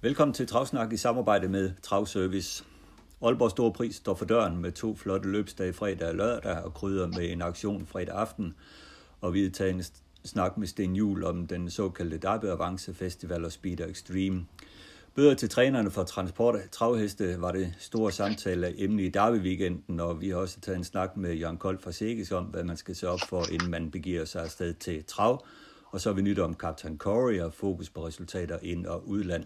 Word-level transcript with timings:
Velkommen 0.00 0.34
til 0.34 0.46
Travsnak 0.46 0.92
i 0.92 0.96
samarbejde 0.96 1.48
med 1.48 1.70
Travservice. 1.82 2.64
Aalborg 3.22 3.50
Store 3.50 3.72
Pris 3.72 3.94
står 3.96 4.14
for 4.14 4.24
døren 4.24 4.56
med 4.56 4.72
to 4.72 4.96
flotte 4.96 5.28
løbsdage 5.28 5.72
fredag 5.72 6.08
og 6.08 6.14
lørdag 6.14 6.62
og 6.62 6.74
krydder 6.74 7.06
med 7.06 7.32
en 7.32 7.42
aktion 7.42 7.86
fredag 7.86 8.14
aften. 8.14 8.54
Og 9.20 9.34
vi 9.34 9.42
har 9.42 9.50
taget 9.50 9.74
en 9.74 9.82
snak 10.24 10.58
med 10.58 10.66
Sten 10.66 10.96
Jul 10.96 11.24
om 11.24 11.46
den 11.46 11.70
såkaldte 11.70 12.18
Derby 12.18 12.44
Avance 12.44 12.94
Festival 12.94 13.44
og 13.44 13.52
Speed 13.52 13.80
Extreme. 13.80 14.46
Bøder 15.14 15.34
til 15.34 15.48
trænerne 15.48 15.90
for 15.90 16.04
transport 16.04 16.56
af 16.56 16.68
travheste 16.72 17.40
var 17.40 17.52
det 17.52 17.74
store 17.78 18.12
samtale 18.12 18.66
af 18.66 18.74
emne 18.76 19.02
i 19.02 19.10
Derby-weekenden, 19.10 20.00
og 20.00 20.20
vi 20.20 20.28
har 20.28 20.36
også 20.36 20.60
taget 20.60 20.78
en 20.78 20.84
snak 20.84 21.16
med 21.16 21.34
Jørgen 21.34 21.58
Kold 21.58 21.78
fra 21.78 21.92
Segis 21.92 22.32
om, 22.32 22.44
hvad 22.44 22.64
man 22.64 22.76
skal 22.76 22.96
se 22.96 23.08
op 23.08 23.20
for, 23.28 23.44
inden 23.52 23.70
man 23.70 23.90
begiver 23.90 24.24
sig 24.24 24.42
afsted 24.42 24.74
til 24.74 25.04
trav. 25.04 25.44
Og 25.90 26.00
så 26.00 26.08
har 26.08 26.14
vi 26.14 26.22
nyt 26.22 26.38
om 26.38 26.54
Captain 26.54 26.98
Corey 26.98 27.40
og 27.40 27.54
fokus 27.54 27.90
på 27.90 28.06
resultater 28.06 28.58
ind- 28.62 28.86
og 28.86 29.08
udland. 29.08 29.44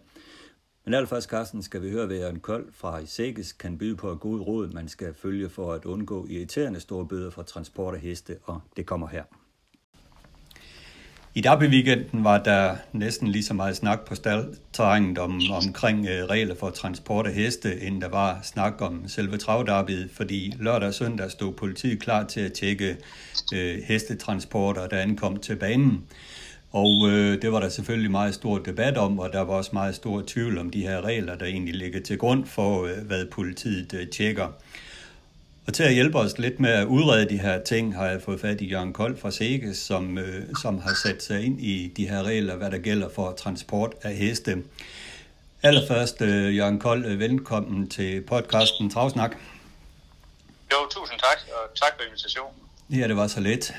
Men 0.84 0.95
allerførst, 0.95 1.30
Carsten, 1.30 1.62
skal 1.62 1.82
vi 1.82 1.91
høre, 1.91 2.06
hvad 2.06 2.16
Jørgen 2.16 2.41
Kold 2.41 2.66
fra 2.72 3.06
Segis 3.06 3.52
kan 3.52 3.78
byde 3.78 3.96
på 3.96 4.10
et 4.10 4.20
god 4.20 4.41
råd, 4.41 4.68
man 4.68 4.88
skal 4.88 5.14
følge 5.14 5.48
for 5.48 5.72
at 5.72 5.84
undgå 5.84 6.27
irriterende 6.30 6.80
store 6.80 7.06
bøder 7.06 7.30
for 7.30 7.42
transport 7.42 7.94
af 7.94 8.00
heste, 8.00 8.36
og 8.44 8.61
det 8.77 8.86
kommer 8.86 9.08
her. 9.08 9.22
I 11.34 11.41
Derby-weekenden 11.41 12.25
var 12.25 12.42
der 12.42 12.77
næsten 12.92 13.28
lige 13.28 13.42
så 13.42 13.55
meget 13.55 13.77
snak 13.77 14.00
på 14.00 14.14
staldterrænet 14.14 15.19
om, 15.19 15.41
omkring 15.50 16.06
øh, 16.06 16.25
regler 16.25 16.55
for 16.55 16.70
transport 16.70 17.27
af 17.27 17.34
heste, 17.34 17.80
end 17.80 18.00
der 18.00 18.08
var 18.08 18.41
snak 18.42 18.75
om 18.80 19.08
selve 19.08 19.36
travderbyet, 19.36 20.10
fordi 20.10 20.55
lørdag 20.58 20.88
og 20.88 20.94
søndag 20.94 21.30
stod 21.30 21.53
politiet 21.53 22.00
klar 22.00 22.25
til 22.25 22.41
at 22.41 22.53
tjekke 22.53 22.97
øh, 23.55 23.83
hestetransporter, 23.83 24.86
der 24.86 24.98
ankom 24.98 25.36
til 25.36 25.56
banen. 25.56 26.05
Og 26.73 27.11
øh, 27.11 27.42
det 27.42 27.53
var 27.53 27.61
der 27.61 27.69
selvfølgelig 27.69 28.11
meget 28.11 28.34
stor 28.34 28.59
debat 28.59 28.98
om, 28.98 29.19
og 29.19 29.33
der 29.33 29.41
var 29.41 29.55
også 29.55 29.70
meget 29.73 29.95
stor 29.95 30.23
tvivl 30.27 30.59
om 30.59 30.70
de 30.70 30.83
her 30.83 31.01
regler, 31.01 31.34
der 31.34 31.47
egentlig 31.47 31.75
ligger 31.75 32.01
til 32.03 32.19
grund 32.19 32.47
for, 32.47 32.84
øh, 32.84 32.98
hvad 33.06 33.27
politiet 33.27 33.95
øh, 33.95 34.09
tjekker. 34.09 34.48
Og 35.67 35.75
til 35.75 35.83
at 35.83 35.95
hjælpe 35.95 36.19
os 36.19 36.39
lidt 36.39 36.61
med 36.61 36.70
at 36.70 36.87
udrede 36.87 37.28
de 37.28 37.39
her 37.39 37.62
ting, 37.62 37.97
har 37.97 38.06
jeg 38.06 38.23
fået 38.23 38.41
fat 38.41 38.61
i 38.61 38.67
Jørgen 38.67 38.93
Kold 38.93 39.17
fra 39.17 39.31
Seges, 39.31 39.78
som, 39.78 40.19
øh, 40.19 40.55
som 40.62 40.78
har 40.78 40.95
sat 40.95 41.23
sig 41.23 41.45
ind 41.45 41.61
i 41.61 41.93
de 41.97 42.09
her 42.09 42.23
regler, 42.23 42.56
hvad 42.56 42.70
der 42.70 42.78
gælder 42.78 43.09
for 43.09 43.33
transport 43.33 43.95
af 44.03 44.15
heste. 44.15 44.62
Allerførst, 45.62 46.23
øh, 46.23 46.56
Jørgen 46.56 46.78
Kold, 46.78 47.06
øh, 47.06 47.19
velkommen 47.19 47.89
til 47.89 48.20
podcasten 48.20 48.91
Travsnak. 48.91 49.37
Jo, 50.73 50.77
tusind 50.91 51.19
tak, 51.19 51.39
og 51.48 51.78
tak 51.78 51.93
for 51.97 52.05
invitationen. 52.05 52.62
Ja, 52.91 53.09
det 53.09 53.17
var 53.17 53.27
så 53.27 53.41
lidt. 53.41 53.75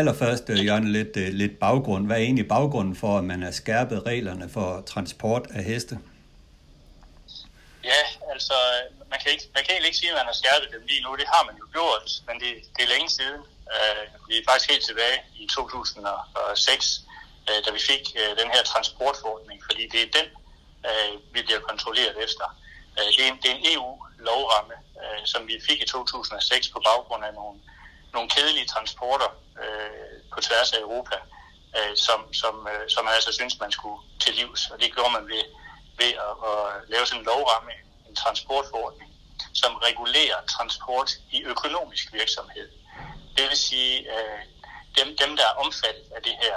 Allerførst, 0.00 0.50
øh, 0.50 0.66
Jørgen, 0.66 0.88
lidt, 0.98 1.16
øh, 1.16 1.28
lidt 1.42 1.54
baggrund. 1.58 2.06
Hvad 2.06 2.16
er 2.16 2.24
egentlig 2.28 2.48
baggrunden 2.48 2.96
for, 3.02 3.18
at 3.18 3.24
man 3.24 3.42
har 3.42 3.50
skærpet 3.50 4.06
reglerne 4.06 4.46
for 4.56 4.68
transport 4.92 5.44
af 5.58 5.62
heste? 5.64 5.94
Ja, 7.92 8.02
altså, 8.32 8.56
man 9.10 9.18
kan, 9.22 9.28
ikke, 9.34 9.44
man 9.54 9.62
kan 9.64 9.70
egentlig 9.72 9.90
ikke 9.90 10.00
sige, 10.02 10.12
at 10.12 10.18
man 10.20 10.28
har 10.30 10.36
skærpet 10.42 10.68
dem 10.74 10.82
lige 10.90 11.02
nu. 11.06 11.10
Det 11.20 11.28
har 11.34 11.42
man 11.48 11.56
jo 11.62 11.66
gjort, 11.76 12.06
men 12.28 12.34
det, 12.42 12.50
det 12.74 12.82
er 12.86 12.90
længe 12.94 13.10
siden. 13.18 13.42
Uh, 13.74 14.02
vi 14.28 14.34
er 14.38 14.44
faktisk 14.48 14.70
helt 14.72 14.84
tilbage 14.90 15.18
i 15.42 15.44
2006, 15.46 17.02
uh, 17.48 17.58
da 17.64 17.68
vi 17.76 17.80
fik 17.90 18.04
uh, 18.20 18.32
den 18.40 18.48
her 18.54 18.62
transportforordning, 18.72 19.58
fordi 19.68 19.84
det 19.92 20.00
er 20.06 20.10
den, 20.18 20.28
uh, 20.88 21.12
vi 21.34 21.40
bliver 21.46 21.62
kontrolleret 21.70 22.16
efter. 22.26 22.46
Uh, 22.96 23.08
det, 23.16 23.22
er 23.24 23.28
en, 23.32 23.38
det 23.42 23.48
er 23.50 23.56
en 23.58 23.66
EU-lovramme, 23.72 24.76
uh, 25.02 25.22
som 25.32 25.40
vi 25.50 25.54
fik 25.68 25.78
i 25.84 25.86
2006 25.86 26.68
på 26.74 26.78
baggrund 26.88 27.22
af 27.28 27.34
nogle, 27.40 27.56
nogle 28.14 28.30
kedelige 28.30 28.66
transporter 28.74 29.30
øh, 29.62 30.16
på 30.32 30.40
tværs 30.40 30.72
af 30.72 30.80
Europa, 30.80 31.16
øh, 31.78 31.96
som, 31.96 32.34
som, 32.34 32.68
øh, 32.72 32.84
som 32.92 33.04
man 33.04 33.14
altså 33.14 33.32
synes, 33.32 33.60
man 33.60 33.72
skulle 33.72 34.00
til 34.20 34.34
livs. 34.34 34.70
Og 34.72 34.80
det 34.80 34.94
gjorde 34.94 35.12
man 35.12 35.26
ved 35.28 35.44
ved 36.00 36.12
at, 36.28 36.34
at 36.50 36.60
lave 36.92 37.06
sådan 37.06 37.20
en 37.20 37.26
lovramme, 37.26 37.72
en 38.08 38.16
transportforordning, 38.16 39.10
som 39.54 39.72
regulerer 39.74 40.38
transport 40.54 41.10
i 41.30 41.42
økonomisk 41.42 42.12
virksomhed. 42.12 42.68
Det 43.36 43.44
vil 43.48 43.56
sige, 43.56 44.10
at 44.10 44.46
dem, 44.98 45.16
dem, 45.16 45.36
der 45.36 45.44
er 45.46 45.60
omfattet 45.64 46.06
af 46.16 46.22
det 46.22 46.36
her, 46.42 46.56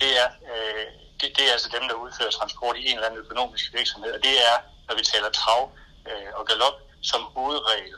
det 0.00 0.10
er, 0.22 0.28
øh, 0.52 0.86
det, 1.20 1.36
det 1.36 1.48
er 1.48 1.52
altså 1.52 1.68
dem, 1.76 1.88
der 1.88 1.94
udfører 1.94 2.30
transport 2.30 2.76
i 2.76 2.86
en 2.88 2.94
eller 2.94 3.06
anden 3.06 3.20
økonomisk 3.20 3.72
virksomhed, 3.72 4.12
og 4.12 4.22
det 4.22 4.34
er, 4.50 4.56
når 4.88 4.94
vi 4.94 5.04
taler 5.04 5.30
trav 5.30 5.70
øh, 6.10 6.30
og 6.34 6.46
galop, 6.46 6.76
som 7.02 7.22
hovedregel 7.22 7.96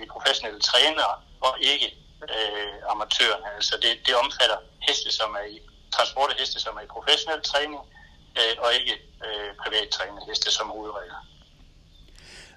de 0.00 0.06
professionelle 0.06 0.60
trænere 0.60 1.14
og 1.40 1.56
ikke 1.60 1.96
amatørerne. 2.92 3.48
Altså 3.58 3.74
det, 3.82 3.92
det 4.06 4.14
omfatter 4.22 4.58
heste, 4.88 5.10
som 5.18 5.30
er 5.40 5.46
i 5.56 5.58
transport 5.96 6.30
af 6.30 6.36
heste, 6.40 6.60
som 6.60 6.76
er 6.78 6.84
i 6.86 6.90
professionel 6.96 7.40
træning, 7.50 7.80
øh, 8.38 8.54
og 8.64 8.68
ikke 8.78 8.94
øh, 9.26 9.50
privattrænede 9.62 10.24
heste 10.28 10.50
som 10.50 10.66
hovedregel. 10.66 11.12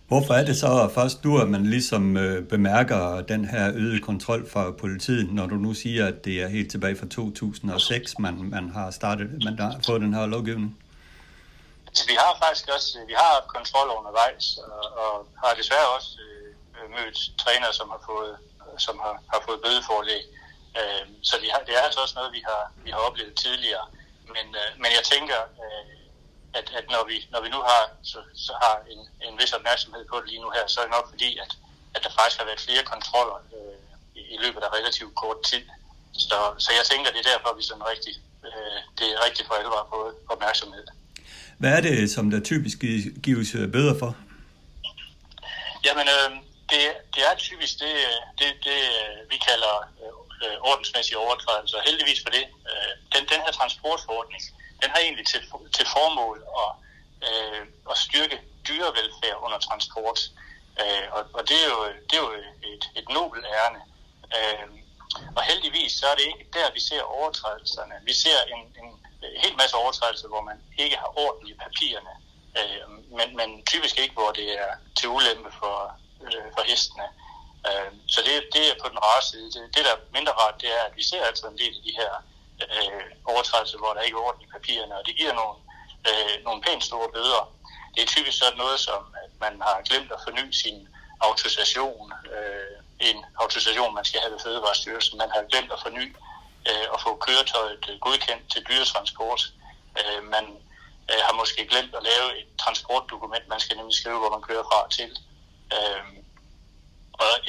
Hvorfor 0.07 0.33
er 0.33 0.45
det 0.45 0.57
så 0.57 0.89
først 0.93 1.23
nu, 1.23 1.37
at 1.37 1.47
man 1.47 1.65
ligesom 1.65 2.17
øh, 2.17 2.47
bemærker 2.47 3.21
den 3.21 3.45
her 3.45 3.71
øgede 3.75 3.99
kontrol 3.99 4.49
fra 4.49 4.71
politiet, 4.71 5.33
når 5.33 5.45
du 5.45 5.55
nu 5.55 5.73
siger, 5.73 6.07
at 6.07 6.25
det 6.25 6.41
er 6.43 6.47
helt 6.47 6.71
tilbage 6.71 6.95
fra 6.95 7.05
2006, 7.05 8.19
man, 8.19 8.35
man 8.55 8.71
har 8.77 8.91
startet, 8.91 9.43
man 9.43 9.59
har 9.59 9.79
fået 9.85 10.01
den 10.01 10.13
her 10.13 10.25
lovgivning? 10.25 10.77
Altså, 11.87 12.03
vi 12.07 12.15
har 12.23 12.31
faktisk 12.43 12.67
også 12.75 12.97
vi 13.07 13.13
har 13.21 13.29
haft 13.35 13.47
kontrol 13.57 13.87
undervejs, 13.99 14.45
og, 14.57 14.83
og 15.03 15.27
har 15.43 15.53
desværre 15.59 15.87
også 15.97 16.11
øh, 16.25 16.89
mødt 16.95 17.17
trænere, 17.43 17.73
som 17.73 17.87
har 17.89 18.01
fået, 18.11 18.35
som 18.85 18.95
har, 19.05 19.15
har 19.33 19.41
fået 19.47 19.63
bødeforlæg. 19.65 20.23
Øh, 20.79 21.05
så 21.29 21.35
vi 21.43 21.47
har, 21.53 21.59
det 21.67 21.73
er 21.75 21.83
altså 21.87 21.99
også 22.05 22.15
noget, 22.19 22.31
vi 22.37 22.41
har, 22.49 22.63
vi 22.85 22.89
har 22.95 23.01
oplevet 23.07 23.35
tidligere. 23.45 23.85
Men, 24.35 24.45
øh, 24.61 24.69
men 24.81 24.89
jeg 24.97 25.03
tænker, 25.13 25.39
øh, 25.63 25.85
at, 26.59 26.67
at 26.79 26.85
når, 26.93 27.03
vi, 27.09 27.17
når 27.33 27.41
vi 27.45 27.49
nu 27.55 27.59
har, 27.71 27.83
så, 28.11 28.19
så 28.45 28.53
har 28.63 28.75
en, 28.93 29.01
en 29.27 29.35
vis 29.39 29.53
opmærksomhed 29.57 30.03
på 30.07 30.15
det 30.19 30.27
lige 30.29 30.43
nu 30.45 30.49
her, 30.57 30.65
så 30.67 30.77
er 30.79 30.85
det 30.85 30.95
nok 30.97 31.07
fordi, 31.13 31.29
at, 31.43 31.51
at 31.95 32.01
der 32.03 32.11
faktisk 32.17 32.37
har 32.39 32.47
været 32.49 32.65
flere 32.67 32.83
kontroller 32.93 33.37
øh, 33.55 33.77
i, 34.19 34.21
i 34.35 34.37
løbet 34.43 34.61
af 34.65 34.69
relativt 34.77 35.13
kort 35.15 35.39
tid. 35.49 35.63
Så, 36.13 36.37
så 36.63 36.69
jeg 36.77 36.85
tænker, 36.91 37.11
det 37.11 37.19
er 37.19 37.29
derfor, 37.33 37.49
vi 37.59 37.63
sådan 37.63 37.87
rigtig, 37.93 38.13
øh, 38.47 38.77
det 38.97 39.07
er 39.13 39.25
rigtig 39.25 39.43
for 39.47 39.55
alvor 39.61 39.87
på 39.93 39.99
opmærksomhed. 40.33 40.85
Hvad 41.61 41.71
er 41.77 41.81
det, 41.81 42.11
som 42.11 42.31
der 42.31 42.39
typisk 42.39 42.77
gives 43.23 43.51
bøder 43.73 43.99
for? 43.99 44.15
Jamen, 45.85 46.07
øh, 46.15 46.29
det, 46.71 46.83
det 47.13 47.21
er 47.29 47.35
typisk 47.35 47.79
det, 47.79 47.93
det, 48.39 48.49
det 48.67 48.79
vi 49.29 49.37
kalder 49.37 49.75
øh, 50.43 50.57
ordensmæssige 50.61 51.17
overtrædelser. 51.17 51.81
Heldigvis 51.85 52.21
for 52.23 52.29
det. 52.29 52.45
Øh, 52.69 52.93
den, 53.13 53.23
den 53.31 53.41
her 53.45 53.51
transportforordning, 53.51 54.41
den 54.81 54.89
har 54.89 54.99
egentlig 54.99 55.27
til, 55.27 55.41
til 55.77 55.85
formål 55.95 56.37
at, 56.63 56.71
øh, 57.27 57.65
at 57.91 57.97
styrke 57.97 58.37
dyrevelfærd 58.67 59.37
under 59.45 59.59
transport. 59.59 60.19
Øh, 60.81 61.05
og, 61.11 61.23
og 61.33 61.49
det 61.49 61.57
er 61.63 61.69
jo, 61.75 61.79
det 62.09 62.15
er 62.17 62.23
jo 62.27 62.31
et, 62.73 62.83
et 62.95 63.09
nobelt 63.09 63.45
ærne. 63.45 63.81
Øh, 64.37 64.67
og 65.35 65.43
heldigvis 65.43 65.91
så 65.91 66.07
er 66.07 66.15
det 66.15 66.25
ikke 66.27 66.45
der, 66.53 66.71
vi 66.73 66.79
ser 66.79 67.01
overtrædelserne. 67.01 67.95
Vi 68.03 68.13
ser 68.13 68.39
en, 68.53 68.61
en 68.83 68.89
hel 69.43 69.57
masse 69.57 69.75
overtrædelser, 69.75 70.27
hvor 70.27 70.41
man 70.41 70.57
ikke 70.77 70.97
har 70.97 71.19
orden 71.19 71.47
i 71.47 71.53
papirerne. 71.53 72.13
Øh, 72.59 72.89
men, 73.17 73.37
men 73.37 73.65
typisk 73.65 73.99
ikke, 73.99 74.13
hvor 74.13 74.31
det 74.31 74.59
er 74.59 74.71
til 74.97 75.09
ulempe 75.09 75.51
for, 75.59 76.00
øh, 76.27 76.47
for 76.55 76.63
hestene. 76.71 77.07
Øh, 77.67 77.91
så 78.13 78.19
det, 78.27 78.35
det 78.55 78.63
er 78.69 78.75
på 78.81 78.87
den 78.91 78.99
rare 79.07 79.23
side. 79.29 79.47
Det, 79.53 79.61
det, 79.75 79.85
der 79.85 79.93
er 79.95 80.05
mindre 80.17 80.33
rart, 80.41 80.61
det 80.61 80.69
er, 80.77 80.83
at 80.89 80.95
vi 80.99 81.03
ser 81.03 81.23
altså 81.29 81.47
en 81.47 81.57
del 81.57 81.73
af 81.79 81.83
de 81.87 81.93
her 81.99 82.11
øh, 82.65 83.05
overtrædelser, 83.25 83.77
hvor 83.77 83.93
der 83.93 84.01
ikke 84.01 84.17
er 84.17 84.25
orden 84.27 84.41
i 84.41 84.53
papirerne, 84.55 84.97
og 84.99 85.05
det 85.05 85.15
giver 85.15 85.33
nogle, 85.41 85.55
øh, 86.09 86.43
nogle 86.43 86.61
pænt 86.61 86.83
store 86.83 87.09
bøder. 87.15 87.43
Det 87.95 88.01
er 88.03 88.07
typisk 88.15 88.37
sådan 88.37 88.57
noget 88.57 88.79
som, 88.79 89.01
at 89.23 89.31
man 89.39 89.61
har 89.61 89.81
glemt 89.89 90.11
at 90.11 90.19
forny 90.25 90.51
sin 90.51 90.87
autorisation, 91.21 92.13
øh, 92.35 92.75
en 92.99 93.25
autorisation, 93.35 93.95
man 93.95 94.05
skal 94.05 94.21
have 94.21 94.33
ved 94.33 94.39
Fødevarestyrelsen. 94.39 95.17
Man 95.17 95.31
har 95.35 95.43
glemt 95.51 95.71
at 95.71 95.79
forny 95.81 96.15
øh, 96.69 96.87
og 96.93 97.01
få 97.01 97.15
køretøjet 97.15 97.85
øh, 97.89 97.99
godkendt 97.99 98.51
til 98.51 98.65
dyretransport. 98.69 99.41
Øh, 99.99 100.23
man 100.35 100.45
øh, 101.11 101.21
har 101.27 101.33
måske 101.33 101.67
glemt 101.67 101.95
at 101.95 102.03
lave 102.03 102.27
et 102.39 102.47
transportdokument, 102.63 103.47
man 103.47 103.59
skal 103.59 103.77
nemlig 103.77 103.95
skrive, 103.95 104.19
hvor 104.19 104.29
man 104.29 104.41
kører 104.41 104.63
fra 104.63 104.89
til. 104.89 105.11
Øh, 105.75 106.21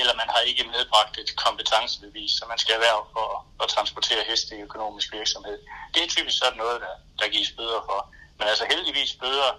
eller 0.00 0.14
man 0.14 0.28
har 0.34 0.40
ikke 0.40 0.64
medbragt 0.74 1.18
et 1.18 1.36
kompetencebevis, 1.36 2.32
som 2.38 2.48
man 2.48 2.58
skal 2.58 2.74
erhverve 2.74 3.04
for 3.12 3.46
at 3.62 3.68
transportere 3.68 4.22
heste 4.30 4.56
i 4.56 4.60
økonomisk 4.68 5.12
virksomhed. 5.12 5.58
Det 5.94 6.02
er 6.02 6.08
typisk 6.08 6.38
sådan 6.38 6.58
noget, 6.58 6.80
der, 6.80 6.94
der 7.20 7.28
gives 7.28 7.52
bøder 7.58 7.82
for. 7.88 8.00
Men 8.38 8.48
altså 8.48 8.64
heldigvis 8.70 9.12
bøder 9.22 9.50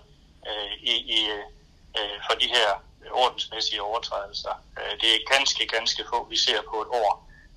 øh, 0.48 0.72
i, 0.92 0.94
i, 1.18 1.20
øh, 1.98 2.18
for 2.28 2.36
de 2.42 2.48
her 2.48 2.70
ordensmæssige 3.12 3.82
overtrædelser. 3.82 4.54
Øh, 4.80 4.94
det 5.02 5.10
er 5.16 5.32
ganske, 5.36 5.68
ganske 5.68 6.06
få, 6.10 6.28
vi 6.30 6.38
ser 6.38 6.62
på 6.72 6.82
et 6.82 6.88
år, 7.02 7.12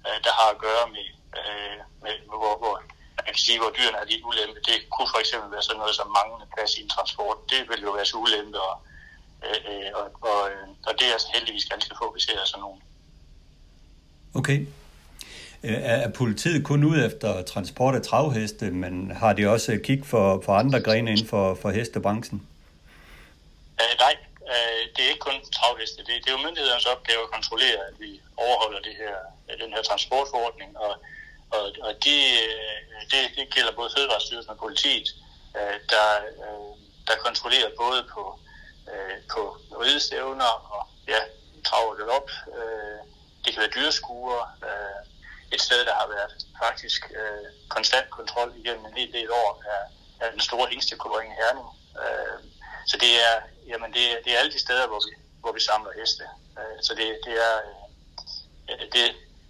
øh, 0.06 0.18
der 0.24 0.32
har 0.32 0.48
at 0.50 0.58
gøre 0.58 0.86
med, 0.96 1.06
øh, 1.40 1.78
med 2.02 2.14
hvor, 2.28 2.58
hvor 2.58 2.74
man 3.16 3.34
kan 3.34 3.44
sige, 3.46 3.58
hvor 3.58 3.72
dyrene 3.78 3.98
er 3.98 4.04
lidt 4.04 4.24
ulempe. 4.24 4.60
Det 4.60 4.90
kunne 4.90 5.10
for 5.14 5.18
eksempel 5.18 5.50
være 5.52 5.62
sådan 5.62 5.80
noget 5.80 5.94
som 5.94 6.14
manglende 6.18 6.52
plads 6.54 6.76
i 6.78 6.82
en 6.82 6.88
transport. 6.88 7.38
Det 7.50 7.68
vil 7.68 7.80
jo 7.82 7.90
være 7.90 8.06
så 8.06 8.16
ulempe, 8.16 8.60
og, 8.60 8.74
øh, 9.48 9.58
øh 9.70 9.90
og, 9.94 10.06
og, 10.30 10.50
øh, 10.50 10.68
og 10.86 10.92
det 10.98 11.06
er 11.12 11.18
heldigvis 11.34 11.64
ganske 11.64 11.96
få, 11.98 12.12
vi 12.14 12.20
ser 12.20 12.44
sådan 12.44 12.60
nogle. 12.60 12.80
Okay. 14.34 14.58
Øh, 15.64 15.78
er 15.82 16.10
politiet 16.10 16.64
kun 16.64 16.84
ude 16.84 17.06
efter 17.06 17.42
transport 17.42 17.94
af 17.94 18.02
travheste, 18.02 18.70
men 18.70 19.10
har 19.10 19.32
de 19.32 19.48
også 19.54 19.80
kig 19.84 20.06
for, 20.06 20.42
for 20.44 20.52
andre 20.54 20.80
grene 20.80 21.10
inden 21.10 21.26
for, 21.26 21.54
for 21.54 21.70
hestebranchen? 21.70 22.38
Uh, 23.82 23.94
nej, 24.04 24.14
uh, 24.40 24.82
det 24.94 25.00
er 25.04 25.08
ikke 25.08 25.26
kun 25.28 25.38
travheste. 25.58 25.98
Det, 26.06 26.14
det 26.22 26.28
er 26.28 26.36
jo 26.38 26.46
myndighedernes 26.46 26.86
opgave 26.86 27.22
at 27.22 27.30
kontrollere, 27.36 27.80
at 27.88 27.94
vi 27.98 28.20
overholder 28.36 28.80
det 28.80 28.94
her, 29.02 29.16
den 29.62 29.70
her 29.74 29.82
transportforordning, 29.82 30.78
og, 30.78 30.94
og, 31.50 31.64
og 31.86 31.92
de, 32.04 32.16
det, 33.10 33.20
det 33.36 33.54
gælder 33.54 33.72
både 33.78 33.90
Fødevarestyrelsen 33.96 34.50
og 34.50 34.58
politiet, 34.58 35.08
der, 35.92 36.08
der 37.08 37.16
kontrollerer 37.26 37.70
både 37.84 38.00
på, 38.14 38.22
uh, 38.92 39.16
på 39.32 39.40
ridestævner 39.82 40.52
og 40.74 40.88
ja, 41.08 41.20
trav 41.64 41.86
og 41.88 42.08
op. 42.18 42.30
Uh, 42.46 43.00
det 43.44 43.52
kan 43.52 43.60
være 43.60 43.76
dyreskuer, 43.76 44.42
uh, 44.62 45.06
et 45.52 45.60
sted, 45.60 45.84
der 45.84 45.94
har 45.94 46.08
været 46.08 46.32
faktisk 46.64 47.12
øh, 47.20 47.46
konstant 47.68 48.10
kontrol 48.10 48.52
igennem 48.56 48.84
en 48.86 48.96
hel 48.96 49.12
del 49.12 49.30
år 49.30 49.62
af, 49.74 49.82
af 50.26 50.32
den 50.32 50.40
store 50.40 50.68
hængstekåring 50.68 51.32
i 51.32 51.36
Herning. 51.40 51.68
Øh, 52.02 52.38
så 52.86 52.96
det 53.00 53.12
er, 53.28 53.34
jamen 53.66 53.92
det, 53.92 54.04
det 54.24 54.30
er 54.34 54.38
alle 54.38 54.52
de 54.52 54.58
steder, 54.66 54.86
hvor 54.86 55.00
vi, 55.06 55.12
hvor 55.40 55.52
vi 55.52 55.60
samler 55.60 55.92
heste. 56.00 56.24
Øh, 56.58 56.78
så 56.82 56.94
det, 56.94 57.18
det 57.26 57.34
er, 57.48 57.56
øh, 58.68 58.78
det, 58.92 59.04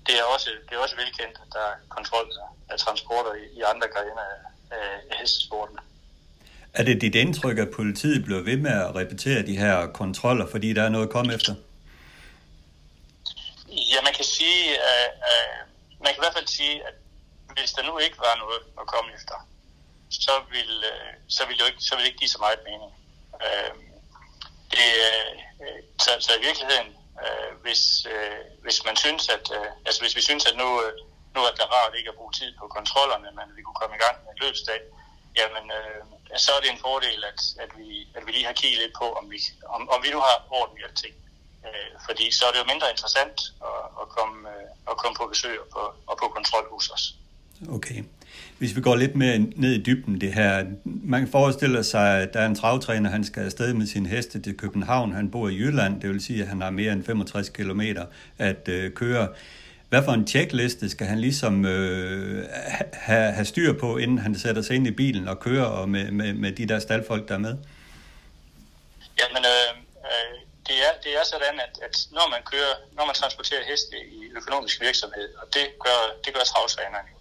det, 0.06 0.14
er 0.18 0.24
også, 0.34 0.50
det 0.68 0.74
er 0.74 0.82
også 0.84 0.96
velkendt, 0.96 1.36
at 1.44 1.52
der 1.52 1.64
er 1.72 1.74
kontrol 1.88 2.32
af 2.70 2.78
transporter 2.78 3.34
i, 3.34 3.44
i 3.58 3.62
andre 3.62 3.88
grene 3.88 4.22
af, 4.32 4.38
af 5.10 5.16
hestesporten. 5.20 5.78
Er 6.78 6.82
det 6.82 7.00
dit 7.00 7.14
indtryk, 7.14 7.58
at 7.58 7.70
politiet 7.70 8.24
bliver 8.24 8.42
ved 8.42 8.56
med 8.56 8.76
at 8.86 8.94
repetere 8.94 9.46
de 9.46 9.56
her 9.56 9.86
kontroller, 9.86 10.46
fordi 10.46 10.68
der 10.72 10.82
er 10.82 10.88
noget 10.88 11.06
at 11.06 11.12
komme 11.12 11.34
efter? 11.34 11.54
Ja, 13.92 13.98
man 14.06 14.14
kan 14.18 14.24
sige, 14.24 14.62
at, 14.92 15.08
at 15.32 15.48
man 16.02 16.10
kan 16.12 16.20
i 16.20 16.24
hvert 16.24 16.38
fald 16.38 16.46
sige, 16.58 16.76
at 16.88 16.94
hvis 17.56 17.72
der 17.76 17.82
nu 17.90 17.98
ikke 17.98 18.18
var 18.18 18.34
noget 18.44 18.62
at 18.80 18.86
komme 18.92 19.08
efter, 19.18 19.36
så 20.10 20.34
vil, 20.54 20.70
øh, 20.92 21.12
så 21.28 21.42
vil 21.46 21.58
det 21.58 21.66
ikke, 21.70 21.82
så 21.88 21.92
vil 21.94 22.02
det 22.02 22.10
ikke 22.10 22.22
give 22.22 22.34
så 22.36 22.40
meget 22.46 22.60
mening. 22.70 22.92
Øh, 23.44 23.72
det, 24.72 24.88
øh, 25.64 25.80
så, 26.04 26.10
så 26.26 26.30
i 26.38 26.44
virkeligheden, 26.46 26.88
øh, 27.24 27.50
hvis, 27.64 27.82
øh, 28.14 28.40
hvis 28.64 28.78
man 28.88 28.96
synes, 29.04 29.28
at, 29.36 29.46
øh, 29.58 29.70
altså 29.86 30.00
hvis 30.02 30.16
vi 30.16 30.22
synes, 30.28 30.44
at 30.50 30.56
nu, 30.62 30.68
nu 31.34 31.40
er 31.46 31.52
det 31.58 31.72
rart 31.76 31.98
ikke 31.98 32.10
at 32.12 32.18
bruge 32.20 32.36
tid 32.40 32.50
på 32.60 32.66
kontrollerne, 32.76 33.28
men 33.38 33.46
vi 33.56 33.62
kunne 33.62 33.80
komme 33.80 33.96
i 33.96 34.02
gang 34.04 34.16
med 34.22 34.30
en 34.32 34.42
løbsdag, 34.44 34.80
jamen 35.40 35.64
så 36.44 36.50
er 36.56 36.60
det 36.62 36.70
en 36.70 36.84
fordel, 36.88 37.20
at, 37.30 37.40
at, 37.64 37.70
vi, 37.78 37.88
at 38.16 38.22
vi 38.26 38.30
lige 38.32 38.46
har 38.50 38.56
kigget 38.60 38.78
lidt 38.82 38.94
på, 39.02 39.06
om 39.20 39.24
vi, 39.32 39.38
om, 39.76 39.82
om 39.94 39.98
vi 40.04 40.10
nu 40.14 40.20
har 40.26 40.36
orden 40.58 40.76
ting. 41.02 41.14
Øh, 41.66 41.92
fordi 42.06 42.26
så 42.30 42.42
er 42.46 42.52
det 42.52 42.60
jo 42.62 42.72
mindre 42.72 42.88
interessant 42.94 43.38
at, 43.68 43.82
at, 44.00 44.06
komme, 44.16 44.36
øh, 44.54 44.90
at 44.90 44.96
komme 45.00 45.14
på 45.20 45.26
besøg 45.32 45.56
og 45.64 45.68
på, 45.74 45.82
og 46.10 46.14
på 46.22 46.26
kontrol 46.36 46.64
hos 46.74 46.86
os. 46.96 47.04
Okay. 47.78 48.04
Hvis 48.58 48.76
vi 48.76 48.80
går 48.80 48.96
lidt 48.96 49.16
mere 49.16 49.38
ned 49.38 49.72
i 49.72 49.82
dybden 49.82 50.20
det 50.20 50.32
her. 50.34 50.66
Man 50.84 51.28
forestiller 51.28 51.82
sig, 51.82 52.22
at 52.22 52.34
der 52.34 52.40
er 52.40 52.46
en 52.46 52.54
travtræner, 52.54 53.10
han 53.10 53.24
skal 53.24 53.44
afsted 53.44 53.74
med 53.74 53.86
sin 53.86 54.06
heste 54.06 54.40
til 54.40 54.56
København. 54.56 55.12
Han 55.12 55.30
bor 55.30 55.48
i 55.48 55.56
Jylland, 55.56 56.00
det 56.00 56.10
vil 56.10 56.20
sige, 56.20 56.42
at 56.42 56.48
han 56.48 56.60
har 56.60 56.70
mere 56.70 56.92
end 56.92 57.04
65 57.04 57.48
km 57.48 57.80
at 58.38 58.68
øh, 58.68 58.92
køre. 58.92 59.28
Hvad 59.88 60.04
for 60.04 60.12
en 60.12 60.26
checkliste 60.26 60.90
skal 60.90 61.06
han 61.06 61.20
ligesom 61.20 61.64
øh, 61.64 62.44
have, 62.92 63.32
have 63.32 63.44
styr 63.44 63.72
på, 63.72 63.96
inden 63.96 64.18
han 64.18 64.38
sætter 64.38 64.62
sig 64.62 64.76
ind 64.76 64.86
i 64.86 64.90
bilen 64.90 65.28
og 65.28 65.40
kører 65.40 65.64
og 65.64 65.88
med, 65.88 66.10
med, 66.10 66.32
med 66.32 66.52
de 66.52 66.68
der 66.68 66.78
staldfolk, 66.78 67.28
der 67.28 67.34
er 67.34 67.44
med? 67.48 67.56
Jamen, 69.20 69.42
øh, 69.54 69.70
øh, 70.10 70.34
det 70.68 70.76
er, 70.86 70.92
det 71.04 71.12
er 71.20 71.24
sådan, 71.32 71.60
at, 71.66 71.74
at 71.86 71.94
når 72.10 72.26
man 72.34 72.42
kører, 72.52 72.74
når 72.96 73.04
man 73.06 73.14
transporterer 73.14 73.64
heste 73.70 73.96
i 74.16 74.20
økonomisk 74.38 74.80
virksomhed, 74.80 75.28
og 75.40 75.46
det 75.54 75.66
gør, 75.84 76.00
det 76.24 76.30
gør 76.34 76.44
travtrænerne 76.52 77.08
jo, 77.12 77.18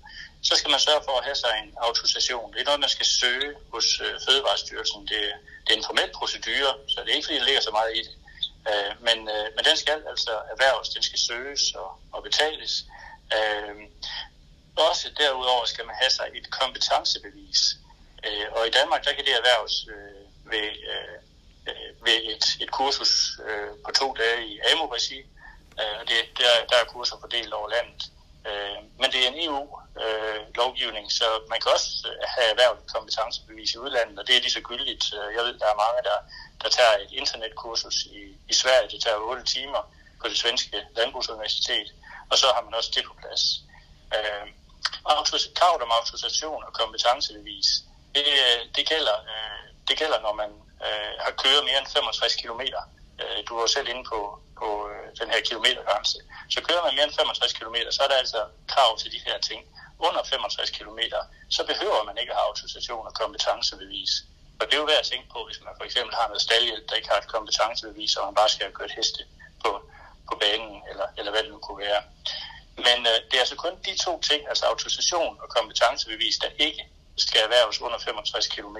så 0.49 0.53
skal 0.59 0.71
man 0.75 0.79
sørge 0.87 1.03
for 1.07 1.15
at 1.19 1.25
have 1.29 1.39
sig 1.43 1.53
en 1.63 1.69
autorisation. 1.87 2.53
Det 2.53 2.59
er 2.61 2.67
noget, 2.69 2.85
man 2.85 2.95
skal 2.97 3.05
søge 3.05 3.49
hos 3.73 3.87
øh, 4.05 4.13
Fødevarestyrelsen. 4.25 5.01
Det, 5.11 5.21
det 5.65 5.71
er 5.73 5.77
en 5.77 5.89
formel 5.89 6.09
procedure, 6.19 6.71
så 6.91 6.97
det 7.03 7.09
er 7.11 7.15
ikke, 7.17 7.27
fordi 7.27 7.39
det 7.39 7.47
ligger 7.49 7.61
så 7.61 7.73
meget 7.79 7.91
i 7.99 8.01
det. 8.07 8.13
Øh, 8.69 8.91
men, 9.07 9.17
øh, 9.35 9.47
men 9.55 9.65
den 9.65 9.77
skal 9.77 10.03
altså 10.09 10.31
erhverves, 10.53 10.89
den 10.89 11.03
skal 11.03 11.19
søges 11.19 11.63
og, 11.75 11.99
og 12.11 12.23
betales. 12.23 12.85
Øh, 13.37 13.75
også 14.75 15.11
derudover 15.17 15.65
skal 15.65 15.85
man 15.85 15.95
have 15.95 16.11
sig 16.11 16.27
et 16.33 16.49
kompetencebevis. 16.51 17.61
Øh, 18.25 18.47
og 18.51 18.67
i 18.67 18.71
Danmark, 18.71 19.05
der 19.05 19.13
kan 19.13 19.25
det 19.25 19.35
erhverves 19.35 19.87
øh, 19.95 20.51
ved 20.51 20.69
øh, 20.91 21.17
øh 21.67 22.05
ved 22.05 22.17
et, 22.33 22.45
et 22.61 22.71
kursus 22.71 23.39
øh, 23.47 23.69
på 23.85 23.91
to 23.91 24.13
dage 24.13 24.47
i 24.47 24.59
AMO-regi. 24.71 25.19
Øh, 25.81 25.99
det, 26.07 26.19
der, 26.37 26.65
der 26.69 26.77
er 26.77 26.85
kurser 26.85 27.17
fordelt 27.19 27.53
over 27.53 27.69
landet. 27.69 28.03
Øh, 28.49 28.77
men 28.99 29.11
det 29.11 29.19
er 29.21 29.27
en 29.27 29.41
EU-lovgivning, 29.47 31.05
øh, 31.05 31.17
så 31.19 31.25
man 31.49 31.59
kan 31.61 31.71
også 31.75 31.89
øh, 32.09 32.17
have 32.33 32.47
erhvervet 32.53 32.91
kompetencebevis 32.93 33.73
i 33.73 33.77
udlandet, 33.77 34.19
og 34.19 34.27
det 34.27 34.35
er 34.35 34.41
lige 34.41 34.57
så 34.57 34.61
gyldigt. 34.61 35.05
Øh, 35.17 35.35
jeg 35.35 35.43
ved, 35.45 35.53
der 35.61 35.69
er 35.69 35.81
mange, 35.83 35.99
der, 36.09 36.17
der 36.61 36.69
tager 36.77 36.95
et 37.03 37.11
internetkursus 37.21 37.97
i, 38.19 38.21
i 38.51 38.53
Sverige. 38.53 38.89
Det 38.93 39.01
tager 39.03 39.17
8 39.17 39.43
timer 39.43 39.81
på 40.21 40.27
det 40.27 40.37
svenske 40.37 40.77
landbrugsuniversitet, 40.95 41.87
og 42.31 42.37
så 42.37 42.47
har 42.55 42.61
man 42.61 42.73
også 42.73 42.91
det 42.95 43.03
på 43.05 43.13
plads. 43.21 43.43
Øh, 44.15 44.47
kravet 45.59 45.81
om 45.81 45.91
autorisation 45.99 46.63
og 46.67 46.73
kompetencebevis, 46.73 47.69
det, 48.15 48.25
det, 48.75 48.83
gælder, 48.89 49.17
øh, 49.31 49.65
det 49.87 49.97
gælder, 49.97 50.19
når 50.21 50.33
man 50.33 50.51
øh, 50.85 51.13
har 51.25 51.31
kørt 51.31 51.63
mere 51.67 51.79
end 51.79 51.87
65 51.87 52.35
km. 52.35 52.61
Øh, 53.21 53.39
du 53.47 53.53
var 53.59 53.67
selv 53.67 53.87
inde 53.87 54.03
på, 54.11 54.39
på 54.61 54.69
øh, 54.91 55.05
den 55.19 55.27
her 55.33 55.41
kilometergrænse. 55.47 56.17
Så 56.53 56.59
kører 56.67 56.83
man 56.85 56.95
mere 56.95 57.05
end 57.07 57.13
65 57.13 57.53
km, 57.59 57.77
så 57.95 57.99
er 58.03 58.09
der 58.11 58.17
altså 58.23 58.41
krav 58.73 58.89
til 59.01 59.09
de 59.15 59.19
her 59.27 59.37
ting. 59.49 59.61
Under 60.07 60.21
65 60.23 60.69
km, 60.77 60.99
så 61.49 61.61
behøver 61.71 62.03
man 62.03 62.17
ikke 62.21 62.31
at 62.31 62.37
have 62.37 62.47
autorisation 62.49 63.07
og 63.09 63.13
kompetencebevis. 63.21 64.11
Og 64.59 64.63
det 64.65 64.73
er 64.73 64.81
jo 64.83 64.91
værd 64.91 65.03
at 65.05 65.09
tænke 65.11 65.27
på, 65.35 65.39
hvis 65.47 65.59
man 65.65 65.73
for 65.77 65.85
eksempel 65.89 66.13
har 66.19 66.27
noget 66.27 66.41
staldhjælp, 66.47 66.89
der 66.89 66.95
ikke 66.95 67.09
har 67.13 67.19
et 67.23 67.27
kompetencebevis, 67.35 68.15
og 68.15 68.25
man 68.27 68.35
bare 68.41 68.49
skal 68.49 68.65
have 68.65 68.77
kørt 68.79 68.93
heste 68.99 69.21
på, 69.63 69.69
på 70.29 70.33
banen, 70.43 70.75
eller, 70.89 71.07
eller 71.17 71.31
hvad 71.31 71.43
det 71.43 71.51
nu 71.51 71.59
kunne 71.65 71.81
være. 71.87 72.01
Men 72.85 72.99
øh, 73.11 73.17
det 73.27 73.35
er 73.37 73.43
altså 73.45 73.57
kun 73.65 73.75
de 73.85 73.93
to 74.05 74.13
ting, 74.29 74.41
altså 74.51 74.65
autorisation 74.65 75.33
og 75.43 75.47
kompetencebevis, 75.57 76.35
der 76.43 76.49
ikke 76.67 76.83
skal 77.17 77.41
erhverves 77.41 77.81
under 77.81 77.99
65 77.99 78.47
km 78.47 78.77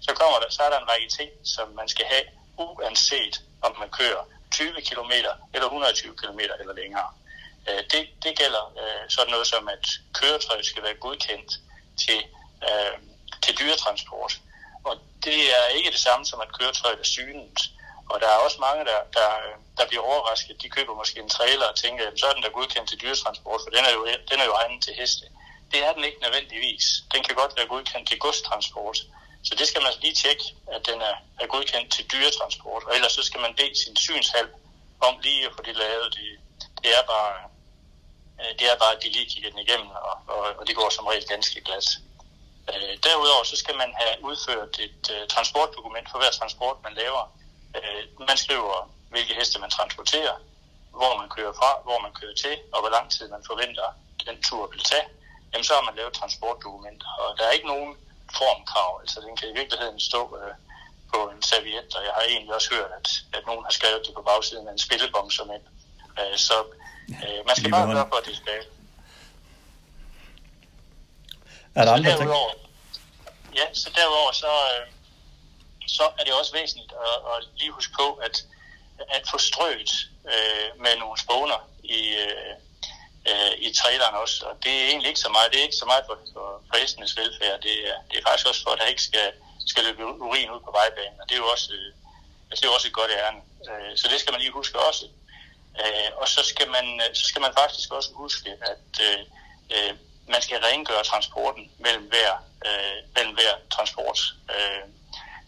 så 0.00 0.14
kommer 0.14 0.38
der, 0.38 0.50
så 0.50 0.62
er 0.62 0.70
der 0.70 0.78
en 0.80 0.88
række 0.88 1.08
ting, 1.08 1.30
som 1.44 1.68
man 1.80 1.88
skal 1.88 2.06
have, 2.06 2.24
uanset 2.58 3.34
om 3.62 3.78
man 3.78 3.90
kører 3.90 4.22
20 4.50 4.82
km 4.88 5.12
eller 5.54 5.66
120 5.66 6.16
km 6.16 6.38
eller 6.60 6.74
længere. 6.74 7.08
Øh, 7.68 7.82
det, 7.92 8.08
det 8.22 8.38
gælder 8.38 8.64
øh, 8.82 9.10
sådan 9.10 9.30
noget 9.30 9.46
som, 9.46 9.68
at 9.68 9.86
køretøjet 10.14 10.66
skal 10.66 10.82
være 10.82 10.94
godkendt 10.94 11.50
til, 12.02 12.20
øh, 12.68 12.96
til 13.42 13.58
dyretransport. 13.58 14.40
Og 14.84 14.96
det 15.24 15.40
er 15.58 15.66
ikke 15.66 15.90
det 15.90 16.00
samme 16.00 16.26
som, 16.26 16.40
at 16.40 16.52
køretøjet 16.58 17.00
er 17.00 17.04
synet. 17.04 17.58
Og 18.10 18.20
der 18.20 18.28
er 18.28 18.44
også 18.46 18.58
mange, 18.60 18.84
der, 18.84 19.00
der, 19.18 19.28
der 19.78 19.86
bliver 19.88 20.02
overrasket. 20.02 20.62
De 20.62 20.68
køber 20.68 20.94
måske 20.94 21.20
en 21.20 21.28
trailer 21.28 21.66
og 21.66 21.76
tænker, 21.76 22.06
at 22.06 22.20
så 22.20 22.26
er 22.26 22.32
den 22.32 22.42
der 22.42 22.58
godkendt 22.58 22.88
til 22.88 23.00
dyretransport, 23.02 23.60
for 23.64 23.70
den 23.70 23.84
er 23.84 23.92
jo, 23.92 24.06
den 24.30 24.40
er 24.40 24.44
jo 24.44 24.52
egnet 24.52 24.84
til 24.84 24.94
heste. 24.94 25.26
Det 25.72 25.84
er 25.86 25.92
den 25.92 26.04
ikke 26.04 26.20
nødvendigvis. 26.22 26.84
Den 27.14 27.22
kan 27.24 27.34
godt 27.34 27.56
være 27.56 27.66
godkendt 27.66 28.08
til 28.08 28.18
godstransport. 28.18 28.98
Så 29.44 29.54
det 29.58 29.68
skal 29.68 29.82
man 29.82 29.92
lige 30.00 30.14
tjekke, 30.14 30.44
at 30.74 30.86
den 30.86 31.00
er, 31.00 31.16
er 31.40 31.46
godkendt 31.46 31.92
til 31.92 32.04
dyretransport, 32.12 32.82
og 32.84 32.94
ellers 32.94 33.12
så 33.12 33.22
skal 33.22 33.40
man 33.40 33.54
bede 33.54 33.82
sin 33.84 33.96
synshal 33.96 34.48
om 35.00 35.18
lige 35.18 35.46
at 35.46 35.52
få 35.56 35.62
det 35.62 35.76
lavet. 35.76 36.14
Det, 36.14 36.28
det 36.82 36.90
er 36.98 37.02
bare, 37.12 37.34
øh, 38.40 38.52
det 38.58 38.66
er 38.70 38.78
bare, 38.78 38.96
at 38.96 39.02
de 39.02 39.08
lige 39.08 39.30
kigger 39.30 39.50
den 39.50 39.58
igennem, 39.58 39.90
og, 39.90 40.16
og, 40.34 40.42
og 40.58 40.66
det 40.66 40.76
går 40.76 40.90
som 40.90 41.06
regel 41.06 41.28
ganske 41.28 41.60
glat. 41.60 41.88
Øh, 42.68 42.94
derudover 43.04 43.44
så 43.44 43.56
skal 43.56 43.76
man 43.76 43.90
have 44.00 44.14
udført 44.28 44.78
et 44.86 45.02
uh, 45.14 45.28
transportdokument 45.28 46.10
for 46.10 46.18
hver 46.18 46.30
transport, 46.30 46.76
man 46.82 46.94
laver. 46.94 47.22
Uh, 47.76 48.26
man 48.28 48.36
skriver, 48.36 48.90
hvilke 49.10 49.34
heste 49.34 49.58
man 49.58 49.70
transporterer, 49.70 50.36
hvor 50.90 51.16
man 51.20 51.28
kører 51.28 51.52
fra, 51.52 51.70
hvor 51.84 51.98
man 52.00 52.12
kører 52.12 52.34
til, 52.34 52.54
og 52.72 52.80
hvor 52.80 52.90
lang 52.90 53.10
tid 53.10 53.28
man 53.28 53.42
forventer, 53.46 53.88
den 54.26 54.42
tur 54.42 54.66
vil 54.66 54.84
tage. 54.84 55.08
Jamen, 55.52 55.64
så 55.64 55.74
har 55.74 55.82
man 55.82 55.96
lavet 55.96 56.12
transportdokumenter, 56.12 57.10
og 57.18 57.38
der 57.38 57.44
er 57.44 57.50
ikke 57.50 57.66
nogen 57.66 57.96
formkrav. 58.32 58.98
Altså 59.02 59.20
den 59.20 59.36
kan 59.36 59.48
i 59.48 59.52
virkeligheden 59.52 60.00
stå 60.00 60.38
øh, 60.40 60.54
på 61.12 61.18
en 61.30 61.42
serviet, 61.42 61.94
og 61.96 62.02
jeg 62.04 62.12
har 62.14 62.22
egentlig 62.22 62.54
også 62.54 62.74
hørt, 62.74 62.90
at, 62.98 63.08
at 63.32 63.46
nogen 63.46 63.64
har 63.64 63.70
skrevet 63.70 64.02
det 64.06 64.14
på 64.14 64.22
bagsiden 64.22 64.68
af 64.68 64.72
en 64.72 64.78
spillebom 64.78 65.30
som 65.30 65.50
en. 65.50 65.64
Øh, 66.20 66.36
så 66.36 66.54
øh, 67.08 67.40
man 67.46 67.56
skal 67.56 67.70
bare 67.70 67.92
gøre 67.94 68.08
på, 68.08 68.16
at 68.16 68.26
det 68.26 68.36
skal. 68.36 68.62
Er 71.74 71.84
der 71.84 71.92
andre 71.92 72.10
derudover, 72.10 72.52
Ja, 73.54 73.74
så 73.74 73.90
derudover 73.96 74.32
så, 74.32 74.46
øh, 74.46 74.86
så 75.86 76.02
er 76.18 76.24
det 76.24 76.32
også 76.32 76.52
væsentligt 76.52 76.92
at, 76.92 77.16
at 77.32 77.48
lige 77.56 77.70
huske 77.70 77.92
på, 78.00 78.12
at, 78.12 78.44
at 78.98 79.22
få 79.30 79.38
strøget 79.38 79.90
øh, 80.32 80.80
med 80.82 80.96
nogle 80.98 81.18
spåner 81.18 81.68
i, 81.82 82.00
øh, 82.24 82.54
øh, 83.28 83.52
i 83.66 83.68
traileren 83.80 84.14
også. 84.14 84.38
Og 84.48 84.54
det 84.64 84.72
er 84.80 84.86
egentlig 84.90 85.08
ikke 85.08 85.24
så 85.26 85.28
meget, 85.28 85.52
det 85.52 85.58
er 85.58 85.68
ikke 85.68 85.82
så 85.82 85.88
meget 85.92 86.04
for, 86.08 86.16
for, 86.32 86.48
for 86.68 86.76
hestenes 86.80 87.16
velfærd, 87.16 87.60
det 87.66 87.74
er, 87.90 87.96
det 88.08 88.16
er 88.18 88.24
faktisk 88.26 88.48
også 88.48 88.62
for, 88.62 88.70
at 88.70 88.78
der 88.80 88.92
ikke 88.92 89.08
skal, 89.10 89.28
skal 89.66 89.84
løbe 89.84 90.06
urin 90.06 90.50
ud 90.50 90.60
på 90.66 90.72
vejbanen. 90.78 91.20
Og 91.20 91.24
det 91.28 91.34
er 91.34 91.42
jo 91.44 91.48
også, 91.54 91.68
øh, 91.78 91.92
altså, 92.50 92.60
det 92.60 92.68
er 92.68 92.76
også 92.78 92.88
et 92.88 93.00
godt 93.00 93.10
ærne. 93.10 93.40
Øh, 93.68 93.92
så 93.98 94.08
det 94.08 94.20
skal 94.20 94.32
man 94.32 94.40
lige 94.40 94.58
huske 94.60 94.78
også. 94.88 95.04
Øh, 95.82 96.10
og 96.20 96.28
så 96.28 96.42
skal, 96.52 96.68
man, 96.76 96.86
øh, 97.04 97.14
så 97.14 97.24
skal 97.30 97.42
man 97.46 97.54
faktisk 97.60 97.92
også 97.92 98.10
huske, 98.12 98.50
at 98.72 98.92
øh, 99.06 99.20
øh, 99.74 99.94
man 100.28 100.42
skal 100.42 100.58
rengøre 100.60 101.04
transporten 101.04 101.70
mellem 101.78 102.04
hver, 102.12 102.32
øh, 102.66 102.98
mellem 103.14 103.34
hver 103.34 103.54
transport. 103.74 104.20
Øh, 104.54 104.84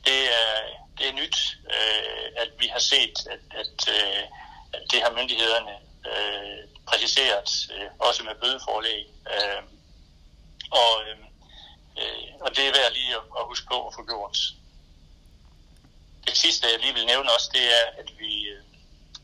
det, 0.07 0.21
er, 0.41 0.51
det 0.99 1.09
er 1.09 1.13
nyt, 1.13 1.39
øh, 1.77 2.27
at 2.37 2.51
vi 2.59 2.67
har 2.67 2.79
set, 2.79 3.17
at, 3.35 3.45
at, 3.61 3.79
øh, 3.97 4.25
at 4.73 4.83
det 4.91 5.03
har 5.03 5.11
myndighederne 5.11 5.75
øh, 6.13 6.59
præciseret, 6.91 7.51
øh, 7.75 7.89
også 7.99 8.23
med 8.23 8.35
bødeforlæg. 8.43 9.07
Øh, 9.35 9.63
og, 10.83 10.93
øh, 11.07 11.19
øh, 12.01 12.29
og 12.45 12.51
det 12.57 12.63
er 12.67 12.73
værd 12.79 12.93
lige 12.93 13.15
at, 13.21 13.25
at 13.39 13.45
huske 13.51 13.67
på 13.73 13.79
at 13.89 13.95
få 13.95 14.03
gjort. 14.13 14.39
Det 16.27 16.37
sidste, 16.37 16.67
jeg 16.73 16.81
lige 16.81 16.95
vil 16.95 17.07
nævne 17.07 17.33
også, 17.35 17.51
det 17.53 17.65
er, 17.79 17.87
at 18.01 18.09
vi, 18.19 18.33
øh, 18.55 18.63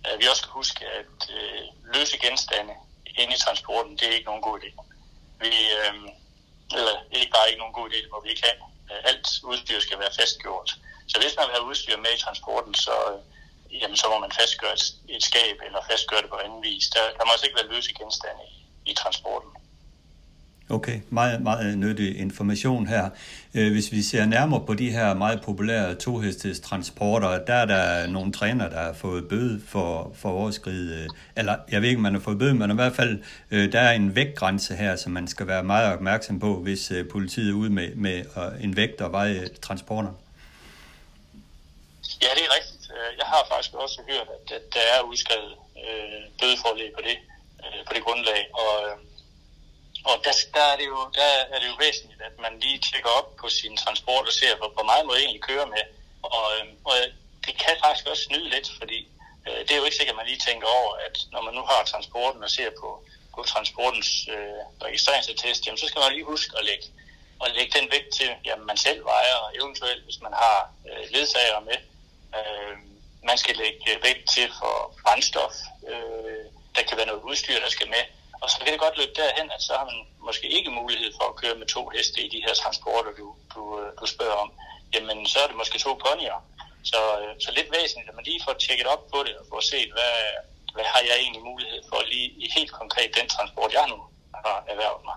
at 0.04 0.18
vi 0.18 0.26
også 0.26 0.42
skal 0.42 0.58
huske, 0.61 0.87
at 1.00 1.18
øh, 1.38 1.62
løse 1.94 2.18
genstande 2.18 2.75
inde 3.20 3.35
i 3.35 3.38
transporten, 3.44 3.92
det 3.99 4.08
er 4.08 4.16
ikke 4.16 4.30
nogen 4.30 4.42
god 4.49 4.61
idé. 4.61 4.70
Vi, 5.40 5.52
øh, 5.80 5.94
eller 6.78 6.96
ikke 7.11 7.32
bare 7.37 7.49
ikke 7.49 7.62
nogen 7.62 7.78
god 7.80 7.90
idé, 7.90 8.08
hvor 8.08 8.20
vi 8.20 8.28
ikke 8.30 8.46
have. 8.49 8.61
Alt 9.11 9.28
udstyr 9.44 9.80
skal 9.80 9.99
være 9.99 10.16
fastgjort. 10.18 10.70
Så 11.08 11.20
hvis 11.20 11.37
man 11.37 11.46
vil 11.46 11.54
have 11.54 11.68
udstyr 11.70 11.96
med 11.96 12.12
i 12.16 12.20
transporten, 12.20 12.75
så, 12.75 12.96
øh, 13.12 13.20
jamen, 13.80 13.96
så 13.96 14.06
må 14.12 14.18
man 14.18 14.32
fastgøre 14.40 14.73
et, 14.73 14.85
et 15.08 15.23
skab 15.23 15.56
eller 15.66 15.80
fastgøre 15.90 16.23
det 16.23 16.30
på 16.30 16.38
anden 16.44 16.62
vis. 16.62 16.85
Der, 16.94 17.00
der 17.18 17.25
må 17.25 17.30
altså 17.32 17.46
ikke 17.46 17.58
være 17.61 17.73
løse 17.75 17.90
genstande 17.99 18.42
i, 18.54 18.90
i 18.90 18.94
transporten. 18.94 19.50
Okay, 20.68 21.00
meget, 21.11 21.42
meget 21.42 21.78
nyttig 21.78 22.18
information 22.18 22.87
her. 22.87 23.11
Øh, 23.54 23.73
hvis 23.73 23.92
vi 23.92 24.02
ser 24.02 24.26
nærmere 24.26 24.66
på 24.66 24.75
de 24.75 24.90
her 24.90 25.14
meget 25.14 25.42
populære 25.42 25.94
tohestes 25.94 26.61
transporter, 26.61 27.44
der 27.44 27.54
er 27.54 27.64
der 27.64 28.06
nogle 28.06 28.32
træner, 28.32 28.68
der 28.68 28.82
har 28.82 28.92
fået 28.92 29.28
bøde 29.28 29.62
for, 29.68 30.12
for 30.14 30.30
overskride, 30.30 31.02
øh, 31.02 31.08
eller 31.37 31.56
jeg 31.70 31.82
ved 31.82 31.88
ikke, 31.88 31.99
om 31.99 32.02
man 32.02 32.14
har 32.14 32.20
fået 32.20 32.38
bøde, 32.38 32.54
men 32.54 32.70
i 32.70 32.75
hvert 32.75 32.96
fald, 32.96 33.23
øh, 33.50 33.73
der 33.73 33.80
er 33.80 33.92
en 33.92 34.14
vægtgrænse 34.14 34.75
her, 34.75 34.96
som 34.96 35.12
man 35.12 35.28
skal 35.28 35.46
være 35.46 35.64
meget 35.64 35.92
opmærksom 35.92 36.40
på, 36.40 36.56
hvis 36.56 36.92
politiet 37.12 37.50
er 37.50 37.54
ude 37.54 37.70
med, 37.70 37.94
med 37.94 38.25
en 38.61 38.76
vægt 38.76 39.00
og 39.00 39.12
veje 39.12 39.49
transporter. 39.62 40.11
Ja, 42.23 42.28
det 42.35 42.42
er 42.44 42.54
rigtigt. 42.54 42.75
Øh, 42.96 43.10
jeg 43.18 43.26
har 43.26 43.42
faktisk 43.48 43.74
også 43.74 44.02
hørt, 44.10 44.28
at 44.34 44.62
der 44.74 44.84
er 44.94 45.00
udskrevet 45.10 45.54
øh, 45.84 46.22
bødeforlæg 46.40 46.92
på 46.94 47.02
det, 47.08 47.16
øh, 47.64 47.80
på 47.86 47.92
det 47.94 48.02
grundlag, 48.04 48.42
og 48.54 48.98
og 50.10 50.16
der, 50.24 50.32
der, 50.54 50.64
er 50.72 50.76
det 50.80 50.86
jo, 50.94 51.00
der 51.18 51.28
er 51.54 51.58
det 51.60 51.68
jo 51.72 51.76
væsentligt, 51.84 52.22
at 52.28 52.34
man 52.44 52.60
lige 52.60 52.78
tjekker 52.78 53.10
op 53.18 53.28
på 53.40 53.48
sin 53.48 53.76
transport 53.76 54.26
og 54.30 54.32
ser, 54.32 54.56
hvor, 54.56 54.68
hvor 54.76 54.86
meget 54.90 55.06
må 55.06 55.14
egentlig 55.14 55.42
køre 55.50 55.66
med. 55.66 55.84
Og, 56.22 56.46
øh, 56.56 56.66
og 56.84 56.94
det 57.46 57.54
kan 57.62 57.74
faktisk 57.84 58.06
også 58.06 58.22
snyde 58.22 58.48
lidt, 58.54 58.68
fordi 58.80 58.98
øh, 59.46 59.60
det 59.64 59.70
er 59.70 59.80
jo 59.80 59.84
ikke 59.84 59.96
sikkert, 59.96 60.16
at 60.16 60.20
man 60.20 60.30
lige 60.30 60.44
tænker 60.48 60.68
over, 60.78 60.92
at 61.06 61.16
når 61.32 61.42
man 61.42 61.54
nu 61.54 61.62
har 61.70 61.84
transporten 61.84 62.44
og 62.44 62.50
ser 62.50 62.70
på, 62.80 62.88
på 63.34 63.40
transportens 63.52 64.10
øh, 64.34 64.62
registreringsattest, 64.86 65.66
jamen, 65.66 65.78
så 65.78 65.86
skal 65.88 66.00
man 66.00 66.12
lige 66.12 66.32
huske 66.34 66.52
at 66.58 66.64
lægge, 66.64 66.86
at 67.44 67.54
lægge 67.56 67.72
den 67.78 67.90
vægt 67.94 68.10
til, 68.18 68.30
jamen 68.44 68.66
man 68.66 68.76
selv 68.76 69.04
vejer, 69.04 69.36
og 69.44 69.48
eventuelt 69.58 70.04
hvis 70.04 70.20
man 70.26 70.32
har 70.32 70.58
øh, 70.88 71.04
ledsager 71.14 71.60
med. 71.60 71.78
Øh, 72.36 72.74
man 73.30 73.38
skal 73.38 73.56
lægge 73.56 73.90
vægt 74.06 74.24
til 74.34 74.46
for 74.60 74.74
brændstof. 75.02 75.54
Øh, 75.90 76.44
der 76.76 76.82
kan 76.88 76.96
være 76.96 77.10
noget 77.10 77.22
udstyr, 77.22 77.60
der 77.64 77.70
skal 77.76 77.88
med. 77.88 78.04
Og 78.42 78.50
så 78.50 78.56
kan 78.58 78.72
det 78.72 78.80
godt 78.86 78.98
løbe 78.98 79.14
derhen, 79.22 79.50
at 79.56 79.62
så 79.62 79.72
har 79.78 79.84
man 79.84 80.00
måske 80.28 80.46
ikke 80.58 80.70
mulighed 80.70 81.10
for 81.18 81.26
at 81.28 81.36
køre 81.42 81.54
med 81.60 81.66
to 81.66 81.82
heste 81.94 82.18
i 82.26 82.28
de 82.34 82.44
her 82.46 82.54
transporter, 82.54 83.12
du, 83.20 83.26
du, 83.54 83.62
øh, 83.80 83.88
du 84.00 84.06
spørger 84.06 84.38
om. 84.44 84.50
Jamen, 84.94 85.26
så 85.32 85.38
er 85.42 85.46
det 85.46 85.56
måske 85.56 85.78
to 85.78 85.92
ponyer. 86.04 86.38
Så, 86.90 87.00
øh, 87.20 87.32
så 87.44 87.50
lidt 87.58 87.70
væsentligt, 87.76 88.08
at 88.08 88.16
man 88.16 88.24
lige 88.24 88.44
får 88.46 88.54
tjekket 88.54 88.86
op 88.94 89.02
på 89.12 89.18
det 89.26 89.34
og 89.40 89.44
får 89.52 89.60
set, 89.60 89.90
hvad, 89.96 90.16
hvad 90.74 90.84
har 90.84 91.02
jeg 91.08 91.16
egentlig 91.22 91.42
mulighed 91.50 91.80
for 91.90 91.98
lige 92.12 92.28
i 92.44 92.46
helt 92.56 92.72
konkret 92.80 93.16
den 93.18 93.28
transport, 93.28 93.72
jeg 93.72 93.86
nu 93.88 93.98
har 94.44 94.64
erhvervet 94.72 95.04
mig. 95.04 95.16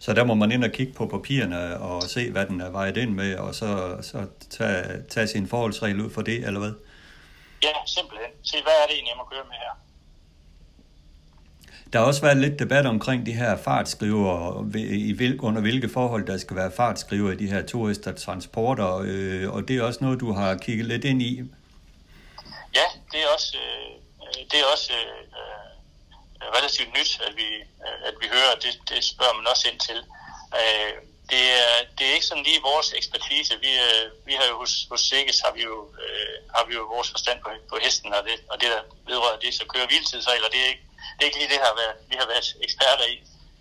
Så 0.00 0.12
der 0.12 0.24
må 0.24 0.34
man 0.34 0.52
ind 0.52 0.64
og 0.64 0.70
kigge 0.70 0.92
på 0.92 1.06
papirerne 1.06 1.80
og 1.80 2.02
se, 2.02 2.30
hvad 2.30 2.46
den 2.46 2.60
er 2.60 2.70
vejet 2.70 2.96
ind 2.96 3.14
med, 3.14 3.36
og 3.36 3.54
så, 3.54 3.96
så 4.02 4.26
tage, 4.50 5.02
tage 5.08 5.26
sin 5.26 5.48
forholdsregel 5.48 6.00
ud 6.00 6.10
for 6.10 6.22
det, 6.22 6.46
eller 6.46 6.60
hvad? 6.60 6.72
Ja, 7.62 7.72
simpelthen. 7.86 8.30
Se, 8.42 8.56
hvad 8.62 8.72
er 8.82 8.86
det 8.86 8.94
egentlig, 8.94 9.10
jeg 9.10 9.16
må 9.16 9.24
køre 9.24 9.44
med 9.44 9.54
her? 9.54 9.78
Der 11.92 11.98
har 11.98 12.06
også 12.06 12.22
været 12.22 12.36
lidt 12.36 12.58
debat 12.58 12.86
omkring 12.86 13.26
de 13.26 13.32
her 13.32 13.56
fartskriver, 13.56 14.64
i 14.76 15.12
hvil, 15.12 15.40
under 15.40 15.60
hvilke 15.60 15.88
forhold 15.88 16.26
der 16.26 16.38
skal 16.38 16.56
være 16.56 16.70
fartskriver 16.76 17.32
i 17.32 17.36
de 17.36 17.46
her 17.46 17.66
turister 17.66 18.12
transporter, 18.12 19.02
øh, 19.04 19.54
og 19.54 19.68
det 19.68 19.76
er 19.76 19.82
også 19.82 19.98
noget, 20.04 20.20
du 20.20 20.32
har 20.32 20.54
kigget 20.54 20.86
lidt 20.86 21.04
ind 21.04 21.22
i. 21.22 21.42
Ja, 22.74 22.86
det 23.12 23.20
er 23.20 23.28
også, 23.34 23.56
øh, 23.56 24.44
det 24.50 24.58
er 24.60 24.64
også 24.72 24.92
øh, 24.92 25.24
Øh, 26.42 26.48
relativt 26.58 26.90
nyt, 26.98 27.10
at 27.26 27.36
vi, 27.40 27.48
øh, 27.86 27.98
at 28.08 28.14
vi 28.20 28.26
hører, 28.34 28.54
det, 28.64 28.72
det 28.88 29.04
spørger 29.04 29.34
man 29.38 29.46
også 29.52 29.68
ind 29.70 29.80
til. 29.88 29.98
Øh, 30.60 30.92
det, 31.32 31.44
er, 31.64 31.74
det 31.96 32.04
er 32.06 32.14
ikke 32.14 32.30
sådan 32.30 32.48
lige 32.48 32.68
vores 32.70 32.88
ekspertise. 32.98 33.60
Vi, 33.66 33.72
øh, 33.88 34.04
vi 34.28 34.32
har 34.38 34.46
jo 34.50 34.56
hos, 34.62 34.74
hos 34.90 35.00
Sikkes 35.00 35.40
har 35.44 35.52
vi 35.56 35.62
jo, 35.70 35.76
øh, 36.02 36.36
har 36.56 36.64
vi 36.68 36.74
jo 36.74 36.82
vores 36.94 37.10
forstand 37.10 37.38
på, 37.42 37.50
på 37.70 37.76
hesten, 37.84 38.12
og 38.18 38.22
det, 38.28 38.36
og 38.52 38.56
det 38.60 38.68
der 38.74 38.82
vedrører 39.10 39.38
det, 39.38 39.54
så 39.54 39.64
kører 39.72 39.86
hviletidsregler, 39.86 40.48
det 40.48 40.60
er 40.64 40.68
ikke 40.74 40.88
det 41.14 41.22
er 41.22 41.28
ikke 41.30 41.40
lige 41.42 41.52
det, 41.54 41.64
her, 41.64 41.72
vi 42.10 42.16
har 42.20 42.26
været 42.32 42.56
eksperter 42.66 43.06
i. 43.14 43.16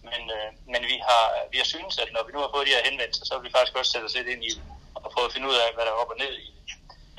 Men, 0.10 0.22
øh, 0.38 0.50
men 0.72 0.82
vi, 0.92 0.98
har, 1.10 1.24
vi 1.52 1.58
har 1.62 1.68
synes, 1.74 1.94
at 2.04 2.10
når 2.14 2.24
vi 2.28 2.32
nu 2.34 2.40
har 2.44 2.52
fået 2.54 2.68
de 2.68 2.76
her 2.76 2.88
henvendelser, 2.90 3.26
så 3.26 3.34
vil 3.36 3.48
vi 3.48 3.56
faktisk 3.56 3.78
også 3.78 3.92
sætte 3.92 4.06
os 4.06 4.16
lidt 4.18 4.28
ind 4.34 4.44
i 4.50 4.52
og 4.96 5.12
prøve 5.14 5.28
at 5.28 5.34
finde 5.34 5.50
ud 5.52 5.58
af, 5.64 5.68
hvad 5.74 5.86
der 5.86 5.92
er 5.92 6.02
op 6.04 6.14
og 6.14 6.18
ned 6.24 6.34
i 6.46 6.48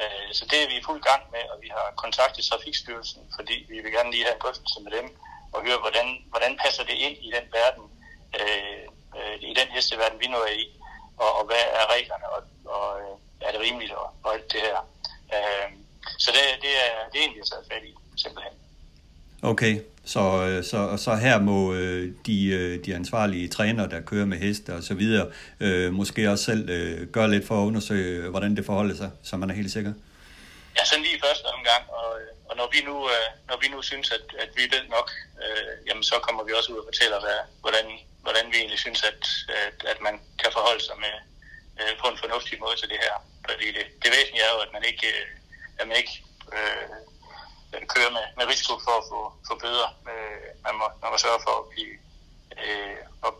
øh, 0.03 0.29
Så 0.38 0.43
det 0.50 0.59
er 0.62 0.69
vi 0.71 0.77
i 0.79 0.87
fuld 0.88 1.03
gang 1.11 1.23
med, 1.35 1.45
og 1.53 1.57
vi 1.65 1.69
har 1.77 1.87
kontaktet 2.05 2.45
Trafikstyrelsen, 2.45 3.23
fordi 3.37 3.57
vi 3.73 3.77
vil 3.83 3.93
gerne 3.97 4.11
lige 4.11 4.25
have 4.25 4.35
en 4.35 4.43
drøftelse 4.45 4.81
med 4.85 4.93
dem 4.99 5.07
og 5.52 5.59
høre, 5.67 5.78
hvordan, 5.85 6.09
hvordan 6.33 6.52
passer 6.64 6.85
det 6.85 6.97
ind 7.07 7.17
i 7.26 7.31
den 7.37 7.47
verden, 7.59 7.85
øh, 8.40 8.85
øh, 9.19 9.37
i 9.50 9.55
den 9.61 9.69
hesteverden, 9.75 10.21
vi 10.21 10.26
nu 10.26 10.38
er 10.49 10.55
i, 10.64 10.67
og, 11.23 11.31
og 11.38 11.45
hvad 11.49 11.64
er 11.81 11.85
reglerne, 11.95 12.26
og, 12.35 12.40
og 12.75 12.87
øh, 13.00 13.14
er 13.47 13.50
det 13.52 13.61
rimeligt, 13.61 13.93
og, 13.93 14.09
og 14.25 14.35
alt 14.35 14.52
det 14.52 14.61
her. 14.61 14.78
Øh, 15.35 15.69
så 16.19 16.28
det, 16.37 16.43
det, 16.64 16.73
er, 16.87 16.95
det 17.11 17.17
er 17.19 17.23
egentlig, 17.25 17.40
jeg 17.43 17.47
taget 17.52 17.67
fat 17.73 17.85
i, 17.90 17.93
simpelthen. 18.17 18.55
Okay, 19.43 19.81
så, 20.05 20.21
øh, 20.49 20.64
så, 20.64 20.97
så 20.97 21.14
her 21.14 21.40
må 21.40 21.75
øh, 21.75 22.12
de, 22.26 22.78
de 22.85 22.95
ansvarlige 22.95 23.49
trænere, 23.49 23.88
der 23.88 24.00
kører 24.00 24.26
med 24.26 24.38
heste 24.38 24.75
og 24.75 24.83
så 24.83 24.95
videre, 24.95 25.26
øh, 25.61 25.93
måske 25.93 26.31
også 26.31 26.45
selv 26.45 26.71
øh, 26.71 27.07
gøre 27.07 27.31
lidt 27.31 27.47
for 27.47 27.62
at 27.62 27.67
undersøge, 27.67 28.31
hvordan 28.31 28.57
det 28.57 28.67
forholder 28.67 28.97
sig, 28.97 29.11
så 29.23 29.37
man 29.37 29.50
er 29.50 29.55
helt 29.55 29.73
sikker. 29.73 29.93
Ja, 30.78 30.85
sådan 30.85 31.05
lige 31.05 31.21
første 31.25 31.47
omgang, 31.47 31.83
og, 31.88 32.12
og 32.49 32.57
når, 32.57 32.69
vi 32.75 32.81
nu, 32.88 32.97
øh, 33.14 33.28
når 33.49 33.57
vi 33.62 33.69
nu 33.69 33.83
synes, 33.83 34.11
at, 34.11 34.26
at 34.45 34.50
vi 34.59 34.62
ved 34.75 34.85
nok, 34.97 35.09
øh, 35.43 35.73
jamen 35.87 36.05
så 36.11 36.17
kommer 36.26 36.43
vi 36.45 36.52
også 36.52 36.73
ud 36.73 36.78
og 36.78 36.88
fortæller, 36.90 37.21
hvad, 37.21 37.38
hvordan, 37.61 37.87
hvordan 38.25 38.47
vi 38.52 38.57
egentlig 38.57 38.78
synes, 38.78 39.02
at, 39.11 39.23
at, 39.67 39.78
at 39.93 39.99
man 40.00 40.14
kan 40.43 40.50
forholde 40.52 40.85
sig 40.85 40.97
med 41.05 41.14
øh, 41.81 41.93
på 42.00 42.07
en 42.09 42.19
fornuftig 42.23 42.57
måde 42.64 42.76
til 42.76 42.88
det 42.93 43.00
her. 43.05 43.14
Fordi 43.49 43.67
det, 43.76 43.85
det 44.02 44.11
væsentlige 44.17 44.45
er 44.49 44.52
jo, 44.55 44.61
at 44.67 44.73
man 44.76 44.85
ikke, 44.90 45.07
øh, 45.14 45.26
at 45.81 45.88
man 45.88 45.97
ikke 45.97 46.14
øh, 46.57 46.85
kører 47.95 48.11
med, 48.17 48.25
med 48.38 48.47
risiko 48.52 48.73
for 48.87 48.95
at 49.00 49.05
få, 49.12 49.21
få 49.49 49.55
bøder. 49.64 49.88
Øh, 50.11 50.49
man, 50.67 50.75
må, 50.81 50.87
man 51.02 51.11
må 51.12 51.17
sørge 51.26 51.40
for 51.47 51.55
at, 51.61 51.69
blive, 51.73 51.95
øh, 52.64 53.00
og, 53.26 53.33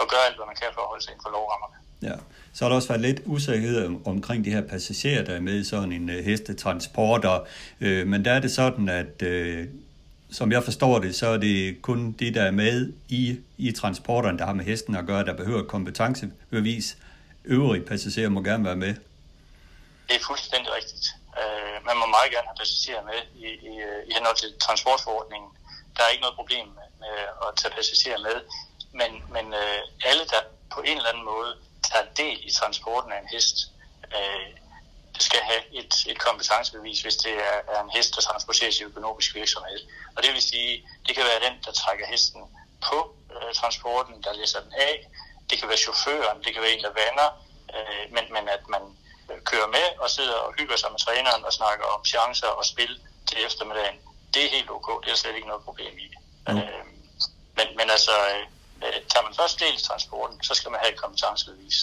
og 0.00 0.06
gøre 0.12 0.26
alt, 0.26 0.36
hvad 0.36 0.46
man 0.50 0.60
kan 0.60 0.74
for 0.74 0.82
at 0.82 0.90
holde 0.92 1.04
sig 1.04 1.10
inden 1.12 1.24
for 1.26 1.34
lovrammerne. 1.36 1.76
Ja. 2.08 2.16
Så 2.54 2.64
har 2.64 2.68
der 2.68 2.76
også 2.76 2.88
været 2.88 3.00
lidt 3.00 3.20
usikkerhed 3.24 3.96
omkring 4.04 4.44
de 4.44 4.50
her 4.50 4.60
passagerer, 4.60 5.24
der 5.24 5.34
er 5.34 5.40
med 5.40 5.54
i 5.60 5.64
sådan 5.64 5.92
en 5.92 6.10
uh, 6.10 6.16
hestetransporter. 6.16 7.46
Øh, 7.80 8.06
men 8.06 8.24
der 8.24 8.32
er 8.32 8.40
det 8.40 8.50
sådan, 8.50 8.88
at 8.88 9.22
øh, 9.22 9.66
som 10.30 10.52
jeg 10.52 10.64
forstår 10.64 10.98
det, 10.98 11.16
så 11.16 11.26
er 11.26 11.36
det 11.36 11.82
kun 11.82 12.12
de, 12.12 12.34
der 12.34 12.42
er 12.42 12.50
med 12.50 12.92
i, 13.08 13.40
i 13.58 13.72
transporteren, 13.72 14.38
der 14.38 14.46
har 14.46 14.52
med 14.52 14.64
hesten 14.64 14.94
at 14.96 15.06
gøre, 15.06 15.24
der 15.24 15.32
behøver 15.32 15.62
kompetencebevis. 15.62 16.96
Øvrige 17.44 17.84
passagerer 17.84 18.28
må 18.28 18.42
gerne 18.42 18.64
være 18.64 18.76
med. 18.76 18.94
Det 20.08 20.14
er 20.20 20.24
fuldstændig 20.26 20.70
rigtigt. 20.78 21.06
Øh, 21.40 21.76
man 21.88 21.96
må 22.00 22.06
meget 22.16 22.30
gerne 22.34 22.48
have 22.50 22.58
passagerer 22.62 23.02
med 23.10 23.20
i, 23.44 23.46
i, 23.70 23.72
i 24.08 24.12
henhold 24.16 24.36
til 24.36 24.50
transportforordningen. 24.66 25.50
Der 25.96 26.02
er 26.04 26.10
ikke 26.12 26.24
noget 26.26 26.40
problem 26.40 26.66
med, 26.78 26.88
med 27.02 27.14
at 27.44 27.50
tage 27.60 27.74
passagerer 27.78 28.20
med, 28.28 28.36
men, 29.00 29.10
men 29.34 29.46
øh, 29.62 29.80
alle, 30.10 30.24
der 30.32 30.40
på 30.74 30.80
en 30.90 30.96
eller 30.96 31.10
anden 31.12 31.26
måde 31.34 31.50
tager 31.88 32.06
del 32.16 32.38
i 32.48 32.52
transporten 32.52 33.12
af 33.12 33.18
en 33.20 33.28
hest, 33.34 33.56
øh, 34.16 34.48
skal 35.18 35.40
have 35.40 35.62
et, 35.80 35.94
et 36.06 36.18
kompetencebevis, 36.18 37.02
hvis 37.02 37.16
det 37.16 37.32
er, 37.32 37.58
er 37.74 37.80
en 37.82 37.90
hest, 37.90 38.14
der 38.16 38.20
transporteres 38.20 38.80
i 38.80 38.84
økonomisk 38.84 39.34
virksomhed. 39.34 39.80
Og 40.16 40.22
det 40.22 40.32
vil 40.32 40.42
sige, 40.42 40.88
det 41.06 41.14
kan 41.14 41.24
være 41.24 41.50
den, 41.50 41.58
der 41.64 41.72
trækker 41.72 42.06
hesten 42.06 42.42
på 42.88 43.16
øh, 43.34 43.54
transporten, 43.54 44.22
der 44.22 44.32
læser 44.32 44.60
den 44.60 44.72
af. 44.72 45.06
Det 45.50 45.58
kan 45.58 45.68
være 45.68 45.76
chaufføren, 45.86 46.44
det 46.44 46.52
kan 46.52 46.62
være 46.62 46.72
en, 46.72 46.82
der 46.82 46.92
vander, 47.02 47.28
øh, 47.74 48.12
men, 48.14 48.24
men 48.32 48.48
at 48.48 48.68
man 48.68 48.82
kører 49.44 49.66
med 49.66 49.86
og 49.98 50.10
sidder 50.10 50.34
og 50.34 50.54
hygger 50.58 50.76
sig 50.76 50.90
med 50.90 50.98
træneren 50.98 51.44
og 51.44 51.52
snakker 51.52 51.84
om 51.84 52.04
chancer 52.04 52.46
og 52.46 52.64
spil 52.64 53.00
til 53.28 53.46
eftermiddagen, 53.46 53.98
det 54.34 54.44
er 54.44 54.50
helt 54.50 54.70
ok. 54.70 55.04
Det 55.04 55.12
er 55.12 55.16
slet 55.16 55.34
ikke 55.34 55.48
noget 55.48 55.64
problem 55.64 55.98
i. 55.98 56.08
Mm. 56.48 56.58
Øh, 56.58 56.84
men, 57.56 57.66
men 57.76 57.90
altså, 57.90 58.10
øh, 58.34 58.46
tager 59.10 59.24
man 59.26 59.34
først 59.40 59.60
del 59.60 59.74
i 59.80 59.82
transporten, 59.82 60.42
så 60.42 60.54
skal 60.54 60.70
man 60.70 60.80
have 60.82 60.92
et 60.92 61.00
kompetencebevis. 61.00 61.76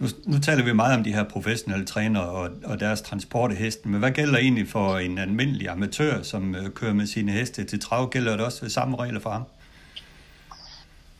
Nu, 0.00 0.08
nu 0.24 0.40
taler 0.40 0.64
vi 0.64 0.72
meget 0.72 0.96
om 0.96 1.04
de 1.04 1.12
her 1.12 1.24
professionelle 1.24 1.86
trænere 1.86 2.28
og, 2.30 2.50
og 2.64 2.80
deres 2.80 3.00
transport 3.00 3.50
af 3.50 3.56
hesten, 3.56 3.90
men 3.90 4.00
hvad 4.00 4.10
gælder 4.10 4.38
egentlig 4.38 4.68
for 4.68 4.98
en 4.98 5.18
almindelig 5.18 5.68
amatør, 5.68 6.22
som 6.22 6.54
øh, 6.54 6.70
kører 6.70 6.92
med 6.92 7.06
sine 7.06 7.32
heste 7.32 7.64
til 7.64 7.80
trav? 7.80 8.10
Gælder 8.10 8.36
det 8.36 8.44
også 8.46 8.68
samme 8.68 8.96
regler 8.96 9.20
for 9.20 9.30
ham? 9.30 9.44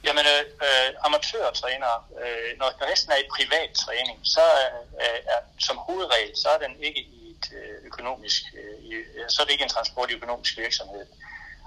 Jamen, 0.07 0.25
øh, 0.35 0.43
øh, 0.67 0.89
amatørtrænere, 1.07 1.99
øh, 2.23 2.51
når, 2.59 2.69
når 2.81 2.87
hesten 2.93 3.13
er 3.13 3.21
i 3.25 3.33
privat 3.37 3.71
træning, 3.85 4.19
så 4.35 4.45
øh, 5.03 5.19
er 5.35 5.41
som 5.69 5.77
hovedregel, 5.87 6.33
så 6.43 6.49
er 6.55 6.59
den 6.67 6.73
ikke 6.89 7.01
i 7.01 7.21
et 7.35 7.47
øh, 7.59 7.77
økonomisk, 7.87 8.43
øh, 8.61 8.85
i, 8.85 8.91
så 9.29 9.37
er 9.43 9.45
det 9.47 9.53
ikke 9.53 9.67
en 9.69 9.77
transport 9.77 10.11
i 10.11 10.15
økonomisk 10.15 10.59
virksomhed. 10.59 11.05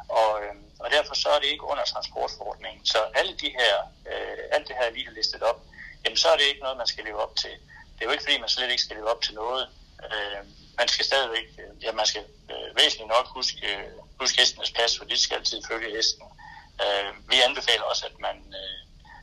Og, 0.10 0.44
øh, 0.44 0.56
og 0.80 0.92
derfor 0.92 1.16
så 1.16 1.30
er 1.30 1.40
det 1.40 1.48
ikke 1.48 1.64
under 1.64 1.84
transportforordningen. 1.84 2.86
Så 2.86 2.98
alle 3.14 3.34
de 3.38 3.50
her, 3.60 3.76
øh, 4.12 4.38
alt 4.52 4.68
det 4.68 4.76
her, 4.76 4.84
jeg 4.84 4.94
lige 4.94 5.06
har 5.06 5.14
listet 5.14 5.44
op, 5.44 5.62
jamen 6.04 6.18
så 6.18 6.28
er 6.30 6.38
det 6.38 6.46
ikke 6.46 6.62
noget, 6.62 6.78
man 6.78 6.88
skal 6.88 7.04
leve 7.04 7.22
op 7.22 7.36
til. 7.36 7.52
Det 7.94 8.02
er 8.02 8.06
jo 8.06 8.12
ikke, 8.12 8.24
fordi 8.24 8.38
man 8.40 8.50
slet 8.50 8.72
ikke 8.72 8.84
skal 8.84 8.96
leve 8.96 9.12
op 9.12 9.22
til 9.22 9.34
noget. 9.34 9.70
Øh, 10.04 10.42
man 10.78 10.88
skal 10.88 11.06
stadigvæk, 11.06 11.48
øh, 11.60 11.84
ja, 11.84 11.92
man 11.92 12.06
skal 12.06 12.24
øh, 12.52 12.76
væsentligt 12.76 13.08
nok 13.16 13.28
huske, 13.28 13.68
øh, 13.72 13.88
huske 14.20 14.40
hestenes 14.40 14.72
pas, 14.72 14.98
for 14.98 15.06
de 15.06 15.18
skal 15.18 15.38
altid 15.38 15.62
følge 15.68 15.96
hesten. 15.96 16.26
Øh, 16.84 17.30
vi 17.30 17.42
anbefaler 17.42 17.84
også, 17.84 18.06
at 18.06 18.20
man, 18.20 18.38
øh, 18.60 18.80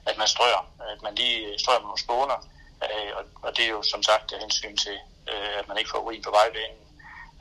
at 0.06 0.16
man 0.18 0.28
strøger, 0.28 0.62
at 0.92 1.02
man 1.02 1.14
lige 1.14 1.58
strøger 1.58 1.80
med 1.80 1.86
nogle 1.86 2.04
skåner, 2.04 2.38
øh, 2.84 3.16
og, 3.18 3.24
og 3.42 3.56
det 3.56 3.64
er 3.64 3.68
jo 3.68 3.82
som 3.82 4.02
sagt 4.02 4.32
af 4.32 4.40
hensyn 4.40 4.76
til, 4.76 4.98
øh, 5.30 5.58
at 5.58 5.68
man 5.68 5.78
ikke 5.78 5.90
får 5.90 5.98
urin 5.98 6.22
på 6.22 6.30
vejbanen. 6.30 6.80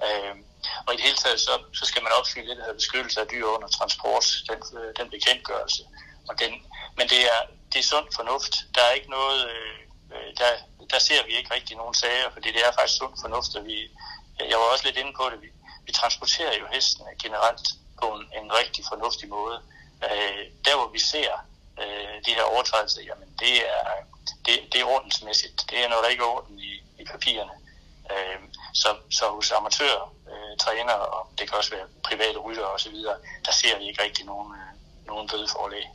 Øh, 0.08 0.36
og 0.86 0.94
i 0.94 0.98
det 0.98 1.06
hele 1.06 1.18
taget, 1.18 1.40
så, 1.40 1.54
så 1.74 1.86
skal 1.86 2.04
man 2.04 2.12
opfylde 2.20 2.50
det, 2.50 2.58
der 2.58 2.64
hedder 2.64 2.82
beskyttelse 2.84 3.22
af 3.22 3.28
dyr 3.28 3.46
under 3.46 3.68
transport, 3.68 4.26
den, 4.50 4.60
øh, 4.80 4.90
den 5.00 5.10
bekendtgørelse. 5.10 5.84
Og 6.30 6.40
den, 6.40 6.52
men 6.98 7.10
det 7.10 7.22
er, 7.34 7.42
det 7.74 7.80
er 7.80 7.84
sund 7.84 8.08
fornuft. 8.16 8.54
Der 8.76 8.82
er 8.82 8.92
ikke 8.92 9.10
noget, 9.10 9.50
øh, 9.52 9.80
øh, 10.14 10.30
der, 10.38 10.52
der 10.92 11.00
ser 11.00 11.26
vi 11.26 11.32
ikke 11.38 11.54
rigtig 11.54 11.78
nogen 11.78 11.94
sager, 11.94 12.30
fordi 12.32 12.52
det 12.52 12.62
er 12.66 12.72
faktisk 12.72 12.98
sund 12.98 13.14
fornuft, 13.22 13.56
og 13.56 13.66
vi, 13.66 13.78
jeg 14.50 14.58
var 14.58 14.68
også 14.74 14.86
lidt 14.86 14.98
inde 14.98 15.14
på 15.20 15.30
det, 15.32 15.42
vi, 15.42 15.50
vi 15.86 15.92
transporterer 15.92 16.58
jo 16.60 16.66
hesten 16.72 17.06
generelt 17.24 17.68
på 18.02 18.08
en, 18.16 18.24
en 18.40 18.54
rigtig 18.54 18.86
fornuftig 18.92 19.30
måde. 19.30 19.62
Øh, 20.04 20.46
der 20.66 20.76
hvor 20.76 20.88
vi 20.88 21.00
ser 21.00 21.32
øh, 21.82 22.16
de 22.26 22.34
her 22.38 22.44
overtrædelser, 22.44 23.02
jamen 23.02 23.30
det 23.40 23.56
er, 23.70 23.84
det, 24.46 24.56
det 24.72 24.82
er 24.82 24.86
ordensmæssigt. 24.86 25.66
Det 25.70 25.84
er 25.84 25.90
noget, 25.90 26.04
der 26.04 26.10
ikke 26.10 26.24
er 26.24 26.28
orden 26.28 26.60
i, 26.60 26.72
i 27.00 27.04
papirerne. 27.12 27.52
Øh, 28.12 28.40
så, 28.74 28.90
så 29.12 29.26
hos 29.30 29.52
amatører, 29.52 30.14
øh, 30.52 30.58
træner, 30.58 30.94
og 30.94 31.30
det 31.40 31.50
kan 31.50 31.58
også 31.58 31.72
være 31.72 31.86
private 32.04 32.38
rytter 32.38 32.64
osv., 32.64 32.96
der 33.46 33.52
ser 33.52 33.78
vi 33.80 33.88
ikke 33.88 34.04
rigtig 34.04 34.26
nogen, 34.26 34.54
øh, 34.54 35.08
nogen 35.08 35.30
bødeforlæg. 35.30 35.86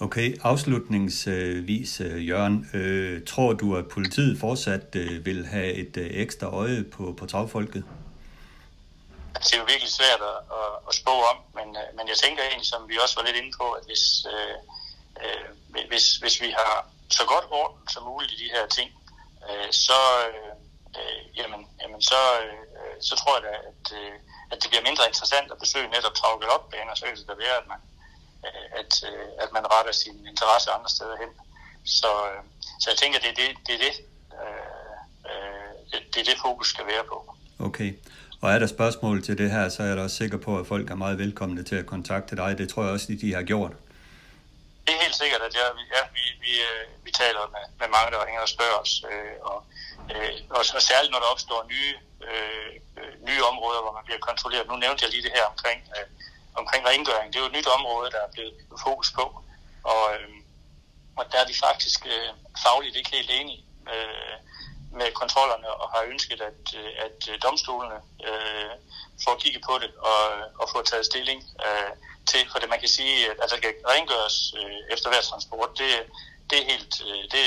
Okay, 0.00 0.36
afslutningsvis, 0.42 2.00
øh, 2.00 2.28
Jørgen. 2.28 2.70
Øh, 2.74 3.24
tror 3.26 3.52
du, 3.52 3.76
at 3.76 3.88
politiet 3.88 4.40
fortsat 4.40 4.96
øh, 4.96 5.26
vil 5.26 5.46
have 5.46 5.72
et 5.72 5.96
øh, 5.96 6.10
ekstra 6.10 6.46
øje 6.46 6.84
på, 6.84 7.14
på 7.18 7.26
travfolket? 7.26 7.84
det 9.44 9.54
er 9.54 9.58
jo 9.58 9.72
virkelig 9.74 9.92
svært 9.92 10.22
at, 10.32 10.38
at, 10.60 10.70
at 10.88 10.94
spå 11.00 11.14
om, 11.30 11.38
men, 11.58 11.68
øh, 11.80 11.88
men 11.96 12.08
jeg 12.08 12.16
tænker 12.24 12.42
egentlig, 12.42 12.68
som 12.74 12.88
vi 12.88 12.98
også 13.02 13.14
var 13.18 13.26
lidt 13.26 13.40
inde 13.40 13.52
på, 13.60 13.66
at 13.78 13.84
hvis, 13.88 14.04
øh, 14.34 14.56
øh, 15.22 15.46
hvis, 15.90 16.06
hvis 16.22 16.36
vi 16.44 16.50
har 16.60 16.74
så 17.10 17.24
godt 17.32 17.46
orden 17.50 17.88
som 17.88 18.02
muligt 18.10 18.32
i 18.32 18.42
de 18.44 18.52
her 18.54 18.66
ting, 18.76 18.90
øh, 19.48 19.70
så, 19.86 20.00
øh, 20.28 20.52
jamen, 21.40 21.60
jamen 21.80 22.02
så, 22.10 22.20
øh, 22.42 22.96
så 23.08 23.14
tror 23.20 23.34
jeg 23.36 23.44
da, 23.48 23.54
at, 23.70 23.84
øh, 24.00 24.14
at 24.52 24.58
det 24.62 24.68
bliver 24.70 24.88
mindre 24.88 25.06
interessant 25.10 25.52
at 25.52 25.58
besøge 25.64 25.88
netop 25.88 26.14
Travl 26.14 26.44
Opbaner, 26.56 26.94
så 26.94 27.04
kan 27.06 27.16
det 27.16 27.38
være, 27.46 27.56
at 27.62 27.66
man, 27.72 27.80
øh, 28.46 28.66
at, 28.80 28.92
øh, 29.08 29.26
at 29.44 29.50
man 29.56 29.64
retter 29.74 29.92
sin 29.92 30.16
interesse 30.32 30.70
andre 30.76 30.90
steder 30.96 31.16
hen. 31.22 31.30
Så, 32.00 32.10
øh, 32.30 32.40
så 32.80 32.86
jeg 32.90 32.98
tænker, 32.98 33.18
det 33.24 33.30
er 33.34 33.38
det, 33.42 33.48
det, 33.66 33.74
er 33.74 33.82
det, 33.86 33.94
øh, 34.40 34.96
øh 35.30 35.70
det, 35.90 36.00
det, 36.14 36.20
er 36.20 36.28
det 36.30 36.38
fokus 36.46 36.68
skal 36.74 36.86
være 36.86 37.04
på. 37.12 37.18
Okay. 37.68 37.90
Og 38.44 38.52
er 38.52 38.58
der 38.58 38.66
spørgsmål 38.66 39.22
til 39.22 39.38
det 39.38 39.50
her, 39.50 39.68
så 39.68 39.82
er 39.82 39.86
jeg 39.86 39.96
da 39.96 40.02
også 40.02 40.16
sikker 40.16 40.38
på, 40.38 40.58
at 40.58 40.66
folk 40.66 40.90
er 40.90 40.94
meget 40.94 41.18
velkomne 41.18 41.62
til 41.62 41.76
at 41.76 41.86
kontakte 41.86 42.36
dig. 42.36 42.58
Det 42.58 42.68
tror 42.68 42.82
jeg 42.82 42.92
også, 42.92 43.06
de 43.20 43.34
har 43.34 43.42
gjort. 43.42 43.72
Det 44.86 44.94
er 44.94 45.00
helt 45.02 45.16
sikkert, 45.22 45.42
at 45.48 45.54
ja, 45.54 45.66
ja, 45.96 46.02
vi, 46.16 46.24
vi, 46.44 46.52
øh, 46.70 47.04
vi 47.04 47.10
taler 47.10 47.40
med, 47.54 47.64
med 47.80 47.88
mange, 47.96 48.10
der 48.12 48.26
ringer 48.26 48.40
og 48.40 48.48
spørger 48.48 48.78
os. 48.84 49.04
Øh, 49.12 49.34
og, 49.50 49.58
øh, 50.12 50.32
og, 50.50 50.64
så 50.64 50.80
særligt 50.80 51.12
når 51.12 51.20
der 51.20 51.32
opstår 51.34 51.60
nye, 51.74 51.94
øh, 52.28 52.70
nye 53.28 53.44
områder, 53.50 53.80
hvor 53.82 53.92
man 53.92 54.04
bliver 54.04 54.26
kontrolleret. 54.28 54.68
Nu 54.68 54.76
nævnte 54.76 55.02
jeg 55.04 55.10
lige 55.10 55.22
det 55.22 55.36
her 55.38 55.44
omkring, 55.52 55.80
øh, 55.96 56.08
omkring 56.54 56.86
rengøring. 56.86 57.28
Det 57.32 57.36
er 57.38 57.44
jo 57.44 57.50
et 57.52 57.58
nyt 57.58 57.74
område, 57.78 58.10
der 58.10 58.20
er 58.26 58.32
blevet 58.32 58.54
fokus 58.86 59.12
på. 59.12 59.24
Og, 59.92 60.04
øh, 60.14 60.28
og 61.16 61.24
der 61.32 61.38
er 61.40 61.46
de 61.50 61.54
faktisk 61.66 62.06
øh, 62.06 62.30
fagligt 62.64 62.96
ikke 62.96 63.16
helt 63.16 63.30
enige. 63.30 63.64
Øh, 63.92 64.36
med 65.00 65.12
kontrollerne 65.12 65.68
og 65.80 65.86
har 65.94 66.02
ønsket, 66.12 66.40
at, 66.40 66.62
øh, 66.80 66.90
at 67.06 67.18
øh, 67.30 67.34
domstolene 67.42 67.98
øh, 68.28 68.74
får 69.24 69.34
kigget 69.42 69.62
på 69.68 69.74
det 69.82 69.90
og, 70.10 70.20
øh, 70.36 70.44
og 70.60 70.66
får 70.72 70.82
taget 70.82 71.06
stilling 71.06 71.40
øh, 71.66 71.92
til, 72.30 72.42
for 72.50 72.58
det 72.58 72.68
man 72.68 72.80
kan 72.80 72.88
sige, 72.98 73.30
at 73.30 73.36
der 73.40 73.46
skal 73.48 73.74
rengøres 73.92 74.54
øh, 74.60 74.78
efter 74.94 75.08
hver 75.08 75.22
transport, 75.30 75.70
det, 75.78 75.90
det 76.50 76.56
er 76.62 76.66
helt, 76.72 76.94
øh, 77.08 77.22
det, 77.32 77.44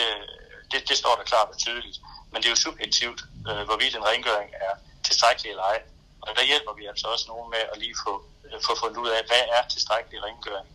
det, 0.71 0.89
det 0.89 0.97
står 0.97 1.15
der 1.15 1.23
klart 1.23 1.49
og 1.53 1.57
tydeligt. 1.57 1.97
Men 2.31 2.37
det 2.41 2.45
er 2.45 2.55
jo 2.55 2.65
subjektivt, 2.67 3.21
øh, 3.49 3.63
hvorvidt 3.67 3.95
en 3.95 4.05
rengøring 4.11 4.49
er 4.67 4.73
tilstrækkelig 5.03 5.49
eller 5.49 5.63
ej. 5.63 5.79
Og 6.21 6.35
der 6.35 6.43
hjælper 6.51 6.73
vi 6.73 6.85
altså 6.85 7.07
også 7.07 7.25
nogen 7.27 7.49
med 7.49 7.63
at 7.71 7.77
lige 7.83 7.95
få, 8.05 8.13
øh, 8.45 8.59
få 8.67 8.71
fundet 8.81 8.97
ud 9.03 9.09
af, 9.09 9.21
hvad 9.29 9.43
er 9.57 9.63
tilstrækkelig 9.67 10.23
rengøring. 10.23 10.69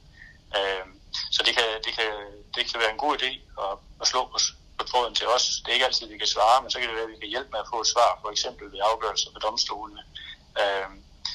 Øh, 0.58 0.86
så 1.34 1.40
det 1.46 1.52
kan, 1.58 1.68
det, 1.84 1.92
kan, 1.98 2.10
det 2.54 2.62
kan 2.68 2.80
være 2.80 2.92
en 2.92 3.04
god 3.04 3.14
idé 3.18 3.30
at, 3.64 3.74
at 4.00 4.06
slå 4.06 4.20
på, 4.32 4.38
på 4.78 4.84
tråden 4.90 5.14
til 5.14 5.26
os. 5.28 5.44
Det 5.62 5.68
er 5.68 5.74
ikke 5.74 5.86
altid, 5.86 6.06
vi 6.08 6.18
kan 6.18 6.34
svare, 6.36 6.62
men 6.62 6.70
så 6.70 6.78
kan 6.78 6.88
det 6.88 6.96
være, 6.96 7.08
at 7.08 7.14
vi 7.14 7.22
kan 7.22 7.34
hjælpe 7.34 7.50
med 7.50 7.60
at 7.60 7.70
få 7.72 7.80
et 7.80 7.92
svar, 7.94 8.18
for 8.22 8.30
eksempel 8.30 8.72
ved 8.72 8.80
afgørelser 8.90 9.30
ved 9.34 9.40
domstolene. 9.40 10.02
Øh, 10.60 10.88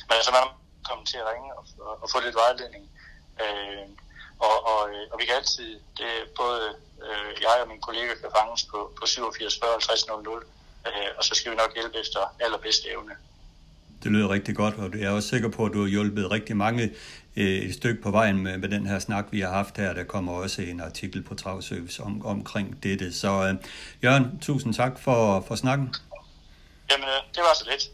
men 0.08 0.16
altså, 0.20 0.32
man 0.32 0.44
kommer 0.88 1.06
til 1.06 1.18
at 1.18 1.28
ringe 1.32 1.50
og, 1.58 1.64
og, 1.88 1.94
og 2.04 2.08
få 2.14 2.20
lidt 2.20 2.36
vejledning. 2.36 2.84
Øh, 3.44 3.88
og, 4.40 4.56
og, 4.72 4.82
øh, 4.90 5.06
og 5.12 5.20
vi 5.20 5.26
kan 5.26 5.36
altid, 5.36 5.80
det, 5.98 6.12
både 6.36 6.76
øh, 7.06 7.42
jeg 7.42 7.56
og 7.64 7.68
min 7.68 7.82
kollega 7.82 8.14
kan 8.22 8.30
fanges 8.38 8.64
på, 8.72 8.80
på 9.00 9.06
87 9.06 9.60
40 9.60 9.72
50 9.72 10.08
00, 10.08 10.44
øh, 10.88 10.92
og 11.18 11.24
så 11.24 11.36
skal 11.36 11.52
vi 11.52 11.56
nok 11.56 11.74
hjælpe 11.74 11.98
efter 12.04 12.20
allerbedste 12.40 12.90
evne. 12.90 13.14
Det 14.04 14.12
lyder 14.12 14.30
rigtig 14.30 14.56
godt, 14.56 14.76
og 14.76 15.00
jeg 15.00 15.08
er 15.08 15.10
også 15.10 15.30
sikker 15.30 15.50
på, 15.50 15.66
at 15.66 15.74
du 15.74 15.82
har 15.82 15.88
hjulpet 15.88 16.32
rigtig 16.32 16.58
mange 16.58 16.84
øh, 17.36 17.46
et 17.46 17.74
stykke 17.74 18.02
på 18.02 18.12
vejen 18.12 18.44
med, 18.44 18.58
med 18.58 18.70
den 18.70 18.88
her 18.88 19.00
snak, 19.00 19.26
vi 19.32 19.40
har 19.40 19.52
haft 19.52 19.78
her. 19.78 19.94
Der 19.94 20.04
kommer 20.04 20.34
også 20.34 20.62
en 20.62 20.82
artikel 20.82 21.22
på 21.24 21.36
Travservice 21.36 22.04
om, 22.04 22.26
omkring 22.26 22.84
dette. 22.84 23.14
Så 23.14 23.28
øh, 23.28 23.56
Jørgen, 24.04 24.40
tusind 24.40 24.74
tak 24.74 25.00
for, 25.00 25.44
for 25.48 25.56
snakken. 25.56 25.96
Jamen, 26.92 27.06
øh, 27.06 27.36
det 27.36 27.42
var 27.42 27.54
så 27.56 27.66
lidt. 27.72 27.92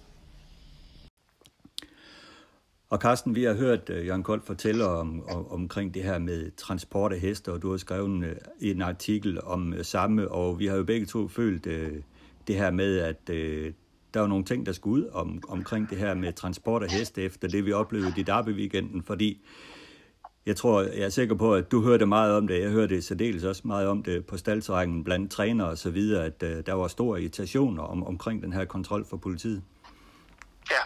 Og 2.93 2.99
Carsten, 2.99 3.35
vi 3.35 3.43
har 3.43 3.53
hørt 3.53 3.89
øh, 3.89 4.07
Jørgen 4.07 4.23
Kold 4.23 4.41
fortælle 4.41 4.85
om, 4.85 5.29
om, 5.29 5.51
omkring 5.51 5.93
det 5.93 6.03
her 6.03 6.19
med 6.19 6.51
transport 6.57 7.13
af 7.13 7.19
heste, 7.19 7.51
og 7.51 7.61
du 7.61 7.69
har 7.69 7.77
skrevet 7.77 8.05
en, 8.05 8.25
en 8.61 8.81
artikel 8.81 9.41
om 9.43 9.73
øh, 9.73 9.85
samme, 9.85 10.31
og 10.31 10.59
vi 10.59 10.67
har 10.67 10.75
jo 10.75 10.83
begge 10.83 11.05
to 11.05 11.27
følt 11.27 11.65
øh, 11.65 11.91
det 12.47 12.55
her 12.55 12.71
med, 12.71 12.97
at 12.97 13.29
øh, 13.29 13.73
der 14.13 14.19
var 14.19 14.27
nogle 14.27 14.45
ting, 14.45 14.65
der 14.65 14.71
skulle 14.71 15.05
ud 15.05 15.09
om, 15.13 15.43
omkring 15.47 15.89
det 15.89 15.97
her 15.97 16.13
med 16.13 16.33
transport 16.33 16.83
af 16.83 16.91
heste 16.91 17.21
efter 17.21 17.47
det, 17.47 17.65
vi 17.65 17.73
oplevede 17.73 18.13
i 18.17 18.23
Derby-weekenden, 18.23 19.03
fordi 19.05 19.41
jeg 20.45 20.55
tror, 20.55 20.81
jeg 20.81 21.05
er 21.05 21.09
sikker 21.09 21.35
på, 21.35 21.53
at 21.55 21.71
du 21.71 21.81
hørte 21.81 22.05
meget 22.05 22.37
om 22.37 22.47
det. 22.47 22.61
Jeg 22.61 22.69
hørte 22.69 23.01
særdeles 23.01 23.43
også 23.43 23.61
meget 23.65 23.87
om 23.87 24.03
det 24.03 24.25
på 24.25 24.37
staldterrækken 24.37 25.03
blandt 25.03 25.31
trænere 25.31 25.69
og 25.69 25.77
så 25.77 25.89
videre, 25.89 26.25
at 26.25 26.43
øh, 26.43 26.65
der 26.65 26.73
var 26.73 26.87
stor 26.87 27.17
irritation 27.17 27.79
om, 27.79 28.03
omkring 28.03 28.43
den 28.43 28.53
her 28.53 28.65
kontrol 28.65 29.05
for 29.09 29.17
politiet. 29.17 29.63
Ja, 30.71 30.83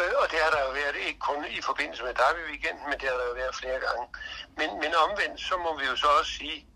øh, 0.00 0.12
og 0.22 0.26
det 0.30 0.38
har 0.44 0.50
der 0.56 0.60
jo 0.66 0.72
været 0.80 0.96
ikke 1.08 1.20
kun 1.34 1.44
i 1.58 1.60
forbindelse 1.60 2.04
med 2.04 2.14
derby 2.14 2.42
weekend, 2.50 2.78
men 2.88 3.00
det 3.00 3.08
har 3.08 3.16
der 3.16 3.26
jo 3.26 3.34
været 3.42 3.54
flere 3.54 3.80
gange. 3.86 4.04
Men, 4.58 4.68
men 4.82 4.94
omvendt, 4.94 5.40
så 5.40 5.56
må 5.56 5.78
vi 5.78 5.84
jo 5.90 5.96
så 5.96 6.08
også 6.18 6.32
sige, 6.32 6.66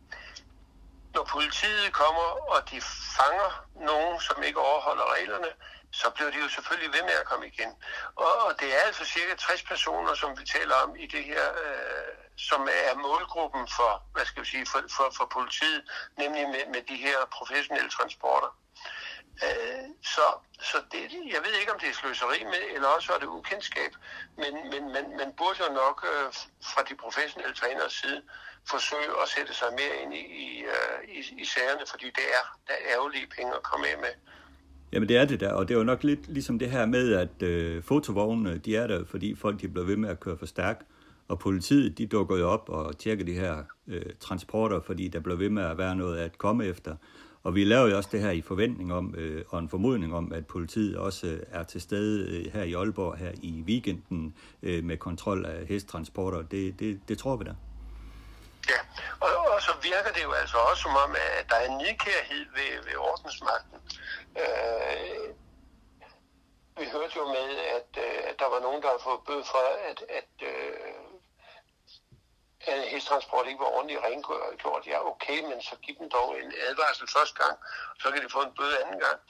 når 1.14 1.24
politiet 1.24 1.92
kommer, 1.92 2.28
og 2.52 2.70
de 2.70 2.80
fanger 3.16 3.50
nogen, 3.90 4.20
som 4.20 4.42
ikke 4.42 4.60
overholder 4.60 5.14
reglerne, 5.14 5.50
så 5.92 6.10
bliver 6.10 6.30
de 6.30 6.38
jo 6.44 6.48
selvfølgelig 6.48 6.92
ved 6.96 7.02
med 7.02 7.16
at 7.22 7.26
komme 7.30 7.46
igen. 7.46 7.70
Og, 8.16 8.32
og 8.46 8.52
det 8.60 8.68
er 8.76 8.80
altså 8.86 9.04
cirka 9.04 9.34
60 9.34 9.62
personer, 9.62 10.14
som 10.14 10.38
vi 10.38 10.44
taler 10.44 10.74
om 10.74 10.96
i 10.96 11.06
det 11.06 11.24
her, 11.24 11.44
øh, 11.64 12.12
som 12.36 12.68
er 12.86 12.94
målgruppen 12.94 13.68
for, 13.76 14.02
hvad 14.12 14.24
skal 14.24 14.42
vi 14.42 14.48
sige, 14.48 14.66
for, 14.66 14.80
for, 14.96 15.08
for 15.16 15.26
politiet, 15.36 15.82
nemlig 16.18 16.48
med, 16.48 16.64
med 16.74 16.82
de 16.90 16.96
her 16.96 17.18
professionelle 17.32 17.90
transporter. 17.90 18.50
Øh, 19.46 19.84
så 20.14 20.26
så 20.70 20.78
det, 20.92 21.00
jeg 21.34 21.40
ved 21.46 21.54
ikke, 21.60 21.72
om 21.74 21.80
det 21.82 21.88
er 21.92 21.96
sløseri 22.00 22.40
med, 22.54 22.62
eller 22.74 22.88
også 22.96 23.08
er 23.14 23.18
det 23.22 23.28
ukendskab, 23.38 23.92
men, 24.42 24.52
men 24.72 24.82
man, 24.94 25.04
man 25.20 25.30
burde 25.38 25.58
jo 25.64 25.70
nok 25.84 25.98
øh, 26.12 26.26
fra 26.72 26.80
de 26.88 26.94
professionelle 27.04 27.54
træners 27.60 27.94
side 28.00 28.20
forsøge 28.72 29.12
at 29.22 29.26
sætte 29.34 29.52
sig 29.60 29.70
mere 29.80 29.94
ind 30.02 30.12
i, 30.22 30.24
i, 30.46 30.50
øh, 30.74 30.98
i, 31.16 31.20
i 31.42 31.44
sagerne, 31.52 31.84
fordi 31.92 32.06
det 32.18 32.26
er, 32.38 32.44
der 32.66 32.74
er 32.78 32.82
ærgerlige 32.94 33.28
penge 33.36 33.50
at 33.58 33.62
komme 33.70 33.84
af 33.92 33.96
med. 34.04 34.14
Jamen 34.92 35.08
det 35.08 35.16
er 35.16 35.24
det 35.24 35.40
der, 35.40 35.52
og 35.52 35.68
det 35.68 35.74
er 35.74 35.78
jo 35.78 35.84
nok 35.92 36.02
lidt 36.10 36.28
ligesom 36.36 36.58
det 36.58 36.70
her 36.70 36.86
med, 36.86 37.06
at 37.24 37.42
øh, 37.42 37.82
fotovognene, 37.82 38.58
de 38.58 38.76
er 38.76 38.86
der, 38.86 39.04
fordi 39.04 39.34
folk 39.34 39.60
de 39.60 39.68
bliver 39.68 39.86
ved 39.86 39.96
med 39.96 40.08
at 40.14 40.20
køre 40.20 40.38
for 40.38 40.46
stærkt, 40.46 40.82
og 41.28 41.38
politiet, 41.38 41.98
de 41.98 42.06
dukker 42.06 42.36
jo 42.36 42.48
op 42.50 42.68
og 42.68 42.98
tjekker 42.98 43.24
de 43.24 43.32
her 43.32 43.64
øh, 43.88 44.02
transporter, 44.20 44.80
fordi 44.80 45.08
der 45.08 45.20
bliver 45.20 45.36
ved 45.36 45.50
med 45.50 45.62
at 45.62 45.78
være 45.78 45.96
noget 45.96 46.18
at 46.18 46.38
komme 46.38 46.64
efter. 46.64 46.96
Og 47.48 47.54
vi 47.54 47.64
laver 47.64 47.88
jo 47.88 47.96
også 47.96 48.08
det 48.12 48.20
her 48.20 48.30
i 48.30 48.42
forventning 48.42 48.94
om, 48.94 49.14
øh, 49.18 49.44
og 49.48 49.58
en 49.58 49.68
formodning 49.68 50.14
om, 50.14 50.32
at 50.32 50.46
politiet 50.46 50.98
også 50.98 51.26
øh, 51.26 51.40
er 51.52 51.62
til 51.62 51.80
stede 51.80 52.16
øh, 52.32 52.52
her 52.52 52.62
i 52.62 52.72
Aalborg 52.74 53.16
her 53.16 53.32
i 53.42 53.62
weekenden 53.66 54.36
øh, 54.62 54.84
med 54.84 54.96
kontrol 54.96 55.46
af 55.46 55.66
hesttransporter. 55.66 56.42
Det, 56.42 56.80
det, 56.80 57.00
det 57.08 57.18
tror 57.18 57.36
vi 57.36 57.44
da. 57.44 57.54
Ja, 58.72 58.80
og, 59.20 59.30
og 59.54 59.62
så 59.62 59.72
virker 59.82 60.12
det 60.16 60.22
jo 60.22 60.32
altså 60.32 60.56
også 60.70 60.82
som 60.82 60.94
om, 61.04 61.10
at 61.38 61.44
der 61.50 61.56
er 61.56 61.66
en 61.70 61.78
nidkærhed 61.78 62.44
ved, 62.56 62.72
ved 62.86 62.96
ordensmagten. 63.10 63.78
Øh, 64.42 65.28
vi 66.78 66.84
hørte 66.94 67.14
jo 67.20 67.24
med, 67.36 67.48
at, 67.76 67.90
øh, 68.04 68.18
at 68.30 68.36
der 68.38 68.48
var 68.54 68.60
nogen, 68.66 68.82
der 68.82 68.88
har 68.94 69.00
fået 69.08 69.20
bød 69.28 69.42
for, 69.52 69.64
at, 69.90 69.98
at, 70.18 70.32
øh, 70.50 71.07
Øh, 72.68 72.82
at 72.82 72.88
hesttransport 72.88 73.46
ikke 73.46 73.60
var 73.60 73.74
ordentligt 73.76 74.00
rengjort. 74.04 74.86
Ja, 74.86 74.98
okay, 75.12 75.40
men 75.40 75.62
så 75.62 75.76
giv 75.82 75.94
dem 75.98 76.10
dog 76.10 76.40
en 76.40 76.52
advarsel 76.68 77.08
første 77.16 77.44
gang, 77.44 77.58
så 78.02 78.10
kan 78.10 78.22
de 78.24 78.30
få 78.30 78.42
en 78.42 78.54
bøde 78.54 78.82
anden 78.82 79.00
gang 79.00 79.20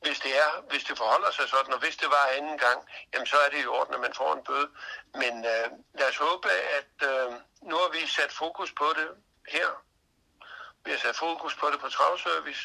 hvis 0.00 0.20
det 0.20 0.38
er, 0.38 0.50
hvis 0.70 0.84
det 0.84 0.98
forholder 0.98 1.30
sig 1.30 1.48
sådan, 1.48 1.72
og 1.72 1.78
hvis 1.78 1.96
det 1.96 2.08
var 2.08 2.36
anden 2.36 2.58
gang, 2.58 2.88
jamen 3.12 3.26
så 3.26 3.36
er 3.36 3.48
det 3.50 3.62
i 3.62 3.66
orden, 3.66 3.94
at 3.94 4.00
man 4.00 4.14
får 4.14 4.34
en 4.34 4.44
bøde. 4.44 4.68
Men 5.14 5.34
øh, 5.44 5.68
lad 5.98 6.08
os 6.08 6.16
håbe, 6.16 6.48
at 6.50 6.94
øh, 7.10 7.32
nu 7.62 7.76
har 7.76 7.90
vi 7.92 8.06
sat 8.06 8.32
fokus 8.32 8.72
på 8.72 8.84
det 8.96 9.08
her. 9.48 9.68
Vi 10.84 10.90
har 10.90 10.98
sat 10.98 11.16
fokus 11.16 11.54
på 11.54 11.66
det 11.70 11.80
på 11.80 11.88
travservice. 11.88 12.64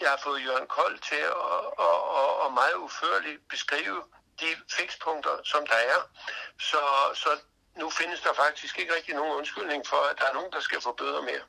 Jeg 0.00 0.10
har 0.10 0.16
fået 0.16 0.44
Jørgen 0.44 0.66
Kold 0.66 0.98
til 0.98 1.22
at, 1.46 1.60
at, 1.86 1.98
at, 2.20 2.46
at 2.46 2.52
meget 2.52 2.74
uførligt 2.74 3.48
beskrive 3.48 4.02
de 4.40 4.46
fikspunkter, 4.70 5.36
som 5.44 5.66
der 5.66 5.80
er. 5.94 6.00
Så, 6.60 6.82
så 7.14 7.30
nu 7.80 7.90
findes 7.90 8.20
der 8.20 8.32
faktisk 8.44 8.78
ikke 8.80 8.92
rigtig 8.96 9.14
nogen 9.14 9.32
undskyldning 9.38 9.82
for, 9.86 10.00
at 10.10 10.16
der 10.20 10.26
er 10.30 10.34
nogen, 10.34 10.50
der 10.52 10.60
skal 10.60 10.78
få 10.80 10.92
bøder 10.98 11.22
mere. 11.30 11.44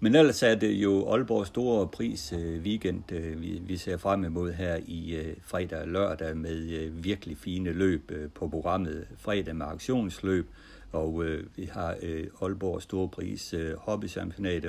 Men 0.00 0.14
ellers 0.14 0.42
er 0.42 0.54
det 0.54 0.72
jo 0.72 1.12
Aalborgs 1.12 1.48
store 1.48 1.88
pris 1.88 2.32
øh, 2.32 2.62
weekend, 2.62 3.12
øh, 3.12 3.42
vi, 3.42 3.60
vi 3.62 3.76
ser 3.76 3.96
frem 3.96 4.24
imod 4.24 4.52
her 4.52 4.78
i 4.86 5.16
øh, 5.16 5.36
fredag 5.46 5.80
og 5.80 5.88
lørdag 5.88 6.36
med 6.36 6.88
virkelig 6.90 7.38
fine 7.38 7.72
løb 7.72 8.12
på 8.34 8.48
programmet. 8.48 9.08
Fredag 9.18 9.56
med 9.56 9.66
aktionsløb, 9.66 10.50
og 10.92 11.24
vi 11.56 11.64
har 11.64 11.96
Aalborgs 12.42 12.84
store 12.84 13.08
pris 13.08 13.54
øh, 13.54 13.88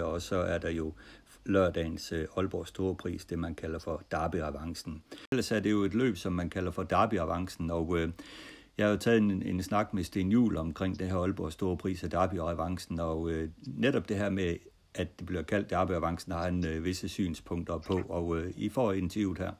og 0.03 0.21
så 0.21 0.35
er 0.35 0.57
der 0.57 0.69
jo 0.69 0.93
lørdagens 1.45 2.11
Aalborgs 2.11 2.37
Aalborg 2.37 2.67
Store 2.67 2.95
Pris, 2.95 3.25
det 3.25 3.39
man 3.39 3.55
kalder 3.55 3.79
for 3.79 4.03
Derby-avancen. 4.11 5.03
Ellers 5.31 5.51
er 5.51 5.59
det 5.59 5.71
jo 5.71 5.83
et 5.83 5.93
løb, 5.93 6.17
som 6.17 6.33
man 6.33 6.49
kalder 6.49 6.71
for 6.71 6.83
Derby-avancen, 6.83 7.71
og 7.71 7.97
jeg 8.77 8.85
har 8.85 8.91
jo 8.91 8.97
taget 8.97 9.17
en, 9.17 9.43
en 9.45 9.63
snak 9.63 9.93
med 9.93 10.03
Sten 10.03 10.31
Juhl 10.31 10.57
omkring 10.57 10.99
det 10.99 11.07
her 11.07 11.17
Aalborg 11.17 11.51
Store 11.51 11.77
Pris 11.77 12.03
og 12.03 12.11
Derby-avancen, 12.11 12.99
og 12.99 13.31
øh, 13.31 13.49
netop 13.65 14.09
det 14.09 14.17
her 14.17 14.29
med 14.29 14.55
at 14.95 15.19
det 15.19 15.25
bliver 15.25 15.41
kaldt 15.41 15.69
Derby-avancen, 15.69 16.31
har 16.31 16.43
han 16.43 16.65
øh, 16.65 16.83
visse 16.83 17.09
synspunkter 17.09 17.77
på, 17.77 18.01
og 18.09 18.37
øh, 18.37 18.53
I 18.57 18.69
får 18.69 18.91
interviewet 18.91 19.37
her. 19.37 19.51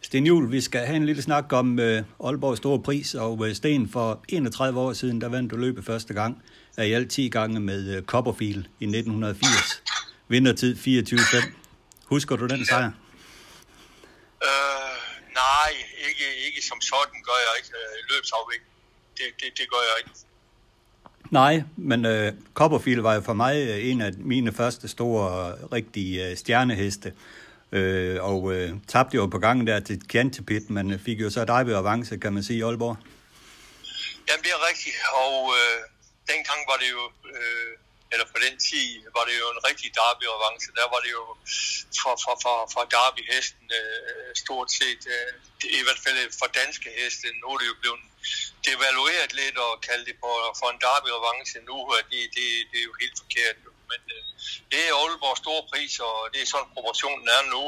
Sten 0.00 0.26
Juhl, 0.26 0.52
vi 0.52 0.60
skal 0.60 0.80
have 0.80 0.96
en 0.96 1.06
lille 1.06 1.22
snak 1.22 1.52
om 1.52 1.78
øh, 1.78 2.02
Aalborgs 2.24 2.58
store 2.58 2.82
pris, 2.82 3.14
og 3.14 3.48
øh, 3.48 3.54
Sten, 3.54 3.88
for 3.88 4.24
31 4.28 4.80
år 4.80 4.92
siden, 4.92 5.20
der 5.20 5.28
vandt 5.28 5.50
du 5.50 5.56
løbet 5.56 5.84
første 5.84 6.14
gang, 6.14 6.42
af 6.76 6.86
i 6.86 6.92
alt 6.92 7.10
10 7.10 7.28
gange 7.28 7.60
med 7.60 7.96
øh, 7.96 8.02
Copperfield 8.02 8.64
i 8.80 8.84
1980. 8.84 9.82
Vindertid 10.28 10.76
24-5. 10.76 11.52
Husker 12.06 12.36
du 12.36 12.46
den 12.46 12.64
sejr? 12.64 12.86
Øh, 12.86 12.92
nej, 15.34 15.72
ikke, 16.08 16.26
ikke 16.46 16.62
som 16.70 16.80
sådan 16.80 17.20
gør 17.28 17.38
jeg 17.46 17.52
ikke 17.60 17.72
øh, 17.82 17.96
løbsafvikling. 18.10 18.72
Det, 19.18 19.26
det, 19.40 19.58
det 19.58 19.66
gør 19.70 19.82
jeg 19.88 19.96
ikke. 20.00 20.10
Nej, 21.30 21.62
men 21.76 22.04
øh, 22.04 22.32
Copperfield 22.54 23.00
var 23.00 23.14
jo 23.14 23.20
for 23.20 23.32
mig 23.32 23.56
øh, 23.68 23.90
en 23.90 24.00
af 24.00 24.12
mine 24.18 24.52
første 24.52 24.88
store, 24.88 25.52
øh, 25.52 25.72
rigtige 25.72 26.30
øh, 26.30 26.36
stjerneheste. 26.36 27.12
Øh, 27.72 28.24
og 28.24 28.54
øh, 28.54 28.70
tabte 28.88 29.16
jo 29.16 29.26
på 29.26 29.38
gangen 29.38 29.66
der 29.66 29.80
til 29.80 30.08
Kjantepit, 30.08 30.70
men 30.70 30.98
fik 30.98 31.20
jo 31.20 31.30
så 31.30 31.44
dig 31.44 31.66
ved 31.66 31.74
avance, 31.74 32.18
kan 32.18 32.32
man 32.32 32.42
sige, 32.42 32.58
i 32.58 32.62
Aalborg. 32.62 32.96
Jamen, 34.28 34.42
det 34.44 34.50
er 34.56 34.68
rigtigt, 34.70 34.96
og 35.24 35.52
øh, 35.58 35.78
dengang 36.32 36.60
var 36.70 36.76
det 36.82 36.90
jo, 36.96 37.02
øh, 37.34 37.70
eller 38.14 38.28
på 38.34 38.38
den 38.46 38.56
tid, 38.68 38.88
var 39.16 39.24
det 39.28 39.34
jo 39.42 39.46
en 39.54 39.62
rigtig 39.68 39.88
derby-revanche. 39.98 40.70
Der 40.80 40.86
var 40.94 41.00
det 41.04 41.12
jo 41.18 41.24
fra, 42.00 42.12
fra, 42.24 42.34
fra, 42.44 42.54
fra 42.74 42.82
derby-hesten 42.94 43.66
øh, 43.80 44.30
stort 44.42 44.68
set, 44.78 45.02
øh, 45.16 45.32
i 45.80 45.82
hvert 45.84 46.02
fald 46.04 46.18
for 46.40 46.48
danske 46.60 46.88
heste. 46.98 47.26
Nu 47.40 47.46
er 47.54 47.58
det 47.60 47.68
jo 47.72 47.76
blevet 47.82 48.02
devalueret 48.68 49.30
lidt 49.40 49.56
og 49.66 49.72
kalde 49.88 50.04
det 50.08 50.16
på, 50.24 50.30
for 50.60 50.68
en 50.70 50.80
derby-revanche 50.86 51.58
nu, 51.70 51.76
og 51.92 52.00
det, 52.10 52.22
det, 52.36 52.46
det 52.70 52.78
er 52.80 52.86
jo 52.90 52.94
helt 53.02 53.16
forkert. 53.22 53.56
Men 53.90 54.00
øh, 54.16 54.24
det 54.70 54.80
er 54.88 54.92
Aalborgs 55.02 55.40
store 55.44 55.62
pris, 55.72 55.94
og 56.08 56.18
det 56.32 56.40
er 56.42 56.48
sådan 56.52 56.74
proportionen 56.76 57.26
er 57.38 57.42
nu, 57.54 57.64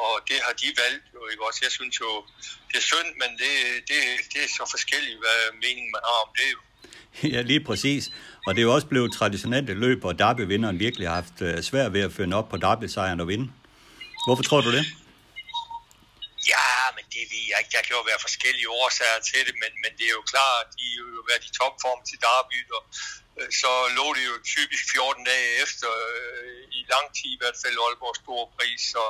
og 0.00 0.12
det 0.28 0.38
har 0.46 0.54
de 0.62 0.68
valgt 0.82 1.06
jo, 1.14 1.20
ikke 1.32 1.46
også? 1.46 1.60
Jeg 1.66 1.72
synes 1.78 2.00
jo, 2.00 2.10
det 2.70 2.76
er 2.82 2.86
synd, 2.92 3.10
men 3.22 3.30
det, 3.42 3.54
det, 3.88 3.98
det 4.32 4.40
er 4.44 4.50
så 4.58 4.64
forskelligt, 4.74 5.18
hvad 5.18 5.40
meningen 5.64 5.90
man 5.96 6.02
har 6.10 6.20
om 6.26 6.32
det 6.40 6.48
jo. 6.56 6.60
Ja, 7.34 7.40
lige 7.40 7.64
præcis. 7.64 8.10
Og 8.46 8.54
det 8.54 8.60
er 8.60 8.66
jo 8.68 8.74
også 8.74 8.86
blevet 8.86 9.12
traditionelt 9.12 9.70
et 9.70 9.76
løb, 9.76 10.00
hvor 10.00 10.12
Derby-vinderen 10.12 10.78
virkelig 10.78 11.08
har 11.08 11.14
haft 11.14 11.38
øh, 11.40 11.62
svært 11.62 11.92
ved 11.92 12.02
at 12.08 12.12
finde 12.12 12.36
op 12.36 12.48
på 12.48 12.56
Derby-sejren 12.56 13.20
og 13.20 13.28
vinde. 13.28 13.46
Hvorfor 14.26 14.42
tror 14.48 14.60
du 14.60 14.70
det? 14.78 14.84
Ja, 16.52 16.70
men 16.96 17.04
det 17.14 17.24
ved 17.32 17.44
jeg 17.50 17.58
ikke. 17.60 17.72
Der 17.76 17.82
kan 17.86 17.94
jo 17.98 18.02
være 18.10 18.20
forskellige 18.26 18.68
årsager 18.82 19.20
til 19.30 19.40
det, 19.46 19.54
men, 19.62 19.72
men 19.82 19.92
det 19.98 20.06
er 20.10 20.14
jo 20.20 20.24
klart, 20.32 20.64
at 20.64 20.70
de 20.80 20.86
har 20.96 21.06
jo 21.18 21.22
været 21.30 21.44
i 21.48 21.50
topform 21.58 22.00
til 22.08 22.18
Derby, 22.26 22.58
og 22.76 22.82
øh, 23.38 23.48
så 23.60 23.70
lå 23.98 24.06
det 24.16 24.24
jo 24.30 24.34
typisk 24.54 24.84
14 24.92 25.24
dage 25.30 25.48
efter, 25.64 25.88
øh, 26.06 26.58
i 26.78 26.80
lang 26.92 27.06
tid 27.16 27.30
i 27.36 27.40
hvert 27.40 27.58
fald, 27.62 27.76
Aalborg 27.84 28.16
store 28.22 28.46
pris, 28.56 28.80
så 28.94 29.04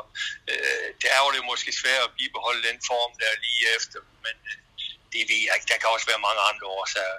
øh, 0.52 0.86
der 1.02 1.10
er 1.16 1.20
jo 1.24 1.30
det 1.36 1.42
måske 1.52 1.70
svært 1.82 2.02
at 2.06 2.14
bibeholde 2.18 2.62
den 2.70 2.78
form 2.90 3.12
der 3.20 3.42
lige 3.44 3.62
efter, 3.76 4.00
men 4.24 4.36
øh, 4.50 4.58
det 5.12 5.22
ved 5.30 5.40
jeg 5.46 5.54
ikke. 5.56 5.70
Der 5.72 5.78
kan 5.80 5.94
også 5.94 6.06
være 6.12 6.26
mange 6.26 6.42
andre 6.50 6.66
årsager. 6.78 7.18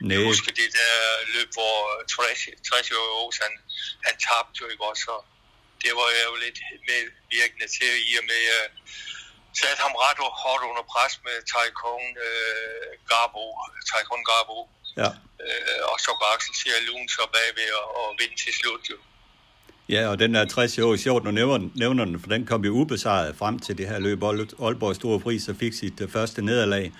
Nej. 0.00 0.12
Jeg 0.12 0.20
husker 0.30 0.52
det 0.60 0.68
der 0.80 0.94
løb, 1.34 1.50
hvor 1.58 1.76
Treasure 2.68 3.06
Oaks, 3.20 3.38
han, 3.44 3.52
han 4.06 4.14
tabte 4.26 4.56
jo 4.60 4.66
ikke 4.72 4.84
også, 4.92 5.06
og 5.16 5.22
det 5.82 5.92
var 5.98 6.08
jo 6.28 6.34
lidt 6.44 6.58
medvirkende 6.90 7.68
til 7.76 7.92
i 8.10 8.12
og 8.20 8.24
med, 8.30 8.42
uh, 8.56 8.66
satte 9.60 9.80
ham 9.84 9.94
ret 10.04 10.18
hårdt 10.42 10.62
under 10.70 10.84
pres 10.92 11.14
med 11.26 11.36
Taikon 11.52 12.04
uh, 12.26 12.88
Garbo, 13.10 13.44
Taikon 13.90 14.22
Garbo. 14.30 14.58
Ja. 15.00 15.10
Uh, 15.44 15.82
og 15.90 15.96
så 16.04 16.10
går 16.18 16.28
Axel 16.34 16.54
siger 16.60 16.78
Lund 16.88 17.08
så 17.16 17.24
bagved 17.34 17.70
og, 17.80 17.86
og 17.98 18.06
vinde 18.20 18.36
til 18.42 18.52
slut 18.60 18.84
jo. 18.92 18.98
Ja, 19.94 20.02
og 20.10 20.18
den 20.18 20.34
er 20.34 20.44
60 20.44 20.78
år 20.78 20.96
sjovt, 20.96 21.24
når 21.24 21.30
nævner, 21.30 21.68
nævner 21.74 22.04
den, 22.04 22.20
for 22.20 22.28
den 22.28 22.46
kom 22.46 22.64
jo 22.64 22.72
ubesejret 22.72 23.36
frem 23.36 23.58
til 23.58 23.78
det 23.78 23.88
her 23.88 23.98
løb. 23.98 24.22
Aalborg 24.22 24.96
Store 24.96 25.20
Pris 25.20 25.48
og 25.48 25.56
fik 25.56 25.72
sit 25.72 26.00
uh, 26.00 26.10
første 26.10 26.42
nederlag. 26.42 26.92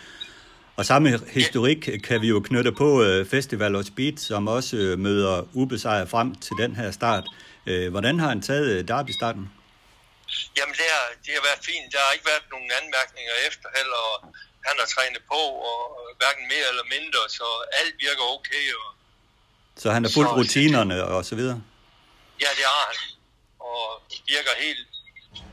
Og 0.79 0.87
samme 0.87 1.09
historik 1.41 1.81
kan 2.09 2.19
vi 2.23 2.29
jo 2.29 2.41
knytte 2.41 2.73
på 2.73 2.89
uh, 3.07 3.27
Festival 3.35 3.77
of 3.77 3.85
Speed, 3.85 4.17
som 4.29 4.49
også 4.49 4.77
uh, 4.77 4.99
møder 5.07 5.37
ubesejret 5.61 6.09
frem 6.11 6.35
til 6.35 6.55
den 6.63 6.77
her 6.77 6.91
start. 6.91 7.25
Uh, 7.71 7.89
hvordan 7.93 8.19
har 8.21 8.29
han 8.29 8.43
taget 8.43 8.89
Derby-starten? 8.89 9.45
Jamen, 10.59 10.75
det 10.81 10.89
har, 10.95 11.07
det 11.25 11.33
har 11.37 11.45
været 11.49 11.63
fint. 11.71 11.87
Der 11.93 11.99
har 12.07 12.13
ikke 12.17 12.29
været 12.33 12.47
nogen 12.55 12.71
anmærkninger 12.81 13.35
efter 13.49 13.69
heller, 13.79 14.01
og 14.13 14.19
han 14.69 14.75
har 14.81 14.89
trænet 14.95 15.23
på, 15.33 15.43
og 15.71 15.81
hverken 16.21 16.45
mere 16.55 16.67
eller 16.73 16.87
mindre, 16.97 17.21
så 17.39 17.47
alt 17.81 17.95
virker 18.07 18.25
okay. 18.37 18.67
Og... 18.81 18.89
Så 19.83 19.87
han 19.97 20.03
har 20.05 20.11
fuldt 20.17 20.33
så, 20.33 20.37
rutinerne 20.39 20.97
og 21.15 21.21
så 21.31 21.35
videre? 21.41 21.59
Ja, 22.45 22.51
det 22.59 22.67
har 22.75 22.85
han. 22.91 22.99
Og 23.71 23.83
virker 24.35 24.55
helt 24.65 24.87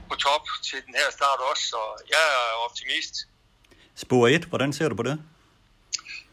på 0.10 0.16
top 0.28 0.46
til 0.68 0.80
den 0.86 0.94
her 1.02 1.10
start 1.18 1.40
også, 1.52 1.64
så 1.74 1.82
jeg 2.14 2.26
er 2.40 2.46
optimist. 2.68 3.16
Spor 3.96 4.28
1, 4.28 4.46
hvordan 4.52 4.74
ser 4.74 4.90
du 4.90 4.96
på 4.96 5.06
det? 5.10 5.16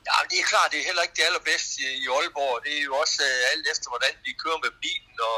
Ja, 0.09 0.17
det 0.31 0.37
er 0.43 0.47
klart, 0.53 0.69
det 0.73 0.79
er 0.81 0.89
heller 0.91 1.05
ikke 1.07 1.19
det 1.21 1.29
allerbedste 1.29 1.77
i 2.03 2.07
Aalborg. 2.17 2.55
Det 2.65 2.73
er 2.79 2.85
jo 2.91 2.95
også 3.03 3.17
uh, 3.31 3.53
alt 3.53 3.67
efter, 3.73 3.87
hvordan 3.93 4.13
de 4.27 4.41
kører 4.43 4.61
med 4.65 4.73
bilen, 4.85 5.17
og 5.31 5.37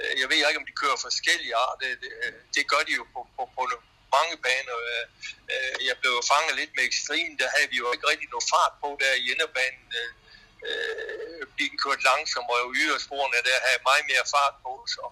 uh, 0.00 0.12
jeg 0.20 0.26
ved 0.30 0.36
ikke, 0.36 0.60
om 0.62 0.68
de 0.70 0.80
kører 0.82 1.04
forskellige 1.06 1.54
arter. 1.64 1.76
Det, 1.82 1.90
det, 2.02 2.10
øh, 2.22 2.32
det 2.54 2.62
gør 2.72 2.82
de 2.88 2.92
jo 3.00 3.04
på, 3.14 3.20
på, 3.36 3.42
på 3.56 3.62
mange 4.16 4.34
baner. 4.46 4.76
Uh, 4.90 5.04
jeg 5.88 5.96
blev 6.02 6.14
fanget 6.32 6.54
lidt 6.60 6.72
med 6.76 6.84
ekstrem, 6.90 7.30
der 7.40 7.48
havde 7.54 7.68
vi 7.72 7.76
jo 7.82 7.86
ikke 7.94 8.08
rigtig 8.10 8.28
noget 8.32 8.46
fart 8.54 8.74
på 8.82 8.88
der 9.02 9.12
i 9.20 9.24
inderbanen. 9.32 9.86
Uh, 10.68 11.42
bilen 11.56 11.78
kørte 11.84 12.04
langsomt, 12.10 12.50
og 12.54 12.74
ydersporene 12.80 13.46
der 13.48 13.64
havde 13.66 13.86
meget 13.90 14.04
mere 14.10 14.24
fart 14.34 14.56
på. 14.64 14.72
Så, 14.94 15.04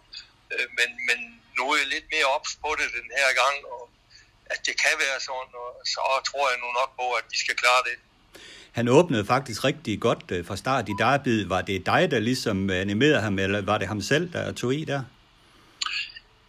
uh, 0.55 0.67
men, 0.79 0.89
men 1.09 1.19
nu 1.57 1.63
er 1.73 1.77
jeg 1.83 1.89
lidt 1.95 2.09
mere 2.15 2.29
ops 2.37 2.53
på 2.63 2.71
det 2.79 2.87
den 2.99 3.11
her 3.21 3.31
gang, 3.43 3.57
og 3.75 3.83
at 4.53 4.61
det 4.67 4.75
kan 4.85 4.95
være 5.05 5.19
sådan, 5.29 5.53
og 5.65 5.71
så 5.95 6.03
tror 6.29 6.45
jeg 6.51 6.59
nu 6.65 6.69
nok 6.81 6.91
på, 7.01 7.07
at 7.19 7.25
de 7.33 7.39
skal 7.45 7.57
klare 7.63 7.83
det. 7.89 7.97
Han 8.79 8.87
åbnede 8.99 9.25
faktisk 9.35 9.65
rigtig 9.65 9.95
godt 10.07 10.25
øh, 10.35 10.41
fra 10.49 10.57
start 10.65 10.85
i 10.93 10.95
Derby. 11.03 11.37
Var 11.55 11.63
det 11.69 11.87
dig, 11.93 12.03
der 12.13 12.21
ligesom 12.31 12.71
animerede 12.71 13.21
ham, 13.27 13.39
eller 13.45 13.61
var 13.71 13.79
det 13.79 13.89
ham 13.93 14.01
selv, 14.13 14.27
der 14.33 14.53
tog 14.61 14.75
i 14.81 14.85
der? 14.93 15.03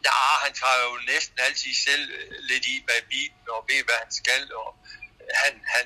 Ja, 0.08 0.22
han 0.46 0.54
tager 0.62 0.80
jo 0.88 0.92
næsten 1.14 1.38
altid 1.48 1.74
selv 1.88 2.04
øh, 2.20 2.28
lidt 2.50 2.66
i 2.74 2.76
bag 2.88 3.02
bilen 3.12 3.46
og 3.56 3.62
ved, 3.70 3.82
hvad 3.88 3.98
han 4.04 4.12
skal. 4.22 4.44
Og 4.62 4.70
han, 5.42 5.54
han, 5.76 5.86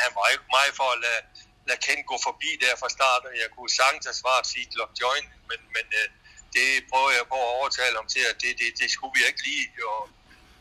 han 0.00 0.10
var 0.18 0.26
ikke 0.34 0.48
meget 0.56 0.72
for 0.80 0.88
at 0.94 0.98
lade, 1.06 1.22
lade 1.68 1.80
Ken 1.84 2.00
gå 2.10 2.16
forbi 2.28 2.50
der 2.62 2.74
fra 2.80 2.90
start. 2.96 3.22
Jeg 3.42 3.48
kunne 3.54 3.72
sagtens 3.80 4.06
have 4.08 4.18
svaret 4.22 4.44
Seat 4.50 4.70
Lock 4.78 4.92
Join, 5.00 5.24
men, 5.48 5.60
men 5.76 5.86
øh, 6.00 6.08
det 6.56 6.68
prøver 6.90 7.10
jeg 7.18 7.24
på 7.32 7.38
at 7.46 7.52
overtale 7.58 7.94
ham 8.00 8.08
til, 8.14 8.24
at 8.30 8.36
det, 8.42 8.52
det, 8.60 8.68
det 8.80 8.88
skulle 8.94 9.14
vi 9.16 9.22
ikke 9.30 9.42
lige. 9.48 9.66
Og 9.92 10.00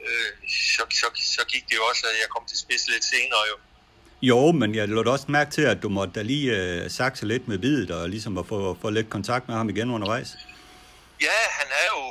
øh, 0.06 0.30
så, 0.76 0.84
så, 1.02 1.08
så 1.36 1.42
gik 1.52 1.64
det 1.70 1.76
jo 1.76 1.84
også, 1.90 2.04
at 2.12 2.16
jeg 2.24 2.30
kom 2.36 2.44
til 2.52 2.58
spids 2.64 2.88
lidt 2.94 3.04
senere 3.04 3.44
jo. 3.52 3.58
Jo, 4.22 4.52
men 4.52 4.76
jeg 4.76 4.88
lå 4.88 5.12
også 5.12 5.26
mærke 5.38 5.52
til, 5.52 5.66
at 5.74 5.80
du 5.84 5.90
måtte 5.90 6.14
da 6.18 6.22
lige 6.22 6.48
øh, 6.58 6.92
sakse 6.98 7.26
lidt 7.32 7.48
med 7.48 7.58
videt, 7.58 7.92
og 7.92 8.10
ligesom 8.10 8.38
at 8.38 8.46
få, 8.52 8.78
få 8.82 8.90
lidt 8.90 9.10
kontakt 9.10 9.48
med 9.48 9.56
ham 9.56 9.70
igen 9.70 9.90
undervejs. 9.98 10.30
Ja, 11.28 11.40
han 11.60 11.70
er 11.82 11.88
jo 11.96 12.04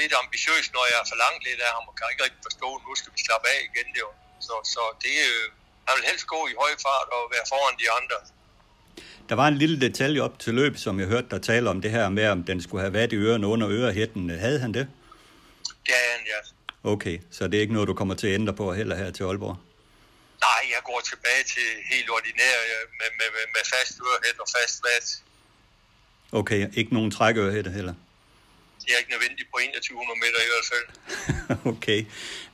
lidt 0.00 0.12
ambitiøs, 0.22 0.66
når 0.74 0.84
jeg 0.90 0.96
har 1.00 1.06
forlangt 1.12 1.42
lidt 1.48 1.60
af 1.66 1.70
ham, 1.76 1.84
og 1.88 1.94
kan 1.96 2.04
ikke 2.12 2.24
rigtig 2.26 2.42
forstå, 2.48 2.68
at 2.76 2.82
nu 2.86 2.92
skal 3.00 3.10
vi 3.14 3.20
slappe 3.26 3.46
af 3.54 3.60
igen. 3.68 3.88
Det 3.94 4.00
jo. 4.06 4.10
Så, 4.46 4.54
så 4.74 4.82
det, 5.04 5.16
øh, 5.30 5.44
han 5.86 5.92
vil 5.96 6.04
helst 6.10 6.26
gå 6.34 6.40
i 6.52 6.54
høj 6.62 6.72
fart 6.86 7.08
og 7.16 7.22
være 7.34 7.44
foran 7.52 7.74
de 7.82 7.86
andre. 7.98 8.18
Der 9.28 9.34
var 9.40 9.48
en 9.48 9.58
lille 9.62 9.80
detalje 9.86 10.20
op 10.20 10.38
til 10.38 10.54
løb, 10.54 10.74
som 10.76 11.00
jeg 11.00 11.08
hørte 11.12 11.28
dig 11.30 11.42
tale 11.42 11.70
om 11.70 11.78
det 11.82 11.90
her 11.90 12.08
med, 12.08 12.28
om 12.28 12.44
den 12.44 12.62
skulle 12.62 12.80
have 12.80 12.92
været 12.92 13.12
i 13.12 13.16
ørerne 13.16 13.46
under 13.46 13.68
ørehætten. 13.70 14.30
Havde 14.30 14.60
han 14.64 14.74
det? 14.74 14.88
Det 15.86 15.94
er 16.00 16.06
han, 16.14 16.22
ja. 16.32 16.40
Okay, 16.84 17.18
så 17.30 17.48
det 17.48 17.56
er 17.56 17.60
ikke 17.60 17.72
noget, 17.72 17.88
du 17.88 17.94
kommer 17.94 18.14
til 18.14 18.26
at 18.26 18.34
ændre 18.34 18.54
på 18.54 18.74
heller 18.74 18.96
her 18.96 19.10
til 19.10 19.24
Aalborg? 19.24 19.56
Nej, 20.40 20.62
jeg 20.74 20.82
går 20.84 21.00
tilbage 21.10 21.44
til 21.54 21.68
helt 21.90 22.10
ordinær 22.10 22.56
med, 23.00 23.10
med, 23.18 23.28
med, 23.36 23.44
med 23.54 23.64
fast 23.74 23.94
ørehæt 24.06 24.38
og 24.40 24.48
fast 24.56 24.76
vat. 24.86 25.06
Okay, 26.32 26.60
ikke 26.74 26.94
nogen 26.94 27.10
trækørehætte 27.10 27.70
heller? 27.70 27.94
Det 28.80 28.88
er 28.94 28.98
ikke 28.98 29.10
nødvendigt 29.16 29.48
på 29.52 29.58
2100 29.58 30.20
meter 30.24 30.40
i 30.46 30.50
hvert 30.52 30.68
fald. 30.72 30.86
okay. 31.74 32.00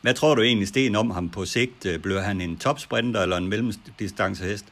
Hvad 0.02 0.14
tror 0.14 0.34
du 0.34 0.42
egentlig, 0.42 0.68
Sten, 0.68 0.96
om 1.02 1.10
ham 1.10 1.30
på 1.30 1.42
sigt? 1.46 1.80
Bliver 2.04 2.22
han 2.28 2.40
en 2.40 2.58
topsprinter 2.58 3.20
eller 3.22 3.36
en 3.36 3.48
mellemdistancehest? 3.52 4.66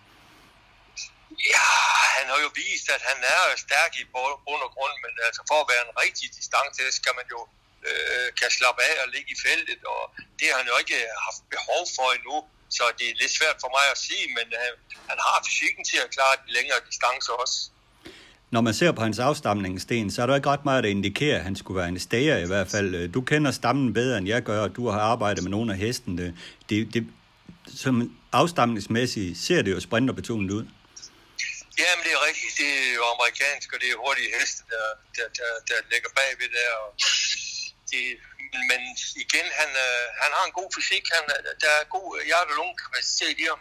Ja, 1.53 1.69
han 2.17 2.27
har 2.31 2.39
jo 2.47 2.51
vist, 2.63 2.87
at 2.97 3.03
han 3.11 3.19
er 3.35 3.41
stærk 3.67 3.93
i 4.03 4.05
bund 4.47 4.63
og 4.67 4.71
grund, 4.77 4.95
men 5.05 5.13
altså 5.27 5.41
for 5.51 5.59
at 5.63 5.69
være 5.73 5.83
en 5.89 5.95
rigtig 6.05 6.27
distancehest, 6.39 6.97
skal 7.03 7.15
man 7.21 7.27
jo 7.35 7.41
øh, 7.91 8.27
kan 8.41 8.49
slappe 8.59 8.81
af 8.91 8.95
og 9.05 9.09
ligge 9.15 9.31
i 9.37 9.39
feltet, 9.47 9.81
og 9.95 10.03
det 10.39 10.47
har 10.51 10.57
han 10.61 10.69
jo 10.73 10.77
ikke 10.83 10.99
haft 11.27 11.43
behov 11.55 11.83
for 11.97 12.07
endnu, 12.17 12.37
så 12.77 12.85
det 12.99 13.07
er 13.11 13.17
lidt 13.23 13.35
svært 13.39 13.59
for 13.63 13.71
mig 13.77 13.87
at 13.95 13.99
sige, 14.07 14.27
men 14.39 14.47
øh, 14.63 14.71
han 15.11 15.19
har 15.27 15.37
fysikken 15.47 15.83
til 15.91 15.99
at 16.05 16.09
klare 16.17 16.35
de 16.45 16.51
længere 16.59 16.81
distancer 16.91 17.35
også. 17.45 17.59
Når 18.55 18.61
man 18.61 18.75
ser 18.75 18.93
på 18.93 19.03
hans 19.03 19.19
afstamning, 19.19 19.81
Sten, 19.81 20.11
så 20.11 20.23
er 20.23 20.27
der 20.27 20.37
ikke 20.37 20.49
ret 20.49 20.65
meget, 20.65 20.85
der 20.85 20.91
indikerer, 20.91 21.39
at 21.39 21.45
han 21.45 21.57
skulle 21.57 21.79
være 21.81 21.89
en 21.89 22.01
stager 22.01 22.37
i 22.39 22.47
hvert 22.47 22.69
fald. 22.75 23.13
Du 23.13 23.21
kender 23.21 23.51
stammen 23.51 23.93
bedre, 23.93 24.19
end 24.19 24.29
jeg 24.29 24.43
gør, 24.43 24.61
og 24.61 24.77
du 24.77 24.89
har 24.89 25.01
arbejdet 25.01 25.43
med 25.45 25.51
nogle 25.51 25.73
af 25.73 25.79
hestene. 25.79 26.39
Det, 26.69 26.95
det, 26.95 27.07
som 27.77 28.19
afstamningsmæssigt 28.33 29.39
ser 29.39 29.63
det 29.63 29.71
jo 29.71 29.81
sprinterbetonet 29.81 30.51
ud. 30.51 30.65
Jamen, 31.83 32.03
det 32.07 32.13
er 32.17 32.23
rigtigt. 32.29 32.53
Det 32.61 32.71
er 32.89 32.95
jo 33.01 33.05
amerikansk, 33.15 33.69
og 33.75 33.79
det 33.83 33.89
er 33.93 33.97
hurtige 34.05 34.31
heste, 34.39 34.63
der, 34.73 34.87
der, 35.17 35.27
der, 35.39 35.51
der 35.69 35.79
ligger 35.93 36.11
bagved 36.19 36.51
der. 36.59 36.71
Og 36.83 36.89
men 38.71 38.81
igen, 39.25 39.47
han, 39.61 39.71
øh, 39.87 40.03
han 40.23 40.31
har 40.37 40.45
en 40.49 40.55
god 40.61 40.69
fysik. 40.77 41.05
Han, 41.17 41.25
der 41.63 41.71
er 41.81 41.85
god 41.97 42.07
hjerte- 42.29 42.53
og 42.53 42.57
lungekapacitet 42.61 43.37
i 43.45 43.47
ham. 43.53 43.61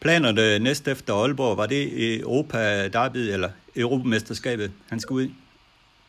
Planerne 0.00 0.58
næste 0.58 0.90
efter 0.90 1.14
Aalborg, 1.14 1.56
var 1.56 1.66
det 1.66 1.82
Europa 2.20 2.88
Derby 2.88 3.24
eller 3.34 3.50
Europamesterskabet, 3.76 4.72
han 4.88 5.00
skal 5.00 5.14
ud 5.14 5.22
i? 5.22 5.34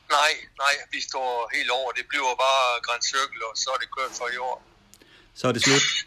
Nej, 0.09 0.31
nej, 0.63 0.73
vi 0.91 1.01
står 1.01 1.51
helt 1.55 1.69
over. 1.69 1.91
Det 1.91 2.05
bliver 2.09 2.35
bare 2.45 2.81
Grand 2.81 3.01
Circle, 3.01 3.43
og 3.51 3.57
så 3.57 3.69
er 3.75 3.79
det 3.81 3.89
kørt 3.97 4.11
for 4.17 4.27
i 4.35 4.37
år. 4.37 4.63
Så 5.35 5.47
er 5.47 5.51
det 5.51 5.61
slut? 5.61 5.81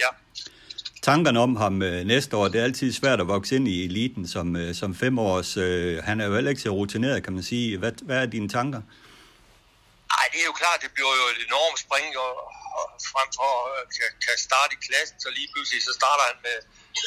Ja. 0.00 0.06
Tankerne 1.02 1.40
om 1.40 1.56
ham 1.56 1.82
øh, 1.82 2.04
næste 2.04 2.36
år, 2.36 2.48
det 2.48 2.60
er 2.60 2.64
altid 2.64 2.92
svært 2.92 3.20
at 3.20 3.28
vokse 3.28 3.56
ind 3.56 3.68
i 3.68 3.84
eliten 3.84 4.28
som, 4.28 4.56
øh, 4.56 4.74
som 4.74 4.94
femårs. 4.94 5.56
Øh, 5.56 6.04
han 6.04 6.20
er 6.20 6.26
jo 6.26 6.34
heller 6.34 6.50
ikke 6.50 6.62
så 6.62 6.70
rutineret, 6.70 7.24
kan 7.24 7.32
man 7.32 7.42
sige. 7.42 7.78
Hvad, 7.78 7.92
hvad 8.02 8.22
er 8.22 8.26
dine 8.26 8.48
tanker? 8.48 8.82
Nej, 10.14 10.26
det 10.32 10.38
er 10.42 10.48
jo 10.52 10.56
klart, 10.62 10.78
det 10.84 10.92
bliver 10.96 11.14
jo 11.20 11.24
et 11.34 11.40
enormt 11.48 11.78
spring, 11.84 12.08
og, 12.24 12.32
og 12.78 12.84
frem 13.12 13.28
for 13.38 13.50
at 13.78 13.84
kan, 13.96 14.10
kan 14.24 14.36
starte 14.48 14.72
i 14.76 14.80
klassen, 14.86 15.16
så 15.24 15.28
lige 15.38 15.48
pludselig 15.52 15.80
så 15.88 15.92
starter 16.00 16.24
han 16.30 16.38
med 16.48 16.58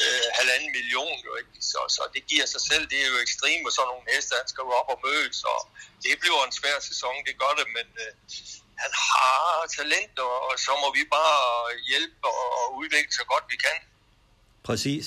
øh, 0.02 0.24
halvanden 0.38 0.70
million, 0.76 1.16
jo, 1.26 1.32
ikke? 1.40 1.52
Så, 1.70 1.78
så 1.96 2.02
det 2.14 2.22
giver 2.30 2.46
sig 2.54 2.62
selv, 2.70 2.84
det 2.92 2.98
er 3.04 3.08
jo 3.12 3.18
ekstremt 3.26 3.66
og 3.68 3.72
sådan 3.76 3.88
nogle 3.92 4.04
heste, 4.12 4.32
han 4.40 4.48
skal 4.52 4.62
jo 4.66 4.72
op 4.80 4.90
og 4.94 4.98
mødes, 5.06 5.38
og 5.52 5.60
det 6.04 6.14
bliver 6.22 6.40
en 6.48 6.54
svær 6.60 6.78
sæson, 6.90 7.14
det 7.28 7.34
gør 7.42 7.52
det, 7.60 7.66
men 7.76 7.86
øh, 8.04 8.12
han 8.82 8.92
har 9.08 9.66
talent, 9.78 10.14
og, 10.26 10.34
og 10.48 10.54
så 10.66 10.72
må 10.82 10.88
vi 10.98 11.02
bare 11.18 11.40
hjælpe 11.90 12.26
og 12.60 12.66
udvikle 12.80 13.12
så 13.20 13.24
godt 13.32 13.44
vi 13.52 13.56
kan. 13.66 13.78
Præcis. 14.68 15.06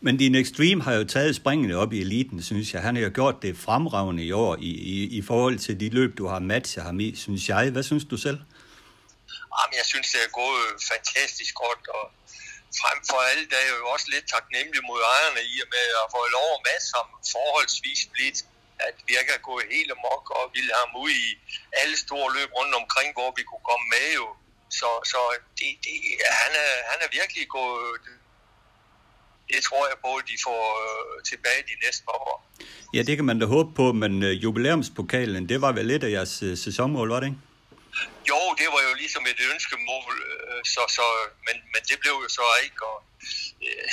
Men 0.00 0.16
din 0.16 0.34
Extreme 0.34 0.82
har 0.82 0.94
jo 0.94 1.04
taget 1.04 1.36
springene 1.36 1.76
op 1.76 1.92
i 1.92 2.00
eliten, 2.00 2.42
synes 2.42 2.74
jeg. 2.74 2.82
Han 2.82 2.96
har 2.96 3.02
jo 3.02 3.10
gjort 3.14 3.42
det 3.42 3.58
fremragende 3.66 4.24
i 4.24 4.32
år 4.32 4.56
i, 4.70 4.72
i, 4.94 4.96
i 5.18 5.22
forhold 5.22 5.58
til 5.58 5.80
de 5.80 5.88
løb, 5.98 6.18
du 6.18 6.26
har 6.26 6.38
matchet 6.38 6.84
ham 6.84 7.00
i, 7.00 7.16
synes 7.24 7.48
jeg. 7.48 7.70
Hvad 7.70 7.82
synes 7.82 8.04
du 8.12 8.16
selv? 8.16 8.38
Jamen, 9.56 9.74
jeg 9.80 9.86
synes, 9.92 10.06
det 10.14 10.20
er 10.26 10.32
gået 10.42 10.68
fantastisk 10.92 11.52
godt, 11.64 11.82
og 11.98 12.04
frem 12.80 12.98
for 13.10 13.18
alt 13.32 13.50
er 13.58 13.62
jeg 13.68 13.74
jo 13.82 13.86
også 13.94 14.06
lidt 14.14 14.26
taknemmelig 14.36 14.82
mod 14.90 15.00
ejerne 15.14 15.42
i 15.54 15.56
og 15.64 15.68
med 15.76 15.86
at 16.02 16.06
få 16.14 16.20
lov 16.38 16.48
at 16.56 16.60
matche 16.68 16.92
ham 16.98 17.08
forholdsvis 17.34 18.02
blidt 18.14 18.38
at 18.88 18.96
vi 19.06 19.12
ikke 19.20 19.32
har 19.36 19.44
gået 19.50 19.64
helt 19.76 19.90
amok 19.96 20.24
og 20.38 20.44
ville 20.56 20.72
ham 20.80 20.90
ud 21.04 21.12
i 21.26 21.28
alle 21.80 21.96
store 22.04 22.28
løb 22.36 22.50
rundt 22.58 22.74
omkring, 22.80 23.08
hvor 23.16 23.30
vi 23.38 23.42
kunne 23.50 23.66
komme 23.70 23.86
med 23.96 24.06
jo. 24.20 24.26
Så, 24.78 24.90
så 25.12 25.20
det, 25.58 25.70
det, 25.84 25.94
han, 26.42 26.52
er, 26.64 26.72
han 26.90 26.98
er 27.04 27.16
virkelig 27.18 27.44
gået 27.58 28.00
tror 29.68 29.82
jeg 29.90 29.96
på, 30.06 30.10
at 30.20 30.24
de 30.32 30.36
får 30.48 30.62
øh, 30.84 31.22
tilbage 31.30 31.62
de 31.70 31.76
næste 31.84 32.02
par 32.08 32.18
år. 32.30 32.36
Ja, 32.94 33.00
det 33.08 33.14
kan 33.16 33.26
man 33.30 33.38
da 33.42 33.46
håbe 33.56 33.70
på, 33.80 33.86
men 34.02 34.12
øh, 34.28 34.32
jubilæumspokalen, 34.44 35.48
det 35.52 35.58
var 35.64 35.72
vel 35.78 35.86
lidt 35.92 36.04
af 36.08 36.10
jeres 36.16 36.34
øh, 36.48 36.54
sæsonmål, 36.66 37.08
var 37.14 37.20
det 37.20 37.26
ikke? 37.26 37.40
Jo, 38.30 38.40
det 38.60 38.68
var 38.74 38.82
jo 38.88 38.92
ligesom 39.02 39.22
et 39.32 39.40
ønskemål, 39.52 40.14
øh, 40.30 40.60
så, 40.74 40.82
så, 40.96 41.06
men, 41.46 41.56
men 41.72 41.82
det 41.88 41.96
blev 42.02 42.14
jo 42.24 42.28
så 42.38 42.46
ikke, 42.64 42.80
og 42.92 42.98
øh, 43.66 43.86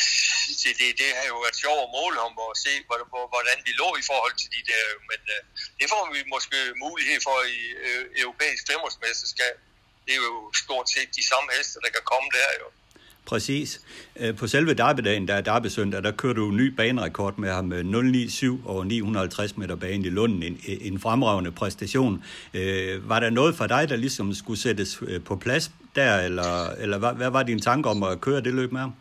det, 0.62 0.72
det, 0.80 0.88
det 1.02 1.10
har 1.18 1.26
jo 1.34 1.38
været 1.46 1.58
sjovt 1.64 1.82
at 1.86 1.90
måle 2.00 2.18
om 2.28 2.34
og 2.46 2.52
se, 2.66 2.74
hvordan 3.34 3.58
vi 3.68 3.72
lå 3.82 3.90
i 4.02 4.06
forhold 4.12 4.36
til 4.42 4.50
de 4.56 4.62
der, 4.72 4.84
men 5.12 5.22
øh, 5.36 5.42
det 5.80 5.88
får 5.94 6.04
vi 6.16 6.20
måske 6.36 6.60
mulighed 6.86 7.20
for 7.28 7.38
i 7.58 7.60
øh, 7.88 8.04
europæisk 8.24 8.64
femårsmesterskab. 8.72 9.56
Det 10.06 10.12
er 10.18 10.22
jo 10.30 10.38
stort 10.64 10.88
set 10.94 11.10
de 11.20 11.24
samme 11.32 11.48
heste, 11.56 11.78
der 11.84 11.92
kan 11.96 12.06
komme 12.12 12.30
der 12.38 12.50
jo. 12.62 12.68
Præcis. 13.26 13.82
Øh, 14.16 14.38
på 14.38 14.48
selve 14.48 14.74
derbedagen, 14.74 15.28
der 15.28 15.34
er 15.34 15.42
derbesøndag, 15.42 16.04
der 16.04 16.12
kørte 16.12 16.40
du 16.40 16.50
en 16.50 16.58
ny 16.58 16.68
banerekord 16.68 17.38
med 17.38 17.52
ham 17.52 17.74
øh, 17.74 17.86
097 17.86 18.62
og 18.66 18.88
950 18.88 19.58
meter 19.58 19.76
banen 19.76 20.06
i 20.06 20.10
Lunden. 20.10 20.44
En, 20.44 20.62
øh, 20.68 20.78
en 20.88 21.00
fremragende 21.00 21.52
præstation. 21.52 22.24
Var 23.02 23.20
der 23.20 23.30
noget 23.30 23.56
for 23.56 23.68
dig, 23.68 23.90
der 23.90 23.96
ligesom 23.96 24.34
skulle 24.34 24.60
sættes 24.60 25.00
på 25.26 25.36
plads 25.36 25.72
der, 25.96 26.14
eller, 26.28 26.70
eller 26.84 26.98
hvad, 26.98 27.14
hvad 27.14 27.30
var 27.30 27.44
din 27.44 27.62
tanke 27.62 27.90
om 27.90 28.04
at 28.04 28.22
køre 28.22 28.42
det 28.42 28.54
løb 28.54 28.72
med 28.72 28.82
ham? 28.82 28.94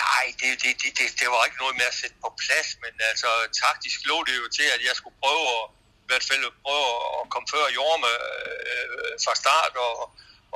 Nej, 0.00 0.24
det, 0.40 0.50
det, 0.62 0.72
det, 0.82 0.90
det, 0.98 1.06
det 1.20 1.28
var 1.32 1.40
ikke 1.46 1.60
noget 1.62 1.74
med 1.80 1.86
at 1.92 1.96
sætte 2.00 2.16
på 2.24 2.30
plads, 2.44 2.68
men 2.82 2.92
altså 3.10 3.30
taktisk 3.64 3.98
lå 4.10 4.16
det 4.28 4.34
jo 4.42 4.46
til, 4.58 4.68
at 4.76 4.80
jeg 4.88 4.94
skulle 4.98 5.16
prøve 5.22 5.44
at, 5.56 5.64
i 6.04 6.06
hvert 6.10 6.26
fald 6.30 6.42
prøve 6.64 6.88
at 7.20 7.24
komme 7.32 7.46
før 7.54 7.64
Jorme 7.76 8.12
øh, 8.70 9.12
fra 9.24 9.34
start, 9.42 9.74
og, 9.86 9.94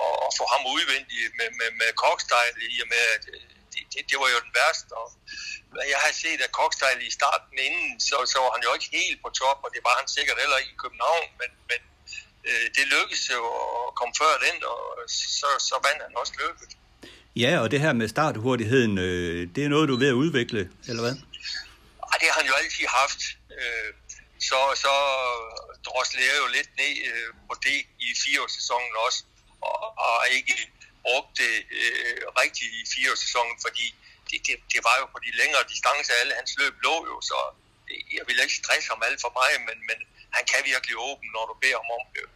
og, 0.04 0.12
og 0.24 0.30
få 0.38 0.44
ham 0.52 0.62
udvendigt 0.74 1.32
med, 1.38 1.48
med, 1.58 1.70
med 1.80 1.88
Kokstejl, 2.02 2.54
i 2.74 2.78
og 2.84 2.88
med, 2.94 3.04
at 3.16 3.24
øh, 3.34 3.40
det, 3.72 3.82
det, 3.92 4.00
det 4.10 4.16
var 4.22 4.28
jo 4.34 4.38
den 4.46 4.52
værste. 4.58 4.92
Og 5.00 5.06
jeg 5.92 5.98
har 6.04 6.12
set, 6.22 6.40
at 6.46 6.52
Kokstejl 6.60 6.98
i 7.08 7.10
starten 7.18 7.56
inden, 7.66 7.92
så, 8.08 8.16
så 8.32 8.38
var 8.44 8.50
han 8.54 8.62
jo 8.66 8.70
ikke 8.76 8.90
helt 8.98 9.18
på 9.24 9.28
top, 9.40 9.58
og 9.64 9.70
det 9.74 9.82
var 9.86 9.94
han 10.00 10.08
sikkert 10.16 10.38
heller 10.42 10.56
ikke 10.60 10.72
i 10.76 10.82
København, 10.84 11.28
men, 11.40 11.50
men 11.70 11.80
øh, 12.48 12.66
det 12.76 12.84
lykkedes 12.94 13.24
jo 13.36 13.42
at 13.86 13.94
komme 13.98 14.14
før 14.22 14.34
den, 14.46 14.56
og 14.72 14.82
så, 15.40 15.48
så 15.68 15.74
vandt 15.86 16.00
han 16.06 16.14
også 16.22 16.34
løbet. 16.42 16.70
Ja, 17.44 17.52
og 17.62 17.70
det 17.70 17.80
her 17.84 17.92
med 17.92 18.08
starthurtigheden, 18.08 18.98
øh, 18.98 19.40
det 19.54 19.64
er 19.64 19.68
noget, 19.68 19.88
du 19.88 19.94
er 19.94 20.02
ved 20.04 20.14
at 20.14 20.20
udvikle, 20.24 20.62
eller 20.88 21.02
hvad? 21.06 21.16
Ej, 22.10 22.16
det 22.20 22.28
har 22.30 22.38
han 22.40 22.48
jo 22.50 22.54
altid 22.62 22.86
haft. 23.00 23.20
Øh, 23.58 23.90
så, 24.48 24.60
så 24.84 24.94
drosler 25.86 26.22
jeg 26.30 26.36
jo 26.42 26.46
lidt 26.56 26.70
ned 26.80 26.94
øh, 27.10 27.28
på 27.48 27.54
det 27.66 27.78
i 28.06 28.08
fireårssæsonen 28.22 28.94
også 29.06 29.20
og, 29.60 29.76
og 30.06 30.16
ikke 30.36 30.54
brugt 31.04 31.32
det 31.40 31.54
øh, 31.80 32.20
rigtigt 32.42 32.72
i 32.80 32.82
fireårssæsonen, 32.92 33.56
fordi 33.66 33.86
det, 34.28 34.38
det, 34.46 34.54
det 34.72 34.80
var 34.88 34.96
jo 35.00 35.06
på 35.14 35.18
de 35.26 35.30
længere 35.40 35.64
distancer, 35.72 36.12
alle 36.20 36.34
hans 36.40 36.52
løb 36.60 36.74
lå 36.86 36.96
jo, 37.10 37.16
så 37.30 37.38
jeg 38.16 38.24
vil 38.28 38.38
ikke 38.44 38.56
stresse 38.62 38.88
ham 38.92 39.02
alt 39.08 39.20
for 39.24 39.32
meget, 39.40 39.58
men, 39.68 39.78
men 39.88 39.98
han 40.36 40.44
kan 40.50 40.60
virkelig 40.72 40.96
åben, 41.08 41.28
når 41.34 41.44
du 41.50 41.54
beder 41.62 41.78
ham 41.82 41.90
om 41.98 42.06
det. 42.16 42.26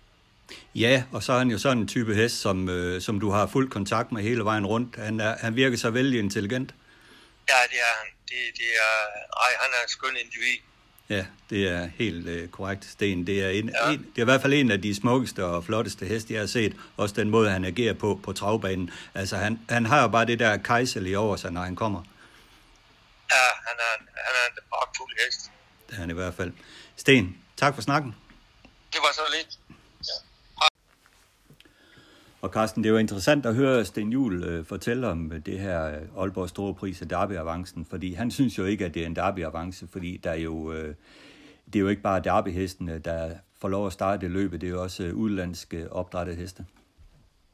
Ja, 0.74 0.94
og 1.12 1.22
så 1.22 1.32
er 1.32 1.38
han 1.38 1.50
jo 1.50 1.58
sådan 1.58 1.78
en 1.78 1.88
type 1.88 2.14
hest, 2.14 2.36
som, 2.40 2.68
øh, 2.68 3.02
som 3.02 3.20
du 3.20 3.30
har 3.30 3.46
fuld 3.46 3.70
kontakt 3.70 4.12
med 4.12 4.22
hele 4.22 4.44
vejen 4.44 4.66
rundt. 4.66 4.96
Han, 4.96 5.20
er, 5.20 5.36
han 5.38 5.56
virker 5.56 5.76
så 5.78 5.90
vældig 5.90 6.18
intelligent. 6.18 6.74
Ja, 7.50 7.60
det 7.72 7.78
er 7.88 7.94
han. 8.00 8.08
Det, 8.30 8.40
det 8.60 8.70
er, 8.86 8.96
ej, 9.44 9.52
han 9.62 9.70
er 9.76 9.82
en 9.82 9.88
skøn 9.88 10.16
individ. 10.24 10.58
Ja, 11.10 11.26
det 11.50 11.68
er 11.68 11.86
helt 11.98 12.26
øh, 12.28 12.48
korrekt, 12.48 12.84
Sten. 12.84 13.26
Det 13.26 13.44
er, 13.44 13.50
en, 13.50 13.68
ja. 13.68 13.92
en, 13.92 13.98
det 13.98 14.18
er 14.18 14.22
i 14.22 14.24
hvert 14.24 14.42
fald 14.42 14.52
en 14.52 14.70
af 14.70 14.82
de 14.82 14.94
smukkeste 14.94 15.44
og 15.44 15.64
flotteste 15.64 16.06
heste, 16.06 16.34
jeg 16.34 16.42
har 16.42 16.46
set. 16.46 16.76
Også 16.96 17.14
den 17.14 17.30
måde, 17.30 17.50
han 17.50 17.64
agerer 17.64 17.94
på 17.94 18.20
på 18.22 18.32
travbanen. 18.32 18.90
Altså, 19.14 19.36
han, 19.36 19.60
han 19.68 19.86
har 19.86 20.02
jo 20.02 20.08
bare 20.08 20.26
det 20.26 20.38
der 20.38 20.56
kejsel 20.56 21.16
over 21.16 21.36
sig, 21.36 21.52
når 21.52 21.60
han 21.60 21.76
kommer. 21.76 22.02
Ja, 23.32 23.46
han 23.68 23.76
er 23.78 24.00
en, 24.00 24.08
han 24.14 24.34
er 24.40 24.50
en 24.50 24.58
pragtfuld 24.70 25.12
hest. 25.26 25.50
Det 25.88 25.94
er 25.94 26.00
han 26.00 26.10
i 26.10 26.14
hvert 26.14 26.34
fald. 26.34 26.52
Sten, 26.96 27.36
tak 27.56 27.74
for 27.74 27.82
snakken. 27.82 28.14
Det 28.92 29.00
var 29.02 29.12
så 29.14 29.22
lidt. 29.36 29.59
Og 32.42 32.50
Carsten, 32.50 32.84
det 32.84 32.92
var 32.92 32.98
interessant 32.98 33.46
at 33.46 33.54
høre 33.54 33.84
Sten 33.84 34.12
Juhl 34.12 34.44
øh, 34.44 34.66
fortælle 34.66 35.08
om 35.08 35.32
øh, 35.32 35.38
det 35.46 35.58
her 35.58 35.86
øh, 35.86 36.22
Aalborg 36.22 36.48
Store 36.48 36.74
Pris 36.74 37.02
af 37.02 37.08
Derby-avancen, 37.08 37.86
fordi 37.90 38.14
han 38.14 38.30
synes 38.30 38.58
jo 38.58 38.64
ikke, 38.64 38.84
at 38.84 38.94
det 38.94 39.02
er 39.02 39.06
en 39.06 39.16
Derby-avance, 39.16 39.88
fordi 39.92 40.16
der 40.16 40.30
er 40.30 40.40
jo, 40.48 40.72
øh, 40.72 40.94
det 41.66 41.76
er 41.76 41.80
jo 41.80 41.88
ikke 41.88 42.02
bare 42.02 42.20
derbyhestene, 42.20 42.98
der 42.98 43.30
får 43.60 43.68
lov 43.68 43.86
at 43.86 43.92
starte 43.92 44.20
det 44.20 44.30
løbet, 44.30 44.60
det 44.60 44.66
er 44.66 44.70
jo 44.70 44.82
også 44.82 45.02
øh, 45.02 45.14
udenlandske 45.14 45.92
opdrættede 45.92 46.36
heste. 46.36 46.66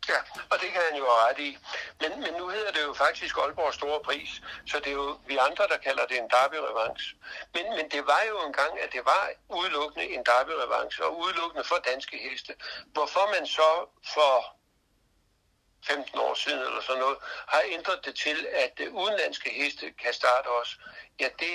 Ja, 0.09 0.21
og 0.53 0.57
det 0.63 0.69
kan 0.75 0.83
han 0.89 0.99
jo 1.01 1.05
have 1.11 1.23
ret 1.27 1.41
i. 1.49 1.51
Men, 2.03 2.11
men 2.25 2.33
nu 2.41 2.45
hedder 2.49 2.73
det 2.77 2.83
jo 2.89 2.93
faktisk 3.05 3.35
Aalborg 3.43 3.75
Store 3.75 4.01
Pris, 4.09 4.31
så 4.71 4.77
det 4.83 4.91
er 4.95 4.99
jo 5.05 5.09
vi 5.31 5.37
andre, 5.49 5.65
der 5.73 5.79
kalder 5.87 6.05
det 6.11 6.17
en 6.23 6.31
derby-revanche. 6.35 7.09
Men, 7.55 7.65
men 7.77 7.87
det 7.95 8.03
var 8.13 8.23
jo 8.31 8.37
engang, 8.49 8.73
at 8.85 8.91
det 8.97 9.03
var 9.13 9.23
udelukkende 9.59 10.07
en 10.15 10.23
derby-revanche, 10.31 10.99
og 11.07 11.13
udelukkende 11.23 11.65
for 11.71 11.79
danske 11.91 12.17
heste. 12.27 12.53
Hvorfor 12.95 13.25
man 13.35 13.45
så 13.59 13.71
for 14.15 14.56
15 15.87 16.19
år 16.19 16.35
siden 16.35 16.59
eller 16.59 16.83
sådan 16.83 17.01
noget, 17.01 17.19
har 17.55 17.63
ændret 17.77 18.01
det 18.05 18.15
til, 18.15 18.39
at 18.65 18.75
øh, 18.81 18.95
udenlandske 18.95 19.51
heste 19.51 19.87
kan 20.03 20.13
starte 20.13 20.49
også, 20.61 20.75
ja, 21.21 21.29
det, 21.41 21.53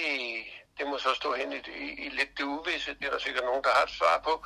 det 0.77 0.87
må 0.87 0.97
så 0.97 1.13
stå 1.13 1.33
hen 1.33 1.53
i, 1.53 1.59
i, 1.85 2.05
i 2.05 2.09
lidt 2.09 2.37
det 2.37 2.43
uvisse. 2.43 2.93
Det 2.93 3.05
er 3.07 3.11
der 3.11 3.19
sikkert 3.19 3.45
nogen, 3.45 3.63
der 3.63 3.69
har 3.77 3.83
et 3.83 3.97
svar 3.99 4.21
på. 4.23 4.45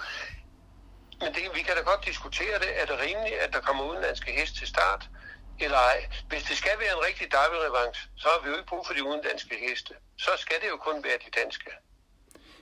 Men 1.22 1.34
det, 1.34 1.56
vi 1.56 1.62
kan 1.62 1.76
da 1.76 1.82
godt 1.82 2.06
diskutere 2.06 2.60
det. 2.60 2.82
Er 2.82 2.86
det 2.86 3.00
rimeligt, 3.00 3.36
at 3.36 3.54
der 3.54 3.62
kommer 3.62 3.84
udenlandske 3.90 4.32
heste 4.32 4.60
til 4.60 4.68
start? 4.68 5.10
Eller 5.60 5.78
ej? 5.78 6.10
Hvis 6.28 6.44
det 6.44 6.58
skal 6.58 6.80
være 6.80 6.94
en 6.98 7.06
rigtig 7.10 7.32
derby 7.32 7.56
så 8.18 8.28
har 8.28 8.40
vi 8.44 8.50
jo 8.50 8.56
ikke 8.56 8.68
brug 8.68 8.88
for 8.88 8.94
de 8.94 9.04
udenlandske 9.04 9.56
heste. 9.70 9.94
Så 10.18 10.32
skal 10.38 10.62
det 10.62 10.70
jo 10.70 10.78
kun 10.78 11.04
være 11.04 11.18
de 11.26 11.40
danske. 11.42 11.72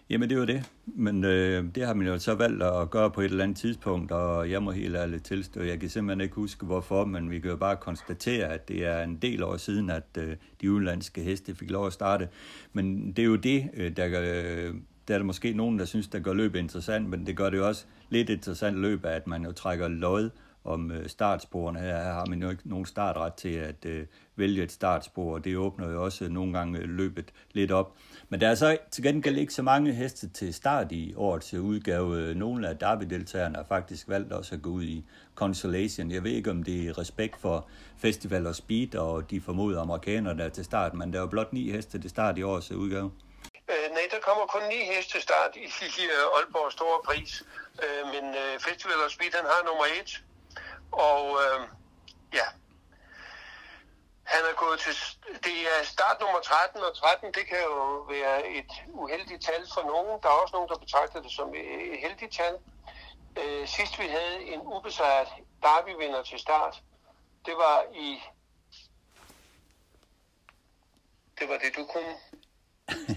Jamen 0.10 0.30
det 0.30 0.40
var 0.40 0.46
det, 0.46 0.72
men 0.86 1.24
øh, 1.24 1.66
det 1.76 1.86
har 1.86 1.94
man 1.94 2.08
jo 2.08 2.20
så 2.20 2.36
valgt 2.36 2.64
at 2.64 2.90
gøre 2.90 3.12
på 3.12 3.22
et 3.22 3.26
eller 3.26 3.44
andet 3.44 3.58
tidspunkt, 3.58 4.12
og 4.12 4.52
jeg 4.52 4.64
må 4.64 4.72
helt 4.72 4.96
ærligt 4.96 5.26
tilstå, 5.26 5.62
jeg 5.62 5.80
kan 5.80 5.90
simpelthen 5.90 6.22
ikke 6.22 6.36
huske 6.36 6.66
hvorfor, 6.66 7.06
men 7.06 7.32
vi 7.32 7.40
kan 7.40 7.50
jo 7.50 7.58
bare 7.58 7.76
konstatere, 7.76 8.46
at 8.46 8.68
det 8.68 8.86
er 8.86 9.04
en 9.04 9.16
del 9.16 9.44
år 9.44 9.58
siden, 9.58 9.90
at 9.90 10.18
øh, 10.18 10.36
de 10.62 10.72
udenlandske 10.72 11.22
heste 11.22 11.56
fik 11.56 11.72
lov 11.72 11.88
at 11.88 11.94
starte. 11.94 12.30
Men 12.74 13.08
det 13.08 13.20
er 13.20 13.26
jo 13.26 13.36
det, 13.36 13.70
øh, 13.74 13.98
der, 13.98 14.06
øh, 14.06 14.74
der 15.08 15.14
er 15.14 15.18
der 15.18 15.24
måske 15.24 15.54
nogen, 15.54 15.80
der 15.80 15.86
synes, 15.86 16.08
der 16.08 16.20
gør 16.20 16.34
løbet 16.34 16.60
interessant, 16.60 17.10
men 17.10 17.26
det 17.26 17.38
gør 17.38 17.50
det 17.50 17.58
jo 17.58 17.68
også 17.68 17.86
lidt 18.10 18.30
interessant 18.30 18.78
løb, 18.78 19.06
at 19.06 19.28
man 19.28 19.44
jo 19.44 19.52
trækker 19.52 19.88
lod 19.88 20.30
om 20.64 20.92
øh, 20.92 21.10
startsporene. 21.10 21.80
Her 21.80 21.98
har 21.98 22.26
man 22.26 22.42
jo 22.42 22.50
ikke 22.50 22.70
nogen 22.70 22.86
startret 22.86 23.34
til 23.34 23.50
at 23.50 23.86
øh, 23.86 24.06
vælge 24.36 24.64
et 24.64 24.72
startspor, 24.72 25.34
og 25.34 25.46
det 25.46 25.58
åbner 25.58 25.92
jo 25.92 26.04
også 26.04 26.30
nogle 26.30 26.54
gange 26.54 26.80
øh, 26.80 26.90
løbet 26.90 27.34
lidt 27.54 27.72
op. 27.72 27.96
Men 28.34 28.42
der 28.42 28.50
er 28.50 28.56
så 28.56 28.78
til 28.92 29.04
gengæld 29.04 29.38
ikke 29.38 29.54
så 29.54 29.62
mange 29.62 29.94
heste 29.94 30.30
til 30.30 30.54
start 30.54 30.92
i 30.92 31.14
årets 31.18 31.54
udgave. 31.54 32.34
Nogle 32.34 32.70
af 32.70 32.78
derby-deltagerne 32.78 33.56
har 33.56 33.66
faktisk 33.70 34.10
valgt 34.10 34.34
også 34.34 34.56
at 34.56 34.62
gå 34.62 34.70
ud 34.70 34.84
i 34.84 35.06
Consolation. 35.36 36.12
Jeg 36.12 36.24
ved 36.24 36.32
ikke, 36.32 36.52
om 36.52 36.64
det 36.64 36.88
er 36.88 36.98
respekt 36.98 37.42
for 37.42 37.68
Festival 37.98 38.48
og 38.48 38.56
Speed 38.56 38.96
og 38.96 39.32
de 39.32 39.42
formodede 39.42 39.80
amerikanere, 39.80 40.38
der 40.38 40.46
er 40.46 40.50
til 40.50 40.66
start, 40.66 40.94
men 40.94 41.14
der 41.14 41.20
er 41.20 41.22
jo 41.22 41.28
blot 41.28 41.54
ni 41.54 41.72
heste 41.72 42.02
til 42.02 42.10
start 42.10 42.38
i 42.38 42.44
årets 42.44 42.72
udgave. 42.72 43.12
Øh, 43.72 43.88
nej, 43.92 44.06
der 44.12 44.20
kommer 44.28 44.46
kun 44.46 44.62
ni 44.70 44.80
heste 44.96 45.12
til 45.12 45.22
start 45.22 45.52
i, 45.56 45.66
i 46.02 46.04
øh, 46.16 46.38
Aalborg 46.38 46.72
Store 46.72 47.00
Pris. 47.06 47.44
Øh, 47.84 48.04
men 48.14 48.26
øh, 48.36 48.60
Festival 48.60 48.98
og 49.06 49.12
Speed, 49.12 49.34
han 49.34 49.46
har 49.46 49.62
nummer 49.70 49.86
et. 50.02 50.24
Og 50.92 51.24
øh, 51.44 51.60
ja, 52.34 52.48
han 54.34 54.44
er 54.52 54.56
gået 54.64 54.80
til, 54.80 54.94
det 55.48 55.58
er 55.74 55.80
start 55.96 56.18
nummer 56.22 56.40
13, 56.40 56.82
og 56.88 56.94
13 56.98 57.34
det 57.38 57.46
kan 57.52 57.62
jo 57.72 57.80
være 58.16 58.38
et 58.60 58.72
uheldigt 58.88 59.42
tal 59.50 59.64
for 59.76 59.84
nogen. 59.92 60.14
Der 60.22 60.30
er 60.30 60.38
også 60.44 60.56
nogen, 60.58 60.70
der 60.70 60.78
betragter 60.86 61.22
det 61.22 61.32
som 61.32 61.48
et 61.56 62.00
heldigt 62.06 62.34
tal. 62.40 62.56
Øh, 63.42 63.68
sidst 63.68 64.00
vi 64.00 64.08
havde 64.18 64.36
en 64.54 64.62
ubesejret 64.76 65.28
derbyvinder 65.62 66.24
til 66.24 66.40
start, 66.40 66.76
det 67.46 67.56
var 67.64 67.78
i... 68.06 68.08
Det 71.40 71.50
var 71.50 71.58
det, 71.58 71.76
du 71.78 71.84
kunne. 71.94 72.16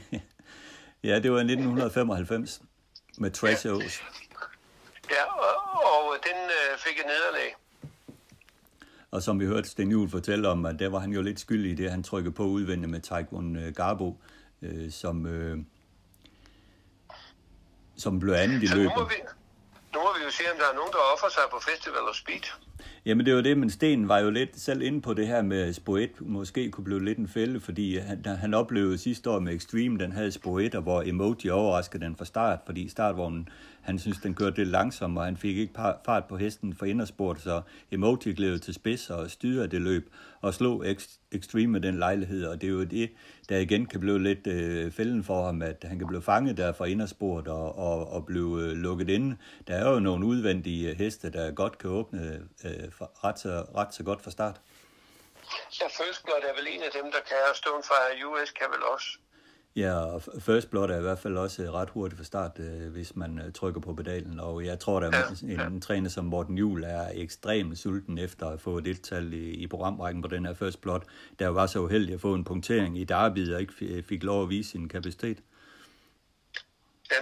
ja, 1.09 1.14
det 1.22 1.33
var 1.33 1.38
i 1.38 1.48
1995 1.52 2.62
med 3.18 3.31
Trace 3.31 3.68
ja. 3.68 3.74
Ja, 5.11 5.24
og, 5.24 5.57
og 5.85 6.16
den 6.29 6.38
øh, 6.59 6.79
fik 6.79 6.98
et 6.98 7.07
nederlag. 7.07 7.55
Og 9.16 9.22
som 9.22 9.40
vi 9.40 9.46
hørte 9.46 9.68
Sten 9.68 9.90
Juhl 9.90 10.11
fortælle 10.11 10.48
om, 10.48 10.66
at 10.66 10.79
der 10.79 10.88
var 10.88 10.98
han 10.98 11.12
jo 11.12 11.22
lidt 11.22 11.40
skyldig 11.40 11.70
i 11.72 11.74
det, 11.74 11.90
han 11.90 12.02
trykkede 12.02 12.35
på 12.35 12.42
udvendigt 12.42 12.90
med 12.90 13.00
Taekwon 13.00 13.57
øh, 13.57 13.74
Garbo, 13.74 14.20
øh, 14.62 14.90
som, 14.92 15.26
øh, 15.26 15.59
som 17.96 18.20
blev 18.20 18.35
andet 18.35 18.62
i 18.62 18.66
løbet. 18.66 18.92
Nu 18.96 19.02
må, 19.02 19.05
vi, 19.09 19.14
nu 19.94 19.98
må 20.05 20.11
vi 20.18 20.24
jo 20.24 20.31
se, 20.31 20.42
om 20.52 20.59
der 20.59 20.68
er 20.72 20.74
nogen, 20.74 20.92
der 20.92 20.98
offer 21.14 21.29
sig 21.29 21.42
på 21.50 21.59
Festival 21.68 22.05
of 22.11 22.14
Speed. 22.14 22.44
Jamen 23.06 23.26
det 23.26 23.34
var 23.34 23.40
det, 23.40 23.58
men 23.58 23.70
Sten 23.70 24.08
var 24.08 24.18
jo 24.18 24.30
lidt 24.30 24.60
selv 24.60 24.82
inde 24.82 25.00
på 25.00 25.14
det 25.14 25.26
her 25.26 25.42
med 25.42 25.72
Spoet, 25.72 26.10
måske 26.20 26.70
kunne 26.70 26.84
blive 26.84 27.04
lidt 27.04 27.18
en 27.18 27.28
fælde, 27.28 27.60
fordi 27.60 27.96
han, 27.96 28.26
han 28.26 28.54
oplevede 28.54 28.98
sidste 28.98 29.30
år 29.30 29.38
med 29.38 29.54
Extreme, 29.54 29.98
den 29.98 30.12
havde 30.12 30.32
Spoet, 30.32 30.74
og 30.74 30.82
hvor 30.82 31.02
Emoji 31.02 31.50
overraskede 31.50 32.04
den 32.04 32.16
fra 32.16 32.24
start, 32.24 32.58
fordi 32.66 32.88
startvognen 32.88 33.48
han 33.86 33.98
synes, 33.98 34.18
den 34.18 34.34
kørte 34.34 34.56
lidt 34.56 34.68
langsomt, 34.68 35.18
og 35.18 35.24
han 35.24 35.36
fik 35.36 35.56
ikke 35.56 35.74
fart 36.04 36.24
på 36.24 36.36
hesten 36.36 36.74
for 36.74 36.86
indersport, 36.86 37.40
så 37.40 37.60
Emoji 37.90 38.32
gled 38.36 38.58
til 38.58 38.74
spids 38.74 39.10
og 39.10 39.30
styrede 39.30 39.68
det 39.68 39.82
løb 39.82 40.10
og 40.40 40.54
slog 40.54 40.84
Extreme 41.32 41.72
med 41.72 41.80
den 41.80 41.98
lejlighed, 41.98 42.44
og 42.44 42.60
det 42.60 42.66
er 42.66 42.70
jo 42.70 42.84
det, 42.84 43.10
der 43.48 43.58
igen 43.58 43.86
kan 43.86 44.00
blive 44.00 44.22
lidt 44.22 44.46
øh, 44.46 44.90
fælden 44.90 45.24
for 45.24 45.46
ham, 45.46 45.62
at 45.62 45.84
han 45.88 45.98
kan 45.98 46.08
blive 46.08 46.22
fanget 46.22 46.56
der 46.56 46.72
fra 46.72 46.84
indersport 46.84 47.48
og, 47.48 47.78
og, 47.78 48.12
og 48.12 48.26
blive 48.26 48.62
øh, 48.62 48.76
lukket 48.76 49.08
inde. 49.08 49.36
Der 49.68 49.74
er 49.74 49.90
jo 49.90 50.00
nogle 50.00 50.26
udvendige 50.26 50.90
øh, 50.90 50.98
heste, 50.98 51.30
der 51.30 51.50
godt 51.50 51.78
kan 51.78 51.90
åbne 51.90 52.40
øh, 52.64 52.65
øh, 52.66 52.92
for, 52.92 53.24
ret, 53.24 53.38
så, 53.38 53.66
ret 53.74 53.94
så 53.94 54.02
godt 54.02 54.22
fra 54.22 54.31
start. 54.31 54.61
Ja, 55.81 55.87
First 55.87 56.24
Blood 56.24 56.42
er 56.50 56.55
vel 56.59 56.66
en 56.74 56.83
af 56.83 56.92
dem, 56.98 57.07
der 57.14 57.22
kan, 57.29 57.40
og 57.50 57.57
Stonefire 57.57 58.26
US 58.29 58.50
kan 58.50 58.66
vel 58.74 58.83
også. 58.94 59.09
Ja, 59.76 59.94
og 59.98 60.22
First 60.38 60.70
Blood 60.70 60.90
er 60.90 60.98
i 60.98 61.00
hvert 61.00 61.18
fald 61.18 61.37
også 61.37 61.62
ret 61.62 61.90
hurtigt 61.90 62.18
for 62.18 62.24
start, 62.24 62.59
øh, 62.59 62.92
hvis 62.92 63.16
man 63.16 63.38
øh, 63.38 63.52
trykker 63.52 63.81
på 63.81 63.94
pedalen. 63.94 64.40
Og 64.40 64.64
jeg 64.64 64.79
tror, 64.79 65.00
at 65.00 65.14
ja, 65.14 65.52
en, 65.52 65.74
ja. 65.74 65.81
træner 65.81 66.09
som 66.09 66.24
Morten 66.24 66.59
Juhl 66.59 66.85
er 66.85 67.11
ekstremt 67.14 67.79
sulten 67.79 68.18
efter 68.18 68.46
at 68.46 68.61
få 68.61 68.79
et 68.79 68.85
deltal 68.85 69.33
i, 69.33 69.50
i 69.50 69.66
programrækken 69.66 70.22
på 70.22 70.29
den 70.29 70.46
her 70.46 70.55
First 70.55 70.81
Blood, 70.81 71.00
der 71.38 71.48
var 71.48 71.66
så 71.66 71.79
uheldig 71.79 72.14
at 72.14 72.20
få 72.20 72.35
en 72.35 72.44
punktering 72.44 72.98
i 72.98 73.05
Derby 73.05 73.55
og 73.55 73.61
ikke 73.61 74.02
fik 74.02 74.22
lov 74.22 74.42
at 74.42 74.48
vise 74.48 74.70
sin 74.70 74.88
kapacitet. 74.88 75.38
Ja, 75.38 75.42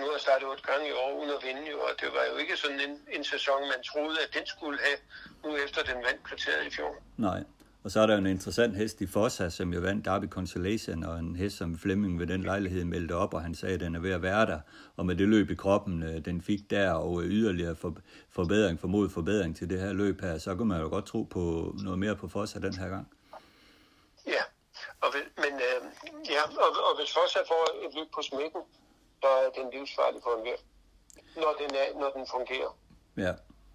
nu 0.02 0.06
har 0.14 0.20
startet 0.26 0.48
otte 0.48 0.64
gange 0.70 0.84
i 0.88 0.94
år 1.02 1.10
uden 1.18 1.30
at 1.36 1.40
vinde, 1.46 1.64
jo, 1.72 1.78
og 1.88 1.92
det 2.00 2.08
var 2.16 2.24
jo 2.30 2.36
ikke 2.42 2.56
sådan 2.56 2.80
en, 2.86 2.94
en 3.16 3.24
sæson, 3.24 3.60
man 3.72 3.80
troede, 3.90 4.16
at 4.24 4.30
den 4.36 4.46
skulle 4.54 4.78
have, 4.86 4.98
nu 5.44 5.48
efter 5.64 5.80
den 5.90 5.98
vandt 6.06 6.20
kvarteret 6.28 6.62
i 6.68 6.70
fjor. 6.76 6.92
Nej, 7.16 7.40
og 7.84 7.90
så 7.90 8.00
er 8.00 8.06
der 8.06 8.16
en 8.16 8.26
interessant 8.26 8.76
hest 8.76 9.00
i 9.00 9.06
Fossa, 9.06 9.48
som 9.48 9.72
jo 9.72 9.80
vandt 9.80 10.04
Derby 10.04 10.28
Consolation, 10.28 11.04
og 11.04 11.18
en 11.18 11.36
hest, 11.36 11.56
som 11.56 11.78
Flemming 11.78 12.18
ved 12.18 12.26
den 12.26 12.42
lejlighed 12.42 12.84
meldte 12.84 13.12
op, 13.12 13.34
og 13.34 13.42
han 13.42 13.54
sagde, 13.54 13.74
at 13.74 13.80
den 13.80 13.94
er 13.94 14.00
ved 14.00 14.12
at 14.12 14.22
være 14.22 14.46
der. 14.46 14.60
Og 14.96 15.06
med 15.06 15.16
det 15.16 15.28
løb 15.28 15.50
i 15.50 15.54
kroppen, 15.54 16.02
øh, 16.02 16.24
den 16.24 16.42
fik 16.42 16.70
der, 16.70 16.92
og 16.92 17.22
yderligere 17.24 17.76
for, 17.76 17.96
forbedring, 18.30 18.80
formodet 18.80 19.12
forbedring 19.12 19.56
til 19.56 19.70
det 19.70 19.80
her 19.80 19.92
løb 19.92 20.20
her, 20.20 20.38
så 20.38 20.56
kan 20.56 20.66
man 20.66 20.80
jo 20.80 20.88
godt 20.88 21.06
tro 21.06 21.22
på 21.22 21.74
noget 21.82 21.98
mere 21.98 22.16
på 22.16 22.28
Fossa 22.28 22.58
den 22.58 22.74
her 22.74 22.88
gang. 22.88 23.08
Ja, 24.26 24.42
og, 25.00 25.08
men, 25.36 25.54
øh, 25.54 25.80
ja, 26.30 26.42
og, 26.42 26.70
og 26.88 26.96
hvis 26.98 27.12
Fossa 27.12 27.38
får 27.38 27.88
et 27.88 27.94
løb 27.94 28.06
på 28.14 28.22
smækken, 28.22 28.60
så 29.24 29.30
er 29.44 29.50
den 29.58 29.66
livsfarlig 29.74 30.20
for 30.22 30.32
en 30.38 30.46
når 31.42 31.52
den, 31.60 31.70
er, 31.82 31.98
når 32.00 32.10
den 32.16 32.26
fungerer. 32.34 32.72
Ja, 33.16 33.32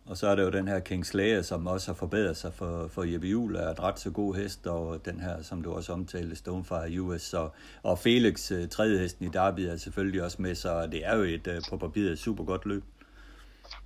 og 0.10 0.18
så 0.18 0.28
er 0.28 0.36
der 0.36 0.44
jo 0.44 0.50
den 0.50 0.68
her 0.68 0.80
King 0.80 1.06
Slayer, 1.06 1.42
som 1.42 1.68
også 1.68 1.92
har 1.92 1.96
forbedret 1.96 2.38
sig 2.38 2.54
for, 2.54 2.88
for 2.88 3.04
Jeppe 3.04 3.28
Juhl, 3.28 3.56
er 3.56 3.70
et 3.70 3.80
ret 3.80 4.00
så 4.00 4.12
god 4.12 4.36
hest, 4.36 4.68
og 4.68 5.06
den 5.06 5.20
her, 5.20 5.44
som 5.44 5.62
du 5.64 5.74
også 5.74 5.94
omtalte, 5.94 6.36
Stonefire 6.36 7.02
US, 7.02 7.34
og, 7.34 7.52
og 7.84 8.00
Felix, 8.00 8.52
uh, 8.52 8.70
tredje 8.70 9.00
hesten 9.00 9.26
i 9.26 9.30
Derby, 9.30 9.60
er 9.60 9.78
selvfølgelig 9.78 10.24
også 10.24 10.42
med, 10.42 10.56
så 10.56 10.88
det 10.88 11.06
er 11.06 11.16
jo 11.16 11.24
et 11.24 11.48
uh, 11.48 11.54
på 11.70 11.78
papiret 11.78 12.12
et 12.12 12.20
super 12.20 12.44
godt 12.44 12.66
løb. 12.66 12.84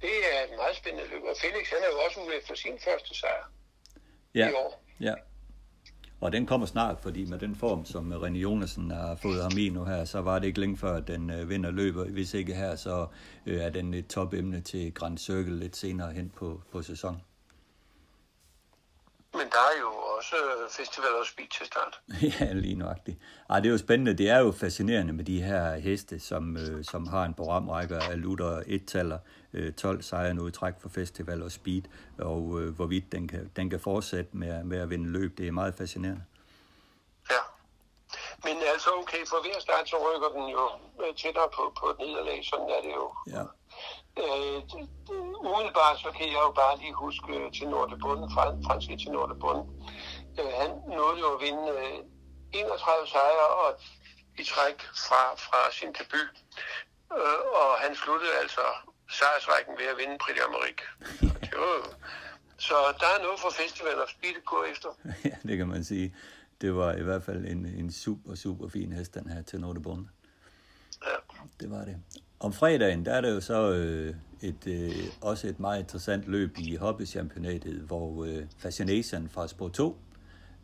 Det 0.01 0.15
er 0.33 0.43
et 0.43 0.55
meget 0.57 0.75
spændende 0.75 1.09
løb, 1.09 1.23
og 1.23 1.35
Felix 1.41 1.69
han 1.69 1.79
er 1.85 1.91
jo 1.93 1.99
også 2.07 2.19
ude 2.19 2.35
efter 2.38 2.55
sin 2.55 2.79
første 2.83 3.19
sejr 3.19 3.51
ja. 4.35 4.49
i 4.49 4.53
år. 4.53 4.83
Ja, 4.99 5.13
og 6.24 6.32
den 6.32 6.45
kommer 6.45 6.67
snart, 6.67 6.99
fordi 7.01 7.26
med 7.26 7.39
den 7.39 7.55
form, 7.55 7.86
som 7.86 8.13
René 8.13 8.38
Jonasen 8.38 8.91
har 8.91 9.15
fået 9.15 9.41
ham 9.41 9.51
i 9.57 9.69
nu 9.69 9.84
her, 9.86 10.05
så 10.05 10.21
var 10.21 10.39
det 10.39 10.47
ikke 10.47 10.59
længe 10.59 10.78
før, 10.78 10.95
at 10.95 11.07
den 11.07 11.30
øh, 11.30 11.49
vinder 11.49 11.71
løber. 11.71 12.05
Hvis 12.05 12.34
ikke 12.34 12.53
her, 12.53 12.76
så 12.76 13.07
øh, 13.45 13.61
er 13.61 13.69
den 13.69 13.93
et 13.93 14.07
topemne 14.07 14.61
til 14.61 14.93
Grand 14.93 15.17
Circle 15.17 15.59
lidt 15.59 15.76
senere 15.76 16.11
hen 16.11 16.30
på, 16.30 16.61
på 16.71 16.82
sæsonen. 16.82 17.21
Men 19.34 19.41
der 19.51 19.57
er 19.57 19.80
jo 19.82 19.89
også 20.17 20.36
festival 20.78 21.09
og 21.19 21.26
speed 21.26 21.47
til 21.57 21.65
start. 21.65 22.01
ja, 22.39 22.53
lige 22.53 22.76
nøjagtigt. 22.76 23.17
Ej, 23.49 23.59
det 23.59 23.67
er 23.67 23.71
jo 23.71 23.78
spændende. 23.78 24.13
Det 24.13 24.30
er 24.30 24.39
jo 24.39 24.51
fascinerende 24.51 25.13
med 25.13 25.26
de 25.26 25.41
her 25.41 25.76
heste, 25.76 26.19
som, 26.19 26.57
øh, 26.57 26.84
som 26.84 27.07
har 27.07 27.26
en 27.26 27.34
programrække 27.34 27.95
af 27.95 28.21
lutter 28.21 28.63
et-taller, 28.67 29.17
øh, 29.53 29.73
12 29.73 30.01
sejre 30.01 30.33
nu 30.33 30.47
i 30.47 30.51
træk 30.51 30.73
for 30.79 30.89
festival 30.89 31.43
og 31.43 31.51
speed, 31.51 31.83
og 32.19 32.61
øh, 32.61 32.75
hvorvidt 32.75 33.11
den 33.11 33.27
kan, 33.27 33.51
den 33.55 33.69
kan 33.69 33.79
fortsætte 33.79 34.37
med, 34.37 34.63
med 34.63 34.77
at 34.77 34.89
vinde 34.89 35.09
løb. 35.09 35.37
Det 35.37 35.47
er 35.47 35.51
meget 35.51 35.75
fascinerende. 35.75 36.23
Ja. 37.31 37.43
Men 38.43 38.57
altså 38.73 38.89
okay, 39.01 39.23
for 39.27 39.41
hver 39.41 39.59
start, 39.59 39.89
så 39.89 39.97
rykker 40.07 40.29
den 40.39 40.49
jo 40.49 40.63
øh, 41.03 41.15
tættere 41.15 41.49
på, 41.55 41.73
på 41.79 41.85
et 41.89 41.97
nederlag. 41.99 42.45
Sådan 42.45 42.69
er 42.77 42.81
det 42.85 42.93
jo. 43.01 43.07
Ja. 43.35 43.43
Øh, 44.23 44.57
umiddelbart 45.49 45.97
så 45.99 46.09
kan 46.17 46.27
jeg 46.27 46.41
jo 46.47 46.51
bare 46.61 46.77
lige 46.77 46.93
huske 46.93 47.51
til 47.57 47.67
Nordre 47.67 47.97
Bunden, 47.97 48.27
franske 48.67 48.97
til 48.97 49.11
Nordre 49.11 49.35
Bunden. 49.35 49.65
Øh, 50.39 50.51
han 50.61 50.69
nåede 50.97 51.19
jo 51.19 51.27
at 51.35 51.41
vinde 51.45 51.63
øh, 51.83 51.97
31 52.53 53.07
sejre 53.07 53.47
og 53.61 53.69
i 54.41 54.43
træk 54.43 54.77
fra, 55.07 55.21
fra 55.45 55.71
sin 55.71 55.91
debut. 55.99 56.35
Øh, 57.17 57.41
og 57.59 57.69
han 57.83 57.95
sluttede 57.95 58.33
altså 58.41 58.65
sejrsrækken 59.20 59.74
ved 59.80 59.88
at 59.93 59.97
vinde 60.01 60.18
Prix 60.24 60.36
d'Amérique. 60.39 60.86
Så 62.68 62.74
der 62.99 63.09
er 63.16 63.24
noget 63.24 63.39
for 63.39 63.49
festival 63.49 63.95
og 64.01 64.09
speed 64.09 64.36
at 64.38 64.45
gå 64.45 64.64
efter. 64.72 64.89
ja, 65.30 65.36
det 65.49 65.57
kan 65.57 65.68
man 65.68 65.84
sige. 65.84 66.16
Det 66.61 66.76
var 66.76 66.93
i 66.93 67.03
hvert 67.03 67.24
fald 67.24 67.45
en, 67.45 67.66
en 67.66 67.91
super, 67.91 68.36
super 68.36 68.68
fin 68.68 68.93
hest, 68.93 69.14
den 69.14 69.30
her 69.30 69.41
til 69.41 69.59
Nordre 69.59 69.82
Bunden. 69.82 70.09
Ja. 71.05 71.16
Det 71.59 71.72
var 71.72 71.86
det. 71.86 71.97
Om 72.39 72.53
fredagen, 72.53 73.05
der 73.05 73.14
er 73.14 73.22
det 73.22 73.36
jo 73.36 73.41
så 73.41 73.72
øh, 73.72 74.16
et, 74.41 74.68
øh, 74.68 75.05
også 75.22 75.47
et 75.47 75.59
meget 75.59 75.80
interessant 75.80 76.28
løb 76.28 76.57
i 76.57 76.76
hobbychampionatet, 76.76 77.76
hvor 77.76 78.26
øh, 78.26 78.45
Fascination 78.57 79.30
fra 79.30 79.47
Sport 79.47 79.74
2 79.74 79.97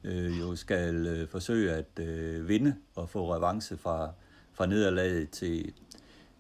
øh, 0.04 0.40
jo 0.40 0.56
skal 0.56 1.08
øh, 1.08 1.30
forsøge 1.30 1.72
at 1.72 2.00
øh, 2.00 2.48
vinde 2.48 2.76
og 2.96 3.10
få 3.10 3.36
revanche 3.36 3.78
fra, 3.78 4.12
fra 4.54 4.66
nederlaget 4.66 5.30
til, 5.30 5.74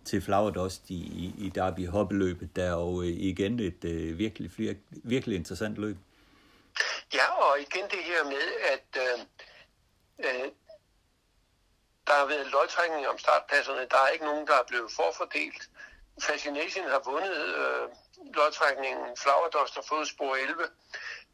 til 0.09 0.21
Flagerdost 0.21 0.89
i, 0.89 0.99
i, 1.23 1.45
i 1.45 1.49
Derby 1.49 1.87
hoppeløbet, 1.87 2.55
der 2.55 2.63
er 2.63 2.77
jo 2.83 3.01
øh, 3.01 3.07
igen 3.07 3.59
et 3.59 3.83
øh, 3.85 4.17
virkelig, 4.17 4.51
virkelig, 4.57 4.83
virkelig 5.13 5.35
interessant 5.35 5.77
løb. 5.77 5.97
Ja, 7.13 7.27
og 7.45 7.59
igen 7.59 7.85
det 7.93 8.03
her 8.11 8.23
med, 8.23 8.47
at 8.73 8.89
øh, 9.05 9.19
øh, 10.25 10.47
der 12.07 12.15
har 12.21 12.25
været 12.25 12.51
lodtrækning 12.51 13.07
om 13.07 13.17
startpladserne. 13.17 13.87
Der 13.91 13.99
er 14.03 14.07
ikke 14.07 14.25
nogen, 14.25 14.47
der 14.47 14.53
er 14.53 14.67
blevet 14.67 14.91
forfordelt. 14.91 15.69
Fascination 16.21 16.87
har 16.95 17.01
vundet 17.11 17.37
øh, 17.61 17.85
lodtrækningen. 18.37 19.05
Flowerdost 19.23 19.75
har 19.75 19.85
fået 19.89 20.07
spor 20.07 20.35
11 20.35 20.63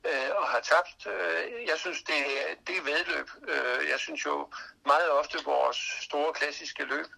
øh, 0.10 0.30
og 0.40 0.48
har 0.54 0.62
tabt. 0.72 1.00
Øh, 1.14 1.68
jeg 1.72 1.78
synes, 1.84 2.00
det, 2.10 2.20
det 2.68 2.78
er 2.78 2.86
vedløb. 2.92 3.28
Øh, 3.54 3.90
jeg 3.92 4.00
synes 4.00 4.26
jo 4.26 4.36
meget 4.86 5.10
ofte 5.20 5.38
vores 5.46 5.80
store 6.08 6.34
klassiske 6.34 6.84
løb, 6.84 7.10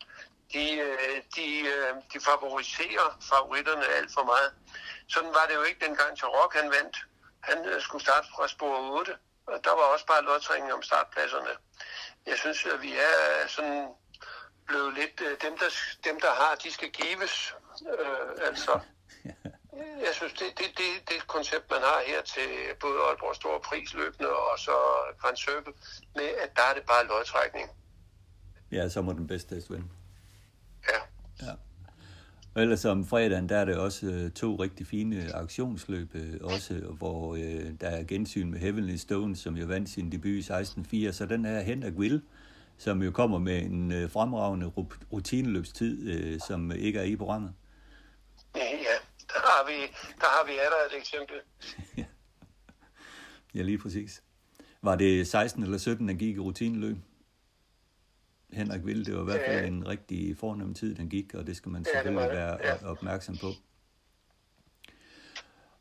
de, 0.53 0.65
øh, 0.87 1.17
de, 1.35 1.47
øh, 1.73 1.91
de 2.13 2.19
favoriserer 2.29 3.07
favoritterne 3.31 3.85
alt 3.97 4.11
for 4.17 4.23
meget. 4.23 4.51
Sådan 5.13 5.33
var 5.37 5.45
det 5.47 5.55
jo 5.55 5.63
ikke 5.63 5.85
dengang 5.85 6.17
til 6.17 6.27
Rock 6.27 6.53
han 6.59 6.71
vandt. 6.77 6.97
Han 7.49 7.57
øh, 7.65 7.81
skulle 7.81 8.03
starte 8.07 8.27
fra 8.35 8.47
spor 8.47 8.99
8, 8.99 9.17
og 9.47 9.57
der 9.65 9.73
var 9.79 9.85
også 9.93 10.05
bare 10.05 10.23
lodtrækning 10.23 10.73
om 10.73 10.83
startpladserne 10.83 11.53
jeg 12.27 12.37
synes, 12.37 12.65
at 12.65 12.81
vi 12.81 12.91
er 12.93 13.47
sådan 13.47 13.87
blevet 14.67 14.93
lidt, 14.99 15.15
dem 15.45 15.53
der, 15.61 15.69
dem 16.07 16.19
der 16.25 16.33
har, 16.41 16.55
de 16.63 16.71
skal 16.71 16.89
gives. 16.89 17.55
Øh, 17.99 18.47
altså, 18.49 18.79
jeg 20.05 20.13
synes, 20.13 20.33
det, 20.33 20.47
det, 20.59 20.69
det, 20.79 20.91
det 21.09 21.27
koncept, 21.27 21.65
man 21.71 21.81
har 21.89 21.99
her 22.07 22.21
til 22.21 22.49
både 22.81 22.97
Aalborg 23.07 23.35
Store 23.35 23.59
Prisløbende 23.59 24.29
og 24.29 24.59
så 24.59 24.75
Grand 25.21 25.37
Circle, 25.37 25.73
med 26.15 26.29
at 26.43 26.49
der 26.55 26.63
er 26.69 26.73
det 26.73 26.83
bare 26.91 27.07
lodtrækning. 27.07 27.69
Ja, 28.71 28.89
så 28.89 29.01
må 29.01 29.13
den 29.13 29.27
bedste 29.27 29.55
vinde. 29.69 29.89
Ja. 30.93 31.45
ja. 31.45 31.51
Og 32.55 32.61
ellers 32.61 32.85
om 32.85 33.05
fredagen, 33.05 33.49
der 33.49 33.57
er 33.57 33.65
det 33.65 33.77
også 33.77 34.05
øh, 34.05 34.31
to 34.31 34.55
rigtig 34.55 34.87
fine 34.87 35.35
aktionsløb, 35.35 36.15
øh, 36.15 36.33
også, 36.41 36.73
hvor 36.73 37.35
øh, 37.35 37.71
der 37.81 37.87
er 37.87 38.03
gensyn 38.03 38.51
med 38.51 38.59
Heavenly 38.59 38.95
Stone, 38.95 39.35
som 39.35 39.57
jo 39.57 39.65
vandt 39.65 39.89
sin 39.89 40.11
debut 40.11 40.31
i 40.31 40.39
16.4, 40.39 41.11
så 41.11 41.25
den 41.29 41.45
her 41.45 41.59
Henrik 41.59 41.93
Will, 41.93 42.21
som 42.77 43.03
jo 43.03 43.11
kommer 43.11 43.39
med 43.39 43.61
en 43.61 43.91
øh, 43.91 44.11
fremragende 44.11 44.65
rutineløbstid, 45.13 46.09
øh, 46.09 46.39
som 46.47 46.71
ikke 46.71 46.99
er 46.99 47.03
i 47.03 47.15
programmet. 47.15 47.53
Ja, 48.55 48.61
der 49.27 49.39
har 49.39 49.67
vi, 49.67 49.81
der 50.19 50.27
har 50.27 50.45
vi 50.45 50.51
der 50.51 50.95
et 50.95 50.99
eksempel. 50.99 51.35
ja, 53.55 53.61
lige 53.61 53.77
præcis. 53.77 54.23
Var 54.81 54.95
det 54.95 55.27
16 55.27 55.63
eller 55.63 55.77
17, 55.77 56.07
der 56.07 56.13
gik 56.13 56.35
i 56.35 56.39
rutineløb? 56.39 56.97
Henrik 58.53 58.85
Ville, 58.85 59.05
det 59.05 59.15
var 59.15 59.21
i 59.21 59.25
hvert 59.25 59.41
fald 59.47 59.65
en 59.65 59.87
rigtig 59.87 60.37
fornem 60.37 60.73
tid, 60.73 60.95
den 60.95 61.09
gik, 61.09 61.33
og 61.33 61.47
det 61.47 61.57
skal 61.57 61.71
man 61.71 61.85
selvfølgelig 61.85 62.21
ja, 62.21 62.33
være 62.33 62.57
ja. 62.63 62.87
opmærksom 62.87 63.37
på. 63.37 63.47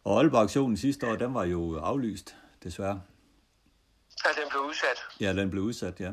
Og 0.05 0.19
Aalborg-aktionen 0.19 0.77
sidste 0.77 1.07
år, 1.07 1.17
den 1.17 1.35
var 1.35 1.45
jo 1.45 1.79
aflyst, 1.79 2.37
desværre. 2.63 3.03
Ja, 4.25 4.43
den 4.43 4.51
blev 4.51 4.63
udsat. 4.63 5.21
Ja, 5.21 5.33
den 5.33 5.51
blev 5.51 5.63
udsat, 5.63 6.01
ja. 6.01 6.13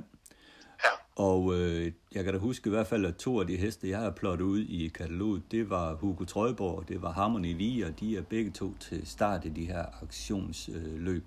Ja. 0.84 0.90
Og 1.16 1.54
øh, 1.54 1.92
jeg 2.12 2.24
kan 2.24 2.34
da 2.34 2.40
huske 2.40 2.68
i 2.68 2.70
hvert 2.70 2.88
fald, 2.88 3.06
at 3.06 3.16
to 3.16 3.40
af 3.40 3.48
de 3.48 3.58
heste, 3.58 3.90
jeg 3.90 4.00
har 4.00 4.12
plottet 4.12 4.46
ud 4.46 4.60
i 4.60 4.88
kataloget, 4.88 5.44
det 5.52 5.70
var 5.70 5.94
Hugo 5.94 6.26
Trøjborg, 6.26 6.78
og 6.78 6.88
det 6.88 7.02
var 7.02 7.12
Harmony 7.12 7.58
Lee, 7.58 7.86
og 7.86 8.00
de 8.00 8.18
er 8.18 8.22
begge 8.22 8.52
to 8.52 8.78
til 8.80 9.08
start 9.08 9.46
i 9.46 9.50
de 9.50 9.66
her 9.66 9.86
aktionsløb. 10.04 11.24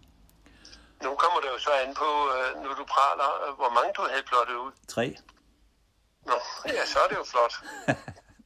Nu 1.02 1.14
kommer 1.14 1.35
det 1.35 1.35
jo 1.56 1.60
så 1.60 1.70
an 1.82 1.94
på, 1.94 2.10
øh, 2.36 2.62
nu 2.62 2.68
du 2.80 2.84
praler, 2.94 3.30
øh, 3.44 3.54
hvor 3.60 3.70
mange 3.76 3.90
du 3.96 4.02
havde 4.10 4.24
plottet 4.30 4.56
ud. 4.64 4.72
Tre. 4.88 5.16
Nå, 6.26 6.36
ja, 6.66 6.86
så 6.86 6.98
er 7.04 7.08
det 7.08 7.16
jo 7.16 7.24
flot. 7.32 7.54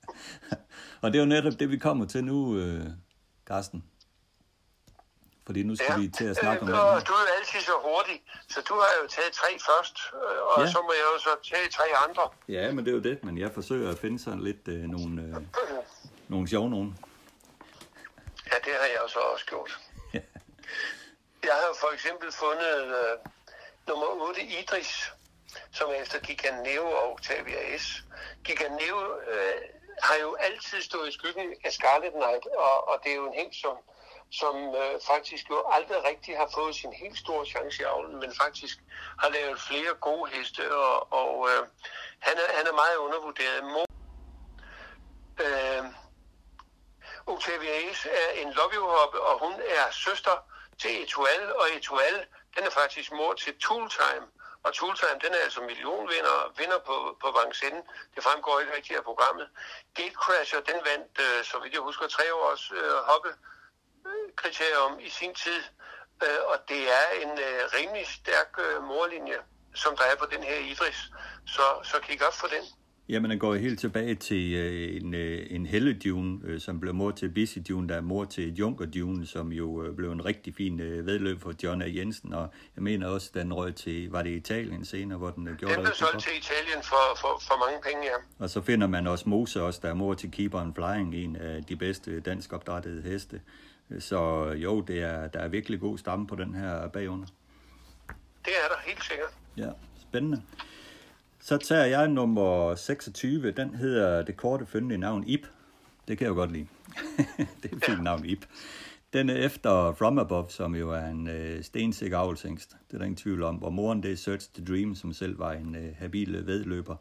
og 1.02 1.06
det 1.10 1.18
er 1.18 1.22
jo 1.24 1.28
netop 1.28 1.52
det, 1.60 1.70
vi 1.70 1.78
kommer 1.78 2.06
til 2.06 2.24
nu, 2.24 2.56
øh, 2.56 2.86
Carsten. 3.46 3.84
Fordi 5.46 5.62
nu 5.62 5.76
skal 5.76 5.92
ja. 5.96 5.98
vi 5.98 6.08
til 6.08 6.24
at 6.24 6.36
snakke 6.36 6.60
om 6.62 6.66
det. 6.66 6.80
Og 6.80 7.06
du 7.06 7.12
er 7.12 7.20
jo 7.20 7.26
altid 7.38 7.60
så 7.60 7.72
hurtig, 7.82 8.22
så 8.48 8.58
du 8.68 8.74
har 8.74 8.90
jo 9.02 9.08
taget 9.08 9.32
tre 9.32 9.48
først, 9.68 9.96
og 10.56 10.62
ja. 10.62 10.70
så 10.70 10.78
må 10.82 10.92
jeg 10.92 11.06
jo 11.14 11.18
så 11.26 11.32
tage 11.50 11.68
tre 11.68 11.86
andre. 12.08 12.24
Ja, 12.48 12.72
men 12.72 12.84
det 12.84 12.90
er 12.90 12.94
jo 12.94 13.02
det, 13.02 13.24
men 13.24 13.38
jeg 13.38 13.50
forsøger 13.54 13.90
at 13.90 13.98
finde 13.98 14.18
sådan 14.18 14.40
lidt 14.40 14.68
øh, 14.68 14.82
nogle, 14.82 15.22
øh, 15.22 15.36
nogle 16.32 16.48
sjove 16.48 16.70
nogen. 16.70 16.98
Ja, 18.50 18.56
det 18.64 18.72
har 18.80 18.86
jeg 18.92 18.98
jo 19.02 19.08
så 19.08 19.18
også 19.18 19.46
gjort. 19.46 19.80
Jeg 21.44 21.54
har 21.54 21.74
for 21.80 21.90
eksempel 21.92 22.32
fundet 22.32 22.76
øh, 23.00 23.18
nummer 23.88 24.06
8 24.28 24.42
Idris, 24.42 25.12
som 25.72 25.90
efter 25.90 26.18
Giganeo 26.18 26.86
og 26.90 27.12
Octavia 27.12 27.78
S. 27.78 28.04
Giganeo 28.44 29.18
øh, 29.28 29.60
har 30.02 30.16
jo 30.16 30.34
altid 30.34 30.82
stået 30.82 31.08
i 31.08 31.12
skyggen 31.12 31.54
af 31.64 31.72
Scarlet 31.72 32.12
Knight, 32.12 32.46
og, 32.46 32.88
og 32.88 33.00
det 33.04 33.12
er 33.12 33.16
jo 33.16 33.26
en 33.26 33.34
helt 33.34 33.54
som, 33.54 33.76
som 34.30 34.56
øh, 34.74 35.00
faktisk 35.06 35.50
jo 35.50 35.64
aldrig 35.70 36.04
rigtig 36.04 36.36
har 36.36 36.50
fået 36.54 36.74
sin 36.74 36.92
helt 36.92 37.18
store 37.18 37.46
chance 37.46 37.82
i 37.82 37.84
avlen, 37.84 38.20
men 38.20 38.34
faktisk 38.42 38.78
har 39.18 39.28
lavet 39.28 39.60
flere 39.60 39.94
gode 40.00 40.30
heste, 40.30 40.74
og, 40.76 41.12
og 41.12 41.48
øh, 41.50 41.66
han, 42.18 42.36
er, 42.36 42.56
han 42.56 42.66
er 42.66 42.72
meget 42.72 42.96
undervurderet. 42.96 43.64
Mo, 43.64 43.84
øh, 45.44 45.84
Octavia 47.26 47.92
S 47.92 48.06
er 48.06 48.30
en 48.42 48.52
love 48.52 49.20
og 49.30 49.38
hun 49.38 49.52
er 49.52 49.90
søster 49.90 50.49
til 50.80 51.02
Etoile, 51.02 51.60
og 51.60 51.66
Etoile, 51.76 52.26
den 52.56 52.64
er 52.64 52.70
faktisk 52.70 53.12
mor 53.12 53.32
til 53.34 53.58
Tooltime, 53.58 54.26
og 54.62 54.74
Tooltime, 54.74 55.20
den 55.24 55.32
er 55.34 55.42
altså 55.44 55.60
millionvinder 55.60 56.52
vinder 56.58 56.78
på, 56.78 57.16
på 57.22 57.28
Vincennes. 57.38 57.84
Det 58.14 58.22
fremgår 58.22 58.60
ikke 58.60 58.76
rigtigt 58.76 58.98
af 58.98 59.04
programmet. 59.04 59.48
Gatecrasher, 59.94 60.60
den 60.60 60.78
vandt, 60.88 61.20
øh, 61.20 61.44
så 61.44 61.58
vidt 61.58 61.72
jeg 61.74 61.80
husker, 61.80 62.06
tre 62.08 62.34
års 62.34 62.72
øh, 62.72 62.96
hoppekriterium 63.10 64.94
øh, 64.94 65.06
i 65.06 65.10
sin 65.10 65.34
tid. 65.34 65.62
Øh, 66.24 66.40
og 66.46 66.56
det 66.68 66.82
er 67.00 67.06
en 67.22 67.32
øh, 67.48 67.60
rimelig 67.76 68.06
stærk 68.06 68.50
øh, 68.58 68.82
morlinje, 68.82 69.38
som 69.74 69.96
der 69.96 70.04
er 70.04 70.16
på 70.16 70.26
den 70.26 70.42
her 70.42 70.56
Idris. 70.56 71.00
Så, 71.46 71.80
så 71.82 72.00
kig 72.00 72.26
op 72.26 72.34
for 72.34 72.46
den. 72.46 72.64
Jamen, 73.10 73.30
den 73.30 73.38
går 73.38 73.54
helt 73.54 73.80
tilbage 73.80 74.14
til 74.14 74.54
øh, 74.54 74.96
en, 74.96 75.14
øh, 75.14 75.46
en 75.50 75.66
helledjune, 75.66 76.40
øh, 76.44 76.60
som 76.60 76.80
blev 76.80 76.94
mor 76.94 77.10
til 77.10 77.28
Busy 77.28 77.58
Dune, 77.68 77.88
der 77.88 77.96
er 77.96 78.00
mor 78.00 78.24
til 78.24 78.54
Junker 78.54 78.86
Dune, 78.86 79.26
som 79.26 79.52
jo 79.52 79.84
øh, 79.84 79.96
blev 79.96 80.12
en 80.12 80.24
rigtig 80.24 80.54
fin 80.54 80.80
øh, 80.80 81.06
vedløb 81.06 81.40
for 81.40 81.54
John 81.62 81.82
A. 81.82 81.86
Jensen, 81.88 82.34
og 82.34 82.52
jeg 82.76 82.82
mener 82.82 83.08
også, 83.08 83.30
den 83.34 83.52
røg 83.52 83.74
til, 83.74 84.10
var 84.10 84.22
det 84.22 84.30
Italien 84.30 84.84
senere, 84.84 85.18
hvor 85.18 85.30
den 85.30 85.48
øh, 85.48 85.56
gjorde 85.56 85.74
den 85.74 85.82
blev 85.82 85.94
solgt 85.94 86.22
til 86.22 86.32
Italien 86.38 86.82
for, 86.82 87.18
for, 87.20 87.42
for 87.48 87.66
mange 87.66 87.82
penge, 87.82 88.04
ja. 88.04 88.44
Og 88.44 88.50
så 88.50 88.60
finder 88.62 88.86
man 88.86 89.06
også 89.06 89.28
Mose 89.28 89.62
også, 89.62 89.80
der 89.82 89.88
er 89.88 89.94
mor 89.94 90.14
til 90.14 90.30
Keeper 90.30 90.60
and 90.60 90.74
Flying, 90.74 91.14
en 91.14 91.36
af 91.36 91.64
de 91.64 91.76
bedste 91.76 92.20
dansk 92.20 92.52
opdrættede 92.52 93.02
heste. 93.02 93.40
Så 93.98 94.46
jo, 94.56 94.80
det 94.80 95.02
er, 95.02 95.28
der 95.28 95.40
er 95.40 95.48
virkelig 95.48 95.80
god 95.80 95.98
stamme 95.98 96.26
på 96.26 96.36
den 96.36 96.54
her 96.54 96.88
bagunder. 96.88 97.26
Det 98.44 98.52
er 98.64 98.68
der, 98.68 98.80
helt 98.86 99.04
sikkert. 99.04 99.30
Ja, 99.56 99.70
spændende. 100.02 100.42
Så 101.50 101.58
tager 101.58 101.84
jeg 101.84 102.08
nummer 102.08 102.74
26. 102.74 103.50
Den 103.50 103.74
hedder 103.74 104.22
det 104.22 104.36
korte 104.36 104.66
følgende 104.66 104.98
navn 104.98 105.24
Ip. 105.26 105.46
Det 106.08 106.18
kan 106.18 106.24
jeg 106.24 106.30
jo 106.30 106.34
godt 106.34 106.52
lide. 106.52 106.66
det 107.62 107.72
er 107.72 107.76
et 107.76 107.84
fint 107.84 108.02
navn, 108.02 108.24
Ip. 108.24 108.46
Den 109.12 109.30
er 109.30 109.34
efter 109.34 109.92
From 109.92 110.18
Above, 110.18 110.44
som 110.48 110.74
jo 110.74 110.90
er 110.90 111.06
en 111.06 111.28
øh, 111.28 111.62
stensikker 111.62 112.18
avlsængst. 112.18 112.70
Det 112.70 112.94
er 112.94 112.98
der 112.98 113.04
ingen 113.04 113.16
tvivl 113.16 113.42
om. 113.42 113.62
Og 113.62 113.72
moren, 113.72 114.02
det 114.02 114.12
er 114.12 114.16
Search 114.16 114.50
the 114.54 114.64
Dream, 114.64 114.94
som 114.94 115.12
selv 115.12 115.38
var 115.38 115.52
en 115.52 115.76
øh, 115.76 115.96
habil 115.98 116.46
vedløber. 116.46 116.96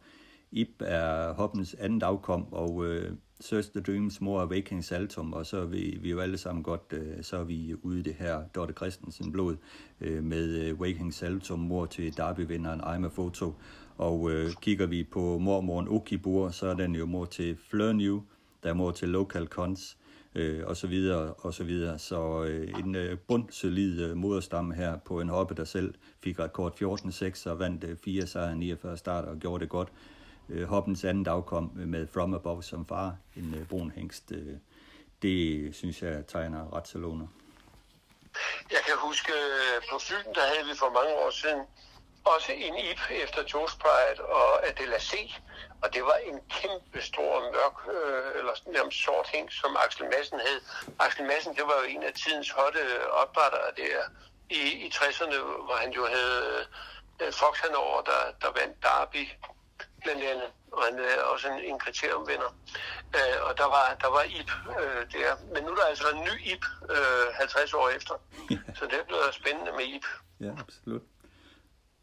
Ip 0.51 0.69
er 0.79 1.33
hoppens 1.33 1.75
andet 1.79 2.03
afkom, 2.03 2.53
og 2.53 2.85
øh, 2.85 3.11
Search 3.39 3.71
the 3.71 3.81
Dreams 3.81 4.21
mor 4.21 4.41
er 4.41 4.45
Waking 4.45 4.85
Saltum, 4.85 5.33
og 5.33 5.45
så 5.45 5.57
er 5.57 5.65
vi, 5.65 5.97
vi 6.01 6.07
er 6.07 6.11
jo 6.11 6.19
alle 6.19 6.37
sammen 6.37 6.63
godt, 6.63 6.93
øh, 6.93 7.23
så 7.23 7.37
er 7.37 7.43
vi 7.43 7.75
ude 7.81 7.99
i 7.99 8.01
det 8.01 8.13
her 8.13 8.43
Dorte 8.55 8.73
Christensen 8.73 9.31
blod 9.31 9.57
øh, 10.01 10.23
med 10.23 10.47
øh, 10.47 10.79
Waking 10.79 11.13
Saltum, 11.13 11.59
mor 11.59 11.85
til 11.85 12.17
Derby-vinderen 12.17 12.81
Aima 12.83 13.07
Foto. 13.07 13.53
Og 13.99 14.31
øh, 14.31 14.53
kigger 14.61 14.85
vi 14.85 15.03
på 15.03 15.37
mormoren 15.37 15.87
Okibur, 15.87 16.51
så 16.51 16.67
er 16.67 16.73
den 16.73 16.95
jo 16.95 17.05
mor 17.05 17.25
til 17.25 17.57
Flørnew, 17.69 18.23
der 18.63 18.69
er 18.69 18.73
mor 18.73 18.91
til 18.91 19.09
Local 19.09 19.47
Cons, 19.47 19.97
øh, 20.35 20.67
og 20.67 20.77
så 20.77 20.87
videre, 20.87 21.33
og 21.33 21.53
så 21.53 21.63
videre. 21.63 21.99
Så 21.99 22.43
øh, 22.43 22.79
en 22.79 22.95
øh, 22.95 23.17
bundsolid 23.17 24.01
øh, 24.01 24.17
moderstamme 24.17 24.75
her 24.75 24.97
på 24.97 25.21
en 25.21 25.29
hoppe, 25.29 25.55
der 25.55 25.63
selv 25.63 25.93
fik 26.23 26.39
rekord 26.39 26.73
14-6 27.45 27.49
og 27.49 27.59
vandt 27.59 27.83
øh, 27.83 27.97
4 27.97 28.27
sejre 28.27 28.55
49 28.55 28.97
starter 28.97 29.29
og 29.29 29.37
gjorde 29.37 29.61
det 29.61 29.69
godt. 29.69 29.89
Øh, 30.49 30.67
hoppens 30.67 31.03
anden 31.03 31.27
afkom 31.27 31.71
øh, 31.79 31.87
med 31.87 32.07
From 32.07 32.33
Above 32.33 32.63
som 32.63 32.85
far, 32.85 33.15
en 33.35 33.55
øh, 33.59 33.67
brun 33.67 33.91
hængst. 33.95 34.31
Øh, 34.31 34.55
det 35.21 35.75
synes 35.75 36.01
jeg 36.01 36.27
tegner 36.27 36.69
Barcelona. 36.69 37.25
Jeg 38.71 38.81
kan 38.85 38.95
huske, 38.97 39.31
øh, 39.31 39.81
på 39.91 39.99
Fyn, 39.99 40.33
der 40.35 40.41
havde 40.41 40.67
vi 40.69 40.75
for 40.77 40.89
mange 40.99 41.13
år 41.25 41.31
siden 41.31 41.59
også 42.25 42.51
en 42.51 42.77
IP 42.77 43.01
efter 43.11 43.41
Joe's 43.43 43.77
Pride 43.83 44.25
og 44.25 44.67
Adela 44.67 44.99
C. 44.99 45.13
Og 45.81 45.93
det 45.93 46.03
var 46.03 46.17
en 46.29 46.39
kæmpe 46.49 47.01
stor 47.01 47.39
mørk, 47.39 47.77
øh, 47.95 48.39
eller 48.39 48.53
nærmest 48.67 49.03
sort 49.03 49.27
hæng, 49.27 49.51
som 49.51 49.77
Axel 49.85 50.05
Madsen 50.05 50.39
havde. 50.39 50.61
Axel 50.99 51.25
Madsen, 51.25 51.55
det 51.55 51.63
var 51.63 51.77
jo 51.81 51.85
en 51.87 52.03
af 52.03 52.13
tidens 52.13 52.51
hotte 52.51 53.11
opdrættere 53.11 53.71
der 53.77 53.99
i, 54.49 54.61
i 54.85 54.91
60'erne, 54.95 55.37
hvor 55.65 55.75
han 55.75 55.91
jo 55.91 56.05
havde 56.05 56.65
øh, 57.21 57.33
Fox 57.33 57.59
Hanover, 57.59 58.01
der, 58.01 58.21
der 58.41 58.59
vandt 58.59 58.83
Derby 58.83 59.23
blandt 60.03 60.23
andet, 60.23 60.49
og 60.71 60.83
han 60.83 60.99
er 60.99 61.21
også 61.21 61.47
en, 61.47 61.59
en 61.59 61.79
kriteriumvinder. 61.79 62.51
Øh, 63.15 63.37
og 63.47 63.57
der 63.57 63.65
var, 63.65 63.97
der 64.01 64.07
var 64.07 64.23
IP 64.23 64.51
øh, 64.81 65.01
der. 65.13 65.29
Men 65.53 65.63
nu 65.63 65.69
er 65.71 65.75
der 65.75 65.85
altså 65.85 66.09
en 66.09 66.21
ny 66.23 66.35
IP 66.51 66.65
øh, 66.89 67.33
50 67.33 67.73
år 67.73 67.89
efter. 67.89 68.13
Så 68.77 68.85
det 68.85 68.93
er 68.99 69.03
blevet 69.03 69.33
spændende 69.33 69.71
med 69.71 69.85
IP. 69.85 70.05
Ja, 70.39 70.51
absolut. 70.59 71.01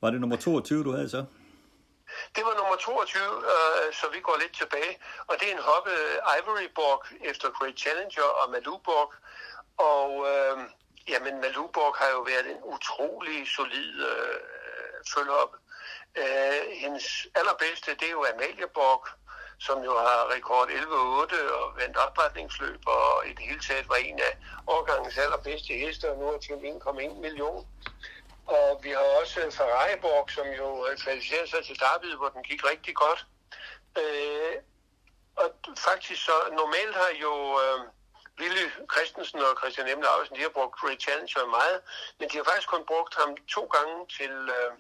Var 0.01 0.11
det 0.11 0.21
nummer 0.21 0.37
22, 0.37 0.85
du 0.85 0.93
havde 0.93 1.11
så? 1.11 1.25
Det 2.37 2.45
var 2.45 2.55
nummer 2.61 2.77
22, 2.77 3.21
øh, 3.53 3.95
så 3.99 4.07
vi 4.15 4.21
går 4.21 4.37
lidt 4.43 4.55
tilbage. 4.63 4.95
Og 5.29 5.35
det 5.41 5.47
er 5.49 5.53
en 5.53 5.69
hoppe 5.71 5.91
Ivory 6.37 6.69
Borg 6.75 7.01
efter 7.31 7.51
Great 7.51 7.79
Challenger 7.79 8.29
og 8.41 8.51
Malou 8.51 8.79
Borg. 8.79 9.13
Og 9.93 10.11
øh, 10.33 10.57
jamen, 11.09 11.41
Malou 11.41 11.67
Borg 11.67 11.95
har 12.01 12.11
jo 12.17 12.21
været 12.33 12.47
en 12.55 12.61
utrolig 12.75 13.39
solid 13.57 13.93
øh, 14.11 14.37
følgehoppe. 15.15 15.57
Øh, 16.21 16.61
hendes 16.83 17.07
allerbedste, 17.35 17.91
det 18.01 18.07
er 18.09 18.17
jo 18.19 18.25
Amalie 18.33 18.69
Borg, 18.75 19.03
som 19.59 19.79
jo 19.89 19.93
har 20.07 20.21
rekord 20.35 20.69
11-8 20.69 21.53
og 21.61 21.67
vandt 21.81 21.97
opretningsløb, 21.97 22.81
og 22.87 23.27
i 23.29 23.33
det 23.37 23.45
hele 23.49 23.61
taget 23.61 23.89
var 23.89 23.97
en 23.97 24.19
af 24.19 24.33
årgangens 24.67 25.19
allerbedste 25.19 25.73
hester, 25.75 26.11
og 26.11 26.19
nu 26.19 26.25
har 26.31 26.39
til 26.39 26.53
1,1 26.53 27.21
million. 27.21 27.67
Og 28.47 28.81
vi 28.83 28.91
har 28.91 29.07
også 29.21 29.51
Ferrariborg, 29.51 30.31
som 30.31 30.47
jo 30.47 30.87
øh, 30.87 30.99
kvalificerede 30.99 31.51
sig 31.51 31.65
til 31.65 31.81
Darby, 31.81 32.15
hvor 32.15 32.29
den 32.29 32.43
gik 32.43 32.65
rigtig 32.65 32.95
godt. 32.95 33.27
Øh, 33.99 34.55
og 35.37 35.49
faktisk 35.89 36.25
så, 36.25 36.37
normalt 36.53 36.95
har 36.97 37.13
jo 37.25 37.35
øh, 37.63 37.81
Willy 38.41 38.67
Christensen 38.93 39.39
og 39.41 39.59
Christian 39.61 39.89
Emle 39.89 40.09
Ausen, 40.09 40.37
de 40.37 40.43
har 40.43 40.57
brugt 40.59 40.83
Ray 40.85 40.99
Challenger 41.05 41.47
meget, 41.59 41.79
men 42.19 42.29
de 42.29 42.37
har 42.37 42.45
faktisk 42.45 42.69
kun 42.69 42.85
brugt 42.93 43.15
ham 43.21 43.31
to 43.55 43.63
gange 43.77 43.97
til, 44.17 44.35
øh, 44.57 44.73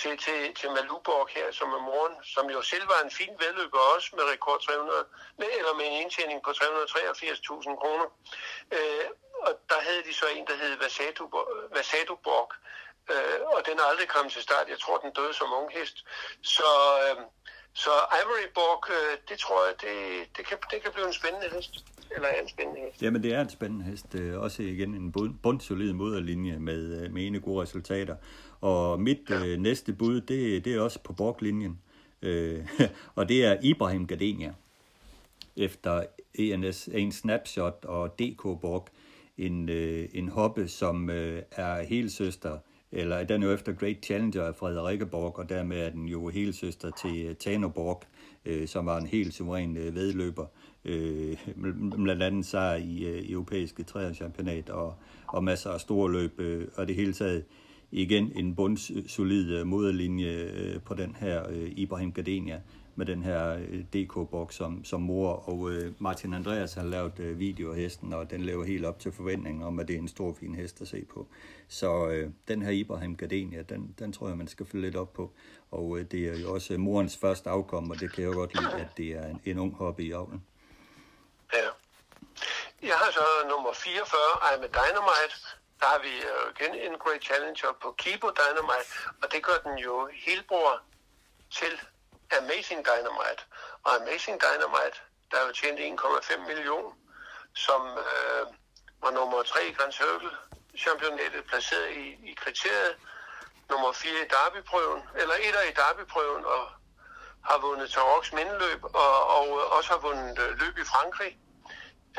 til, 0.00 0.12
til, 0.24 0.54
til 0.58 0.68
Maluborg 0.70 1.28
her, 1.36 1.46
som 1.58 1.68
er 1.78 1.82
morgen, 1.90 2.16
som 2.34 2.44
jo 2.54 2.62
selv 2.62 2.86
var 2.92 3.00
en 3.04 3.10
fin 3.18 3.34
vedløber 3.42 3.78
også 3.94 4.08
med 4.16 4.24
rekord 4.32 4.60
300, 4.62 5.04
med, 5.38 5.50
eller 5.58 5.74
med 5.78 5.86
en 5.86 6.00
indtjening 6.02 6.38
på 6.42 6.50
383.000 6.50 7.80
kroner. 7.82 8.06
Øh, 8.76 9.06
og 9.46 9.52
der 9.70 9.80
havde 9.86 10.02
de 10.08 10.14
så 10.14 10.26
en, 10.26 10.46
der 10.46 10.56
hed 10.56 10.76
Vasado 10.82 11.24
Vasaduborg 11.76 12.50
øh, 13.12 13.38
og 13.54 13.60
den 13.68 13.76
er 13.80 13.86
aldrig 13.90 14.08
kommet 14.08 14.32
til 14.32 14.42
start. 14.42 14.66
Jeg 14.74 14.78
tror, 14.78 14.96
den 15.04 15.12
døde 15.18 15.34
som 15.40 15.48
ung 15.60 15.68
hest. 15.78 15.96
Så, 16.56 16.70
øh, 17.02 17.16
så 17.82 17.92
Ivory 18.20 18.46
Borg, 18.54 18.82
øh, 18.96 19.12
det 19.28 19.38
tror 19.38 19.60
jeg, 19.66 19.74
det, 19.84 19.96
det, 20.36 20.42
kan, 20.48 20.56
det 20.70 20.78
kan 20.82 20.92
blive 20.94 21.06
en 21.06 21.18
spændende 21.20 21.48
hest. 21.56 21.74
Eller 22.14 22.28
er 22.28 22.40
en 22.42 22.48
spændende 22.48 22.80
hest. 22.80 23.02
Jamen, 23.02 23.22
det 23.22 23.34
er 23.34 23.40
en 23.40 23.50
spændende 23.50 23.84
hest. 23.84 24.14
Øh, 24.14 24.40
også 24.40 24.62
igen 24.62 24.94
en 24.94 25.12
bundsolid 25.42 25.92
moderlinje 25.92 26.58
med, 26.58 27.02
øh, 27.02 27.12
med 27.12 27.26
ene 27.26 27.40
gode 27.40 27.62
resultater. 27.62 28.16
Og 28.60 29.00
mit 29.00 29.30
ja. 29.30 29.44
øh, 29.44 29.58
næste 29.58 29.92
bud, 29.92 30.20
det, 30.20 30.64
det 30.64 30.74
er 30.74 30.80
også 30.80 30.98
på 30.98 31.12
Borg-linjen. 31.12 31.80
Øh, 32.22 32.68
og 33.18 33.28
det 33.28 33.44
er 33.44 33.56
Ibrahim 33.62 34.06
Gardenia. 34.06 34.54
Efter 35.56 36.04
ENS, 36.34 36.88
en 36.92 37.12
snapshot 37.12 37.84
og 37.84 38.18
DK 38.18 38.42
Borg. 38.42 38.88
En, 39.38 39.68
øh, 39.68 40.08
en 40.12 40.28
hoppe, 40.28 40.68
som 40.68 41.10
øh, 41.10 41.42
er 41.50 41.82
helt 41.82 42.12
søster 42.12 42.58
eller 42.92 43.24
den 43.24 43.42
er 43.42 43.46
jo 43.46 43.52
efter 43.52 43.72
Great 43.72 43.96
Challenger 44.04 44.42
af 44.42 44.54
Frederikke 44.54 45.06
Borg, 45.06 45.38
og 45.38 45.48
dermed 45.48 45.78
er 45.78 45.90
den 45.90 46.08
jo 46.08 46.28
helsøster 46.28 46.90
til 46.90 47.36
Tanoborg, 47.36 47.38
Tano 47.38 47.68
Borg, 47.68 48.02
øh, 48.44 48.68
som 48.68 48.86
var 48.86 48.98
en 48.98 49.06
helt 49.06 49.34
suveræn 49.34 49.76
øh, 49.76 49.94
vedløber, 49.94 50.46
øh, 50.84 51.36
blandt 52.04 52.22
andet 52.22 52.46
sejr 52.46 52.76
i 52.76 53.04
øh, 53.04 53.30
europæiske 53.30 53.82
træerchampionat 53.82 54.70
og, 54.70 54.94
og 55.26 55.44
masser 55.44 55.70
af 55.70 55.80
store 55.80 56.12
løb, 56.12 56.40
øh, 56.40 56.68
og 56.74 56.88
det 56.88 56.96
hele 56.96 57.12
taget 57.12 57.44
igen 57.90 58.32
en 58.34 58.54
bundsolid 58.54 59.02
øh, 59.02 59.08
solid 59.08 59.58
øh, 59.58 59.66
moderlinje 59.66 60.32
øh, 60.32 60.80
på 60.80 60.94
den 60.94 61.16
her 61.20 61.50
øh, 61.50 61.72
Ibrahim 61.76 62.12
Gardenia 62.12 62.60
med 62.96 63.06
den 63.06 63.22
her 63.22 63.54
øh, 63.54 63.84
DK-boks 63.92 64.54
som, 64.54 64.84
som 64.84 65.00
mor, 65.00 65.48
og 65.48 65.70
øh, 65.70 65.92
Martin 65.98 66.34
Andreas 66.34 66.74
har 66.74 66.82
lavet 66.82 67.18
øh, 67.18 67.38
video 67.38 67.70
af 67.72 67.76
hesten, 67.76 68.12
og 68.12 68.30
den 68.30 68.44
lever 68.44 68.64
helt 68.64 68.84
op 68.84 68.98
til 68.98 69.12
forventningen 69.12 69.62
om, 69.62 69.78
at 69.78 69.88
det 69.88 69.94
er 69.94 69.98
en 69.98 70.08
stor, 70.08 70.34
fin 70.40 70.54
hest 70.54 70.80
at 70.80 70.88
se 70.88 71.04
på. 71.14 71.26
Så 71.68 72.08
øh, 72.08 72.30
den 72.48 72.62
her 72.62 72.70
Ibrahim 72.70 73.16
Gardenia, 73.16 73.62
den, 73.62 73.94
den 73.98 74.12
tror 74.12 74.28
jeg, 74.28 74.36
man 74.36 74.48
skal 74.48 74.66
følge 74.66 74.84
lidt 74.84 74.96
op 74.96 75.12
på. 75.12 75.32
Og 75.70 75.98
øh, 75.98 76.04
det 76.04 76.28
er 76.28 76.40
jo 76.40 76.54
også 76.54 76.74
øh, 76.74 76.80
morens 76.80 77.16
første 77.16 77.50
afkom, 77.50 77.90
og 77.90 78.00
det 78.00 78.12
kan 78.12 78.24
jeg 78.24 78.32
jo 78.32 78.38
godt 78.38 78.54
lide, 78.54 78.72
at 78.72 78.96
det 78.96 79.06
er 79.06 79.26
en, 79.26 79.40
en 79.44 79.58
ung 79.58 79.74
hobby 79.74 80.00
i 80.00 80.12
avlen. 80.12 80.44
Ja. 81.52 81.68
Jeg 82.82 82.96
har 83.02 83.10
så 83.10 83.48
nummer 83.48 83.72
44, 83.72 84.20
I'm 84.48 84.62
a 84.68 84.70
Dynamite. 84.78 85.36
Der 85.80 85.86
har 85.86 86.00
vi 86.06 86.14
øh, 86.30 86.44
igen 86.54 86.74
en 86.86 86.98
Great 86.98 87.22
Challenger 87.24 87.72
på 87.82 87.94
Kibo 87.98 88.28
Dynamite, 88.40 88.90
og 89.22 89.32
det 89.32 89.42
gør 89.42 89.58
den 89.70 89.78
jo 89.78 90.08
helbror 90.26 90.82
til 91.50 91.72
Amazing 92.32 92.86
Dynamite. 92.90 93.42
Og 93.84 93.94
Amazing 93.94 94.40
Dynamite, 94.40 94.98
der 95.30 95.36
er 95.40 95.46
jo 95.46 95.52
tjent 95.52 96.00
1,5 96.00 96.38
millioner, 96.48 96.92
som 97.54 97.98
øh, 97.98 98.46
var 99.02 99.10
nummer 99.10 99.42
3 99.42 99.68
i 99.68 99.72
Grand 99.72 99.92
Circle 99.92 100.30
championatet, 100.78 101.44
placeret 101.44 101.90
i, 101.90 102.04
i 102.30 102.34
kriteriet, 102.42 102.96
nummer 103.70 103.92
4 103.92 104.12
i 104.12 104.28
derbyprøven, 104.28 105.02
eller 105.20 105.34
etter 105.34 105.62
i 105.62 105.72
derbyprøven, 105.80 106.44
og 106.44 106.68
har 107.44 107.58
vundet 107.58 107.90
Taroks 107.90 108.32
mindeløb, 108.32 108.84
og, 108.84 109.28
og 109.36 109.46
også 109.76 109.90
har 109.90 109.98
vundet 109.98 110.38
øh, 110.38 110.58
løb 110.60 110.78
i 110.78 110.84
Frankrig, 110.84 111.38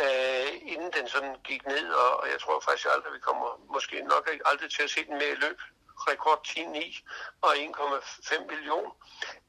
øh, 0.04 0.50
inden 0.74 0.92
den 0.98 1.08
sådan 1.08 1.36
gik 1.44 1.66
ned, 1.66 1.90
og, 1.90 2.18
og 2.20 2.30
jeg 2.32 2.40
tror 2.40 2.60
faktisk 2.60 2.88
aldrig, 2.94 3.14
vi 3.14 3.20
kommer 3.20 3.50
måske 3.74 4.02
nok 4.02 4.30
aldrig 4.46 4.72
til 4.72 4.84
at 4.84 4.90
se 4.90 5.06
den 5.06 5.18
mere 5.18 5.32
i 5.32 5.42
løb 5.46 5.60
rekord 6.12 6.40
10,9 6.48 7.42
og 7.46 7.52
1,5 7.56 8.52
million. 8.52 8.88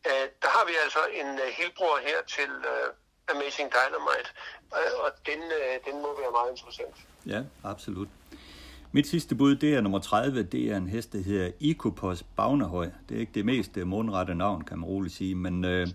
Øh, 0.09 0.25
der 0.43 0.51
har 0.57 0.65
vi 0.71 0.75
altså 0.85 1.03
en 1.21 1.29
uh, 1.45 1.49
helbror 1.59 1.97
her 2.09 2.19
til 2.37 2.51
uh, 2.73 2.89
Amazing 3.33 3.69
Dynamite, 3.77 4.31
uh, 4.79 4.95
og 5.05 5.11
den, 5.29 5.41
uh, 5.59 5.75
den 5.87 5.95
må 6.05 6.09
være 6.21 6.33
meget 6.39 6.51
interessant. 6.55 6.97
Ja, 7.33 7.41
absolut. 7.73 8.09
Mit 8.93 9.07
sidste 9.07 9.35
bud, 9.35 9.57
det 9.57 9.75
er 9.75 9.81
nummer 9.81 9.99
30. 9.99 10.43
Det 10.43 10.65
er 10.73 10.77
en 10.77 10.89
hest, 10.89 11.13
der 11.13 11.23
hedder 11.23 11.51
Ikopos 11.61 12.23
Bagnehøj. 12.37 12.89
Det 13.09 13.17
er 13.17 13.21
ikke 13.21 13.33
det 13.35 13.45
mest 13.45 13.77
mundrette 13.77 14.35
navn, 14.35 14.65
kan 14.65 14.79
man 14.79 14.89
roligt 14.89 15.15
sige, 15.15 15.35
men 15.35 15.65
øh, 15.65 15.89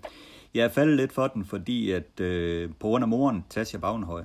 jeg 0.53 0.66
er 0.66 0.70
faldet 0.70 0.97
lidt 0.97 1.14
for 1.14 1.28
den, 1.28 1.45
fordi 1.45 1.91
at 1.91 2.20
øh, 2.20 2.70
på 2.80 2.88
grund 2.88 3.03
af 3.03 3.07
moren, 3.07 3.45
Tasja 3.49 3.78
Bagnehøj, 3.78 4.24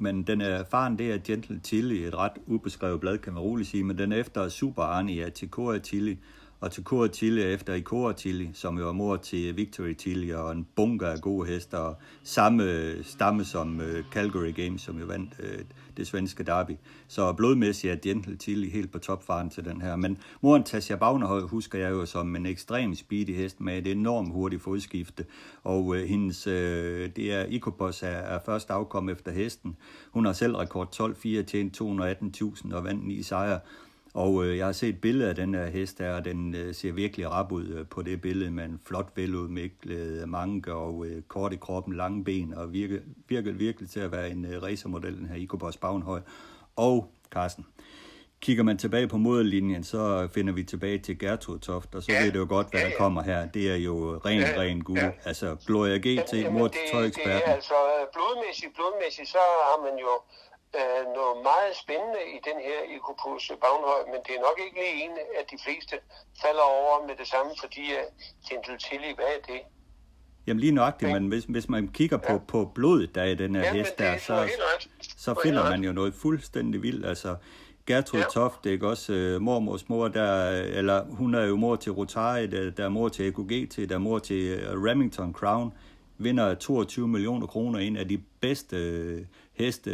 men 0.00 0.22
den 0.22 0.40
er, 0.40 0.64
faren 0.70 0.98
det 0.98 1.12
er 1.12 1.18
Gentle 1.24 1.60
Tilly, 1.60 1.94
et 1.94 2.14
ret 2.14 2.32
ubeskrevet 2.46 3.00
blad, 3.00 3.18
kan 3.18 3.32
man 3.32 3.42
roligt 3.42 3.68
sige, 3.68 3.84
men 3.84 3.98
den 3.98 4.12
er 4.12 4.16
efter 4.16 4.48
Super 4.48 4.82
Arnie 4.82 5.24
af 5.24 5.32
Tikora 5.32 5.78
Tilly, 5.78 6.16
og 6.60 6.72
til 6.72 6.84
Cora 6.84 7.08
Tilly 7.08 7.40
efter 7.40 7.74
i 7.74 7.82
Cora 7.82 8.12
Tilly, 8.12 8.46
som 8.52 8.78
jo 8.78 8.88
er 8.88 8.92
mor 8.92 9.16
til 9.16 9.56
Victory 9.56 9.94
Tilly, 9.94 10.32
og 10.32 10.52
en 10.52 10.66
bunker 10.76 11.08
af 11.08 11.20
gode 11.20 11.48
hester, 11.48 11.78
og 11.78 11.96
samme 12.22 12.94
stamme 13.02 13.44
som 13.44 13.80
øh, 13.80 14.04
Calgary 14.12 14.54
Games, 14.54 14.82
som 14.82 14.98
jo 14.98 15.06
vandt 15.06 15.34
øh, 15.40 15.58
det 15.96 16.06
svenske 16.06 16.42
derby. 16.42 16.72
Så 17.08 17.32
blodmæssigt 17.32 17.92
er 17.92 17.96
Gentle 18.02 18.36
Tilly 18.36 18.70
helt 18.70 18.92
på 18.92 18.98
topfaren 18.98 19.50
til 19.50 19.64
den 19.64 19.80
her. 19.80 19.96
Men 19.96 20.18
moren 20.40 20.64
Tasia 20.64 20.96
Bagnerhøj 20.96 21.40
husker 21.40 21.78
jeg 21.78 21.90
jo 21.90 22.06
som 22.06 22.36
en 22.36 22.46
ekstrem 22.46 22.94
speedy 22.94 23.34
hest 23.36 23.60
med 23.60 23.78
et 23.78 23.86
enormt 23.86 24.32
hurtigt 24.32 24.62
fodskifte, 24.62 25.24
og 25.64 25.96
øh, 25.96 26.08
hendes, 26.08 26.42
det 27.16 27.32
er 27.32 27.44
Ikopos 27.44 28.02
er, 28.02 28.06
er 28.06 28.38
først 28.46 28.70
afkom 28.70 29.08
efter 29.08 29.32
hesten. 29.32 29.76
Hun 30.10 30.24
har 30.24 30.32
selv 30.32 30.56
rekord 30.56 31.00
12-4, 31.00 31.42
tjent 31.42 31.80
218.000 31.80 32.74
og 32.74 32.84
vandt 32.84 33.06
9 33.06 33.22
sejre. 33.22 33.60
Og 34.14 34.44
øh, 34.44 34.56
jeg 34.56 34.66
har 34.66 34.72
set 34.72 34.88
et 34.88 35.00
billede 35.00 35.28
af 35.28 35.34
den 35.34 35.54
her 35.54 35.66
hest 35.66 35.98
her, 35.98 36.12
og 36.14 36.24
den 36.24 36.54
øh, 36.54 36.74
ser 36.74 36.92
virkelig 36.92 37.30
rap 37.30 37.52
ud 37.52 37.66
øh, 37.66 37.86
på 37.86 38.02
det 38.02 38.20
billede 38.20 38.50
med 38.50 38.64
en 38.64 38.80
flot 38.86 39.12
veludmiklet 39.14 40.28
manke 40.28 40.74
og 40.74 41.06
øh, 41.06 41.22
kort 41.22 41.52
i 41.52 41.56
kroppen, 41.56 41.96
lange 41.96 42.24
ben, 42.24 42.54
og 42.54 42.72
virker, 42.72 42.98
virker 43.28 43.52
virkelig 43.52 43.90
til 43.90 44.00
at 44.00 44.12
være 44.12 44.30
en 44.30 44.44
øh, 44.44 44.62
racermodel, 44.62 45.18
den 45.18 45.26
her 45.26 45.36
Ikobos 45.36 45.76
Bagnhøj. 45.76 46.20
Og 46.76 47.12
Carsten, 47.30 47.66
kigger 48.40 48.62
man 48.62 48.78
tilbage 48.78 49.08
på 49.08 49.16
modellinjen, 49.16 49.84
så 49.84 50.28
finder 50.34 50.52
vi 50.52 50.64
tilbage 50.64 50.98
til 50.98 51.18
Gertrud 51.18 51.58
Toft, 51.58 51.94
og 51.94 52.02
så 52.02 52.12
ja. 52.12 52.22
ved 52.24 52.32
det 52.32 52.38
jo 52.38 52.46
godt, 52.48 52.70
hvad 52.70 52.80
ja, 52.80 52.86
ja. 52.86 52.92
der 52.92 52.98
kommer 52.98 53.22
her. 53.22 53.46
Det 53.46 53.70
er 53.70 53.76
jo 53.76 54.20
ren, 54.26 54.40
ja, 54.40 54.60
ren 54.60 54.84
guld. 54.84 54.98
Ja. 54.98 55.10
Altså, 55.24 55.56
Gloria 55.66 55.96
GT, 55.96 56.52
mor 56.52 56.68
til 56.68 56.80
tøjeksperten. 56.92 57.32
Det 57.32 57.46
er 57.46 57.54
altså 57.54 57.74
blodmæssigt, 58.12 58.74
blodmæssigt, 58.74 59.28
så 59.28 59.38
har 59.68 59.78
man 59.84 59.98
jo 59.98 60.12
øh, 60.78 61.02
noget 61.18 61.36
meget 61.50 61.72
spændende 61.82 62.22
i 62.36 62.38
den 62.48 62.58
her 62.68 62.78
Ikopus 62.94 63.44
Bagnhøj, 63.62 64.02
men 64.12 64.20
det 64.26 64.32
er 64.38 64.42
nok 64.48 64.58
ikke 64.64 64.76
lige 64.82 64.94
en, 65.04 65.12
at 65.40 65.46
de 65.52 65.58
fleste 65.64 65.94
falder 66.42 66.66
over 66.80 66.96
med 67.08 67.14
det 67.20 67.28
samme, 67.34 67.50
fordi 67.62 67.84
at 68.00 68.06
Gentle 68.46 68.78
Tilly, 68.86 69.10
hvad 69.18 69.30
er 69.36 69.42
det? 69.52 69.60
Jamen 70.46 70.60
lige 70.60 70.72
nøjagtigt, 70.72 71.12
men 71.12 71.26
hvis, 71.28 71.44
hvis 71.44 71.68
man 71.68 71.88
kigger 71.88 72.16
på, 72.16 72.32
ja. 72.32 72.38
på 72.48 72.70
blodet, 72.74 73.14
der 73.14 73.22
er 73.22 73.26
i 73.26 73.34
den 73.34 73.54
her 73.54 73.62
ja, 73.62 73.72
hest 73.72 73.98
der, 73.98 74.18
så, 74.18 74.48
så 75.00 75.34
finder 75.42 75.70
man 75.70 75.84
jo 75.84 75.92
noget 75.92 76.14
fuldstændig 76.14 76.82
vildt. 76.82 77.06
Altså, 77.06 77.36
Gertrud 77.86 78.20
ja. 78.20 78.26
Toft, 78.32 78.64
det 78.64 78.82
er 78.82 78.86
også 78.86 79.36
uh, 79.36 79.42
mormors 79.42 79.88
mor, 79.88 80.08
der, 80.08 80.50
eller 80.50 81.04
hun 81.04 81.34
er 81.34 81.44
jo 81.44 81.56
mor 81.56 81.76
til 81.76 81.92
Rotari, 81.92 82.46
der, 82.46 82.70
der 82.70 82.84
er 82.84 82.88
mor 82.88 83.08
til 83.08 83.28
EKGT, 83.28 83.76
der 83.76 83.94
er 83.94 83.98
mor 83.98 84.18
til 84.18 84.54
uh, 84.54 84.84
Remington 84.84 85.32
Crown, 85.32 85.72
vinder 86.18 86.54
22 86.54 87.08
millioner 87.08 87.46
kroner, 87.46 87.78
en 87.78 87.96
af 87.96 88.08
de 88.08 88.22
bedste 88.40 89.26
heste 89.60 89.90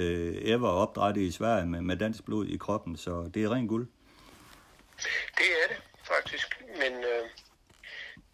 ever 0.54 0.68
opdrettet 0.68 1.22
i 1.22 1.30
Sverige 1.30 1.66
med, 1.66 1.80
med 1.80 1.96
dansk 1.96 2.24
blod 2.24 2.46
i 2.46 2.56
kroppen, 2.56 2.96
så 2.96 3.30
det 3.34 3.44
er 3.44 3.48
ren 3.54 3.68
guld. 3.68 3.86
Det 5.38 5.48
er 5.62 5.66
det 5.72 5.78
faktisk, 6.12 6.48
men 6.82 6.92
øh, 7.12 7.22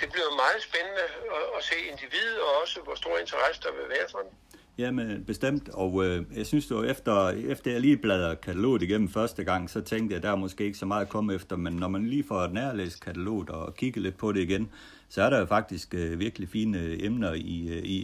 det 0.00 0.08
bliver 0.12 0.30
meget 0.42 0.60
spændende 0.68 1.04
at, 1.38 1.44
at 1.56 1.64
se 1.64 1.76
individet 1.92 2.38
og 2.46 2.50
også 2.62 2.80
hvor 2.84 2.94
stor 2.94 3.18
interesse 3.18 3.62
der 3.62 3.72
vil 3.78 3.88
være 3.88 4.08
for 4.10 4.18
den. 4.18 4.32
Jamen, 4.78 5.24
bestemt. 5.24 5.68
Og 5.68 6.04
øh, 6.04 6.24
jeg 6.36 6.46
synes 6.46 6.70
jo, 6.70 6.82
efter, 6.82 7.28
efter 7.28 7.70
jeg 7.70 7.80
lige 7.80 7.96
bladrer 7.96 8.34
kataloget 8.34 8.82
igennem 8.82 9.08
første 9.08 9.44
gang, 9.44 9.70
så 9.70 9.80
tænkte 9.80 10.14
jeg, 10.14 10.22
der 10.22 10.30
er 10.30 10.36
måske 10.36 10.64
ikke 10.64 10.78
så 10.78 10.86
meget 10.86 11.02
at 11.02 11.08
komme 11.08 11.34
efter, 11.34 11.56
men 11.56 11.72
når 11.72 11.88
man 11.88 12.06
lige 12.06 12.24
får 12.24 12.46
nærlæst 12.46 13.00
kataloget 13.00 13.50
og 13.50 13.74
kigger 13.74 14.00
lidt 14.00 14.16
på 14.16 14.32
det 14.32 14.40
igen, 14.40 14.72
så 15.08 15.22
er 15.22 15.30
der 15.30 15.38
jo 15.38 15.46
faktisk 15.46 15.94
øh, 15.94 16.18
virkelig 16.18 16.48
fine 16.48 17.04
emner 17.04 17.32
i, 17.32 17.68
øh, 17.68 17.82
i, 17.82 17.96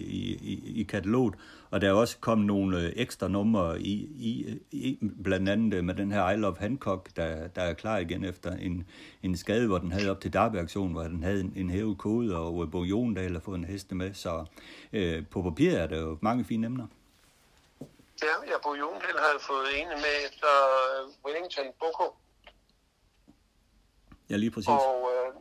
i, 0.53 0.81
i 0.81 0.83
kataloget. 0.83 1.35
Og 1.71 1.81
der 1.81 1.89
er 1.89 1.93
også 1.93 2.19
kommet 2.21 2.47
nogle 2.47 2.81
øh, 2.81 2.93
ekstra 2.97 3.29
numre 3.29 3.81
i, 3.81 3.95
i, 4.17 4.59
i 4.71 4.99
blandt 5.25 5.49
andet 5.49 5.79
øh, 5.79 5.85
med 5.85 5.95
den 5.95 6.13
her 6.13 6.31
I 6.31 6.37
Love 6.37 6.57
Hancock, 6.59 7.17
der, 7.17 7.49
der 7.49 7.63
er 7.63 7.75
klar 7.75 7.99
igen 7.99 8.25
efter 8.25 8.53
en, 8.57 8.89
en 9.23 9.37
skade, 9.37 9.67
hvor 9.67 9.79
den 9.79 9.93
havde 9.93 10.11
op 10.11 10.21
til 10.21 10.33
Derby-aktionen, 10.33 10.93
hvor 10.93 11.03
den 11.03 11.23
havde 11.23 11.41
en, 11.41 11.53
en 11.57 11.71
hævet 11.71 11.99
kode, 11.99 12.37
og 12.37 12.71
Bo 12.71 12.85
Jondal 12.85 13.33
har 13.33 13.41
fået 13.41 13.59
en 13.59 13.65
heste 13.65 13.95
med. 13.95 14.15
Så 14.15 14.45
øh, 14.93 15.27
på 15.31 15.43
papir 15.43 15.73
er 15.73 15.87
der 15.87 16.01
jo 16.01 16.19
mange 16.21 16.45
fine 16.45 16.67
emner. 16.67 16.87
Ja, 18.23 18.35
ja 18.47 18.57
Bo 18.63 18.75
Jondal 18.75 19.19
havde 19.27 19.41
fået 19.41 19.81
en 19.81 19.89
med 19.89 20.15
efter 20.29 20.53
Wellington 21.25 21.67
Boko. 21.81 22.17
Ja, 24.31 24.37
lige 24.37 24.51
præcis. 24.51 24.69
Og, 24.69 25.11
øh, 25.13 25.35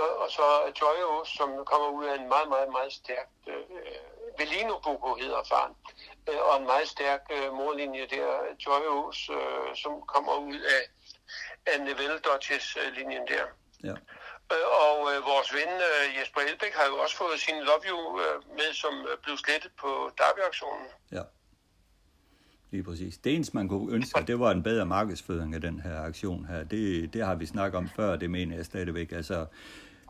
og, 0.00 0.08
og 0.22 0.28
så 0.30 0.42
Joyo, 0.80 1.24
som 1.24 1.48
kommer 1.70 1.88
ud 1.98 2.04
af 2.04 2.14
en 2.20 2.28
meget, 2.28 2.48
meget, 2.48 2.68
meget 2.72 2.92
stærk 2.92 3.28
øh, 3.46 4.13
Velino 4.38 4.74
Boko 4.84 5.10
hedder 5.22 5.42
faren, 5.52 5.74
øh, 6.28 6.40
og 6.48 6.54
en 6.60 6.66
meget 6.72 6.88
stærk 6.88 7.22
øh, 7.36 7.48
morlinje 7.58 8.06
der, 8.14 8.28
Joyos, 8.64 9.18
øh, 9.38 9.68
som 9.82 9.92
kommer 10.14 10.34
ud 10.48 10.60
af, 10.76 10.82
af 11.70 11.76
Neville 11.86 12.18
Dodges-linjen 12.26 13.24
der. 13.32 13.44
Ja. 13.88 13.96
Øh, 14.52 14.66
og 14.84 14.98
øh, 15.12 15.18
vores 15.32 15.48
ven 15.58 15.72
øh, 15.88 16.04
Jesper 16.16 16.40
Elbæk 16.40 16.74
har 16.78 16.86
jo 16.90 16.96
også 17.02 17.16
fået 17.16 17.40
sin 17.40 17.58
Love 17.68 17.84
You 17.90 18.20
øh, 18.24 18.36
med, 18.58 18.70
som 18.82 18.94
øh, 19.10 19.18
blev 19.24 19.36
slettet 19.36 19.72
på 19.82 19.90
Derby-aktionen. 20.18 20.86
Ja. 21.12 21.22
Lige 22.70 22.84
præcis. 22.84 23.18
Det 23.18 23.34
eneste, 23.34 23.56
man 23.56 23.68
kunne 23.68 23.94
ønske, 23.94 24.22
det 24.26 24.40
var 24.40 24.50
en 24.50 24.62
bedre 24.62 24.86
markedsføring 24.86 25.54
af 25.54 25.60
den 25.60 25.80
her 25.80 26.00
aktion 26.00 26.46
her. 26.46 26.64
Det, 26.64 27.12
det 27.12 27.24
har 27.24 27.34
vi 27.34 27.46
snakket 27.46 27.78
om 27.78 27.88
før, 27.88 28.16
det 28.16 28.30
mener 28.30 28.56
jeg 28.56 28.64
stadigvæk. 28.64 29.12
Altså, 29.12 29.46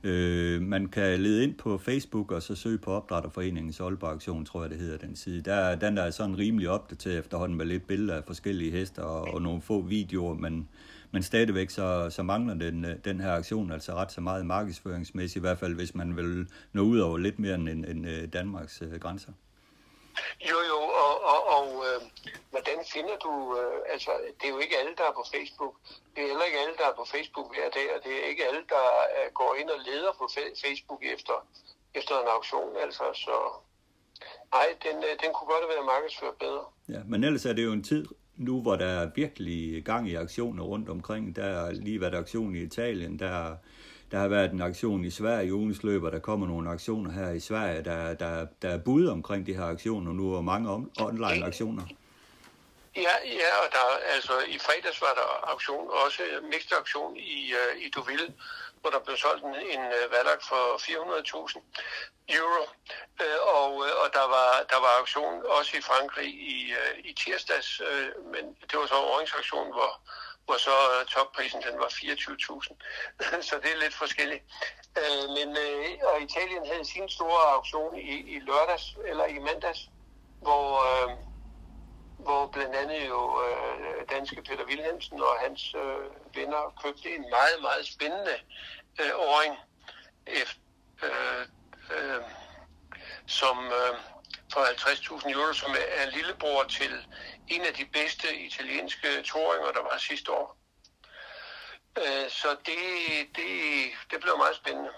Øh, 0.04 0.62
man 0.62 0.86
kan 0.86 1.20
lede 1.20 1.42
ind 1.42 1.54
på 1.54 1.78
Facebook 1.78 2.32
og 2.32 2.42
så 2.42 2.54
søge 2.54 2.78
på 2.78 2.90
Opdrætterforeningens 2.90 3.80
Aalborg 3.80 4.12
Aktion, 4.12 4.44
tror 4.44 4.62
jeg 4.62 4.70
det 4.70 4.78
hedder 4.78 4.98
den 4.98 5.16
side. 5.16 5.40
Der, 5.40 5.74
den 5.74 5.96
der 5.96 6.02
er 6.02 6.10
sådan 6.10 6.38
rimelig 6.38 6.68
opdateret 6.68 7.18
efterhånden 7.18 7.58
med 7.58 7.66
lidt 7.66 7.86
billeder 7.86 8.14
af 8.14 8.24
forskellige 8.26 8.70
hester 8.70 9.02
og, 9.02 9.34
og 9.34 9.42
nogle 9.42 9.60
få 9.60 9.80
videoer, 9.80 10.34
men, 10.34 10.68
men 11.10 11.22
stadigvæk 11.22 11.70
så, 11.70 12.10
så 12.10 12.22
mangler 12.22 12.54
den, 12.54 12.86
den 13.04 13.20
her 13.20 13.32
aktion 13.32 13.72
altså 13.72 13.94
ret 13.94 14.12
så 14.12 14.20
meget 14.20 14.46
markedsføringsmæssigt, 14.46 15.36
i 15.36 15.40
hvert 15.40 15.58
fald 15.58 15.74
hvis 15.74 15.94
man 15.94 16.16
vil 16.16 16.46
nå 16.72 16.82
ud 16.82 16.98
over 16.98 17.18
lidt 17.18 17.38
mere 17.38 17.54
end, 17.54 17.68
end 17.68 17.84
end 17.84 18.08
øh, 18.08 18.28
Danmarks 18.32 18.82
øh, 18.82 19.00
grænser. 19.00 19.32
Jo, 20.50 20.58
jo, 20.70 20.78
og, 21.04 21.14
og, 21.32 21.40
og 21.56 21.66
øh, 21.86 21.98
hvordan 22.52 22.78
finder 22.94 23.16
du, 23.26 23.32
øh, 23.60 23.78
altså 23.94 24.10
det 24.38 24.46
er 24.46 24.54
jo 24.56 24.60
ikke 24.64 24.78
alle, 24.80 24.94
der 25.00 25.06
er 25.10 25.14
på 25.20 25.24
Facebook. 25.34 25.74
Det 26.12 26.20
er 26.22 26.28
heller 26.32 26.48
ikke 26.48 26.60
alle, 26.64 26.76
der 26.80 26.86
er 26.88 26.96
på 27.00 27.06
Facebook 27.14 27.48
hver 27.54 27.68
dag, 27.78 27.86
og 27.94 27.98
det 28.04 28.12
er 28.20 28.24
ikke 28.32 28.44
alle, 28.48 28.62
der 28.74 28.84
øh, 29.16 29.28
går 29.40 29.50
ind 29.60 29.68
og 29.76 29.80
leder 29.88 30.12
på 30.20 30.24
Facebook 30.64 31.00
efter, 31.14 31.36
efter 31.94 32.14
en 32.22 32.28
auktion. 32.36 32.72
Altså, 32.84 33.04
så 33.24 33.36
nej, 34.56 34.66
den, 34.86 34.96
øh, 35.08 35.12
den 35.22 35.30
kunne 35.34 35.50
godt 35.52 35.62
have 35.64 35.74
været 35.74 35.90
markedsført 35.94 36.36
bedre. 36.44 36.64
Ja, 36.94 37.00
men 37.10 37.24
ellers 37.24 37.46
er 37.46 37.52
det 37.52 37.64
jo 37.64 37.72
en 37.72 37.84
tid 37.92 38.04
nu, 38.36 38.62
hvor 38.62 38.76
der 38.76 38.86
er 38.86 39.10
virkelig 39.14 39.84
gang 39.84 40.08
i 40.08 40.14
aktioner 40.14 40.64
rundt 40.64 40.88
omkring. 40.88 41.36
Der 41.36 41.44
er 41.44 41.72
lige 41.72 42.00
været 42.00 42.14
aktion 42.14 42.56
i 42.56 42.62
Italien, 42.62 43.18
der 43.18 43.56
der 44.14 44.20
har 44.20 44.28
været 44.28 44.52
en 44.52 44.62
aktion 44.62 45.04
i 45.04 45.10
Sverige 45.10 45.46
i 45.46 45.52
ugens 45.52 45.82
løb, 45.82 46.02
og 46.02 46.12
der 46.12 46.18
kommer 46.18 46.46
nogle 46.46 46.70
aktioner 46.70 47.10
her 47.12 47.30
i 47.30 47.40
Sverige, 47.40 47.84
der, 47.84 48.14
der, 48.14 48.46
der 48.62 48.70
er 48.70 48.78
bud 48.78 49.06
omkring 49.06 49.46
de 49.46 49.54
her 49.54 49.64
aktioner 49.64 50.12
nu, 50.12 50.36
og 50.36 50.44
mange 50.44 50.66
on- 50.74 51.02
online 51.08 51.46
aktioner. 51.46 51.84
Ja, 52.96 53.14
ja, 53.40 53.50
og 53.62 53.68
der, 53.76 53.84
altså, 54.14 54.32
i 54.48 54.58
fredags 54.66 55.00
var 55.00 55.14
der 55.20 55.28
auktion, 55.52 55.90
også 56.04 56.22
øh, 56.22 56.44
mixed 56.52 56.72
auktion 56.72 57.16
i, 57.16 57.52
uh, 57.60 57.82
i 57.84 57.86
Deauville, 57.94 58.34
hvor 58.80 58.90
der 58.90 59.00
blev 59.06 59.16
solgt 59.16 59.44
en, 59.44 59.54
en 59.74 59.82
øh, 59.98 60.06
uh, 60.06 60.12
valak 60.14 60.40
for 60.50 60.62
400.000 60.86 61.60
euro. 62.38 62.62
Uh, 63.22 63.38
og, 63.56 63.70
uh, 63.74 63.94
og 64.02 64.08
der 64.18 64.26
var, 64.36 64.50
der 64.72 64.78
var 64.84 64.92
auktion 65.00 65.34
også 65.58 65.72
i 65.80 65.80
Frankrig 65.90 66.30
i, 66.54 66.72
uh, 66.80 66.94
i 67.08 67.12
tirsdags, 67.22 67.80
uh, 67.80 68.10
men 68.32 68.44
det 68.68 68.74
var 68.80 68.86
så 68.86 68.98
en 69.22 69.72
hvor, 69.78 69.92
hvor 70.44 70.56
så 70.56 70.70
øh, 70.70 71.06
topprisen 71.06 71.62
den 71.62 71.78
var 71.78 71.86
24.000. 71.86 72.76
så 73.48 73.54
det 73.62 73.72
er 73.72 73.78
lidt 73.80 73.94
forskelligt. 73.94 74.42
Øh, 74.98 75.24
men 75.36 75.56
øh, 75.56 75.86
og 76.02 76.22
Italien 76.22 76.66
havde 76.66 76.84
sin 76.84 77.08
store 77.08 77.52
auktion 77.54 77.98
i, 77.98 78.14
i 78.34 78.38
lørdags, 78.40 78.96
eller 79.04 79.26
i 79.26 79.38
mandags, 79.38 79.88
hvor, 80.42 80.80
hvor 82.18 82.46
blandt 82.46 82.76
andet 82.76 83.08
jo 83.08 83.40
danske 84.10 84.42
Peter 84.42 84.64
Wilhelmsen 84.64 85.20
og 85.20 85.38
hans 85.40 85.74
uh, 85.74 86.36
venner 86.36 86.74
købte 86.82 87.14
en 87.14 87.26
meget, 87.30 87.58
meget 87.60 87.86
spændende 87.86 88.36
uh, 89.00 89.28
åring, 89.30 89.56
efter, 90.26 90.60
øh, 91.02 91.46
øh, 91.96 92.22
som... 93.26 93.58
øh, 93.66 94.13
for 94.54 94.60
50.000 94.60 95.32
euro, 95.34 95.52
som 95.52 95.70
er 96.00 96.06
lillebror 96.16 96.62
til 96.68 96.92
en 97.48 97.62
af 97.68 97.74
de 97.80 97.84
bedste 97.92 98.26
italienske 98.48 99.08
toringer, 99.24 99.70
der 99.76 99.82
var 99.90 99.96
sidste 99.98 100.30
år. 100.32 100.48
Øh, 101.98 102.26
så 102.40 102.48
det, 102.68 102.80
det, 103.36 103.50
det 104.10 104.18
blev 104.22 104.34
meget 104.44 104.56
spændende. 104.56 104.90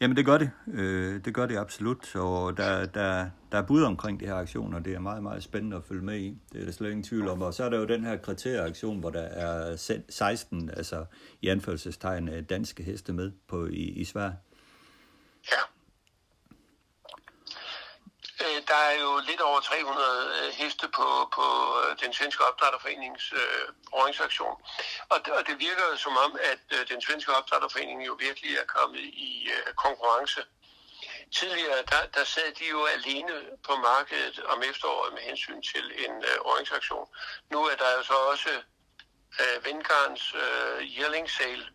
Jamen 0.00 0.16
det 0.16 0.24
gør 0.24 0.38
det. 0.38 0.50
Øh, 0.72 1.24
det 1.24 1.34
gør 1.34 1.46
det 1.46 1.58
absolut. 1.58 2.16
Og 2.16 2.56
der, 2.56 2.86
der, 2.86 3.30
der 3.52 3.58
er 3.58 3.62
bud 3.62 3.82
omkring 3.82 4.20
de 4.20 4.26
her 4.26 4.34
aktioner, 4.34 4.78
det 4.78 4.94
er 4.94 4.98
meget, 4.98 5.22
meget 5.22 5.42
spændende 5.42 5.76
at 5.76 5.84
følge 5.88 6.04
med 6.04 6.18
i. 6.18 6.38
Det 6.52 6.60
er 6.60 6.64
der 6.64 6.72
slet 6.72 6.90
ingen 6.90 7.04
tvivl 7.04 7.28
om. 7.28 7.42
Og 7.42 7.54
så 7.54 7.64
er 7.64 7.68
der 7.68 7.78
jo 7.78 7.84
den 7.84 8.04
her 8.04 8.16
kriterieaktion, 8.16 9.00
hvor 9.00 9.10
der 9.10 9.22
er 9.22 9.76
16, 10.08 10.70
altså 10.70 11.04
i 11.42 11.48
anførselstegn, 11.48 12.44
danske 12.44 12.82
heste 12.82 13.12
med 13.12 13.32
på, 13.48 13.66
i, 13.66 13.82
i 14.00 14.04
Sverige. 14.04 14.36
Ja. 15.52 15.75
Der 18.68 18.80
er 18.90 18.94
jo 19.04 19.20
lidt 19.30 19.40
over 19.40 19.60
300 19.60 20.42
øh, 20.42 20.52
heste 20.52 20.88
på, 20.88 21.08
på 21.36 21.46
øh, 21.80 21.98
den 22.02 22.12
svenske 22.12 22.44
opdrætterforenings 22.48 23.32
øh, 23.32 23.68
åringsaktion. 23.92 24.56
Og, 25.08 25.18
og 25.38 25.46
det 25.46 25.56
virker 25.58 25.96
som 25.96 26.16
om, 26.16 26.38
at 26.52 26.64
øh, 26.76 26.88
den 26.88 27.00
svenske 27.02 27.34
opdrætterforening 27.36 28.06
jo 28.06 28.16
virkelig 28.26 28.56
er 28.56 28.66
kommet 28.76 29.00
i 29.28 29.48
øh, 29.54 29.74
konkurrence. 29.74 30.40
Tidligere, 31.38 31.82
der, 31.92 32.02
der 32.14 32.24
sad 32.24 32.52
de 32.58 32.66
jo 32.74 32.84
alene 32.84 33.32
på 33.66 33.76
markedet 33.76 34.44
om 34.44 34.62
efteråret 34.70 35.12
med 35.12 35.22
hensyn 35.22 35.62
til 35.62 35.84
en 36.04 36.14
øh, 36.30 36.38
åringsaktion. 36.40 37.06
Nu 37.50 37.58
er 37.64 37.76
der 37.76 37.90
jo 37.96 38.02
så 38.02 38.14
også 38.32 38.50
øh, 39.40 39.64
Vindgarns 39.64 40.34
øh, 40.34 40.82
yearling 40.98 41.30
sale, 41.30 41.66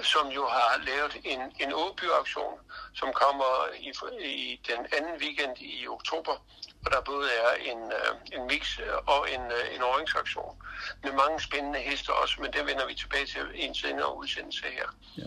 som 0.00 0.28
jo 0.28 0.46
har 0.46 0.80
lavet 0.86 1.16
en, 1.24 1.40
en 1.60 1.72
Åby-aktion, 1.72 2.58
som 2.94 3.12
kommer 3.12 3.68
i, 3.74 3.90
i 4.24 4.60
den 4.68 4.86
anden 4.96 5.16
weekend 5.20 5.56
i 5.58 5.88
oktober, 5.88 6.36
hvor 6.80 6.90
der 6.90 7.00
både 7.00 7.28
er 7.32 7.52
en, 7.54 7.92
øh, 7.92 8.14
en 8.32 8.46
mix 8.46 8.78
og 9.06 9.30
en, 9.30 9.40
øh, 9.40 9.74
en 9.74 9.82
åringsaktion 9.82 10.62
med 11.02 11.12
mange 11.12 11.40
spændende 11.40 11.78
heste 11.78 12.12
også, 12.12 12.40
men 12.40 12.52
det 12.52 12.66
vender 12.66 12.86
vi 12.86 12.94
tilbage 12.94 13.26
til 13.26 13.46
i 13.54 13.60
en 13.60 13.74
senere 13.74 14.16
udsendelse 14.16 14.64
her. 14.66 14.88
Ja. 15.18 15.22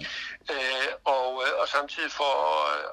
Øh, 0.53 0.89
og, 1.05 1.43
øh, 1.45 1.61
og 1.61 1.67
samtidig 1.67 2.11
får 2.11 2.35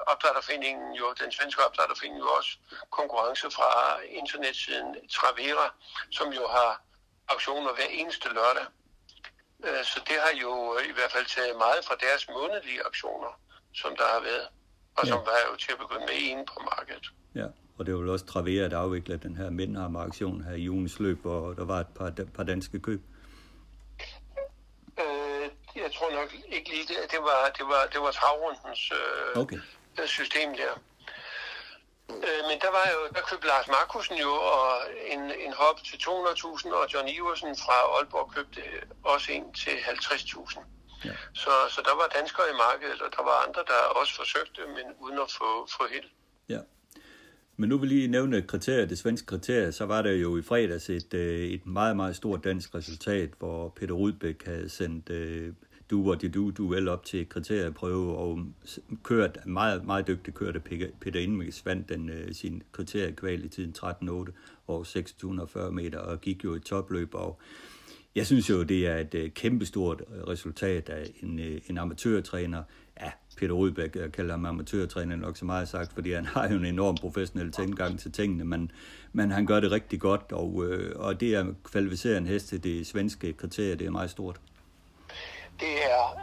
opdrætterforeningen 0.07 0.93
jo, 0.93 1.13
den 1.21 1.31
svenske 1.31 1.65
opdrætterforening 1.65 2.19
jo 2.19 2.29
også 2.29 2.51
konkurrence 2.89 3.51
fra 3.51 3.99
internetsiden 4.09 5.09
Travera, 5.09 5.73
som 6.11 6.33
jo 6.33 6.47
har 6.47 6.81
auktioner 7.29 7.73
hver 7.73 7.89
eneste 7.89 8.29
lørdag. 8.29 8.65
Øh, 9.67 9.83
så 9.91 9.97
det 10.09 10.17
har 10.25 10.33
jo 10.43 10.53
i 10.89 10.93
hvert 10.97 11.11
fald 11.15 11.25
taget 11.25 11.55
meget 11.65 11.81
fra 11.87 11.95
deres 12.05 12.23
månedlige 12.37 12.81
aktioner, 12.89 13.31
som 13.73 13.91
der 13.99 14.07
har 14.15 14.21
været, 14.29 14.47
og 14.97 15.07
som 15.07 15.19
ja. 15.19 15.25
var 15.31 15.37
jo 15.49 15.55
til 15.63 15.71
at 15.71 15.79
begynde 15.83 16.05
med 16.09 16.17
en 16.29 16.45
på 16.51 16.57
markedet. 16.71 17.05
Ja, 17.35 17.47
og 17.77 17.85
det 17.85 17.93
var 17.93 17.99
vel 17.99 18.09
også 18.09 18.25
Travera, 18.25 18.67
der 18.69 18.77
afviklede 18.79 19.19
den 19.27 19.35
her 19.37 19.49
Mindhammer-aktion 19.49 20.43
her 20.43 20.55
i 20.55 20.69
ugens 20.69 20.99
løb, 20.99 21.21
hvor 21.21 21.53
der 21.53 21.65
var 21.65 21.79
et 21.79 21.91
par, 21.97 22.13
par 22.35 22.43
danske 22.43 22.79
køb. 22.79 23.01
Øh, 24.99 25.45
jeg 25.75 25.91
tror 25.95 26.11
nok 26.19 26.29
ikke 26.55 26.69
lige 26.69 26.87
det. 26.87 26.97
Det 27.11 27.19
var, 27.29 27.51
det 27.57 27.65
var, 27.65 27.81
det 27.93 27.99
var 28.01 28.11
travrundens 28.11 28.91
øh, 28.91 29.41
okay. 29.41 29.59
system 30.05 30.49
der. 30.55 30.73
Øh, 32.09 32.41
men 32.49 32.57
der 32.63 32.71
var 32.77 32.85
jo, 32.93 32.99
der 33.15 33.21
købte 33.29 33.47
Lars 33.47 33.67
Markusen 33.67 34.17
jo 34.25 34.31
og 34.55 34.67
en, 35.13 35.21
en 35.45 35.53
hop 35.61 35.77
til 35.83 35.97
200.000, 35.97 36.73
og 36.79 36.93
John 36.93 37.07
Iversen 37.07 37.55
fra 37.63 37.77
Aalborg 37.95 38.31
købte 38.35 38.61
også 39.03 39.31
en 39.31 39.53
til 39.53 39.71
50.000. 39.71 40.59
Ja. 41.05 41.15
Så, 41.33 41.51
så 41.69 41.81
der 41.87 41.95
var 41.95 42.07
danskere 42.17 42.45
i 42.53 42.57
markedet, 42.65 43.01
og 43.01 43.09
der 43.17 43.23
var 43.23 43.37
andre, 43.47 43.61
der 43.67 43.79
også 43.99 44.15
forsøgte, 44.15 44.61
men 44.67 44.85
uden 44.99 45.19
at 45.19 45.31
få, 45.37 45.67
få 45.77 45.83
held. 45.93 46.09
Ja. 46.49 46.59
Men 47.57 47.69
nu 47.69 47.77
vil 47.77 47.89
lige 47.89 48.07
nævne 48.07 48.41
kriterier, 48.41 48.85
det 48.85 48.99
svenske 48.99 49.25
kriterie, 49.25 49.71
så 49.71 49.85
var 49.85 50.01
der 50.01 50.11
jo 50.11 50.37
i 50.37 50.41
fredags 50.41 50.89
et, 50.89 51.13
øh, 51.13 51.39
et 51.39 51.65
meget, 51.65 51.95
meget 51.95 52.15
stort 52.15 52.43
dansk 52.43 52.75
resultat, 52.75 53.29
hvor 53.39 53.69
Peter 53.69 53.93
Rudbæk 53.93 54.45
havde 54.45 54.69
sendt 54.69 55.09
øh, 55.85 55.89
du 55.89 56.11
og 56.11 56.21
du 56.21 56.51
duel 56.57 56.87
op 56.87 57.05
til 57.05 57.29
kriterieprøve 57.29 58.17
og 58.17 58.39
kørt 59.03 59.39
meget, 59.45 59.85
meget 59.85 60.07
dygtig 60.07 60.33
kørte 60.33 60.59
Peter 61.01 61.19
Indmix 61.19 61.65
vandt 61.65 61.89
den 61.89 62.09
øh, 62.09 62.33
sin 62.33 62.63
kriteriekval 62.71 63.45
i 63.45 63.47
tiden 63.47 63.75
13.8 63.77 64.31
og 64.67 64.85
640 64.85 65.71
meter 65.71 65.99
og 65.99 66.21
gik 66.21 66.43
jo 66.43 66.55
i 66.55 66.59
topløb 66.59 67.09
og 67.13 67.39
jeg 68.15 68.25
synes 68.25 68.49
jo, 68.49 68.63
det 68.63 68.87
er 68.87 68.97
et 68.97 69.15
øh, 69.15 69.29
kæmpestort 69.29 70.01
øh, 70.15 70.23
resultat 70.27 70.89
af 70.89 71.11
en, 71.23 71.39
øh, 71.39 71.61
en 71.69 71.77
amatørtræner. 71.77 72.63
Ja, 73.01 73.11
Peter 73.37 73.53
Rudbæk, 73.53 73.95
jeg 73.95 74.11
kalder 74.11 74.33
ham 74.33 74.45
amatørtræner 74.45 75.15
nok 75.15 75.37
så 75.37 75.45
meget 75.45 75.67
sagt, 75.67 75.93
fordi 75.93 76.11
han 76.11 76.25
har 76.35 76.49
jo 76.49 76.57
en 76.57 76.65
enorm 76.65 76.95
professionel 76.95 77.51
tilgang 77.51 77.99
til 77.99 78.11
tingene, 78.11 78.43
men, 78.43 78.71
men 79.13 79.31
han 79.31 79.45
gør 79.45 79.59
det 79.59 79.71
rigtig 79.71 79.99
godt, 79.99 80.31
og, 80.31 80.65
øh, 80.65 80.95
og 80.95 81.19
det 81.19 81.35
er 81.35 81.53
kvalificere 81.63 82.17
en 82.17 82.27
hest 82.27 82.47
til 82.47 82.63
det 82.63 82.87
svenske 82.87 83.33
kriterie, 83.33 83.75
det 83.75 83.87
er 83.87 83.91
meget 83.91 84.09
stort 84.09 84.41
det 85.59 85.85
er 85.91 86.19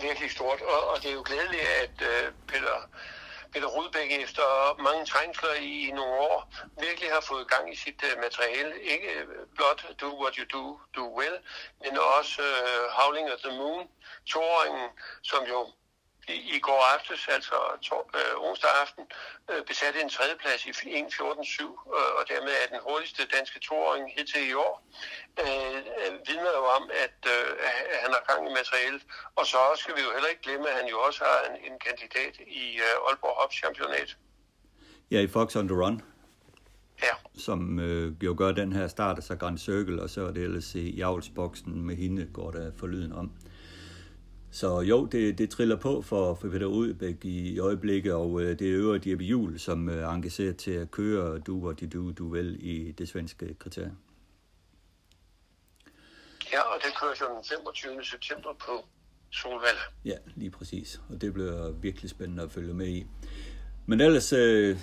virkelig 0.00 0.30
stort, 0.30 0.60
og, 0.60 0.88
og 0.88 1.02
det 1.02 1.10
er 1.10 1.14
jo 1.14 1.22
glædeligt, 1.26 1.68
at 1.82 1.96
øh, 2.02 2.32
Peter, 2.46 2.76
Peter 3.52 3.66
Rudbæk 3.66 4.10
efter 4.22 4.46
mange 4.82 5.06
trængsler 5.06 5.54
i, 5.54 5.88
i 5.88 5.90
nogle 5.90 6.14
år 6.14 6.52
virkelig 6.80 7.10
har 7.12 7.20
fået 7.20 7.50
gang 7.50 7.72
i 7.72 7.76
sit 7.76 8.04
øh, 8.08 8.22
materiale. 8.22 8.82
Ikke 8.82 9.10
blot 9.54 9.86
Do 10.00 10.22
What 10.22 10.34
You 10.34 10.46
Do, 10.54 10.80
Do 10.96 11.18
Well, 11.18 11.38
men 11.82 11.98
også 12.18 12.42
øh, 12.42 12.84
Howling 12.98 13.32
of 13.32 13.38
the 13.38 13.56
Moon, 13.58 13.88
Toringen, 14.26 14.88
som 15.22 15.44
jo 15.44 15.68
i, 16.28 16.58
går 16.58 16.82
aftes, 16.94 17.28
altså 17.36 17.56
to, 17.88 17.98
øh, 18.18 18.34
onsdag 18.46 18.70
aften, 18.82 19.04
øh, 19.50 19.60
besatte 19.70 19.98
en 20.04 20.10
tredjeplads 20.16 20.62
i 20.66 20.70
1.14.7, 20.70 21.62
øh, 21.96 22.10
og 22.18 22.22
dermed 22.32 22.52
er 22.62 22.66
den 22.72 22.80
hurtigste 22.86 23.22
danske 23.36 23.58
toåring 23.68 24.04
hidtil 24.16 24.44
i 24.50 24.54
år. 24.66 24.74
Øh, 25.42 25.78
øh, 26.00 26.12
vidner 26.28 26.52
jo 26.60 26.64
om, 26.78 26.84
at, 27.04 27.18
øh, 27.34 27.46
han 28.02 28.10
har 28.16 28.22
gang 28.30 28.40
i 28.50 28.52
materialet. 28.60 29.02
Og 29.38 29.44
så 29.52 29.60
skal 29.80 29.92
vi 29.96 30.02
jo 30.06 30.10
heller 30.16 30.30
ikke 30.32 30.44
glemme, 30.46 30.66
at 30.70 30.76
han 30.80 30.88
jo 30.94 30.98
også 31.06 31.20
har 31.28 31.38
en, 31.48 31.56
en 31.68 31.76
kandidat 31.86 32.34
i 32.62 32.64
øh, 32.86 33.06
Aalborg 33.06 33.36
Hops 33.40 33.56
Championat. 33.62 34.10
Ja, 35.10 35.18
i 35.26 35.28
Fox 35.36 35.56
on 35.56 35.68
the 35.68 35.78
Run. 35.82 35.96
Ja. 37.02 37.14
Som 37.34 37.78
øh, 37.80 38.24
jo 38.24 38.34
gør 38.38 38.52
den 38.52 38.72
her 38.72 38.88
start 38.88 39.24
så 39.24 39.36
Grand 39.36 39.58
Circle, 39.58 40.02
og 40.02 40.10
så 40.10 40.26
er 40.26 40.30
det 40.30 40.42
ellers 40.42 40.74
i 40.74 40.90
Javlsboksen 40.96 41.82
med 41.82 41.96
hende, 41.96 42.28
går 42.32 42.50
der 42.50 42.72
forlyden 42.76 43.12
om. 43.12 43.30
Så 44.54 44.80
jo, 44.80 45.06
det, 45.06 45.38
det 45.38 45.50
triller 45.50 45.76
på 45.76 46.02
for, 46.02 46.34
for 46.34 46.48
Peter 46.48 46.66
Udbæk 46.66 47.24
i, 47.24 47.48
i 47.48 47.58
øjeblikket, 47.58 48.12
og 48.12 48.42
øh, 48.42 48.58
det 48.58 48.70
er 48.70 48.76
øvrigt 48.76 49.06
Jeppe 49.06 49.24
Juhl, 49.24 49.58
som 49.58 49.88
øh, 49.88 50.02
er 50.02 50.08
engageret 50.08 50.56
til 50.56 50.70
at 50.70 50.90
køre 50.90 51.38
du 51.38 51.68
og 51.68 51.80
de 51.80 51.86
du, 51.86 52.12
du 52.12 52.28
vel 52.28 52.56
i 52.60 52.92
det 52.92 53.08
svenske 53.08 53.54
kriterie. 53.54 53.92
Ja, 56.52 56.60
og 56.60 56.80
det 56.84 56.92
kører 57.00 57.12
jo 57.20 57.36
den 57.36 57.44
25. 57.44 58.04
september 58.04 58.48
på 58.66 58.86
Solvalla. 59.30 59.80
Ja, 60.04 60.16
lige 60.34 60.50
præcis. 60.50 61.00
Og 61.10 61.20
det 61.20 61.32
bliver 61.32 61.70
virkelig 61.70 62.10
spændende 62.10 62.42
at 62.42 62.50
følge 62.50 62.74
med 62.74 62.88
i. 62.88 63.06
Men 63.86 64.00
ellers, 64.00 64.32
øh, 64.32 64.78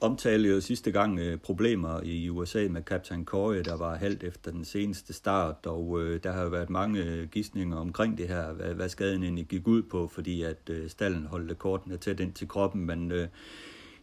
omtalte 0.00 0.48
jo 0.48 0.60
sidste 0.60 0.90
gang 0.90 1.18
øh, 1.18 1.38
problemer 1.38 2.00
i 2.02 2.28
USA 2.28 2.66
med 2.70 2.82
Captain 2.82 3.24
Corey, 3.24 3.62
der 3.64 3.76
var 3.76 3.96
halvt 3.96 4.24
efter 4.24 4.50
den 4.50 4.64
seneste 4.64 5.12
start, 5.12 5.66
og 5.66 6.02
øh, 6.02 6.20
der 6.22 6.32
har 6.32 6.42
jo 6.42 6.48
været 6.48 6.70
mange 6.70 7.04
øh, 7.04 7.28
gissninger 7.28 7.76
omkring 7.76 8.18
det 8.18 8.28
her, 8.28 8.52
hvad, 8.52 8.74
hvad 8.74 8.88
skaden 8.88 9.22
egentlig 9.22 9.46
gik 9.46 9.68
ud 9.68 9.82
på, 9.82 10.08
fordi 10.08 10.42
at 10.42 10.70
øh, 10.70 10.90
stallen 10.90 11.26
holdte 11.26 11.54
kortene 11.54 11.96
tæt 11.96 12.20
ind 12.20 12.32
til 12.32 12.48
kroppen, 12.48 12.86
men 12.86 13.12
øh, 13.12 13.28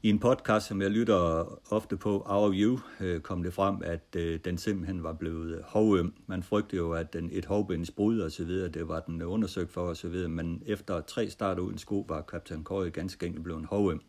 i 0.05 0.09
en 0.09 0.19
podcast, 0.19 0.67
som 0.67 0.81
jeg 0.81 0.91
lytter 0.91 1.45
ofte 1.73 1.97
på, 1.97 2.23
Our 2.25 2.49
View, 2.49 2.77
øh, 2.99 3.21
kom 3.21 3.43
det 3.43 3.53
frem, 3.53 3.75
at 3.83 4.15
øh, 4.15 4.39
den 4.45 4.57
simpelthen 4.57 5.03
var 5.03 5.13
blevet 5.13 5.61
hovøm. 5.65 6.13
Man 6.27 6.43
frygtede 6.43 6.77
jo, 6.77 6.91
at 6.91 7.13
den, 7.13 7.29
et 7.31 7.45
hovbens 7.45 7.91
brud 7.91 8.19
og 8.19 8.31
så 8.31 8.43
videre, 8.43 8.69
det 8.69 8.87
var 8.87 8.99
den 8.99 9.21
undersøgt 9.21 9.71
for 9.71 9.81
og 9.81 9.97
så 9.97 10.07
videre, 10.07 10.29
men 10.29 10.63
efter 10.65 11.01
tre 11.01 11.29
starter 11.29 11.61
uden 11.61 11.77
sko 11.77 12.05
var 12.09 12.21
Captain 12.21 12.63
Corey 12.63 12.91
ganske 12.91 13.25
enkelt 13.25 13.43
blevet 13.43 13.65
hovøm 13.65 14.01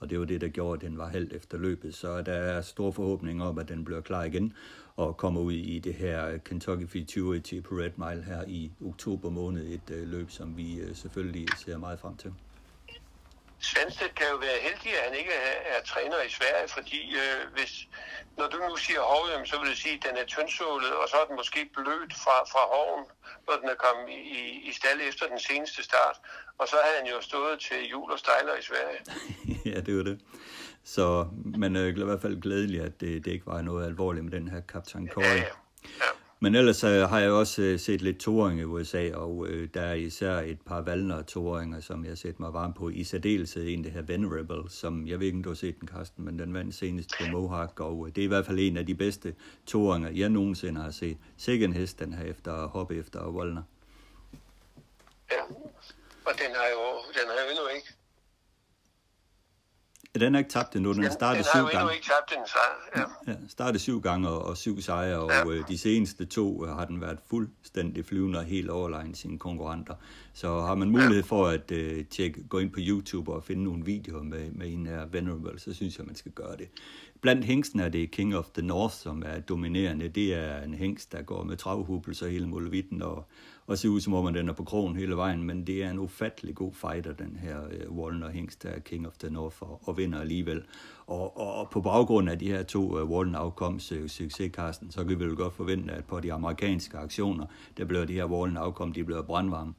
og 0.00 0.10
det 0.10 0.18
var 0.18 0.24
det, 0.24 0.40
der 0.40 0.48
gjorde, 0.48 0.74
at 0.74 0.90
den 0.90 0.98
var 0.98 1.08
halvt 1.08 1.32
efter 1.32 1.58
løbet. 1.58 1.94
Så 1.94 2.22
der 2.22 2.32
er 2.32 2.60
store 2.60 2.92
forhåbninger 2.92 3.44
om, 3.44 3.58
at 3.58 3.68
den 3.68 3.84
bliver 3.84 4.00
klar 4.00 4.24
igen 4.24 4.52
og 4.96 5.16
kommer 5.16 5.40
ud 5.40 5.52
i 5.52 5.78
det 5.78 5.94
her 5.94 6.36
Kentucky 6.38 6.88
Futurity 6.88 7.60
på 7.60 7.74
Red 7.74 7.90
Mile 7.96 8.24
her 8.24 8.44
i 8.48 8.72
oktober 8.84 9.30
måned. 9.30 9.66
Et 9.66 9.90
øh, 9.90 10.08
løb, 10.08 10.30
som 10.30 10.56
vi 10.56 10.80
øh, 10.80 10.94
selvfølgelig 10.94 11.46
ser 11.58 11.78
meget 11.78 12.00
frem 12.00 12.16
til. 12.16 12.32
Svenstedt 13.60 14.14
kan 14.14 14.26
jo 14.32 14.36
være 14.36 14.58
heldig, 14.66 14.90
at 14.98 15.04
han 15.08 15.14
ikke 15.20 15.32
er, 15.32 15.54
er 15.74 15.80
træner 15.92 16.18
i 16.28 16.30
Sverige, 16.38 16.68
fordi 16.76 17.00
øh, 17.22 17.40
hvis, 17.54 17.72
når 18.38 18.46
du 18.52 18.56
nu 18.68 18.76
siger 18.76 19.00
hovhjem, 19.12 19.46
så 19.46 19.54
vil 19.60 19.70
det 19.70 19.78
sige, 19.78 19.94
at 19.98 20.04
den 20.08 20.16
er 20.22 20.26
tyndsålet, 20.34 20.92
og 21.00 21.06
så 21.10 21.16
er 21.22 21.26
den 21.28 21.36
måske 21.42 21.60
blødt 21.76 22.12
fra, 22.24 22.36
fra 22.52 22.62
hoven, 22.74 23.04
når 23.46 23.54
den 23.60 23.68
er 23.74 23.78
kommet 23.84 24.08
i, 24.38 24.40
i, 24.68 24.72
stald 24.78 25.00
efter 25.10 25.24
den 25.32 25.40
seneste 25.48 25.80
start. 25.88 26.16
Og 26.58 26.64
så 26.70 26.76
havde 26.84 26.96
han 27.00 27.08
jo 27.14 27.18
stået 27.30 27.56
til 27.66 27.80
jul 27.92 28.08
og 28.14 28.18
stejler 28.24 28.54
i 28.60 28.64
Sverige. 28.68 29.00
ja, 29.72 29.78
det 29.86 29.92
var 29.98 30.04
det. 30.10 30.18
Så, 30.84 31.28
men 31.62 31.76
øh, 31.76 31.88
i 31.88 32.04
hvert 32.04 32.22
fald 32.22 32.40
glædeligt, 32.40 32.82
at 32.82 33.00
det, 33.00 33.24
det 33.24 33.30
ikke 33.32 33.46
var 33.46 33.62
noget 33.62 33.86
alvorligt 33.86 34.24
med 34.24 34.32
den 34.32 34.48
her 34.48 34.60
kaptajn 34.60 35.08
Corey. 35.08 35.26
Ja, 35.26 35.34
ja. 35.34 35.44
ja. 36.04 36.10
Men 36.46 36.54
ellers 36.54 36.84
øh, 36.84 37.02
har 37.02 37.20
jeg 37.20 37.30
også 37.30 37.62
øh, 37.62 37.80
set 37.80 38.02
lidt 38.02 38.18
touring 38.18 38.60
i 38.60 38.64
USA, 38.64 39.14
og 39.14 39.46
øh, 39.48 39.68
der 39.74 39.80
er 39.80 39.94
især 39.94 40.32
et 40.32 40.60
par 40.66 40.80
valner 40.80 41.22
touringer, 41.22 41.80
som 41.80 42.04
jeg 42.04 42.10
har 42.10 42.16
set 42.16 42.40
mig 42.40 42.52
varm 42.52 42.72
på. 42.72 42.88
I 42.88 43.04
særdeleshed 43.04 43.68
en, 43.68 43.84
det 43.84 43.92
her 43.92 44.02
Venerable, 44.02 44.70
som 44.70 45.06
jeg 45.06 45.20
ved 45.20 45.26
ikke, 45.26 45.36
om 45.36 45.42
du 45.42 45.50
har 45.50 45.54
set 45.54 45.80
den, 45.80 45.88
Karsten, 45.88 46.24
men 46.24 46.38
den 46.38 46.54
vandt 46.54 46.74
senest 46.74 47.10
på 47.18 47.26
Mohawk, 47.30 47.80
og 47.80 48.06
øh, 48.06 48.14
det 48.14 48.20
er 48.20 48.24
i 48.24 48.28
hvert 48.28 48.46
fald 48.46 48.58
en 48.58 48.76
af 48.76 48.86
de 48.86 48.94
bedste 48.94 49.34
touringer, 49.66 50.10
jeg 50.10 50.28
nogensinde 50.28 50.80
har 50.80 50.90
set. 50.90 51.16
Sikke 51.36 51.64
en 51.64 51.72
hest, 51.72 51.98
den 51.98 52.12
her 52.12 52.24
efter 52.24 52.66
hoppe 52.66 52.96
efter 52.96 53.30
Voldner. 53.30 53.62
Ja, 55.32 55.42
og 56.26 56.32
den 56.38 56.50
har 56.54 56.68
jo, 56.74 56.82
den 57.12 57.28
har 57.28 57.44
jo 57.44 57.50
endnu 57.50 57.66
ikke 57.76 57.95
den 60.20 60.34
har 60.34 60.38
ikke 60.38 60.50
tabt 60.50 60.76
endnu. 60.76 60.92
Den 60.92 61.02
har 61.02 61.10
startet 61.10 61.44
den 61.44 61.60
syv 61.60 61.78
gange. 61.78 61.94
ikke 61.94 62.06
tabt 62.06 62.30
den. 62.30 63.00
Ja. 63.26 63.32
ja, 63.32 63.36
startet 63.48 63.80
syv 63.80 64.00
gange 64.00 64.28
og, 64.28 64.44
og 64.44 64.56
syv 64.56 64.80
sejre, 64.80 65.18
og 65.18 65.30
ja. 65.30 65.50
øh, 65.50 65.68
de 65.68 65.78
seneste 65.78 66.26
to 66.26 66.64
øh, 66.66 66.76
har 66.76 66.84
den 66.84 67.00
været 67.00 67.18
fuldstændig 67.26 68.04
flyvende 68.04 68.38
og 68.38 68.44
helt 68.44 68.70
overlegen 68.70 69.14
sine 69.14 69.38
konkurrenter. 69.38 69.94
Så 70.32 70.60
har 70.60 70.74
man 70.74 70.90
mulighed 70.90 71.22
for 71.22 71.46
at 71.46 71.70
øh, 71.70 72.04
tjekke, 72.04 72.42
gå 72.48 72.58
ind 72.58 72.70
på 72.70 72.80
YouTube 72.82 73.32
og 73.32 73.44
finde 73.44 73.64
nogle 73.64 73.84
videoer 73.84 74.22
med, 74.22 74.50
med 74.50 74.72
en 74.72 74.86
af 74.86 75.12
Venerable, 75.12 75.60
så 75.60 75.74
synes 75.74 75.98
jeg, 75.98 76.06
man 76.06 76.14
skal 76.14 76.32
gøre 76.32 76.56
det 76.56 76.68
blandt 77.26 77.44
hængsten 77.44 77.80
er 77.80 77.88
det 77.88 78.10
King 78.10 78.36
of 78.36 78.46
the 78.54 78.62
North, 78.62 78.94
som 78.94 79.22
er 79.26 79.40
dominerende. 79.40 80.08
Det 80.08 80.34
er 80.34 80.62
en 80.62 80.74
hængst, 80.74 81.12
der 81.12 81.22
går 81.22 81.42
med 81.42 81.56
travhubelser 81.56 82.28
hele 82.28 82.46
muligheden 82.46 83.02
og, 83.02 83.24
og 83.66 83.78
ser 83.78 83.88
ud 83.88 84.00
som 84.00 84.14
om, 84.14 84.26
at 84.26 84.34
den 84.34 84.48
er 84.48 84.52
på 84.52 84.64
krogen 84.64 84.96
hele 84.96 85.16
vejen, 85.16 85.42
men 85.42 85.66
det 85.66 85.84
er 85.84 85.90
en 85.90 85.98
ufattelig 85.98 86.54
god 86.54 86.72
fighter, 86.74 87.12
den 87.12 87.38
her 87.42 87.58
øh, 87.70 87.90
uh, 87.90 87.98
Wallner 87.98 88.30
hængst, 88.30 88.62
der 88.62 88.68
er 88.68 88.78
King 88.78 89.06
of 89.06 89.18
the 89.18 89.30
North, 89.30 89.62
og, 89.62 89.80
og 89.84 89.96
vinder 89.96 90.20
alligevel. 90.20 90.64
Og, 91.06 91.36
og, 91.40 91.54
og 91.54 91.70
på 91.70 91.80
baggrund 91.80 92.30
af 92.30 92.38
de 92.38 92.50
her 92.50 92.62
to 92.62 92.98
øh, 92.98 93.04
uh, 93.04 93.10
Wallner 93.10 93.38
afkoms 93.38 93.92
uh, 93.92 93.98
øh, 93.98 94.08
succes, 94.08 94.52
Carsten, 94.52 94.90
så 94.90 94.98
kan 94.98 95.08
vi 95.08 95.24
vel 95.24 95.36
godt 95.36 95.54
forvente, 95.54 95.92
at 95.92 96.04
på 96.04 96.20
de 96.20 96.32
amerikanske 96.32 96.98
aktioner, 96.98 97.46
der 97.76 97.84
bliver 97.84 98.04
de 98.04 98.12
her 98.12 98.24
Wallner 98.24 98.60
afkom, 98.60 98.92
de 98.92 99.04
bliver 99.04 99.22
brandvarme. 99.22 99.74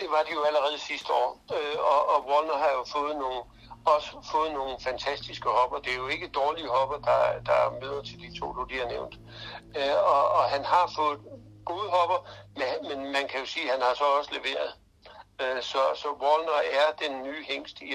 Det 0.00 0.08
var 0.14 0.22
de 0.26 0.32
jo 0.32 0.42
allerede 0.48 0.78
sidste 0.78 1.12
år, 1.12 1.40
øh, 1.56 1.76
og, 1.92 2.00
og 2.12 2.18
Wallner 2.30 2.56
har 2.62 2.70
jo 2.78 2.84
fået 2.96 3.16
nogle, 3.24 3.40
også 3.84 4.10
fået 4.32 4.52
nogle 4.52 4.74
fantastiske 4.88 5.48
hopper. 5.48 5.78
Det 5.78 5.92
er 5.92 6.00
jo 6.04 6.08
ikke 6.08 6.28
dårlige 6.28 6.68
hopper, 6.68 6.98
der, 7.08 7.20
der 7.50 7.60
møder 7.82 8.02
til 8.02 8.18
de 8.24 8.38
to, 8.38 8.46
du 8.52 8.64
lige 8.64 8.80
har 8.80 8.88
nævnt. 8.88 9.14
Øh, 9.78 9.96
og, 10.14 10.22
og 10.36 10.44
han 10.54 10.64
har 10.64 10.92
fået 10.98 11.18
gode 11.64 11.88
hopper, 11.96 12.18
men, 12.60 12.70
men 12.88 12.98
man 13.16 13.24
kan 13.30 13.40
jo 13.40 13.46
sige, 13.46 13.66
at 13.66 13.72
han 13.74 13.82
har 13.86 13.94
så 13.94 14.06
også 14.18 14.30
leveret. 14.38 14.72
Øh, 15.42 15.62
så, 15.72 15.82
så 16.02 16.08
Wallner 16.22 16.60
er 16.80 16.88
den 17.04 17.12
nye 17.26 17.42
hængst. 17.50 17.76
I, 17.80 17.90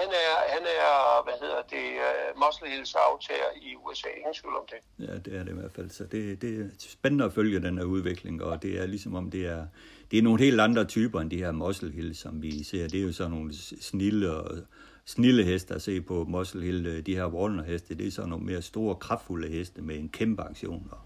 han, 0.00 0.10
er, 0.24 0.32
han 0.54 0.64
er, 0.78 0.90
hvad 1.26 1.36
hedder 1.42 1.62
det, 1.74 1.86
øh, 2.06 2.28
uh, 2.34 2.40
Muscle 2.42 2.68
Hills 2.72 2.94
aftager 2.94 3.50
i 3.66 3.68
USA. 3.84 4.08
Ingen 4.20 4.34
tvivl 4.34 4.54
om 4.60 4.66
det. 4.72 4.80
Ja, 5.06 5.14
det 5.24 5.32
er 5.38 5.42
det 5.44 5.52
i 5.52 5.58
hvert 5.60 5.72
fald. 5.72 5.90
Så 5.90 6.04
det, 6.04 6.42
det 6.42 6.60
er 6.60 6.64
spændende 6.78 7.24
at 7.24 7.32
følge 7.32 7.60
den 7.60 7.78
her 7.78 7.84
udvikling, 7.84 8.42
og 8.42 8.62
det 8.62 8.72
er 8.80 8.86
ligesom 8.86 9.14
om 9.14 9.30
det 9.30 9.46
er, 9.46 9.66
det 10.10 10.18
er 10.18 10.22
nogle 10.22 10.40
helt 10.44 10.60
andre 10.60 10.84
typer 10.84 11.20
end 11.20 11.30
de 11.30 11.36
her 11.44 11.52
Muscle 11.52 11.92
Hills, 11.92 12.18
som 12.18 12.42
vi 12.42 12.64
ser. 12.64 12.88
Det 12.88 13.00
er 13.00 13.04
jo 13.04 13.12
sådan 13.12 13.32
nogle 13.32 13.52
snille 13.80 14.30
og 14.30 14.58
snille 15.06 15.44
heste 15.44 15.74
at 15.74 15.82
se 15.82 16.00
på 16.00 16.24
Muscle 16.24 16.62
Hill. 16.62 17.06
De 17.06 17.14
her 17.16 17.26
Wallner 17.26 17.64
heste, 17.64 17.94
det 17.94 18.06
er 18.06 18.10
sådan 18.10 18.30
nogle 18.30 18.44
mere 18.44 18.62
store, 18.62 18.94
kraftfulde 18.96 19.48
heste 19.48 19.82
med 19.82 19.96
en 19.96 20.08
kæmpe 20.08 20.42
aktion. 20.42 20.88
Og, 20.92 21.00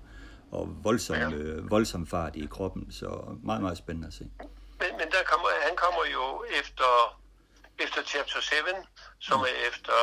og 0.60 0.84
voldsom, 0.84 1.16
ja. 1.16 1.30
øh, 1.30 1.70
voldsom 1.70 2.06
fart 2.06 2.36
i 2.36 2.46
kroppen, 2.50 2.92
så 2.92 3.36
meget, 3.42 3.62
meget 3.62 3.78
spændende 3.78 4.08
at 4.08 4.14
se. 4.14 4.24
Men, 4.82 4.90
men 5.00 5.08
der 5.14 5.22
kommer, 5.30 5.48
han 5.66 5.76
kommer 5.76 6.02
jo 6.16 6.44
efter, 6.60 6.90
efter 7.84 8.00
Chapter 8.02 8.40
7, 8.40 8.54
som 9.18 9.40
er 9.40 9.54
efter 9.70 9.96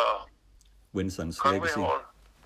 Winston's 0.97 1.37
Conway 1.43 1.59
Legacy. 1.59 1.79
Hall. 1.87 2.01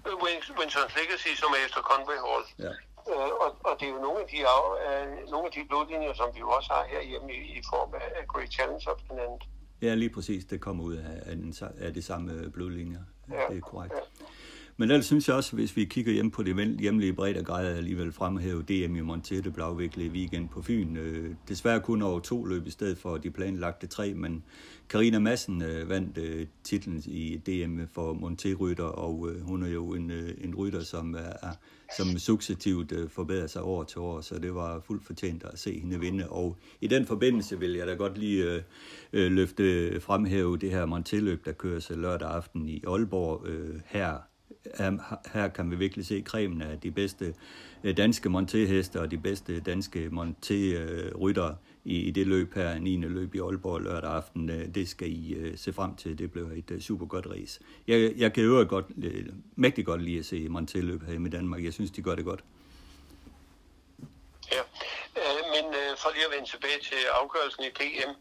Øh, 0.08 0.14
Wins- 0.26 0.52
Winston's 0.60 0.94
Legacy, 1.02 1.32
som 1.42 1.50
er 1.58 1.62
efter 1.68 1.82
Conway 1.92 2.20
Hall. 2.28 2.44
Ja. 2.66 2.74
Øh, 3.12 3.32
og, 3.44 3.50
og 3.68 3.74
det 3.80 3.86
er 3.88 3.94
jo 3.96 4.02
nogle 4.08 4.20
af 4.24 4.28
de, 4.34 4.40
af, 4.56 4.62
øh, 4.88 5.30
nogle 5.34 5.46
af 5.48 5.52
de 5.58 5.62
blodlinjer, 5.70 6.14
som 6.14 6.28
vi 6.36 6.40
jo 6.40 6.50
også 6.58 6.70
har 6.74 6.84
herhjemme 6.94 7.30
i, 7.34 7.42
i 7.60 7.62
form 7.72 7.90
af, 7.94 8.28
Great 8.34 8.52
Challenge 8.56 8.84
of 8.92 8.98
blandt 9.06 9.22
andet. 9.26 9.44
Ja, 9.82 9.96
lige 9.96 10.10
præcis. 10.10 10.46
Det 10.46 10.62
kommer 10.62 10.84
ud 10.84 10.94
af, 10.96 11.22
af, 11.26 11.36
den, 11.36 11.54
af 11.78 11.94
det 11.94 12.04
samme 12.04 12.50
blodlinjer. 12.50 13.00
Ja, 13.30 13.36
Ja, 13.36 13.42
det 13.50 13.58
er 13.58 13.62
korrekt. 13.62 13.94
ja. 13.94 14.26
Men 14.82 14.92
ellers 14.92 15.06
synes 15.06 15.28
jeg 15.28 15.36
også, 15.36 15.56
hvis 15.56 15.78
vi 15.78 15.86
kigger 15.86 16.14
hjem 16.14 16.32
på 16.32 16.44
det 16.44 16.80
hjemlige 16.80 17.14
bredde 17.14 17.44
grad, 17.44 17.78
alligevel 17.78 18.12
fremhæve 18.12 18.62
DM 18.62 18.96
i 18.96 19.02
Montette 19.02 19.52
blev 19.52 19.66
afviklet 19.66 20.06
i 20.06 20.10
weekend 20.10 20.50
på 20.50 20.62
Fyn. 20.62 20.98
Øh, 20.98 21.36
desværre 21.48 21.80
kun 21.80 22.02
over 22.02 22.20
to 22.20 22.46
løb 22.46 22.68
i 22.68 22.70
stedet 22.72 22.98
for 22.98 23.18
de 23.18 23.32
planlagte 23.32 23.88
tre, 23.88 24.14
men 24.14 24.44
Karina 24.90 25.20
Madsen 25.20 25.62
øh, 25.62 25.90
vandt 25.90 26.18
øh, 26.18 26.48
titlen 26.64 27.04
i 27.06 27.38
DM 27.38 27.80
for 27.94 28.14
Monté-rytter, 28.14 28.84
og 28.84 29.30
øh, 29.30 29.42
hun 29.42 29.64
er 29.64 29.70
jo 29.70 29.94
en, 29.94 30.12
øh, 30.12 30.34
en 30.44 30.56
rytter, 30.56 30.84
som, 30.84 31.16
er, 31.16 31.52
som 31.98 32.18
successivt 32.18 32.92
øh, 32.92 33.10
forbedrer 33.10 33.48
sig 33.48 33.64
år 33.64 33.84
til 33.84 34.00
år, 34.00 34.22
så 34.22 34.40
det 34.40 34.56
var 34.56 34.80
fuldt 34.80 35.06
fortjent 35.06 35.44
at 35.44 35.60
se 35.60 35.80
hende 35.80 36.00
vinde. 36.00 36.30
Og 36.30 36.58
i 36.82 36.88
den 36.88 37.06
forbindelse 37.06 37.60
vil 37.60 37.74
jeg 37.74 37.88
da 37.88 37.94
godt 37.94 38.18
lige 38.18 38.44
øh, 38.44 38.62
øh, 39.14 39.32
løfte 39.32 39.64
øh, 39.64 40.02
fremhæve 40.02 40.58
det 40.58 40.72
her 40.72 40.86
Monté-løb, 40.86 41.46
der 41.46 41.52
køres 41.52 41.90
lørdag 41.90 42.30
aften 42.30 42.70
i 42.70 42.84
Aalborg 42.88 43.48
øh, 43.48 43.80
her 43.86 44.31
her, 44.78 45.18
her 45.34 45.48
kan 45.48 45.72
vi 45.72 45.76
virkelig 45.76 46.06
se 46.06 46.22
kremen 46.22 46.62
af 46.62 46.80
de 46.80 46.92
bedste 46.92 47.34
øh, 47.84 47.98
danske 47.98 48.30
monté 48.30 49.00
og 49.00 49.12
de 49.12 49.18
bedste 49.18 49.60
danske 49.60 50.10
Monté-ryttere 50.12 51.56
i, 51.84 52.00
i 52.00 52.12
det 52.12 52.28
løb 52.28 52.54
her, 52.54 52.80
9. 52.80 52.96
løb 52.98 53.36
i 53.36 53.40
Aalborg 53.40 53.82
lørdag 53.82 54.12
aften. 54.12 54.50
Øh, 54.50 54.76
det 54.76 54.90
skal 54.90 55.08
I 55.12 55.36
uh, 55.40 55.58
se 55.58 55.74
frem 55.74 55.96
til. 55.96 56.18
Det 56.18 56.32
bliver 56.32 56.52
et 56.52 56.72
uh, 56.72 56.80
super 56.80 57.06
godt 57.06 57.28
race. 57.28 57.60
Jeg, 57.88 58.14
jeg 58.18 58.34
kan 58.34 58.44
øvrigt 58.44 58.70
godt, 58.70 58.86
uh, 58.98 59.34
mægtig 59.56 59.86
godt 59.86 60.02
lide 60.02 60.20
at 60.20 60.26
se 60.26 60.48
monté-løb 60.50 61.06
her 61.06 61.28
i 61.28 61.30
Danmark. 61.30 61.64
Jeg 61.64 61.74
synes, 61.74 61.92
de 61.92 62.02
gør 62.02 62.16
det 62.16 62.26
godt. 62.26 62.44
Ja. 64.52 64.62
Men 65.56 65.74
for 65.98 66.14
lige 66.14 66.26
at 66.26 66.32
vende 66.36 66.50
tilbage 66.50 66.80
til 66.84 66.98
afgørelsen 67.22 67.64
i 67.64 67.70
DM. 67.70 68.12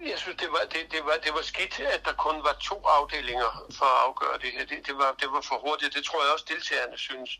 Jeg 0.00 0.18
synes, 0.22 0.36
det 0.42 0.50
var, 0.56 0.64
det, 0.72 0.82
det, 0.94 1.00
var, 1.08 1.16
det 1.24 1.32
var 1.38 1.44
skidt, 1.52 1.74
at 1.96 2.02
der 2.08 2.14
kun 2.26 2.36
var 2.48 2.56
to 2.70 2.78
afdelinger 2.98 3.50
for 3.78 3.88
at 3.94 3.98
afgøre 4.06 4.36
det 4.42 4.50
her. 4.56 4.64
Det, 4.70 4.78
det, 4.88 4.94
var, 5.02 5.10
det 5.22 5.28
var 5.34 5.42
for 5.50 5.58
hurtigt. 5.66 5.94
Det 5.96 6.04
tror 6.08 6.20
jeg 6.24 6.30
også, 6.34 6.46
deltagerne 6.54 6.98
synes. 7.08 7.30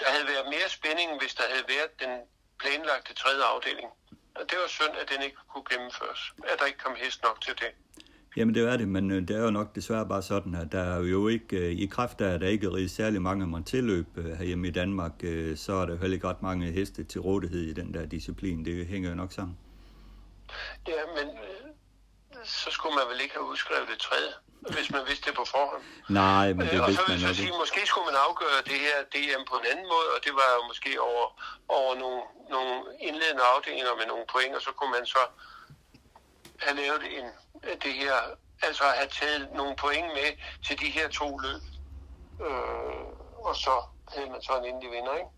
Der 0.00 0.08
havde 0.14 0.26
været 0.32 0.46
mere 0.54 0.68
spænding, 0.78 1.08
hvis 1.20 1.34
der 1.38 1.46
havde 1.52 1.66
været 1.74 1.92
den 2.02 2.12
planlagte 2.60 3.12
tredje 3.22 3.44
afdeling. 3.52 3.88
Og 4.38 4.42
det 4.50 4.56
var 4.62 4.68
synd, 4.78 4.94
at 5.02 5.06
den 5.12 5.20
ikke 5.26 5.38
kunne 5.52 5.66
gennemføres. 5.72 6.22
At 6.50 6.56
der 6.58 6.66
ikke 6.70 6.82
kom 6.86 6.94
hest 7.04 7.18
nok 7.26 7.38
til 7.46 7.54
det. 7.62 7.70
Jamen 8.36 8.54
det 8.54 8.62
er 8.72 8.76
det, 8.76 8.88
men 8.88 9.10
øh, 9.10 9.28
det 9.28 9.36
er 9.36 9.42
jo 9.42 9.50
nok 9.50 9.74
desværre 9.74 10.06
bare 10.08 10.22
sådan, 10.22 10.54
at 10.54 10.72
der 10.72 10.84
er 10.94 11.00
jo 11.00 11.28
ikke, 11.28 11.56
øh, 11.56 11.70
i 11.84 11.86
kraft 11.86 12.20
af, 12.20 12.34
at 12.34 12.40
der 12.40 12.48
ikke 12.48 12.66
er 12.66 12.88
særlig 12.88 13.22
mange 13.22 13.46
monteløb 13.46 14.06
øh, 14.16 14.24
herhjemme 14.38 14.68
i 14.68 14.70
Danmark, 14.70 15.12
så 15.56 15.72
er 15.72 15.86
der 15.86 15.96
heller 15.96 16.14
ikke 16.14 16.28
ret 16.28 16.42
mange 16.42 16.66
heste 16.72 17.04
til 17.04 17.20
rådighed 17.20 17.62
i 17.62 17.72
den 17.72 17.94
der 17.94 18.06
disciplin. 18.06 18.64
Det 18.64 18.86
hænger 18.86 19.08
jo 19.08 19.14
nok 19.14 19.32
sammen. 19.32 19.56
Ja, 20.88 21.02
men 21.16 21.28
så 22.46 22.70
skulle 22.70 22.94
man 22.98 23.06
vel 23.10 23.20
ikke 23.20 23.34
have 23.34 23.48
udskrevet 23.52 23.88
det 23.88 23.98
tredje, 23.98 24.32
hvis 24.74 24.90
man 24.90 25.02
vidste 25.08 25.24
det 25.28 25.34
på 25.40 25.44
forhånd. 25.54 25.82
Nej, 26.08 26.46
men 26.52 26.66
det 26.66 26.74
Øh, 26.74 26.82
og 26.86 26.92
så 26.92 27.02
vidste 27.02 27.02
vil 27.06 27.14
man 27.14 27.20
jeg 27.20 27.28
så 27.28 27.34
sige, 27.34 27.46
ikke. 27.46 27.58
måske 27.62 27.80
skulle 27.86 28.06
man 28.10 28.18
afgøre 28.28 28.58
det 28.70 28.78
her 28.86 28.96
DM 29.14 29.42
på 29.50 29.56
en 29.60 29.66
anden 29.72 29.86
måde, 29.94 30.08
og 30.16 30.20
det 30.26 30.32
var 30.40 30.48
jo 30.56 30.62
måske 30.70 30.90
over, 31.10 31.26
over 31.78 31.92
nogle, 32.02 32.20
nogle 32.54 32.74
indledende 33.08 33.44
afdelinger 33.54 33.94
med 34.00 34.06
nogle 34.12 34.26
point, 34.34 34.54
og 34.58 34.62
så 34.66 34.70
kunne 34.78 34.92
man 34.98 35.06
så 35.06 35.22
have 36.64 36.76
lavet 36.82 37.02
en, 37.18 37.26
det 37.84 37.92
her, 38.02 38.16
altså 38.62 38.84
have 39.00 39.10
taget 39.20 39.42
nogle 39.60 39.74
point 39.76 40.08
med 40.18 40.30
til 40.66 40.74
de 40.82 40.88
her 40.96 41.08
to 41.20 41.28
løb. 41.44 41.62
Øh, 42.46 43.04
og 43.48 43.54
så 43.64 43.74
havde 44.12 44.30
man 44.30 44.42
så 44.42 44.52
en 44.58 44.64
endelig 44.70 44.90
vinder, 44.90 45.14
ikke? 45.14 45.30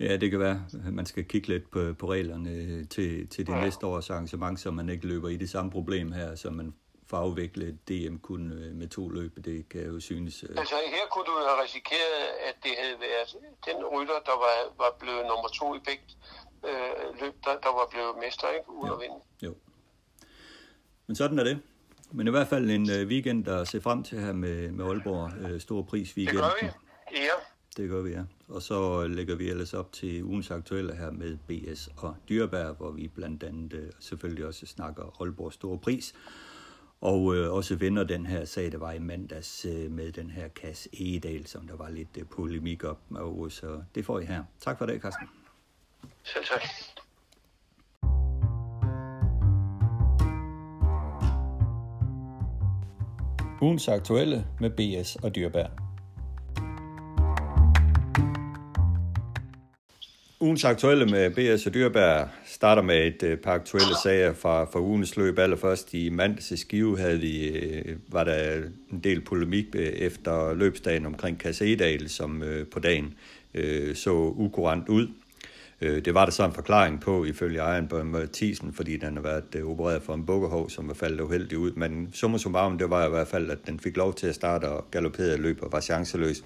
Ja, 0.00 0.16
det 0.16 0.30
kan 0.30 0.40
være, 0.40 0.64
man 0.92 1.06
skal 1.06 1.24
kigge 1.24 1.48
lidt 1.48 1.70
på, 1.70 1.92
på 1.98 2.10
reglerne 2.12 2.84
til, 2.84 3.28
til 3.28 3.46
det 3.46 3.52
Ja. 3.52 3.60
næste 3.60 3.86
års 3.86 4.10
arrangement, 4.10 4.60
så 4.60 4.70
man 4.70 4.88
ikke 4.88 5.06
løber 5.06 5.28
i 5.28 5.36
det 5.36 5.50
samme 5.50 5.70
problem 5.70 6.12
her, 6.12 6.34
så 6.34 6.50
man 6.50 6.74
får 7.06 7.16
afviklet 7.16 7.88
DM 7.88 8.16
kun 8.16 8.52
øh, 8.52 8.74
med 8.74 8.88
to 8.88 9.08
løb. 9.08 9.44
Det 9.44 9.68
kan 9.68 9.82
jo 9.86 10.00
synes... 10.00 10.42
øh, 10.42 10.48
Altså 10.58 10.74
her 10.86 11.06
kunne 11.12 11.24
du 11.24 11.32
jo 11.40 11.46
have 11.48 11.62
risikeret, 11.64 12.20
at 12.48 12.54
det 12.62 12.70
havde 12.78 12.96
været 13.00 13.28
den 13.66 13.84
rytter, 13.98 14.14
der 14.26 14.36
var, 14.44 14.56
var 14.84 14.96
blevet 15.00 15.20
nummer 15.30 15.48
to 15.48 15.74
i 15.74 15.78
begge 15.84 16.04
øh, 16.68 17.20
løb, 17.20 17.34
der, 17.44 17.50
der 17.50 17.68
var 17.78 17.88
blevet 17.90 18.12
mester, 18.24 18.48
ikke? 18.50 18.70
Uden 18.70 18.92
at 18.92 18.98
vinde. 19.00 19.16
Jo. 19.42 19.54
Men 21.06 21.16
sådan 21.16 21.38
er 21.38 21.44
det. 21.44 21.60
Men 22.12 22.26
i 22.26 22.30
hvert 22.30 22.48
fald 22.48 22.70
en 22.70 22.90
øh, 22.90 23.06
weekend 23.08 23.48
at 23.48 23.68
se 23.68 23.80
frem 23.80 24.02
til 24.02 24.20
her 24.20 24.32
med, 24.32 24.72
med 24.72 24.84
Aalborg. 24.84 25.30
Øh, 25.50 25.60
stor 25.60 25.82
pris 25.82 26.08
Det 26.08 26.16
weekend. 26.16 26.38
gør 26.38 26.50
vi. 26.62 26.66
Ja. 27.16 27.36
Det 27.76 27.90
gør 27.90 28.02
vi, 28.02 28.10
ja. 28.10 28.22
Og 28.48 28.62
så 28.62 29.06
lægger 29.06 29.34
vi 29.34 29.48
ellers 29.48 29.74
op 29.74 29.92
til 29.92 30.24
ugens 30.24 30.50
aktuelle 30.50 30.94
her 30.96 31.10
med 31.10 31.36
BS 31.36 31.88
og 31.96 32.16
Dyrbær, 32.28 32.72
hvor 32.72 32.90
vi 32.90 33.08
blandt 33.08 33.42
andet 33.42 33.72
øh, 33.72 33.90
selvfølgelig 34.00 34.46
også 34.46 34.66
snakker 34.66 35.20
Aalborg 35.20 35.52
Store 35.52 35.78
Pris. 35.78 36.14
Og 37.00 37.36
øh, 37.36 37.52
også 37.52 37.76
vender 37.76 38.04
den 38.04 38.26
her 38.26 38.44
sag, 38.44 38.72
der 38.72 38.78
var 38.78 38.92
i 38.92 38.98
mandags 38.98 39.64
øh, 39.64 39.90
med 39.90 40.12
den 40.12 40.30
her 40.30 40.48
kasse 40.48 40.88
Egedal, 40.92 41.46
som 41.46 41.66
der 41.66 41.76
var 41.76 41.90
lidt 41.90 42.08
øh, 42.18 42.24
polemik 42.26 42.84
op 42.84 43.00
med. 43.08 43.50
Så 43.50 43.82
det 43.94 44.04
får 44.04 44.20
I 44.20 44.24
her. 44.24 44.44
Tak 44.60 44.78
for 44.78 44.86
det, 44.86 45.02
Carsten. 45.02 45.28
Selv 46.22 46.44
tak. 46.44 46.62
Ugens 53.62 53.88
aktuelle 53.88 54.46
med 54.60 54.70
BS 54.70 55.16
og 55.16 55.34
Dyrbær. 55.34 55.83
Ugens 60.44 60.64
aktuelle 60.64 61.06
med 61.06 61.30
BS 61.30 61.66
og 61.66 61.74
Dyrbær 61.74 62.24
starter 62.46 62.82
med 62.82 63.06
et 63.06 63.22
øh, 63.22 63.38
par 63.38 63.52
aktuelle 63.52 63.94
sager 64.02 64.34
fra, 64.34 64.64
fra 64.64 64.80
ugens 64.80 65.16
løb. 65.16 65.38
Allerførst 65.38 65.94
i 65.94 66.08
mandags 66.10 66.50
i 66.50 66.56
Skive 66.56 66.98
havde 66.98 67.20
vi, 67.20 67.48
øh, 67.48 67.96
var 68.08 68.24
der 68.24 68.62
en 68.92 69.00
del 69.04 69.20
polemik 69.20 69.66
øh, 69.74 69.86
efter 69.86 70.54
løbsdagen 70.54 71.06
omkring 71.06 71.38
Kasse 71.38 71.72
Edal, 71.72 72.08
som 72.08 72.42
på 72.72 72.80
dagen 72.80 73.14
øh, 73.54 73.94
så 73.94 74.10
ukurant 74.36 74.88
ud. 74.88 75.08
Øh, 75.84 76.04
det 76.04 76.14
var 76.14 76.24
der 76.24 76.32
så 76.32 76.44
en 76.44 76.52
forklaring 76.52 77.00
på, 77.00 77.24
ifølge 77.24 77.58
ejeren 77.58 77.88
på 77.88 78.02
Mathisen, 78.02 78.72
fordi 78.72 78.96
den 78.96 79.16
har 79.16 79.22
været 79.22 79.44
øh, 79.56 79.70
opereret 79.70 80.02
for 80.02 80.14
en 80.14 80.26
bukkehov, 80.26 80.70
som 80.70 80.88
var 80.88 80.94
faldet 80.94 81.20
uheldigt 81.20 81.58
ud. 81.58 81.72
Men 81.72 82.08
summa 82.12 82.38
summarum, 82.38 82.78
det 82.78 82.90
var 82.90 83.06
i 83.06 83.10
hvert 83.10 83.28
fald, 83.28 83.50
at 83.50 83.58
den 83.66 83.80
fik 83.80 83.96
lov 83.96 84.14
til 84.14 84.26
at 84.26 84.34
starte 84.34 84.68
og 84.68 84.84
galopperede 84.90 85.36
løb 85.36 85.58
og 85.62 85.72
var 85.72 85.80
chanceløs. 85.80 86.42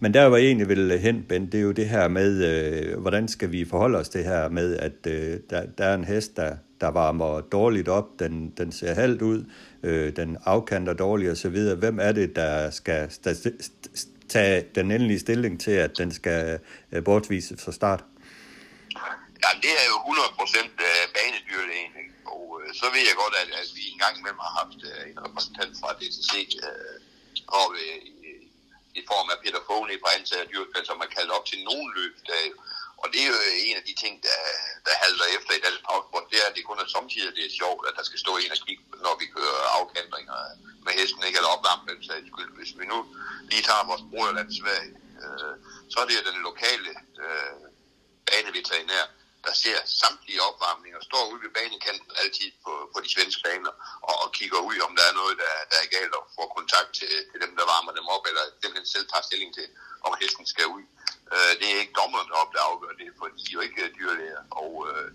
Men 0.00 0.14
der 0.14 0.24
var 0.24 0.36
egentlig 0.36 0.68
vil 0.68 0.90
øh, 0.90 0.98
hen, 0.98 1.24
Ben, 1.28 1.46
det 1.46 1.54
er 1.54 1.62
jo 1.62 1.72
det 1.72 1.88
her 1.88 2.08
med, 2.08 2.96
hvordan 2.96 3.28
skal 3.28 3.52
vi 3.52 3.64
forholde 3.64 3.98
os 3.98 4.08
det 4.08 4.24
her 4.24 4.48
med, 4.48 4.76
at 4.76 5.04
der, 5.04 5.62
der 5.78 5.84
er 5.84 5.94
en 5.94 6.04
hest, 6.04 6.36
der, 6.36 6.56
der 6.80 6.88
varmer 6.88 7.40
dårligt 7.40 7.88
op, 7.88 8.06
den, 8.18 8.52
den 8.58 8.72
ser 8.72 8.94
halvt 8.94 9.22
ud, 9.22 9.44
øh, 9.82 10.16
den 10.16 10.36
afkanter 10.44 10.92
dårligt 10.92 11.30
osv. 11.30 11.74
Hvem 11.78 11.98
er 12.02 12.12
det, 12.12 12.36
der 12.36 12.70
skal 12.70 13.10
tage 14.28 14.64
den 14.74 14.90
endelige 14.90 15.18
stilling 15.18 15.60
til, 15.60 15.70
at 15.70 15.98
den 15.98 16.10
skal 16.10 16.58
øh, 16.92 17.04
bortvises 17.04 17.62
fra 17.62 17.72
start? 17.72 18.04
Jamen, 19.44 19.62
det 19.66 19.72
er 19.82 19.86
jo 19.92 19.96
100% 19.96 20.88
øh, 20.88 21.04
banedyrlægen, 21.16 21.94
ikke? 22.02 22.14
og 22.34 22.44
øh, 22.60 22.68
så 22.80 22.86
ved 22.94 23.02
jeg 23.10 23.16
godt, 23.22 23.34
at, 23.42 23.50
at 23.60 23.68
vi 23.76 23.82
engang 23.94 24.14
med 24.24 24.32
har 24.46 24.54
haft 24.60 24.80
øh, 24.90 25.02
en 25.10 25.18
repræsentant 25.26 25.72
fra 25.80 25.90
DTC 26.00 26.32
øh, 26.68 26.96
og, 27.60 27.68
øh, 27.82 27.98
i, 28.08 28.32
i 29.00 29.02
form 29.10 29.26
af 29.32 29.38
Peter 29.42 29.62
Fogne 29.66 30.02
fra 30.02 30.14
antaget 30.18 30.50
dyrkald, 30.52 30.86
som 30.90 31.02
er 31.04 31.14
kaldt 31.16 31.34
op 31.36 31.46
til 31.50 31.58
nogen 31.68 31.88
løb. 31.98 32.14
Der, 32.28 32.38
og 33.02 33.06
det 33.12 33.20
er 33.24 33.28
jo 33.32 33.38
øh, 33.48 33.68
en 33.68 33.76
af 33.80 33.84
de 33.88 33.94
ting, 34.02 34.14
der, 34.26 34.38
der 34.86 35.00
halter 35.02 35.26
efter 35.36 35.52
i 35.54 35.64
dansk 35.64 35.80
travsport, 35.84 36.30
det 36.30 36.38
er, 36.42 36.46
at 36.50 36.56
det 36.56 36.68
kun 36.68 36.82
er 36.84 36.88
samtidig, 36.96 37.36
det 37.38 37.44
er 37.46 37.58
sjovt, 37.62 37.82
at 37.88 37.94
der 37.98 38.04
skal 38.08 38.20
stå 38.24 38.32
en 38.42 38.54
og 38.56 38.60
kigge, 38.66 38.84
når 39.06 39.14
vi 39.22 39.26
kører 39.36 39.58
afkandringer 39.78 40.36
med 40.84 40.92
hesten, 40.98 41.26
ikke 41.26 41.38
eller 41.40 41.54
opvarme 41.56 41.84
den 41.90 42.00
skyld. 42.30 42.52
Hvis 42.58 42.72
vi 42.80 42.84
nu 42.92 42.98
lige 43.50 43.66
tager 43.68 43.88
vores 43.90 44.04
broderland 44.10 44.50
Sverige, 44.60 44.94
øh, 45.22 45.54
så 45.92 45.96
er 46.02 46.06
det 46.06 46.28
den 46.30 46.40
lokale 46.48 46.90
øh, 47.24 47.54
baneveterinær, 48.28 49.04
der 49.46 49.54
ser 49.64 49.78
samtlige 50.02 50.44
opvarmninger, 50.48 51.00
står 51.08 51.22
ude 51.30 51.42
ved 51.44 51.52
banekanten 51.58 52.10
altid 52.22 52.50
på, 52.64 52.72
på 52.92 52.98
de 53.04 53.08
svenske 53.14 53.42
baner 53.46 53.72
og, 54.08 54.14
og 54.22 54.28
kigger 54.38 54.60
ud, 54.68 54.76
om 54.86 54.92
der 54.98 55.04
er 55.10 55.14
noget, 55.20 55.34
der, 55.42 55.52
der 55.70 55.78
er 55.84 55.88
galt, 55.96 56.14
og 56.18 56.24
får 56.36 56.48
kontakt 56.58 56.90
til, 56.98 57.12
til 57.30 57.38
dem, 57.44 57.52
der 57.58 57.64
varmer 57.72 57.92
dem 57.98 58.06
op, 58.14 58.24
eller 58.30 58.44
dem, 58.64 58.72
der 58.74 58.82
selv 58.94 59.06
tager 59.08 59.28
stilling 59.28 59.50
til, 59.58 59.66
om 60.06 60.12
hesten 60.20 60.46
skal 60.52 60.66
ud. 60.76 60.84
Øh, 61.34 61.52
det 61.58 61.66
er 61.68 61.78
ikke 61.82 61.98
dommerne 62.00 62.28
deroppe, 62.30 62.52
der 62.56 62.62
afgør 62.70 62.94
det, 63.00 63.08
for 63.18 63.26
de 63.38 63.44
er 63.50 63.56
jo 63.56 63.60
ikke 63.66 63.80
øh, 63.84 63.90
dyrlæger, 63.98 64.42
og 64.62 64.72
øh, 64.88 65.06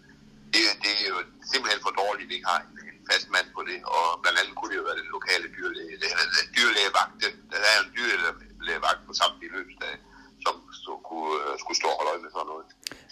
det, 0.54 0.64
det 0.84 0.94
er 1.04 1.10
jo 1.14 1.20
simpelthen 1.52 1.82
for 1.86 1.94
dårligt, 2.02 2.26
at 2.26 2.30
vi 2.30 2.36
ikke 2.38 2.52
har 2.54 2.62
en, 2.66 2.72
en 2.92 3.00
fast 3.12 3.28
mand 3.36 3.48
på 3.56 3.62
det, 3.70 3.78
og 3.96 4.06
blandt 4.22 4.40
andet 4.40 4.56
kunne 4.56 4.72
det 4.72 4.80
jo 4.82 4.88
være 4.88 5.02
den 5.02 5.12
lokale 5.18 5.48
dyrlæge. 5.58 5.96
Det, 6.02 6.10
det, 6.34 6.44
dyrlægevagt, 6.58 7.14
der 7.52 7.58
er 7.70 7.76
jo 7.78 7.84
en 7.88 7.94
dyrlægevagt 7.98 9.02
på 9.08 9.14
samtlige 9.22 9.54
løbsdage, 9.58 9.98
som 10.46 10.56
så 10.86 10.94
kunne, 11.10 11.34
øh, 11.46 11.54
skulle 11.62 11.80
stå 11.82 11.88
og 11.92 11.98
holde 11.98 12.12
øje 12.12 12.24
med 12.26 12.32
sådan 12.36 12.50
noget. 12.54 12.66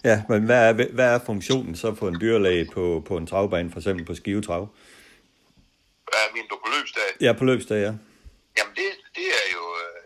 Ja, 0.04 0.24
men 0.30 0.46
hvad 0.46 0.62
er, 0.70 0.74
hvad 0.98 1.10
er 1.16 1.20
funktionen 1.26 1.76
så 1.76 1.96
for 1.96 2.08
en 2.08 2.22
dyrlæge 2.22 2.66
på, 2.76 3.04
på 3.08 3.18
en 3.18 3.28
travbane, 3.28 3.72
for 3.72 3.80
eksempel 3.80 4.06
på 4.06 4.16
skivetrav? 4.16 4.64
Hvad 6.12 6.26
mener 6.34 6.50
du 6.54 6.58
på 6.66 6.70
løbsdag? 6.76 7.10
Ja, 7.26 7.32
på 7.40 7.46
løbsdag, 7.50 7.80
ja. 7.88 7.94
Jamen, 8.58 8.74
det, 8.80 8.88
det 9.18 9.28
er 9.42 9.48
jo... 9.56 9.64
Øh, 9.84 9.98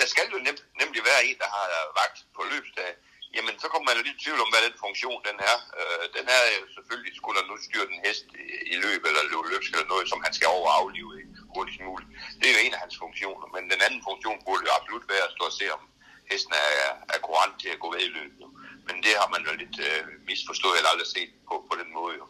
der 0.00 0.06
skal 0.12 0.24
jo 0.34 0.38
nem, 0.46 0.56
nemlig 0.82 1.00
være 1.10 1.22
en, 1.28 1.38
der 1.42 1.50
har 1.56 1.66
vagt 2.02 2.18
på 2.36 2.42
løbsdag. 2.52 2.90
Jamen, 3.36 3.54
så 3.62 3.66
kommer 3.70 3.86
man 3.86 3.96
jo 3.98 4.02
lidt 4.06 4.18
i 4.18 4.22
tvivl 4.24 4.40
om, 4.44 4.50
hvad 4.52 4.62
den 4.68 4.76
funktion 4.84 5.20
den 5.28 5.38
er. 5.52 5.58
Øh, 5.80 6.04
den 6.16 6.24
er 6.36 6.42
jo 6.58 6.64
selvfølgelig, 6.76 7.12
skulle 7.18 7.36
der 7.38 7.46
nu 7.50 7.54
styre 7.66 7.90
den 7.92 8.00
hest 8.06 8.26
i 8.74 8.76
løb 8.84 9.00
eller 9.08 9.22
løbsk 9.52 9.70
eller 9.74 9.88
noget, 9.92 10.06
som 10.12 10.20
han 10.24 10.32
skal 10.36 10.48
over 10.56 10.68
aflive 10.80 11.10
hurtigst 11.54 11.80
muligt. 11.88 12.10
Det 12.38 12.46
er 12.46 12.54
jo 12.56 12.62
en 12.66 12.76
af 12.76 12.80
hans 12.84 12.96
funktioner. 13.04 13.46
Men 13.54 13.62
den 13.72 13.80
anden 13.86 14.02
funktion 14.08 14.38
burde 14.46 14.62
jo 14.66 14.72
absolut 14.78 15.06
være 15.12 15.26
at 15.28 15.34
stå 15.36 15.44
og 15.50 15.56
se, 15.60 15.66
om 15.76 15.82
hesten 16.30 16.54
er, 16.66 16.72
er 17.14 17.18
kurant 17.26 17.56
til 17.62 17.70
at 17.74 17.80
gå 17.82 17.88
ved 17.94 18.02
i 18.08 18.14
løbet. 18.18 18.44
Men 18.86 18.96
det 19.04 19.12
har 19.20 19.28
man 19.34 19.42
jo 19.48 19.52
lidt 19.62 19.76
øh, 19.88 20.00
misforstået 20.28 20.76
eller 20.78 20.90
aldrig 20.92 21.10
set 21.16 21.30
på, 21.48 21.54
på 21.68 21.74
den 21.80 21.88
måde. 21.98 22.14
Jo. 22.20 22.24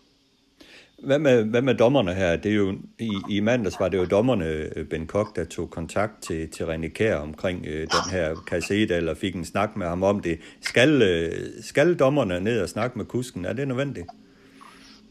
Hvad 1.09 1.19
med, 1.19 1.45
hvad 1.53 1.63
med 1.63 1.75
dommerne 1.75 2.15
her? 2.15 2.37
Det 2.37 2.51
er 2.51 2.59
jo, 2.65 2.69
i, 2.99 3.11
I 3.31 3.41
mandags 3.41 3.81
var 3.81 3.89
det 3.89 3.99
jo 3.99 4.07
dommerne, 4.17 4.47
øh, 4.77 4.89
Ben 4.91 5.07
Kok, 5.07 5.37
der 5.37 5.45
tog 5.45 5.71
kontakt 5.71 6.15
til, 6.27 6.51
til 6.55 6.65
René 6.65 6.89
Kær 6.89 7.17
omkring 7.29 7.67
øh, 7.67 7.81
den 7.81 8.07
her 8.11 8.27
kassette, 8.51 8.95
eller 8.95 9.15
fik 9.15 9.35
en 9.35 9.45
snak 9.53 9.71
med 9.77 9.87
ham 9.87 10.03
om 10.03 10.21
det. 10.21 10.37
Skal, 10.71 11.03
øh, 11.11 11.65
skal 11.71 11.89
dommerne 12.03 12.41
ned 12.41 12.57
og 12.65 12.69
snakke 12.69 12.99
med 12.99 13.07
kusken? 13.15 13.45
Er 13.45 13.53
det 13.53 13.69
nødvendigt? 13.69 14.09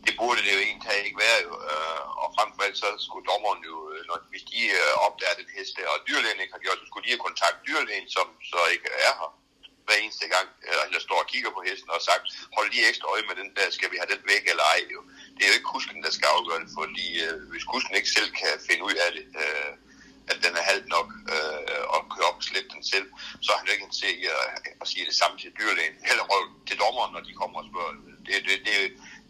Det 0.06 0.14
burde 0.20 0.41
det 0.46 0.52
jo 0.58 0.62
egentlig 0.68 0.91
ikke 1.08 1.20
være. 1.26 1.39
Jo. 1.48 1.52
Øh, 1.72 2.02
og 2.22 2.28
frem 2.36 2.50
for 2.56 2.62
alt 2.66 2.78
så 2.84 2.89
skulle 3.08 3.26
dommeren 3.32 3.62
jo, 3.70 3.78
øh, 3.93 4.00
når, 4.10 4.18
hvis 4.32 4.43
de 4.52 4.60
opdager 5.08 5.36
den 5.41 5.50
heste, 5.58 5.80
og 5.91 5.98
dyrlægen 6.08 6.39
ikke 6.43 6.56
har 6.58 6.64
gjort, 6.66 6.80
så 6.82 6.86
skulle 6.88 7.06
de 7.06 7.14
have 7.14 7.26
kontakt 7.28 7.58
dyrlægen, 7.68 8.08
som 8.16 8.28
så 8.52 8.62
ikke 8.76 8.89
er 9.08 9.14
her 9.22 9.32
hver 9.86 9.98
eneste 10.04 10.28
gang, 10.36 10.48
eller 10.86 11.00
står 11.08 11.20
og 11.24 11.28
kigger 11.34 11.52
på 11.56 11.62
hesten 11.68 11.90
og 11.98 12.02
sagt, 12.10 12.26
hold 12.56 12.68
lige 12.72 12.90
ekstra 12.90 13.08
øje 13.14 13.26
med 13.30 13.36
den 13.42 13.50
der, 13.58 13.68
skal 13.78 13.90
vi 13.92 13.98
have 14.02 14.12
den 14.14 14.24
væk 14.32 14.44
eller 14.52 14.66
ej. 14.74 14.82
Jo. 14.94 15.00
Det 15.36 15.42
er 15.42 15.50
jo 15.50 15.58
ikke 15.58 15.72
kusken, 15.74 16.04
der 16.06 16.12
skal 16.18 16.28
afgøre 16.36 16.62
det, 16.64 16.72
fordi 16.80 17.08
øh, 17.26 17.38
hvis 17.52 17.66
kusken 17.74 17.96
ikke 18.00 18.16
selv 18.18 18.30
kan 18.42 18.54
finde 18.68 18.84
ud 18.90 18.96
af 19.06 19.10
det, 19.18 19.26
øh, 19.44 19.72
at 20.32 20.38
den 20.46 20.54
er 20.60 20.70
halvt 20.72 20.88
nok 20.96 21.10
øh, 21.36 21.84
og 21.94 22.00
køre 22.14 22.28
op 22.30 22.40
og 22.40 22.74
den 22.74 22.84
selv, 22.94 23.08
så 23.44 23.48
har 23.52 23.60
han 23.60 23.68
jo 23.68 23.74
ikke 23.76 23.88
en 23.90 24.00
til 24.02 24.14
at, 24.36 24.60
at 24.82 24.88
sige 24.92 25.06
det 25.10 25.16
samme 25.22 25.36
til 25.40 25.52
dyrlægen, 25.60 25.96
eller 26.10 26.24
til 26.68 26.78
dommeren, 26.84 27.12
når 27.16 27.24
de 27.28 27.34
kommer 27.42 27.58
og 27.62 27.68
spørger. 27.72 27.94
Det, 28.28 28.36
det, 28.48 28.58
det, 28.68 28.78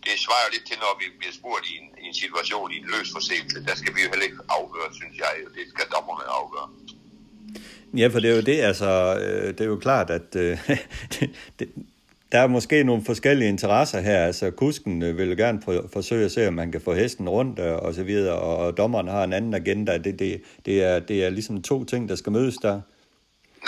det 0.05 0.13
svarer 0.25 0.53
lidt 0.53 0.65
til, 0.67 0.77
når 0.85 0.93
vi 1.01 1.05
bliver 1.19 1.35
spurgt 1.39 1.65
i 1.71 1.73
en, 1.81 1.87
i 2.03 2.05
en 2.11 2.17
situation, 2.23 2.71
i 2.71 2.77
en 2.81 2.89
løs 2.93 3.09
forseelse. 3.17 3.65
Der 3.67 3.75
skal 3.81 3.95
vi 3.95 4.01
jo 4.03 4.09
heller 4.11 4.29
ikke 4.29 4.43
afgøre, 4.59 4.89
synes 4.99 5.15
jeg. 5.23 5.33
Det 5.57 5.63
skal 5.73 5.85
dommerne 5.95 6.25
afgøre. 6.39 6.67
Ja, 7.97 8.07
for 8.07 8.19
det 8.19 8.31
er 8.31 8.35
jo 8.35 8.41
det, 8.41 8.61
altså, 8.61 8.91
øh, 9.21 9.47
det 9.47 9.61
er 9.61 9.65
jo 9.65 9.79
klart, 9.87 10.09
at 10.09 10.35
øh, 10.35 10.69
det, 11.13 11.29
det, 11.59 11.69
der 12.31 12.39
er 12.39 12.47
måske 12.47 12.83
nogle 12.83 13.05
forskellige 13.05 13.49
interesser 13.49 13.99
her. 13.99 14.25
Altså, 14.29 14.51
kusken 14.51 15.03
øh, 15.03 15.17
vil 15.17 15.37
gerne 15.37 15.59
prø- 15.65 15.87
forsøge 15.93 16.25
at 16.25 16.31
se, 16.31 16.47
om 16.47 16.53
man 16.53 16.71
kan 16.71 16.81
få 16.81 16.93
hesten 16.93 17.29
rundt 17.29 17.59
og, 17.59 17.75
og 17.85 17.91
så 17.93 18.03
videre, 18.03 18.35
og, 18.47 18.57
og 18.63 18.69
dommeren 18.81 19.07
har 19.07 19.23
en 19.23 19.33
anden 19.33 19.53
agenda. 19.61 19.93
Det, 20.05 20.19
det, 20.19 20.31
det, 20.65 20.75
er, 20.89 20.95
det 21.09 21.17
er 21.25 21.29
ligesom 21.37 21.55
to 21.71 21.77
ting, 21.91 22.01
der 22.09 22.15
skal 22.21 22.31
mødes 22.37 22.57
der. 22.67 22.75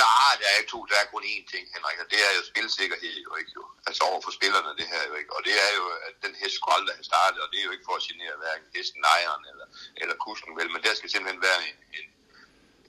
Nej, 0.05 0.33
der 0.39 0.47
er 0.51 0.55
ikke 0.59 0.71
to. 0.75 0.79
Der 0.91 0.97
er 1.03 1.07
kun 1.13 1.23
én 1.33 1.45
ting, 1.53 1.63
Henrik, 1.75 1.97
og 2.03 2.07
det 2.13 2.19
er 2.27 2.31
jo 2.37 2.41
spilsikkerhed 2.51 3.15
jo 3.27 3.31
ikke 3.39 3.51
jo. 3.57 3.63
Altså 3.87 4.01
over 4.09 4.19
for 4.25 4.31
spillerne, 4.39 4.71
det 4.79 4.87
her 4.93 5.03
jo 5.09 5.13
ikke. 5.19 5.31
Og 5.37 5.41
det 5.47 5.55
er 5.65 5.71
jo, 5.79 5.83
at 6.07 6.15
den 6.25 6.33
hest 6.41 6.53
skulle 6.55 6.75
aldrig 6.77 6.95
have 6.99 7.09
startet, 7.13 7.39
og 7.43 7.47
det 7.51 7.57
er 7.59 7.65
jo 7.67 7.73
ikke 7.75 7.87
for 7.89 7.95
at 7.99 8.05
genere 8.09 8.35
hverken 8.41 8.67
hesten, 8.77 9.01
ejeren 9.15 9.43
eller, 9.51 9.67
eller 10.01 10.15
kusken 10.25 10.53
vel, 10.59 10.69
men 10.73 10.81
der 10.85 10.93
skal 10.99 11.09
simpelthen 11.13 11.41
være 11.49 11.61
en, 11.69 11.77
en 11.97 12.07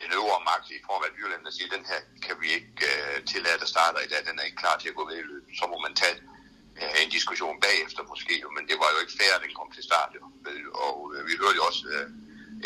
en 0.04 0.10
øvre 0.18 0.40
magt 0.50 0.66
i 0.76 0.78
form 0.88 1.02
af 1.06 1.10
dyrlægen, 1.16 1.44
der 1.46 1.54
siger, 1.56 1.68
den 1.76 1.84
her 1.90 2.00
kan 2.26 2.36
vi 2.42 2.48
ikke 2.58 2.86
øh, 2.92 3.16
tillade, 3.32 3.58
der 3.62 3.68
starter 3.74 4.00
i 4.02 4.10
dag, 4.12 4.20
den 4.28 4.38
er 4.38 4.44
ikke 4.48 4.62
klar 4.64 4.76
til 4.78 4.88
at 4.90 4.98
gå 4.98 5.04
ved 5.10 5.18
i. 5.20 5.56
Så 5.58 5.64
må 5.72 5.76
man 5.86 5.94
tage 6.02 6.16
øh, 6.80 7.02
en 7.02 7.10
diskussion 7.16 7.56
bagefter 7.66 8.02
måske, 8.12 8.34
jo. 8.44 8.48
men 8.56 8.64
det 8.70 8.76
var 8.82 8.88
jo 8.94 8.98
ikke 9.02 9.18
fair, 9.20 9.32
at 9.36 9.44
den 9.44 9.54
kom 9.58 9.70
til 9.76 9.84
start. 9.90 10.10
Jo. 10.16 10.22
Og 10.86 10.96
øh, 11.14 11.20
vi 11.28 11.34
hørte 11.40 11.58
jo 11.60 11.64
også 11.70 11.82
øh, 11.94 12.06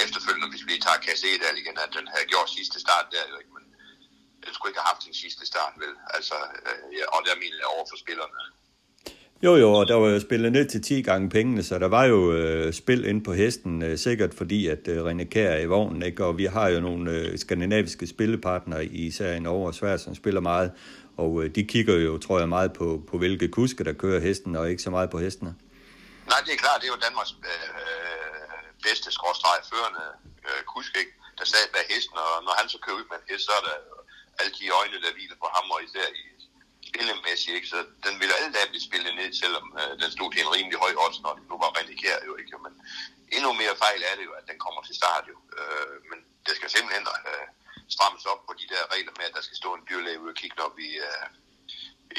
efterfølgende, 0.05 0.49
hvis 0.53 0.67
vi 0.71 0.75
tager 0.87 1.07
kasse 1.09 1.27
1 1.35 1.41
der 1.43 1.61
igen, 1.63 1.77
at 1.85 1.93
den 1.99 2.07
havde 2.13 2.27
gjort 2.33 2.51
sidste 2.59 2.79
start 2.85 3.07
der, 3.15 3.25
jo 3.33 3.37
ikke, 3.41 3.53
men 3.57 3.65
den 4.45 4.51
skulle 4.53 4.71
ikke 4.71 4.83
have 4.83 4.93
haft 4.93 5.03
sin 5.07 5.17
sidste 5.25 5.45
start, 5.53 5.75
vel? 5.83 5.95
Altså, 6.17 6.37
øh, 6.67 6.81
ja, 6.99 7.05
og 7.15 7.21
der 7.27 7.35
mener 7.43 7.59
jeg 7.63 7.69
over 7.75 7.87
for 7.91 7.99
spillerne. 8.05 8.41
Jo, 9.45 9.57
jo, 9.57 9.73
og 9.73 9.89
der 9.89 9.95
var 9.95 10.09
jo 10.09 10.21
spillet 10.21 10.53
ned 10.53 10.69
til 10.69 10.83
10 10.83 11.03
gange 11.03 11.31
pengene, 11.31 11.63
så 11.63 11.79
der 11.79 11.89
var 11.89 12.05
jo 12.05 12.33
øh, 12.33 12.73
spil 12.73 13.05
ind 13.05 13.25
på 13.25 13.33
hesten, 13.33 13.83
øh, 13.83 13.99
sikkert 13.99 14.35
fordi, 14.35 14.69
at 14.69 14.89
øh, 14.89 14.99
René 15.07 15.25
Kær 15.25 15.51
er 15.51 15.61
i 15.61 15.67
vognen, 15.67 16.03
ikke? 16.03 16.25
og 16.25 16.39
vi 16.39 16.45
har 16.45 16.69
jo 16.69 16.81
nogle 16.81 17.11
øh, 17.11 17.39
skandinaviske 17.39 18.07
spillepartnere, 18.07 18.85
især 18.85 19.33
i 19.33 19.41
Norge 19.41 19.67
og 19.67 19.75
Sverige, 19.75 19.99
som 19.99 20.15
spiller 20.15 20.41
meget, 20.41 20.73
og 21.17 21.43
øh, 21.43 21.55
de 21.55 21.63
kigger 21.65 21.97
jo, 21.97 22.19
tror 22.19 22.39
jeg, 22.39 22.49
meget 22.49 22.73
på, 22.73 23.03
på 23.11 23.19
hvilke 23.19 23.49
kuske, 23.49 23.85
der 23.85 23.93
kører 23.93 24.21
hesten, 24.21 24.57
og 24.57 24.71
ikke 24.71 24.83
så 24.83 24.91
meget 24.91 25.11
på 25.11 25.19
hestene. 25.19 25.55
Nej, 26.31 26.41
det 26.47 26.53
er 26.55 26.61
klart, 26.65 26.79
det 26.81 26.87
er 26.89 26.95
jo 26.97 27.01
Danmarks 27.07 27.33
øh, 27.33 27.79
bedste 28.87 29.09
skråstreg 29.17 29.59
førende 29.73 30.05
øh, 30.49 30.63
kusk, 30.75 30.93
ikke? 31.03 31.13
der 31.39 31.45
sad 31.53 31.65
bag 31.75 31.85
hesten, 31.95 32.17
og 32.27 32.33
når 32.47 32.55
han 32.61 32.69
så 32.73 32.79
kører 32.85 32.97
ud 33.01 33.07
med 33.11 33.17
en 33.21 33.27
hest, 33.31 33.45
så 33.49 33.53
er 33.59 33.63
der 33.69 33.77
alle 34.41 34.53
de 34.59 34.65
øjne, 34.81 34.97
der 35.05 35.11
hviler 35.17 35.39
på 35.43 35.49
ham, 35.55 35.67
og 35.75 35.79
især 35.87 36.07
i 36.21 36.23
spillemæssigt, 36.93 37.57
ikke? 37.59 37.69
så 37.75 37.79
den 38.07 38.15
ville 38.21 38.35
alle 38.39 38.53
dage 38.57 38.69
blive 38.73 38.89
spillet 38.89 39.13
ned, 39.21 39.31
selvom 39.43 39.67
øh, 39.81 39.93
den 40.03 40.11
stod 40.17 40.29
til 40.33 40.43
en 40.43 40.55
rimelig 40.57 40.79
høj 40.85 40.95
odds, 41.05 41.19
når 41.25 41.33
det 41.39 41.45
nu 41.51 41.57
var 41.65 41.71
redigeret 41.79 42.23
jo 42.31 42.35
ikke. 42.41 42.59
Men 42.65 42.75
endnu 43.37 43.51
mere 43.61 43.75
fejl 43.85 44.01
er 44.11 44.15
det 44.19 44.25
jo, 44.29 44.33
at 44.41 44.49
den 44.51 44.59
kommer 44.65 44.81
til 44.85 44.95
start 45.01 45.25
jo. 45.33 45.37
Øh, 45.59 45.95
men 46.11 46.19
det 46.47 46.55
skal 46.59 46.71
simpelthen 46.71 47.05
øh, 47.31 47.47
strammes 47.95 48.25
op 48.33 48.41
på 48.47 48.53
de 48.61 48.67
der 48.73 48.83
regler 48.95 49.15
med, 49.19 49.25
at 49.29 49.37
der 49.37 49.45
skal 49.47 49.61
stå 49.63 49.69
en 49.75 49.87
dyrlæge 49.89 50.21
ude 50.23 50.35
og 50.35 50.39
kigge, 50.41 50.65
op 50.67 50.77
vi... 50.83 50.89
Øh, 51.09 51.27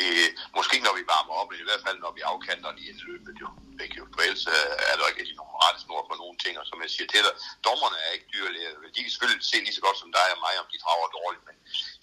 øh, 0.02 0.28
måske 0.58 0.76
når 0.86 0.94
vi 1.00 1.04
varmer 1.14 1.34
op, 1.40 1.48
men 1.50 1.60
i 1.64 1.68
hvert 1.70 1.84
fald 1.86 1.98
når 2.04 2.12
vi 2.18 2.22
afkanter 2.32 2.70
i 2.90 2.94
løbet 3.08 3.36
jo. 3.44 3.50
Ikke? 3.86 3.98
For 4.14 4.22
ellers 4.26 4.46
øh, 4.56 4.90
er 4.90 4.96
der 4.96 5.10
ikke 5.10 5.22
rigtig 5.22 5.40
nogen 5.42 5.56
rettesnor 5.64 6.02
på 6.10 6.16
nogle 6.22 6.38
ting, 6.44 6.54
og 6.62 6.66
som 6.70 6.78
jeg 6.84 6.92
siger 6.96 7.08
til 7.10 7.22
dig, 7.28 7.34
dommerne 7.68 7.98
er 8.06 8.12
ikke 8.16 8.30
dyrlæger. 8.34 8.72
De 8.96 9.00
kan 9.04 9.12
selvfølgelig 9.14 9.46
se 9.52 9.58
lige 9.66 9.78
så 9.78 9.84
godt 9.88 9.98
som 10.02 10.12
dig 10.20 10.28
og 10.36 10.40
mig, 10.46 10.56
om 10.64 10.68
de 10.74 10.84
drager 10.84 11.10
dårligt, 11.18 11.44
men 11.50 11.56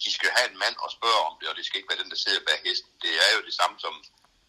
de 0.03 0.09
skal 0.17 0.29
have 0.37 0.47
en 0.51 0.57
mand 0.63 0.75
og 0.85 0.89
spørge 0.97 1.21
om 1.27 1.33
det, 1.39 1.47
og 1.51 1.55
det 1.57 1.63
skal 1.65 1.77
ikke 1.77 1.91
være 1.91 2.01
den, 2.03 2.11
der 2.13 2.19
sidder 2.23 2.41
bag 2.47 2.57
hesten. 2.67 2.91
Det 3.05 3.13
er 3.25 3.29
jo 3.35 3.41
det 3.47 3.55
samme 3.59 3.75
som, 3.85 3.93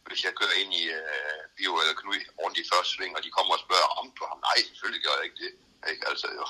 hvis 0.08 0.20
jeg 0.26 0.32
kører 0.40 0.56
ind 0.62 0.72
i 0.82 0.84
øh, 1.00 1.40
Bio 1.56 1.72
eller 1.82 1.96
Knud 2.00 2.22
rundt 2.42 2.56
i 2.62 2.64
første 2.70 2.90
sving, 2.94 3.12
og 3.16 3.22
de 3.24 3.30
kommer 3.36 3.52
og 3.56 3.62
spørger 3.66 3.88
om 4.00 4.06
du 4.16 4.22
ham. 4.30 4.40
Nej, 4.48 4.58
selvfølgelig 4.68 5.02
gør 5.06 5.14
jeg 5.18 5.26
ikke 5.28 5.40
det. 5.44 5.52
Ikke? 5.92 6.02
Altså, 6.10 6.26
jo. 6.38 6.44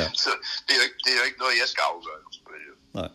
Ja. 0.00 0.06
så 0.24 0.30
det 0.64 0.72
er, 0.74 0.78
jo 0.80 0.84
ikke, 0.88 0.98
det 1.04 1.10
er 1.12 1.18
jo 1.20 1.26
ikke 1.28 1.42
noget, 1.44 1.54
jeg 1.62 1.68
skal 1.72 1.84
afgøre. 1.92 2.20
Nej. 3.00 3.10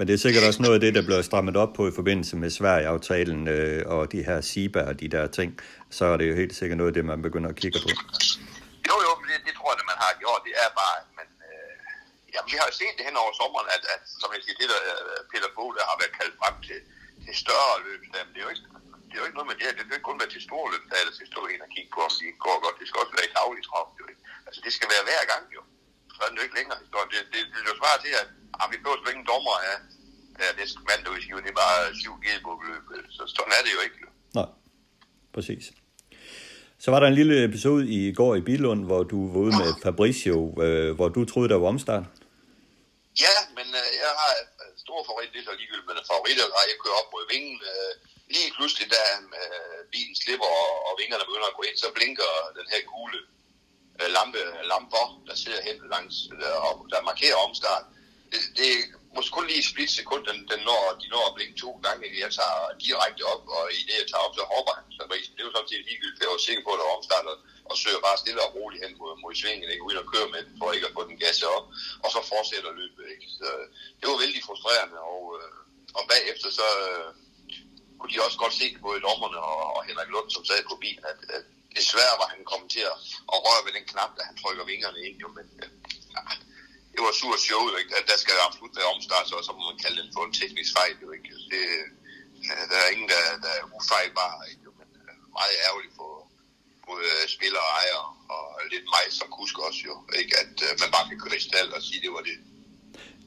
Men 0.00 0.08
det 0.08 0.14
er 0.16 0.22
sikkert 0.26 0.44
også 0.48 0.62
noget 0.64 0.76
af 0.78 0.82
det, 0.84 0.92
der 0.98 1.04
bliver 1.08 1.22
strammet 1.30 1.56
op 1.62 1.72
på 1.78 1.82
i 1.90 1.94
forbindelse 2.00 2.34
med 2.42 2.50
Sverige-aftalen 2.58 3.40
øh, 3.56 3.80
og 3.94 4.02
de 4.14 4.20
her 4.28 4.38
SIBA 4.50 4.82
og 4.90 4.94
de 5.02 5.08
der 5.14 5.24
ting. 5.38 5.50
Så 5.96 6.04
er 6.12 6.16
det 6.20 6.26
jo 6.30 6.34
helt 6.42 6.54
sikkert 6.60 6.78
noget 6.80 6.90
af 6.92 6.96
det, 6.98 7.04
man 7.12 7.20
begynder 7.26 7.50
at 7.52 7.58
kigge 7.62 7.78
på. 7.84 7.90
Jo, 8.88 8.96
jo, 9.06 9.10
men 9.20 9.26
det, 9.30 9.36
det 9.48 9.54
tror 9.58 9.68
jeg, 9.72 9.80
at 9.84 9.88
man 9.92 9.98
har 10.04 10.12
gjort. 10.22 10.40
Det 10.48 10.54
er 10.64 10.68
bare, 10.82 10.96
men 11.18 11.28
øh, 11.50 11.72
ja, 12.34 12.40
vi 12.48 12.54
har 12.58 12.64
jo 12.70 12.74
set 12.80 12.94
det 12.98 13.04
hen 13.08 13.16
over 13.22 13.32
sommeren, 13.40 13.68
at, 13.76 13.82
at 13.94 14.02
som 14.22 14.28
jeg 14.34 14.40
siger, 14.44 14.56
det 14.62 14.68
der 14.72 14.80
øh, 14.92 15.20
Peter 15.30 15.50
Bo, 15.56 15.64
der 15.76 15.84
har 15.90 15.96
været 16.02 16.14
kaldt 16.20 16.34
frem 16.40 16.56
til, 16.68 16.80
til 17.24 17.34
større 17.44 17.74
løb, 17.86 18.00
det 18.32 18.38
er 18.40 18.44
jo 18.46 18.50
ikke, 18.54 18.64
det 19.08 19.14
er 19.16 19.20
jo 19.22 19.26
ikke 19.28 19.38
noget 19.38 19.50
med 19.50 19.56
det 19.58 19.64
her. 19.66 19.74
Det 19.76 19.82
kan 19.84 19.96
ikke 19.98 20.10
kun 20.10 20.20
være 20.22 20.32
til 20.36 20.42
store 20.48 20.66
løb, 20.72 20.82
der 20.90 20.96
er 20.98 21.04
til 21.18 21.28
stå 21.32 21.40
ind 21.52 21.62
og 21.66 21.70
kigge 21.74 21.90
på, 21.94 22.00
om 22.08 22.12
de 22.20 22.26
går 22.46 22.56
godt. 22.64 22.76
Det 22.80 22.86
skal 22.88 22.98
også 23.02 23.14
være 23.16 23.28
i 23.30 23.34
daglig 23.40 23.62
trop, 23.68 23.88
jo 24.00 24.04
ikke. 24.12 24.22
Altså, 24.46 24.60
det 24.66 24.72
skal 24.76 24.88
være 24.94 25.04
hver 25.08 25.22
gang, 25.32 25.44
jo. 25.56 25.62
Så 26.20 26.24
er 26.26 26.30
det 26.30 26.38
jo 26.40 26.46
ikke 26.48 26.58
længere. 26.60 26.78
Det, 26.84 26.92
det, 27.12 27.20
det, 27.32 27.40
det 27.52 27.58
er 27.64 27.70
jo 27.72 27.76
svar 27.82 27.94
til, 28.04 28.12
at 28.22 28.28
ah, 28.60 28.66
vi 28.72 28.76
behøver 28.80 28.98
sgu 28.98 29.08
ingen 29.10 29.28
dommer 29.32 29.56
af 29.70 29.76
ja, 30.40 30.48
næste 30.60 30.78
mandag 30.88 31.14
det 31.44 31.52
er 31.54 31.60
bare 31.64 31.78
syv 32.02 32.14
gedebukkeløb. 32.24 32.84
Så 33.16 33.22
sådan 33.36 33.52
er 33.58 33.62
det 33.66 33.72
jo 33.76 33.80
ikke. 33.86 33.98
Jo. 34.04 34.08
Nej, 34.38 34.48
præcis. 35.34 35.64
Så 36.82 36.88
var 36.92 37.00
der 37.00 37.08
en 37.08 37.18
lille 37.20 37.36
episode 37.48 37.82
i 37.98 38.00
går 38.18 38.32
i 38.40 38.42
Bilund, 38.48 38.82
hvor 38.90 39.02
du 39.12 39.18
var 39.32 39.40
ude 39.44 39.54
med 39.62 39.70
Fabricio, 39.84 40.36
øh, 40.64 40.90
hvor 40.96 41.08
du 41.16 41.20
troede, 41.24 41.48
der 41.52 41.58
var 41.62 41.68
omstart. 41.74 42.04
Ja, 43.24 43.36
men 43.56 43.66
øh, 43.80 43.88
jeg 44.04 44.12
har 44.20 44.32
stor 44.84 45.00
favorit, 45.08 45.30
det 45.32 45.40
er 45.40 45.46
så 45.50 45.54
ligegyldigt, 45.60 45.88
men 45.88 46.08
favoritter, 46.12 46.46
og 46.58 46.62
jeg 46.70 46.76
kører 46.82 46.96
op 47.00 47.08
mod 47.14 47.24
vingen. 47.34 47.58
Øh, 47.72 47.92
lige 48.34 48.50
pludselig, 48.56 48.86
da 48.96 49.02
øh, 49.40 49.80
bilen 49.92 50.16
slipper, 50.22 50.50
og, 50.62 50.70
og 50.86 50.92
vingerne 51.00 51.24
begynder 51.28 51.48
at 51.50 51.56
gå 51.58 51.62
ind, 51.68 51.76
så 51.82 51.88
blinker 51.96 52.30
den 52.58 52.66
her 52.72 52.80
gule 52.92 53.18
øh, 53.24 53.39
Øh, 54.00 54.08
lampe, 54.16 54.42
lamper, 54.72 55.04
der 55.28 55.34
sidder 55.42 55.62
hen 55.68 55.76
langs, 55.94 56.16
øh, 56.32 56.38
der, 56.42 56.86
der 56.92 57.08
markerer 57.10 57.38
omstart. 57.46 57.84
Det, 58.32 58.40
det 58.58 58.68
er 58.74 58.82
måske 59.16 59.34
kun 59.36 59.46
lige 59.46 59.62
et 59.62 59.70
split 59.72 59.92
sekund, 60.00 60.22
den, 60.30 60.38
den 60.52 60.60
når, 60.68 60.80
de 61.00 61.06
når 61.14 61.24
at 61.28 61.34
blinke 61.36 61.56
to 61.64 61.70
gange. 61.86 62.20
Jeg 62.24 62.30
tager 62.38 62.60
direkte 62.86 63.22
op, 63.32 63.44
og 63.56 63.62
i 63.78 63.80
det, 63.88 63.96
jeg 64.02 64.08
tager 64.10 64.26
op, 64.26 64.34
så 64.38 64.44
hopper 64.54 64.74
han. 64.78 64.86
Så 64.96 65.00
det 65.34 65.40
er 65.42 65.48
jo 65.48 65.56
samtidig 65.58 65.84
ligegyldigt, 65.88 66.18
for 66.18 66.24
jeg 66.24 66.34
var 66.36 66.46
sikker 66.48 66.64
på, 66.64 66.72
at 66.74 66.80
der 66.80 66.88
var 66.88 67.38
og 67.70 67.76
søger 67.82 68.00
bare 68.06 68.22
stille 68.22 68.44
og 68.46 68.54
roligt 68.56 68.82
hen 68.84 68.92
mod, 69.00 69.12
mod 69.22 69.34
svingen, 69.40 69.70
ikke? 69.72 69.86
uden 69.86 70.02
at 70.02 70.10
køre 70.12 70.28
med 70.34 70.40
den, 70.46 70.54
for 70.58 70.66
ikke 70.76 70.88
at 70.88 70.96
få 70.96 71.02
den 71.10 71.18
gas 71.24 71.42
op, 71.56 71.66
og 72.04 72.08
så 72.14 72.20
fortsætter 72.32 72.78
løbet. 72.80 73.04
Ikke? 73.14 73.26
Så, 73.38 73.48
det 73.98 74.06
var 74.10 74.22
vældig 74.24 74.42
frustrerende, 74.48 74.98
og, 75.12 75.22
øh, 75.38 75.58
og 75.98 76.02
bagefter 76.12 76.48
så 76.60 76.68
kunne 77.98 78.12
de 78.12 78.24
også 78.26 78.38
godt 78.44 78.54
se 78.60 78.66
både 78.86 79.04
dommerne 79.08 79.38
og, 79.50 79.60
og 79.76 79.80
Henrik 79.88 80.10
Lund, 80.14 80.28
som 80.30 80.44
sad 80.44 80.60
på 80.70 80.76
bilen, 80.84 81.04
at, 81.12 81.20
at 81.36 81.44
desværre 81.78 82.14
var 82.22 82.28
han 82.34 82.42
kommet 82.50 82.68
til 82.76 82.84
at, 82.90 82.96
at 83.34 83.38
røre 83.46 83.62
ved 83.66 83.72
den 83.78 83.86
knap, 83.92 84.12
da 84.18 84.22
han 84.28 84.36
trykker 84.42 84.64
vingerne 84.72 85.00
ind. 85.06 85.16
Jo, 85.24 85.28
men, 85.36 85.46
øh, 85.62 85.70
ja, 86.14 86.22
det 86.92 87.00
var 87.06 87.12
sur 87.20 87.36
show, 87.46 87.62
ikke? 87.80 87.90
Der, 87.94 88.00
der 88.10 88.18
skal 88.22 88.46
absolut 88.48 88.74
være 88.78 88.92
omstart, 88.94 89.26
så, 89.30 89.36
så 89.46 89.52
må 89.56 89.62
man 89.70 89.78
kalde 89.84 89.98
den 90.02 90.10
for 90.14 90.22
en 90.24 90.34
teknisk 90.40 90.70
fejl. 90.78 90.96
Jo, 91.02 91.08
ikke? 91.16 91.28
Det, 91.52 91.62
øh, 92.50 92.62
der 92.70 92.78
er 92.84 92.88
ingen, 92.94 93.08
der, 93.14 93.22
der 93.44 93.52
er 93.58 93.64
ufejlbare, 93.78 94.40
ikke? 94.50 94.68
men 94.80 94.88
øh, 95.00 95.14
meget 95.38 95.56
ærgerligt 95.66 95.94
for, 95.98 96.10
både 96.90 97.08
spillere 97.36 97.66
og 97.68 97.72
ejere, 97.80 98.06
og 98.34 98.44
lidt 98.72 98.86
mig 98.94 99.06
som 99.18 99.28
kusk 99.38 99.56
også 99.66 99.80
jo, 99.88 99.94
ikke? 100.20 100.32
at 100.42 100.54
man 100.82 100.90
bare 100.96 101.08
kan 101.08 101.20
køre 101.22 101.36
i 101.40 101.46
stald 101.48 101.70
og 101.76 101.82
sige, 101.82 102.00
det 102.04 102.12
var 102.16 102.24
det. 102.28 102.36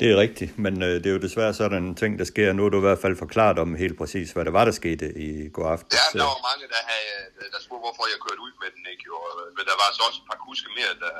Det 0.04 0.12
er 0.16 0.20
rigtigt, 0.26 0.52
men 0.66 0.74
øh, 0.88 0.94
det 1.02 1.08
er 1.10 1.16
jo 1.18 1.24
desværre 1.28 1.54
sådan 1.62 1.84
en 1.90 1.96
ting, 2.02 2.12
der 2.22 2.28
sker. 2.34 2.48
Nu 2.58 2.62
er 2.66 2.72
du 2.74 2.80
i 2.84 2.88
hvert 2.88 3.04
fald 3.06 3.16
forklaret 3.26 3.58
om 3.64 3.70
helt 3.84 3.98
præcis, 4.02 4.28
hvad 4.34 4.44
det 4.48 4.54
var, 4.58 4.64
der 4.70 4.76
skete 4.82 5.06
i 5.28 5.30
går 5.56 5.68
aften. 5.76 5.92
Ja, 6.00 6.06
der 6.20 6.28
var 6.34 6.42
mange, 6.50 6.64
der, 6.74 6.82
havde, 6.92 7.16
der 7.54 7.60
spurgte, 7.66 7.84
hvorfor 7.86 8.04
jeg 8.14 8.20
kørte 8.26 8.42
ud 8.48 8.54
med 8.64 8.70
den. 8.76 8.84
Ikke? 8.92 9.04
Jo, 9.12 9.16
men 9.58 9.64
der 9.70 9.76
var 9.82 9.88
så 9.98 10.02
også 10.08 10.20
et 10.24 10.28
par 10.32 10.40
kuske 10.48 10.70
mere, 10.80 10.94
der, 11.04 11.16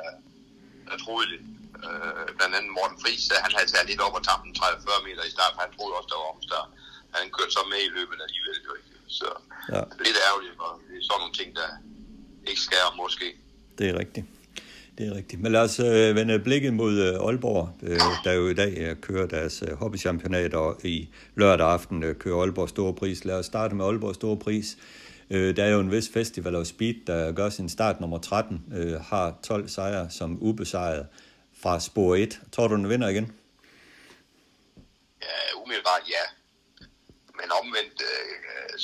der 0.88 0.96
troede 1.04 1.26
det. 1.32 1.40
Øh, 1.86 2.26
blandt 2.38 2.52
andet 2.58 2.70
Morten 2.78 2.98
Friis, 3.02 3.22
han 3.44 3.52
havde 3.56 3.68
taget 3.72 3.86
lidt 3.90 4.02
op 4.06 4.14
og 4.18 4.22
tabt 4.28 4.42
en 4.48 4.54
30-40 4.60 5.06
meter 5.08 5.22
i 5.30 5.32
start, 5.36 5.52
for 5.54 5.60
han 5.66 5.72
troede 5.76 5.94
også, 5.98 6.10
der 6.12 6.18
var 6.22 6.28
omstart. 6.34 6.68
Han 7.16 7.26
kørte 7.36 7.52
så 7.58 7.62
med 7.72 7.80
i 7.88 7.90
løbet 7.98 8.16
alligevel. 8.26 8.58
Jo, 8.66 8.72
ikke? 8.78 8.90
Så 9.18 9.28
ja. 9.74 9.80
det 9.96 10.04
lidt 10.08 10.20
ærgerligt, 10.28 10.56
og 10.64 10.72
det 10.86 10.94
er 11.00 11.04
sådan 11.08 11.20
nogle 11.22 11.36
ting, 11.40 11.50
der, 11.60 11.68
ikke 12.50 12.62
skærer 12.68 12.90
måske. 13.02 13.28
Det 13.78 13.86
er 13.90 13.94
rigtigt. 14.02 14.26
Det 14.98 15.08
er 15.08 15.14
rigtigt. 15.14 15.42
Men 15.42 15.52
lad 15.52 15.60
os 15.60 15.80
øh, 15.80 16.16
vende 16.16 16.38
blikket 16.38 16.74
mod 16.74 16.92
øh, 16.92 17.26
Aalborg, 17.26 17.78
øh, 17.82 18.00
der 18.24 18.32
jo 18.32 18.48
i 18.48 18.54
dag 18.54 18.74
øh, 18.78 18.96
kører 18.96 19.26
deres 19.26 19.62
øh, 19.62 19.72
hobbychampionat, 19.72 20.54
og 20.54 20.84
i 20.84 21.08
lørdag 21.34 21.66
aften 21.66 22.02
øh, 22.02 22.16
kører 22.16 22.40
Aalborg 22.40 22.68
Store 22.68 22.94
Pris. 22.94 23.24
Lad 23.24 23.38
os 23.38 23.46
starte 23.46 23.74
med 23.74 23.84
Aalborg 23.84 24.14
Store 24.14 24.36
Pris. 24.36 24.76
Øh, 25.30 25.56
der 25.56 25.64
er 25.64 25.68
jo 25.68 25.80
en 25.80 25.90
vis 25.90 26.10
festival 26.14 26.54
of 26.54 26.66
speed, 26.66 26.94
der 27.06 27.32
gør 27.32 27.50
sin 27.50 27.68
start 27.68 28.00
nummer 28.00 28.18
13, 28.18 28.64
øh, 28.74 29.00
har 29.00 29.38
12 29.42 29.68
sejre 29.68 30.10
som 30.10 30.38
ubesejret 30.42 31.06
fra 31.62 31.80
spor 31.80 32.14
1. 32.14 32.40
Tror 32.52 32.68
du, 32.68 32.76
den 32.76 32.88
vinder 32.88 33.08
igen? 33.08 33.32
Ja, 35.22 35.62
umiddelbart 35.62 36.02
ja. 36.08 36.24
Men 37.40 37.50
omvendt, 37.62 38.02
øh, 38.02 38.74
øh 38.74 38.78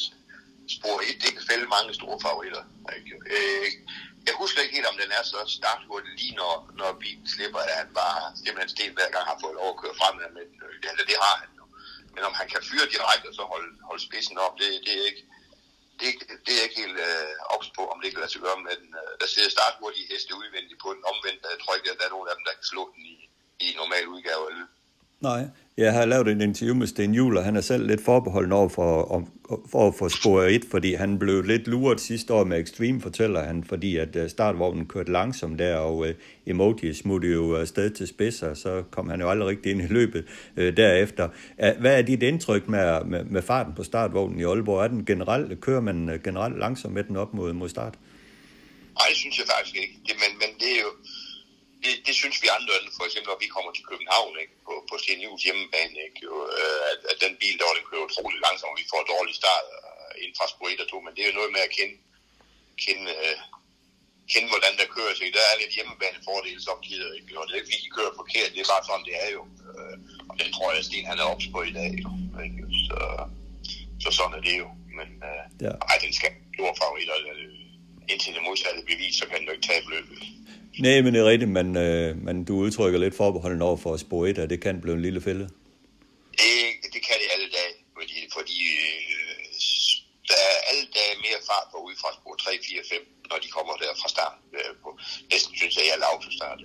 spor 0.68 1.00
1, 1.00 1.22
det 1.22 1.30
kan 1.36 1.42
fælde 1.50 1.66
mange 1.76 1.94
store 1.94 2.18
favoritter. 2.26 2.62
Ikke? 2.96 3.12
Øh, 3.36 3.66
jeg 4.30 4.38
husker 4.42 4.60
ikke 4.62 4.76
helt, 4.78 4.90
om 4.92 4.98
den 5.02 5.10
er 5.18 5.24
så 5.32 5.40
starthurtig 5.58 6.12
lige 6.20 6.34
når, 6.40 6.54
når 6.80 6.90
bilen 7.02 7.26
slipper, 7.34 7.60
at 7.68 7.74
han 7.80 7.90
bare 8.02 8.20
simpelthen 8.44 8.74
sten 8.74 8.96
hver 8.98 9.10
gang 9.14 9.24
har 9.30 9.38
fået 9.42 9.58
lov 9.60 9.68
at 9.72 9.80
køre 9.82 9.98
frem, 10.00 10.14
med 10.36 10.44
den. 10.48 10.56
Eller 10.90 11.04
det 11.10 11.18
har 11.26 11.34
han 11.42 11.50
jo. 11.58 11.64
Men 12.14 12.22
om 12.28 12.34
han 12.40 12.48
kan 12.52 12.62
fyre 12.70 12.86
direkte 12.94 13.26
og 13.30 13.34
så 13.38 13.44
holde, 13.52 13.70
holde 13.88 14.02
spidsen 14.08 14.36
op, 14.46 14.54
det, 14.60 14.68
det 14.86 14.92
er 15.00 15.04
ikke 15.10 15.24
det, 16.00 16.08
det 16.46 16.52
er 16.56 16.62
ikke 16.66 16.80
helt 16.82 16.98
øh, 17.08 17.32
ops 17.54 17.68
på, 17.76 17.82
om 17.92 17.98
det 18.00 18.08
kan 18.10 18.20
lade 18.22 18.32
sig 18.32 18.42
gøre 18.46 18.60
med 18.66 18.74
den. 18.80 18.90
Øh, 19.00 19.12
der 19.20 19.28
sidder 19.32 19.50
starthurtige 19.56 20.10
heste 20.12 20.32
udvendigt 20.40 20.80
på 20.84 20.88
den 20.94 21.02
omvendt. 21.12 21.42
Øh, 21.46 21.50
jeg 21.54 21.60
tror 21.60 21.74
ikke, 21.76 21.90
at 21.92 21.98
der 22.00 22.06
er 22.08 22.14
nogen 22.16 22.28
af 22.30 22.34
dem, 22.36 22.44
der 22.48 22.54
kan 22.58 22.66
slå 22.72 22.82
den 22.94 23.02
i, 23.14 23.16
i 23.64 23.68
normal 23.80 24.06
udgave 24.14 24.44
Eller? 24.50 24.66
Nej, 25.28 25.42
jeg 25.80 25.92
har 25.92 26.04
lavet 26.04 26.28
en 26.28 26.40
interview 26.40 26.74
med 26.74 26.86
Sten 26.86 27.14
Juhl, 27.14 27.36
og 27.36 27.44
han 27.44 27.56
er 27.56 27.60
selv 27.60 27.86
lidt 27.86 28.04
forbeholden 28.04 28.52
over 28.52 28.68
for, 28.68 29.02
om, 29.02 29.26
for 29.70 29.88
at 29.88 29.94
få 29.94 30.08
spor 30.08 30.42
1, 30.42 30.64
fordi 30.70 30.94
han 30.94 31.18
blev 31.18 31.42
lidt 31.42 31.68
luret 31.68 32.00
sidste 32.00 32.34
år 32.34 32.44
med 32.44 32.60
Extreme, 32.60 33.00
fortæller 33.00 33.42
han, 33.42 33.64
fordi 33.64 33.96
at 33.96 34.16
øh, 34.16 34.30
startvognen 34.30 34.86
kørte 34.86 35.12
langsomt 35.12 35.58
der, 35.58 35.76
og 35.76 35.96
uh, 35.96 36.06
emoji 36.46 36.94
smuttede 36.94 37.32
jo 37.32 37.54
øh, 37.54 37.60
afsted 37.60 37.90
til 37.90 38.06
spidser, 38.06 38.54
så 38.54 38.82
kom 38.90 39.10
han 39.10 39.20
jo 39.20 39.30
aldrig 39.30 39.48
rigtig 39.48 39.72
ind 39.72 39.82
i 39.82 39.86
løbet 39.86 40.24
uh, 40.56 40.62
derefter. 40.62 41.28
Uh, 41.58 41.80
hvad 41.80 41.98
er 41.98 42.02
dit 42.02 42.22
indtryk 42.22 42.68
med, 42.68 43.04
med, 43.04 43.24
med 43.24 43.42
farten 43.42 43.74
på 43.74 43.82
startvognen 43.82 44.40
i 44.40 44.44
Aalborg? 44.44 44.84
Er 44.84 44.88
den 44.88 45.04
generelt, 45.04 45.60
kører 45.60 45.80
man 45.80 46.20
generelt 46.24 46.58
langsomt 46.58 46.94
med 46.94 47.04
den 47.04 47.16
op 47.16 47.34
mod, 47.34 47.52
mod 47.52 47.68
start? 47.68 47.94
Nej, 48.98 49.06
det 49.08 49.16
synes 49.16 49.38
jeg 49.38 49.46
faktisk 49.56 49.76
ikke. 49.82 49.94
Det, 50.06 50.14
men, 50.22 50.38
men 50.42 50.50
det 50.60 50.70
er 50.76 50.80
jo 50.86 50.92
det, 51.84 51.94
det 52.06 52.14
synes 52.20 52.36
vi 52.42 52.48
andre, 52.58 52.74
for 52.98 53.04
eksempel 53.06 53.28
når 53.32 53.42
vi 53.44 53.54
kommer 53.54 53.70
til 53.74 53.84
København 53.90 54.34
ikke, 54.42 54.56
på, 54.66 54.74
på 54.90 54.94
Jules 55.24 55.44
hjemmebane, 55.46 55.96
ikke, 56.06 56.20
jo, 56.28 56.34
øh, 56.58 56.80
at, 56.92 57.00
at, 57.10 57.16
den 57.24 57.34
bil 57.42 57.56
der, 57.58 57.76
den 57.78 57.88
kører 57.90 58.08
utrolig 58.08 58.38
langsomt, 58.46 58.72
og 58.74 58.80
vi 58.82 58.90
får 58.92 59.10
dårlig 59.14 59.34
start 59.40 59.66
uh, 59.76 60.12
inden 60.22 60.36
fra 60.38 60.46
spor 60.52 60.68
1 60.68 60.84
og 60.84 60.88
2, 60.88 61.00
men 61.04 61.12
det 61.14 61.22
er 61.22 61.30
jo 61.30 61.38
noget 61.38 61.52
med 61.56 61.62
at 61.66 61.74
kende, 61.78 61.96
kende, 62.84 63.04
uh, 63.24 63.38
kende 64.32 64.48
hvordan 64.52 64.74
der 64.80 64.94
kører 64.96 65.14
sig. 65.16 65.26
Der 65.36 65.44
er 65.50 65.60
lidt 65.62 65.76
hjemmebane 65.76 66.18
fordel 66.28 66.58
samtidig, 66.70 67.10
ikke, 67.16 67.38
og 67.40 67.44
det 67.44 67.52
er 67.52 67.60
ikke 67.60 67.70
fordi, 67.70 67.86
de 67.86 67.96
kører 67.98 68.18
forkert, 68.20 68.54
det 68.54 68.60
er 68.62 68.72
bare 68.74 68.88
sådan, 68.88 69.06
det 69.10 69.16
er 69.24 69.30
jo. 69.36 69.42
Uh, 69.70 69.96
og 70.28 70.34
det 70.38 70.48
tror 70.54 70.68
jeg, 70.74 70.84
Sten 70.86 71.10
han 71.10 71.22
er 71.22 71.30
ops 71.32 71.46
på 71.54 71.60
i 71.70 71.74
dag, 71.80 71.90
jo, 72.04 72.10
ikke, 72.46 72.62
så, 72.88 72.98
så 74.04 74.08
sådan 74.18 74.36
er 74.38 74.44
det 74.48 74.56
jo. 74.62 74.68
Men 74.98 75.08
uh, 75.28 75.44
ja. 75.64 75.72
ej, 75.90 75.96
den 76.04 76.12
skal 76.18 76.32
store 76.56 76.74
favoritter, 76.82 77.16
indtil 78.12 78.34
det 78.36 78.42
modsatte 78.48 78.80
bevis, 78.92 79.14
så 79.20 79.24
kan 79.28 79.36
den 79.38 79.46
jo 79.48 79.54
ikke 79.56 79.68
tabe 79.70 79.86
løbet. 79.94 80.18
Nej, 80.78 81.00
men 81.02 81.14
det 81.14 81.20
er 81.20 81.28
rigtigt, 81.32 81.50
men, 81.50 81.76
øh, 81.76 82.16
men 82.26 82.44
du 82.44 82.54
udtrykker 82.64 82.98
lidt 82.98 83.16
forbeholden 83.16 83.62
over 83.62 83.76
for 83.76 83.96
spor 83.96 84.26
1, 84.26 84.38
at 84.38 84.50
det 84.50 84.60
kan 84.62 84.80
blive 84.80 84.94
en 84.94 85.02
lille 85.02 85.20
fælde. 85.20 85.44
Det, 86.40 86.52
det 86.94 87.00
kan 87.06 87.16
det 87.22 87.28
alle 87.34 87.48
dage, 87.58 87.72
fordi, 87.96 88.16
fordi 88.36 88.56
øh, 88.84 89.00
der 90.30 90.38
er 90.50 90.56
alle 90.70 90.84
dage 90.98 91.14
mere 91.26 91.40
fart 91.50 91.66
på 91.72 91.78
ud 91.88 91.94
fra 92.02 92.10
spor 92.18 92.34
3, 92.34 92.50
4, 92.64 92.82
5, 92.90 93.00
når 93.30 93.38
de 93.44 93.48
kommer 93.56 93.74
der 93.82 93.90
fra 94.00 94.08
start. 94.14 94.36
Øh, 94.58 94.72
på, 94.82 94.88
næsten 95.32 95.52
synes 95.60 95.74
jeg, 95.76 95.84
jeg 95.88 95.96
er 96.02 96.08
autostart. 96.14 96.60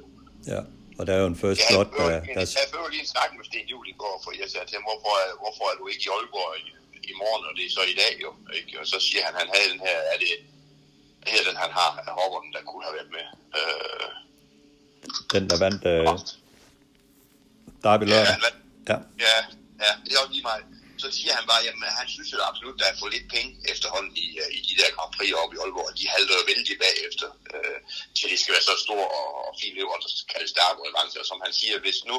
Ja, 0.53 0.61
og 0.99 1.03
der 1.07 1.13
er 1.15 1.21
jo 1.23 1.29
en 1.33 1.41
first 1.43 1.61
slot, 1.67 1.89
der... 1.97 2.05
Jeg, 2.11 2.47
jeg 2.61 2.67
fører 2.73 2.89
lige 2.93 3.03
en 3.07 3.11
snak 3.15 3.29
med 3.37 3.45
Sten 3.49 3.67
Juhl 3.71 3.87
i 3.93 3.97
går, 4.03 4.15
for 4.23 4.31
jeg 4.41 4.47
sagde 4.51 4.65
til 4.67 4.75
ham, 4.79 4.85
hvorfor, 4.89 5.13
hvorfor 5.43 5.65
er 5.71 5.75
du 5.79 5.85
ikke 5.91 6.03
i 6.07 6.09
Aalborg 6.15 6.51
i, 6.63 6.65
i 7.11 7.13
morgen, 7.21 7.43
og 7.49 7.53
det 7.57 7.63
er 7.67 7.73
så 7.79 7.83
i 7.93 7.95
dag 8.03 8.13
jo. 8.25 8.29
Ikke? 8.57 8.71
Og 8.81 8.85
så 8.93 8.97
siger 9.07 9.23
han, 9.27 9.33
han 9.41 9.49
havde 9.53 9.67
den 9.73 9.81
her, 9.87 9.97
er 10.13 10.17
det 10.23 10.33
her 11.27 11.43
den 11.47 11.57
han 11.63 11.71
har 11.79 11.91
af 12.07 12.13
Håkon, 12.17 12.53
der 12.53 12.61
kunne 12.61 12.83
have 12.83 12.95
været 12.99 13.11
med. 13.17 13.25
Øh, 13.59 14.07
den, 15.33 15.43
der 15.49 15.57
vandt 15.65 15.81
øh, 15.93 16.03
Derby 17.83 18.05
ja, 18.09 18.21
ja, 18.91 18.97
ja, 19.25 19.37
ja, 19.83 19.91
det 20.03 20.11
er 20.13 20.19
også 20.23 20.33
lige 20.37 20.47
meget. 20.51 20.65
Så 21.03 21.07
siger 21.17 21.33
han 21.37 21.45
bare, 21.51 21.61
at 21.89 21.93
han 22.01 22.07
synes 22.15 22.33
at 22.33 22.47
absolut, 22.49 22.79
der 22.81 22.87
er 22.89 22.97
for 23.01 23.07
lidt 23.15 23.27
penge 23.35 23.51
efterhånden 23.73 24.13
i, 24.25 24.27
øh, 24.43 24.49
i 24.57 24.59
de 24.67 24.75
der 24.79 24.89
Grand 24.95 25.13
Prix 25.15 25.31
oppe 25.41 25.53
i 25.55 25.59
Aalborg. 25.63 25.97
De 25.99 26.13
halter 26.13 26.35
jo 26.39 26.43
vældig 26.51 26.75
bagefter, 26.85 27.29
øh, 27.53 27.77
til 28.15 28.27
det 28.31 28.39
skal 28.39 28.53
være 28.55 28.69
så 28.69 28.75
stor 28.85 29.03
og, 29.19 29.29
og 29.47 29.53
fin 29.61 29.73
løb, 29.77 29.87
og 29.93 29.99
så 30.03 30.09
kaldes 30.33 30.49
stærk 30.55 30.75
og. 30.83 30.87
Og 31.21 31.27
som 31.31 31.39
han 31.45 31.53
siger, 31.59 31.75
hvis 31.85 31.99
nu, 32.09 32.17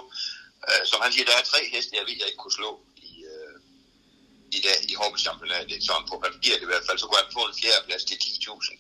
øh, 0.69 0.83
som 0.91 0.99
han 1.05 1.13
siger, 1.13 1.27
der 1.31 1.37
er 1.41 1.51
tre 1.53 1.61
heste, 1.73 1.97
jeg 1.99 2.07
ved, 2.09 2.17
jeg 2.21 2.29
ikke 2.31 2.43
kunne 2.43 2.59
slå 2.61 2.71
i 4.53 4.61
dag 4.67 4.79
i 4.91 4.95
hobbychampionatet. 4.95 5.85
Sådan 5.85 6.09
på 6.11 6.17
papiret 6.27 6.63
i 6.63 6.69
hvert 6.71 6.87
fald, 6.87 6.99
så 6.99 7.07
kunne 7.07 7.23
han 7.23 7.37
få 7.39 7.43
en 7.47 7.59
fjerdeplads 7.61 8.05
til 8.05 8.15
10.000. 8.15 8.73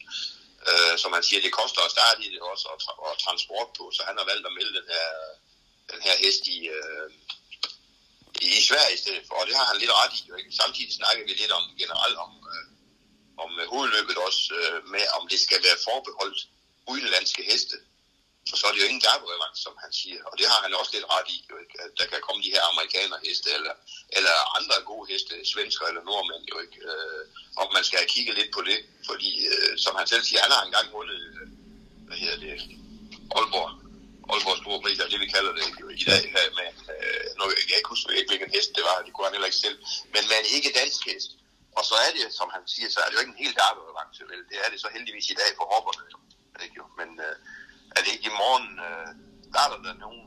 Øh, 0.70 0.94
som 1.02 1.12
han 1.12 1.22
siger, 1.22 1.40
det 1.42 1.58
koster 1.60 1.80
at 1.84 1.94
starte 1.96 2.20
i 2.26 2.28
det 2.34 2.40
også, 2.40 2.66
og, 2.72 2.78
tra- 2.82 3.00
og 3.06 3.12
transport 3.24 3.68
på, 3.78 3.84
så 3.96 4.00
han 4.08 4.16
har 4.18 4.26
valgt 4.30 4.46
at 4.46 4.56
melde 4.58 4.72
den 4.78 4.88
her, 4.94 5.08
den 5.92 6.00
her 6.06 6.14
hest 6.24 6.42
i, 6.56 6.58
øh, 6.78 7.08
i 8.58 8.60
Sverige 8.68 8.94
i 8.94 9.02
stedet 9.04 9.24
for, 9.28 9.34
og 9.40 9.46
det 9.46 9.56
har 9.56 9.66
han 9.70 9.78
lidt 9.82 9.96
ret 10.00 10.12
i. 10.18 10.20
Jo, 10.28 10.34
ikke? 10.40 10.52
Samtidig 10.62 10.92
snakker 10.94 11.22
vi 11.26 11.32
lidt 11.32 11.52
om 11.58 11.64
generelt 11.82 12.16
om, 12.24 12.32
øh, 12.52 12.66
om 13.42 13.50
hovedløbet 13.72 14.16
også 14.26 14.42
øh, 14.60 14.78
med, 14.94 15.04
om 15.18 15.28
det 15.32 15.40
skal 15.40 15.60
være 15.66 15.84
forbeholdt 15.88 16.40
udenlandske 16.92 17.42
heste. 17.50 17.76
Så 18.60 18.64
er 18.66 18.72
det 18.72 18.80
jo 18.82 18.88
ingen 18.90 19.06
gaberevands, 19.08 19.58
som 19.66 19.74
han 19.84 19.92
siger. 20.00 20.20
Og 20.28 20.34
det 20.38 20.46
har 20.52 20.60
han 20.64 20.74
også 20.80 20.92
lidt 20.96 21.10
ret 21.14 21.28
i, 21.36 21.38
jo, 21.50 21.56
ikke? 21.62 21.74
at 21.84 21.90
der 21.98 22.06
kan 22.10 22.20
komme 22.26 22.40
de 22.46 22.54
her 22.56 22.64
amerikaner 22.72 23.16
heste, 23.26 23.48
eller, 23.58 23.74
eller 24.18 24.34
andre 24.58 24.76
gode 24.90 25.06
heste, 25.12 25.34
svensker 25.52 25.86
eller 25.86 26.02
nordmænd, 26.08 26.44
jo 26.52 26.56
ikke. 26.64 26.78
Øh, 26.90 27.22
og 27.60 27.64
man 27.76 27.84
skal 27.88 28.12
kigge 28.14 28.32
lidt 28.38 28.50
på 28.56 28.62
det, 28.70 28.78
fordi 29.08 29.30
øh, 29.52 29.72
som 29.84 29.92
han 29.98 30.06
selv 30.12 30.24
siger, 30.24 30.40
han 30.46 30.56
har 30.56 30.64
engang 30.64 30.86
vundet, 30.96 31.20
øh, 31.30 31.46
hvad 32.06 32.18
hedder 32.22 32.38
det, 32.44 32.54
Aalborg, 33.36 33.70
Aalborg 34.30 34.58
Store 34.62 34.80
Pris, 34.82 34.98
det 35.12 35.20
vi 35.24 35.28
kalder 35.36 35.52
det 35.58 35.66
jo, 35.82 35.86
i 36.00 36.04
dag 36.10 36.22
her 36.36 36.46
med, 36.58 36.68
øh, 36.94 37.24
nu, 37.36 37.42
jeg 37.60 37.66
kan 37.68 37.78
ikke 37.80 37.92
huske, 37.94 38.16
ikke, 38.18 38.30
hvilken 38.32 38.50
hest 38.56 38.70
det 38.76 38.84
var, 38.88 38.96
det 39.06 39.12
kunne 39.12 39.26
han 39.28 39.36
heller 39.36 39.50
ikke 39.50 39.64
selv, 39.66 39.78
men 40.14 40.22
med 40.30 40.36
en 40.40 40.48
ikke 40.56 40.70
dansk 40.80 41.02
hest. 41.10 41.30
Og 41.78 41.84
så 41.90 41.94
er 42.06 42.10
det, 42.18 42.26
som 42.38 42.48
han 42.56 42.62
siger, 42.74 42.88
så 42.90 42.98
er 43.00 43.06
det 43.08 43.14
jo 43.16 43.22
ikke 43.24 43.34
en 43.36 43.44
helt 43.44 43.58
vel? 44.32 44.42
Det 44.50 44.56
er 44.64 44.68
det 44.72 44.78
så 44.84 44.88
heldigvis 44.96 45.30
i 45.34 45.36
dag 45.42 45.50
for 45.58 45.66
hopperne. 45.72 46.04
Ikke, 46.64 46.76
jo? 46.80 46.84
Men 46.98 47.08
øh, 47.26 47.36
er 47.96 48.00
det 48.04 48.10
ikke 48.14 48.26
i 48.32 48.34
morgen, 48.42 48.68
øh, 48.86 49.06
starter 49.50 49.78
der 49.86 49.94
nogen 50.04 50.22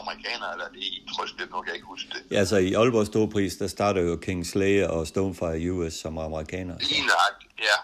amerikanere, 0.00 0.50
eller 0.54 0.66
er 0.68 0.72
det 0.76 0.82
i 0.82 1.06
Trøstløb, 1.12 1.50
nu 1.50 1.56
kan 1.62 1.68
jeg 1.72 1.78
ikke 1.80 1.90
huske 1.94 2.08
det. 2.14 2.22
Ja, 2.30 2.36
altså 2.42 2.56
i 2.68 2.70
Aalborg 2.80 3.06
Storpris, 3.06 3.54
der 3.62 3.68
starter 3.76 4.02
jo 4.08 4.14
King 4.26 4.40
Slayer 4.52 4.88
og 4.96 5.02
Stonefire 5.12 5.72
US 5.76 5.94
som 6.04 6.12
amerikanere. 6.28 6.78
Lige 6.92 7.04
nøjagtigt, 7.12 7.52
ja. 7.68 7.76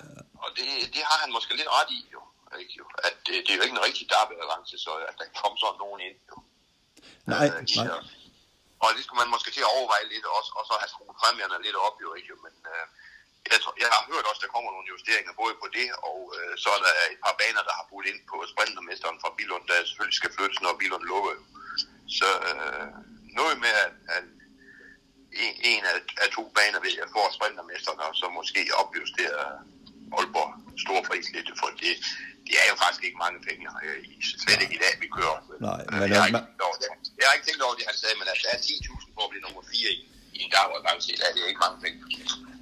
Og 0.44 0.48
det, 0.58 0.66
det 0.94 1.02
har 1.10 1.18
han 1.24 1.30
måske 1.36 1.52
lidt 1.60 1.70
ret 1.78 1.90
i, 1.98 2.00
jo. 2.14 2.20
Ikke, 2.62 2.74
jo. 2.80 2.84
At 3.08 3.14
det, 3.26 3.34
det 3.44 3.50
er 3.52 3.56
jo 3.58 3.62
ikke 3.66 3.76
en 3.80 3.84
rigtig 3.88 4.04
derby-avance, 4.12 4.74
så 4.84 4.90
at 5.10 5.14
der 5.18 5.24
kan 5.30 5.36
komme 5.42 5.56
sådan 5.64 5.78
nogen 5.84 6.00
ind, 6.08 6.18
jo. 6.30 6.36
Nej, 7.32 7.46
Øh, 7.46 7.52
nej. 7.78 7.86
der. 7.88 7.98
Og 8.84 8.88
det 8.96 9.02
skulle 9.04 9.20
man 9.22 9.30
måske 9.34 9.48
til 9.56 9.62
at 9.66 9.72
overveje 9.76 10.06
lidt 10.14 10.26
også, 10.38 10.50
og 10.58 10.62
så 10.68 10.74
have 10.82 10.90
skruet 10.94 11.16
præmierne 11.20 11.56
lidt 11.66 11.78
op, 11.86 11.96
jo 12.04 12.08
ikke? 12.18 12.32
Men 12.46 12.54
øh, 12.74 12.84
jeg, 13.54 13.58
tror, 13.62 13.74
jeg 13.84 13.90
har 13.96 14.02
hørt 14.12 14.24
også, 14.30 14.42
der 14.44 14.52
kommer 14.54 14.70
nogle 14.72 14.88
justeringer 14.94 15.32
både 15.42 15.54
på 15.62 15.66
det, 15.76 15.88
og 16.10 16.18
øh, 16.38 16.52
så 16.62 16.68
er 16.76 16.80
der 16.86 16.92
et 17.14 17.20
par 17.26 17.34
baner, 17.42 17.62
der 17.68 17.74
har 17.78 17.86
budt 17.90 18.06
ind 18.10 18.20
på 18.30 18.36
sprintermesteren 18.52 19.18
fra 19.22 19.30
Bilund, 19.38 19.64
der 19.70 19.76
selvfølgelig 19.88 20.18
skal 20.20 20.34
flyttes, 20.36 20.58
når 20.64 20.72
Bilund 20.80 21.04
lukker. 21.12 21.34
Så 22.18 22.28
øh, 22.50 22.86
noget 23.40 23.56
med, 23.64 23.72
at, 23.84 23.92
at 24.16 24.24
en, 25.44 25.52
en 25.72 25.82
af, 25.92 25.98
af 26.24 26.28
to 26.36 26.42
baner 26.58 26.80
vil 26.84 26.94
jeg 27.00 27.08
få 27.16 27.22
sprintermesteren, 27.38 27.98
og 28.06 28.12
så 28.20 28.26
måske 28.38 28.60
opjustere 28.82 29.42
Aalborg 30.18 30.50
store 30.84 31.02
pris 31.08 31.26
lidt, 31.36 31.48
for 31.60 31.68
det, 31.82 31.92
det 32.46 32.54
er 32.62 32.66
jo 32.72 32.76
faktisk 32.82 33.02
ikke 33.06 33.18
mange 33.24 33.38
penge, 33.48 33.64
øh, 33.86 33.98
i, 34.12 34.14
slet 34.44 34.60
ikke 34.64 34.76
i 34.78 34.82
dag, 34.84 34.94
vi 35.04 35.08
kører. 35.18 35.38
Nej, 35.68 35.80
Øh, 35.92 35.98
men 36.00 36.08
jeg, 36.12 36.18
har 36.20 36.24
er- 36.24 36.30
ikke, 36.30 36.42
tænkt 36.48 36.62
over 36.68 36.76
det. 36.82 36.88
jeg 37.20 37.24
har 37.28 37.34
ikke 37.36 37.46
tænkt 37.48 37.62
over 37.66 37.74
det, 37.78 37.84
han 37.90 37.96
sagde, 38.02 38.14
men 38.20 38.26
at 38.32 38.38
der 38.44 38.50
er 38.56 38.60
10.000 38.68 39.14
for 39.14 39.22
at 39.26 39.30
blive 39.32 39.44
nummer 39.46 39.62
4 39.72 39.90
i, 39.98 40.00
i 40.36 40.38
en 40.46 40.50
dagordbalancen, 40.56 41.10
det 41.18 41.24
er 41.28 41.32
det 41.36 41.42
ikke 41.52 41.62
mange 41.66 41.78
penge. 41.84 41.98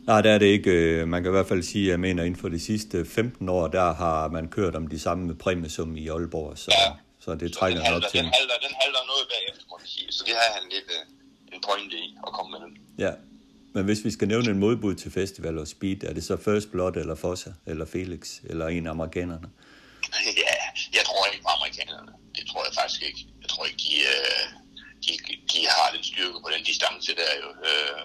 Nej, 0.07 0.21
det 0.23 0.31
er 0.31 0.39
det 0.39 0.47
ikke. 0.47 0.71
Øh, 0.71 1.09
Man 1.09 1.23
kan 1.23 1.31
i 1.31 1.37
hvert 1.37 1.47
fald 1.49 1.63
sige, 1.63 1.85
at 1.85 1.91
jeg 1.91 2.01
mener, 2.01 2.23
inden 2.25 2.41
for 2.41 2.49
de 2.49 2.61
sidste 2.61 3.05
15 3.05 3.49
år, 3.49 3.69
der 3.69 3.95
har 3.95 4.29
man 4.29 4.49
kørt 4.49 4.75
om 4.75 4.87
de 4.87 4.99
samme 4.99 5.35
præmiesum 5.35 5.97
i 5.97 6.09
Aalborg, 6.09 6.59
så, 6.59 6.71
Ja. 6.79 6.93
så 7.21 7.35
det 7.35 7.55
Så 7.55 7.59
trækker 7.59 7.79
den 7.81 7.85
nok 7.85 7.93
halter, 7.93 8.09
til. 8.09 8.19
den, 8.21 8.27
halter, 8.39 8.55
den 8.67 8.75
halter 8.83 9.01
noget 9.13 9.25
bagefter, 9.35 9.65
må 9.71 9.77
man 9.79 9.87
sige. 9.87 10.13
Så 10.13 10.25
det 10.27 10.35
har 10.35 10.55
han 10.61 10.63
lidt 10.75 10.85
øh, 10.97 11.55
en 11.55 11.61
pointe 11.69 11.97
i 11.97 12.17
at 12.27 12.33
komme 12.33 12.51
med 12.55 12.61
den. 12.67 12.73
Ja. 12.99 13.13
Men 13.75 13.85
hvis 13.85 14.05
vi 14.05 14.11
skal 14.11 14.29
nævne 14.29 14.51
en 14.51 14.59
modbud 14.59 14.95
til 14.95 15.11
festival 15.11 15.59
og 15.59 15.69
speed, 15.69 16.05
er 16.05 16.13
det 16.13 16.25
så 16.25 16.37
First 16.37 16.71
Blood 16.73 16.97
eller 16.97 17.15
Fossa 17.15 17.51
eller 17.67 17.85
Felix 17.85 18.41
eller 18.45 18.69
en 18.69 18.87
af 18.87 18.91
amerikanerne? 18.91 19.49
Ja, 20.45 20.55
jeg 20.99 21.05
tror 21.09 21.27
ikke 21.33 21.43
på 21.43 21.49
amerikanerne. 21.59 22.13
Det 22.37 22.45
tror 22.51 22.65
jeg 22.67 22.75
faktisk 22.81 23.03
ikke. 23.09 23.27
Jeg 23.43 23.49
tror 23.49 23.65
ikke, 23.65 23.79
de, 23.87 23.97
øh, 24.15 24.47
de, 25.05 25.13
de 25.53 25.61
har 25.75 25.87
den 25.95 26.05
styrke 26.11 26.39
på 26.45 26.49
den 26.55 26.63
distance 26.71 27.11
der 27.21 27.33
jo. 27.43 27.49
Øh, 27.69 28.01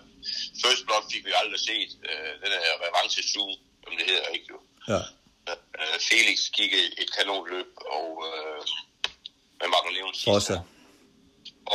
First 0.62 0.82
Blood 0.86 1.06
fik 1.14 1.24
vi 1.28 1.32
aldrig 1.42 1.62
set. 1.70 1.92
Øh, 2.10 2.34
den 2.44 2.52
er 2.58 2.74
revanche 2.86 3.22
zoom, 3.32 3.54
som 3.84 3.92
det 4.00 4.06
hedder, 4.12 4.28
ikke 4.36 4.48
jo. 4.54 4.60
Ja. 4.92 5.02
Øh, 5.80 5.98
Felix 6.10 6.40
gik 6.58 6.72
et, 6.82 6.94
et 7.02 7.10
kanonløb, 7.18 7.70
og 7.98 8.10
øh, 8.30 8.62
med 9.60 9.68
Marco 9.74 9.90
Leon 9.96 10.14
sidste 10.14 10.32
Fossa. 10.32 10.56
år. 10.58 10.66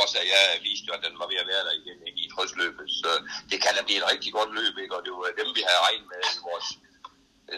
Også 0.01 0.15
at 0.21 0.27
jeg 0.35 0.43
viste 0.67 0.85
jo, 0.87 0.93
at 0.97 1.03
den 1.07 1.15
var 1.21 1.27
ved 1.31 1.39
at 1.43 1.47
være 1.51 1.63
der 1.67 1.73
igen 1.81 1.99
ikke, 2.07 2.21
i 2.25 2.29
trøstløbet. 2.33 2.87
Så 3.01 3.09
det 3.49 3.57
kan 3.63 3.71
da 3.75 3.81
blive 3.87 3.99
et 4.01 4.09
rigtig 4.13 4.31
godt 4.37 4.51
løb, 4.59 4.75
ikke? 4.83 4.95
Og 4.97 5.01
det 5.05 5.11
var 5.11 5.39
dem, 5.41 5.49
vi 5.57 5.63
havde 5.67 5.81
regnet 5.87 6.07
med 6.13 6.21
i 6.37 6.39
vores 6.49 6.67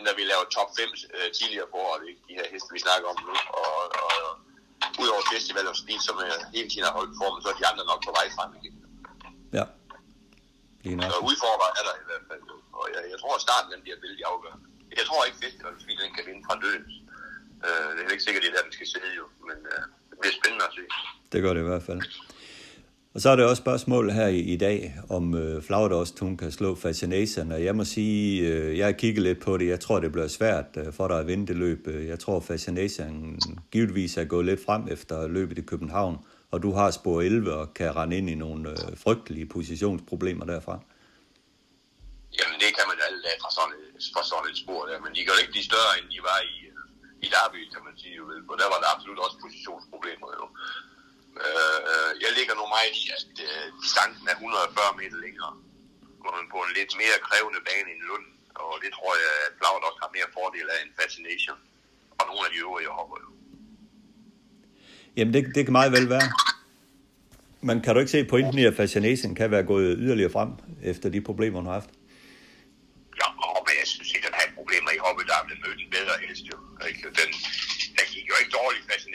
når 0.05 0.13
vi 0.19 0.23
lavede 0.31 0.49
top 0.57 0.69
5 0.79 0.89
øh, 1.17 1.29
tidligere 1.37 1.67
på 1.73 1.77
året, 1.87 2.03
ikke? 2.09 2.21
de 2.29 2.33
her 2.39 2.47
heste, 2.53 2.69
vi 2.75 2.79
snakker 2.85 3.07
om 3.13 3.19
nu, 3.27 3.35
og, 3.63 3.79
og 4.07 4.19
udover 5.01 5.23
festival 5.33 5.65
og 5.71 5.75
speed, 5.81 5.99
som 6.07 6.15
øh, 6.25 6.37
hele 6.55 6.67
tiden 6.71 6.85
har 6.87 6.95
holdt 6.99 7.13
formen, 7.21 7.39
så 7.43 7.47
er 7.51 7.57
de 7.59 7.65
andre 7.71 7.83
nok 7.91 8.01
på 8.07 8.11
vej 8.17 8.27
frem 8.37 8.51
igen. 8.59 8.75
Ja. 9.57 9.65
Lige 10.83 10.95
nok. 10.95 11.09
Så 11.13 11.17
udfordrer 11.29 11.69
er 11.79 11.83
der 11.87 11.95
i 12.03 12.05
hvert 12.09 12.25
fald, 12.29 12.41
og 12.79 12.85
jeg, 12.93 13.01
jeg 13.13 13.17
tror, 13.21 13.33
at 13.37 13.43
starten 13.47 13.69
den 13.73 13.81
bliver 13.85 13.99
vældig 14.05 14.23
afgørende. 14.31 14.65
Jeg 14.99 15.05
tror 15.09 15.19
ikke, 15.27 15.37
festival 15.45 15.71
og 15.77 15.81
speed 15.83 15.97
den 16.03 16.13
kan 16.17 16.23
vinde 16.29 16.43
fra 16.47 16.55
dødens. 16.63 16.93
Øh, 17.67 17.87
det 17.95 18.01
er 18.05 18.09
ikke 18.15 18.25
sikkert, 18.27 18.43
det 18.43 18.49
er 18.51 18.55
der, 18.57 18.63
den 18.69 18.75
skal 18.77 18.87
sidde 18.93 19.11
jo, 19.21 19.25
men 19.47 19.57
øh, 19.71 19.81
det 20.09 20.15
bliver 20.21 20.35
spændende 20.39 20.65
at 20.69 20.73
se. 20.77 20.83
Det 21.31 21.39
gør 21.43 21.51
det 21.55 21.61
i 21.65 21.69
hvert 21.71 21.85
fald. 21.89 22.01
Og 23.17 23.21
så 23.21 23.29
er 23.29 23.35
det 23.35 23.45
også 23.45 23.61
spørgsmål 23.61 24.11
her 24.11 24.27
i, 24.27 24.39
i 24.39 24.57
dag, 24.57 24.95
om 25.09 25.35
øh, 25.35 25.63
Flaudost 25.63 26.19
hun 26.19 26.37
kan 26.37 26.51
slå 26.51 26.75
Fascination. 26.75 27.51
Og 27.51 27.63
jeg 27.63 27.75
må 27.75 27.83
sige, 27.83 28.47
øh, 28.47 28.77
jeg 28.77 28.85
har 28.85 28.91
kigget 28.91 29.23
lidt 29.23 29.39
på 29.41 29.57
det. 29.57 29.67
Jeg 29.67 29.79
tror, 29.79 29.99
det 29.99 30.11
bliver 30.11 30.27
svært 30.27 30.65
øh, 30.77 30.93
for 30.93 31.07
dig 31.07 31.19
at 31.19 31.27
vinde 31.27 31.47
det 31.47 31.55
løb. 31.55 31.87
Øh, 31.87 32.07
jeg 32.07 32.19
tror, 32.19 32.39
Fascination 32.39 33.39
givetvis 33.71 34.17
er 34.17 34.25
gået 34.33 34.45
lidt 34.45 34.65
frem 34.65 34.87
efter 34.95 35.27
løbet 35.27 35.57
i 35.57 35.61
København. 35.61 36.15
Og 36.51 36.63
du 36.63 36.71
har 36.71 36.91
spor 36.91 37.21
11 37.21 37.53
og 37.53 37.73
kan 37.73 37.95
rende 37.95 38.17
ind 38.17 38.29
i 38.29 38.35
nogle 38.35 38.69
øh, 38.69 38.97
frygtelige 39.03 39.47
positionsproblemer 39.55 40.45
derfra. 40.45 40.75
Jamen, 42.37 42.57
det 42.63 42.69
kan 42.77 42.85
man 42.91 42.97
alle 43.07 43.19
dage 43.27 43.39
øh, 43.39 43.43
fra 43.43 43.51
sådan, 43.57 43.73
et, 43.79 44.03
fra 44.15 44.23
sådan 44.31 44.49
et 44.51 44.57
spor 44.63 44.81
der, 44.89 44.97
men 45.05 45.11
de 45.15 45.19
kan 45.23 45.31
jo 45.35 45.39
ikke 45.43 45.53
blive 45.55 45.69
større, 45.71 45.91
end 45.99 46.07
de 46.13 46.19
var 46.29 46.39
i, 46.53 46.55
øh, 46.71 47.25
i 47.25 47.27
Derby, 47.35 47.61
kan 47.73 47.81
man 47.87 47.95
sige. 48.01 48.13
Jo. 48.19 48.23
For 48.47 48.55
der 48.61 48.67
var 48.73 48.79
der 48.83 48.89
absolut 48.95 49.19
også 49.25 49.37
positionsproblemer 49.45 50.29
jo. 50.39 50.45
Øh, 51.45 52.11
jeg 52.23 52.31
ligger 52.37 52.53
nu 52.59 52.65
meget 52.75 52.91
i, 53.01 53.03
at 53.17 53.33
øh, 53.47 53.65
distancen 53.81 54.25
er 54.31 54.35
140 54.35 54.99
meter 55.01 55.19
længere. 55.25 55.53
Man 56.37 56.47
på 56.53 56.59
en 56.65 56.71
lidt 56.79 56.93
mere 57.01 57.17
krævende 57.27 57.59
bane 57.67 57.89
end 57.93 58.01
Lund. 58.09 58.27
Og 58.63 58.73
det 58.83 58.91
tror 58.97 59.11
jeg, 59.23 59.33
at 59.45 59.51
Blaut 59.59 59.83
også 59.87 59.99
har 60.03 60.11
mere 60.17 60.29
fordel 60.37 60.67
af 60.73 60.77
end 60.83 60.91
Fascination. 61.01 61.59
Og 62.19 62.23
nogle 62.29 62.41
af 62.47 62.51
de 62.53 62.57
øvrige 62.65 62.89
hopper 62.97 63.17
jo. 63.23 63.29
Jamen, 65.17 65.33
det, 65.33 65.41
det 65.55 65.61
kan 65.65 65.75
meget 65.79 65.91
vel 65.97 66.09
være. 66.15 66.27
Men 67.67 67.75
kan 67.83 67.93
du 67.93 67.99
ikke 67.99 68.15
se 68.15 68.31
pointen 68.33 68.57
i, 68.59 68.65
at 68.71 68.75
Fascination 68.81 69.35
kan 69.35 69.51
være 69.51 69.65
gået 69.73 69.95
yderligere 70.03 70.31
frem 70.37 70.51
efter 70.91 71.07
de 71.09 71.21
problemer, 71.29 71.57
hun 71.59 71.65
har 71.65 71.77
haft? 71.79 71.91
Ja, 73.21 73.27
og, 73.45 73.57
men 73.67 73.73
jeg 73.81 73.87
synes 73.93 74.09
ikke, 74.15 74.25
den 74.27 74.35
har 74.39 74.45
problemer 74.59 74.91
i 74.97 74.99
hoppet, 75.05 75.23
der 75.29 75.35
er 75.41 75.45
blevet 75.47 75.61
mødt 75.65 75.79
en 75.85 75.89
bedre 75.97 76.15
hest 76.23 76.43
jo. 76.51 76.57
Ikke? 76.89 77.01
Den, 77.19 77.29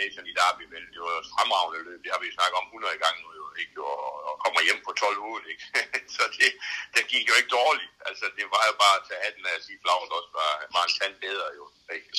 Nathan 0.02 0.30
i 0.30 0.34
Derby, 0.40 0.64
vel? 0.74 0.86
Det 0.92 1.00
var 1.04 1.12
jo 1.14 1.20
et 1.24 1.32
fremragende 1.34 1.80
løb, 1.86 2.00
det 2.04 2.12
har 2.14 2.20
vi 2.22 2.36
snakket 2.38 2.56
om 2.60 2.66
100 2.66 3.04
gange 3.04 3.18
nu 3.24 3.30
jo, 3.40 3.46
ikke? 3.62 3.74
Og, 3.90 3.98
og 4.28 4.34
kommer 4.44 4.60
hjem 4.66 4.80
på 4.86 4.92
12 4.92 5.18
uger, 5.28 5.42
ikke? 5.52 5.64
Så 6.16 6.22
det, 6.38 6.48
det 6.94 7.02
gik 7.12 7.24
jo 7.30 7.34
ikke 7.38 7.56
dårligt. 7.60 7.94
Altså, 8.08 8.24
det 8.38 8.46
var 8.54 8.62
jo 8.70 8.74
bare 8.84 8.96
at 8.98 9.06
tage 9.08 9.24
hatten 9.26 9.44
af 9.50 9.54
at 9.58 9.64
sige, 9.66 9.82
Flavt 9.82 10.16
også 10.18 10.32
var, 10.40 10.52
var 10.74 10.82
en 10.84 10.94
tand 10.98 11.14
bedre 11.26 11.48
jo, 11.58 11.64
ikke? 11.96 12.10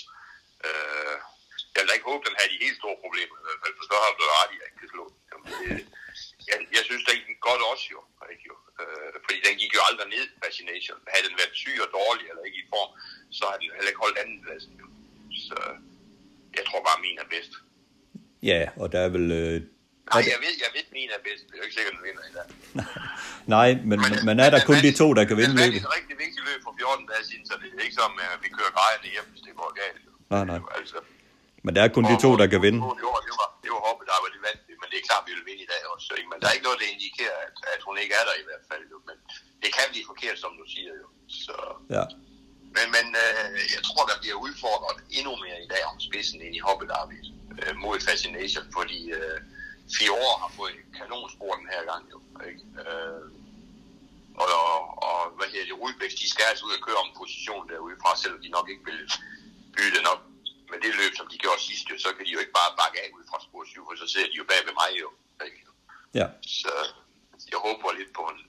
Øh, 0.65 1.18
jeg 1.72 1.80
vil 1.80 1.89
da 1.89 1.97
ikke 1.97 2.11
håbe, 2.11 2.26
den 2.27 2.38
havde 2.39 2.51
de 2.53 2.64
helt 2.65 2.80
store 2.81 2.97
problemer 3.03 3.35
i 3.38 3.45
hvert 3.45 3.61
fald, 3.64 3.76
for 3.77 3.85
så 3.89 3.95
har 4.03 4.11
du 4.11 4.23
ret 4.39 4.51
i, 4.55 4.57
at 4.57 4.61
jeg 4.61 4.68
ikke 4.69 4.81
kan 4.84 4.93
slå. 4.93 5.03
den. 5.11 5.19
Jamen, 5.30 5.47
det, 5.60 5.69
jeg, 6.49 6.57
jeg 6.77 6.84
synes, 6.88 7.03
den 7.10 7.19
gik 7.27 7.39
godt 7.49 7.61
også 7.72 7.85
jo, 7.95 7.99
ikke 8.34 8.45
jo? 8.51 8.55
Øh, 8.81 9.14
fordi 9.26 9.38
den 9.47 9.55
gik 9.61 9.73
jo 9.77 9.81
aldrig 9.89 10.07
ned, 10.15 10.26
Fascination. 10.43 10.99
Havde 11.14 11.27
den 11.27 11.39
været 11.41 11.60
syg 11.64 11.77
og 11.85 11.89
dårlig, 11.99 12.26
eller 12.30 12.43
ikke 12.47 12.61
i 12.64 12.69
form, 12.73 12.91
så 13.38 13.43
har 13.49 13.57
den 13.57 13.76
heller 13.77 13.91
ikke 13.91 14.03
holdt 14.05 14.22
andenpladsen. 14.23 14.73
Jo. 14.81 14.88
Så 15.47 15.57
jeg 16.57 16.64
tror 16.65 16.81
bare, 16.88 17.03
min 17.05 17.19
er 17.23 17.27
bedst. 17.35 17.53
Ja, 18.51 18.61
og 18.81 18.87
der 18.93 18.99
er 19.07 19.09
vel... 19.15 19.25
Øh, 19.41 19.55
Nej, 20.13 20.21
jeg 20.33 20.39
ved, 20.45 20.53
jeg 20.65 20.71
ved, 20.77 20.85
min 20.97 21.09
er 21.17 21.21
bedst. 21.27 21.43
Det 21.49 21.53
er 21.57 21.59
jo 21.61 21.65
ikke 21.67 21.77
sikkert, 21.79 21.93
den 21.97 22.03
vinder 22.07 22.23
i 22.31 22.33
dag. 22.37 22.47
nej, 23.55 23.69
men, 23.89 23.99
men 24.27 24.35
er 24.45 24.49
der 24.55 24.59
kun 24.69 24.77
de 24.87 24.91
to, 25.01 25.07
der 25.17 25.23
kan 25.29 25.35
vinde 25.41 25.55
løbet? 25.59 25.73
Det 25.75 25.83
er 25.83 25.89
et 25.91 25.95
rigtig 25.99 26.15
vigtigt 26.25 26.43
løb 26.49 26.59
for 26.67 26.73
14 26.81 27.11
dage 27.11 27.23
siden, 27.29 27.45
så 27.49 27.53
det 27.61 27.67
er 27.77 27.83
ikke 27.87 27.97
som, 28.01 28.11
at 28.35 28.39
vi 28.45 28.49
kører 28.57 28.71
grejerne 28.77 29.07
hjem, 29.15 29.27
hvis 29.33 29.41
det 29.45 29.51
går 29.61 29.69
galt. 29.81 30.01
Nej, 30.33 30.43
nej. 30.51 30.59
Altså, 30.79 30.97
Men 31.65 31.71
der 31.75 31.81
er 31.85 31.89
kun 31.97 32.03
de 32.11 32.15
to, 32.25 32.29
der 32.41 32.47
kan 32.53 32.59
vinde. 32.67 32.79
Det 33.01 33.05
var, 33.13 33.21
det 33.27 33.35
var, 33.41 33.49
det 33.63 33.69
var 33.75 33.81
hoppet, 33.87 34.05
der 34.11 34.17
var 34.23 34.29
det 34.35 34.41
vandt, 34.47 34.61
men 34.81 34.87
det 34.91 34.97
er 35.01 35.05
klart, 35.09 35.23
vi 35.27 35.31
vil 35.37 35.45
vinde 35.49 35.63
i 35.67 35.69
dag 35.73 35.81
også. 35.93 36.07
Ikke? 36.19 36.29
Men 36.31 36.37
der 36.39 36.47
er 36.49 36.53
ikke 36.57 36.67
noget, 36.69 36.79
der 36.81 36.87
indikerer, 36.95 37.37
at, 37.47 37.55
at 37.73 37.81
hun 37.87 37.95
ikke 38.03 38.13
er 38.21 38.25
der 38.29 38.35
i 38.43 38.45
hvert 38.49 38.65
fald. 38.69 38.83
Men 39.09 39.17
det 39.63 39.69
kan 39.77 39.85
blive 39.93 40.05
forkert, 40.11 40.37
som 40.43 40.51
du 40.61 40.65
siger 40.75 40.91
jo. 41.01 41.07
Så, 41.45 41.55
Ja. 41.97 42.05
Men, 42.75 42.85
men 42.95 43.07
øh, 43.23 43.59
jeg 43.75 43.81
tror, 43.87 44.03
der 44.11 44.17
bliver 44.21 44.37
udfordret 44.45 44.97
endnu 45.17 45.33
mere 45.45 45.59
i 45.65 45.67
dag 45.73 45.83
om 45.91 45.97
spidsen 46.07 46.41
end 46.41 46.55
i 46.55 46.65
hoppedarby 46.67 47.17
øh, 47.61 47.75
mod 47.83 47.97
Fascination, 48.09 48.65
fordi 48.77 48.99
øh, 49.19 49.39
Fiore 49.95 50.35
har 50.43 50.51
fået 50.57 50.75
kanonspor 50.99 51.53
den 51.59 51.67
her 51.73 51.83
gang 51.91 52.03
jo. 52.13 52.19
Ikke? 52.49 52.63
Øh, 52.83 53.25
og, 54.41 54.47
og, 54.73 54.81
og, 55.07 55.19
hvad 55.37 55.47
hedder 55.51 55.67
det, 55.69 55.79
Rudbæk, 55.81 56.13
de 56.21 56.27
skal 56.33 56.45
altså 56.49 56.63
ud 56.67 56.77
og 56.77 56.83
køre 56.87 57.03
om 57.05 57.09
position 57.21 57.69
derude 57.71 57.97
fra, 58.01 58.11
selvom 58.21 58.41
de 58.45 58.49
nok 58.57 58.67
ikke 58.73 58.85
vil 58.89 59.01
byde 59.75 59.95
den 59.97 60.05
op 60.13 60.23
med 60.71 60.79
det 60.85 60.93
løb, 60.99 61.11
som 61.19 61.27
de 61.31 61.37
gjorde 61.43 61.61
sidste, 61.69 61.91
så 62.03 62.09
kan 62.15 62.25
de 62.25 62.31
jo 62.35 62.39
ikke 62.43 62.57
bare 62.61 62.77
bakke 62.81 62.97
af 63.03 63.09
ud 63.17 63.25
fra 63.29 63.39
spor 63.45 63.63
7, 63.65 63.85
for 63.87 63.95
så 64.01 64.07
sidder 64.13 64.29
de 64.31 64.39
jo 64.41 64.45
bag 64.51 64.61
ved 64.67 64.75
mig 64.81 64.91
jo. 65.03 65.09
Ikke? 65.47 65.59
Ja. 66.19 66.27
Så 66.59 66.73
jeg 67.51 67.59
håber 67.67 67.97
lidt 67.99 68.11
på 68.19 68.23
en 68.33 68.39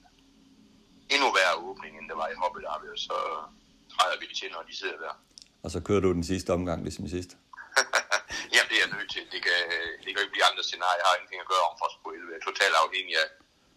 endnu 1.14 1.28
værre 1.38 1.56
åbning, 1.68 1.92
end 1.98 2.08
der 2.10 2.16
var 2.22 2.28
i 2.28 2.40
Hobbelarbeid, 2.40 2.96
så 3.08 3.16
kører 5.86 6.02
du 6.06 6.10
den 6.18 6.24
sidste 6.32 6.50
omgang, 6.58 6.78
ligesom 6.86 7.04
sidst. 7.16 7.30
Jamen, 8.54 8.68
det 8.70 8.76
er 8.78 8.82
jeg 8.84 8.92
nødt 8.96 9.10
til. 9.14 9.22
Det 9.34 9.40
kan, 9.46 9.58
det 10.02 10.08
kan 10.12 10.20
ikke 10.24 10.34
blive 10.36 10.48
andre 10.50 10.64
scenarier. 10.70 11.00
Jeg 11.00 11.06
har 11.08 11.16
ingenting 11.16 11.40
at 11.44 11.50
gøre 11.52 11.64
om 11.70 11.74
for 11.80 11.88
på 12.04 12.10
11. 12.16 12.32
Jeg 12.32 12.38
er 12.40 12.46
totalt 12.50 12.76
afhængig 12.84 13.14
af, 13.22 13.28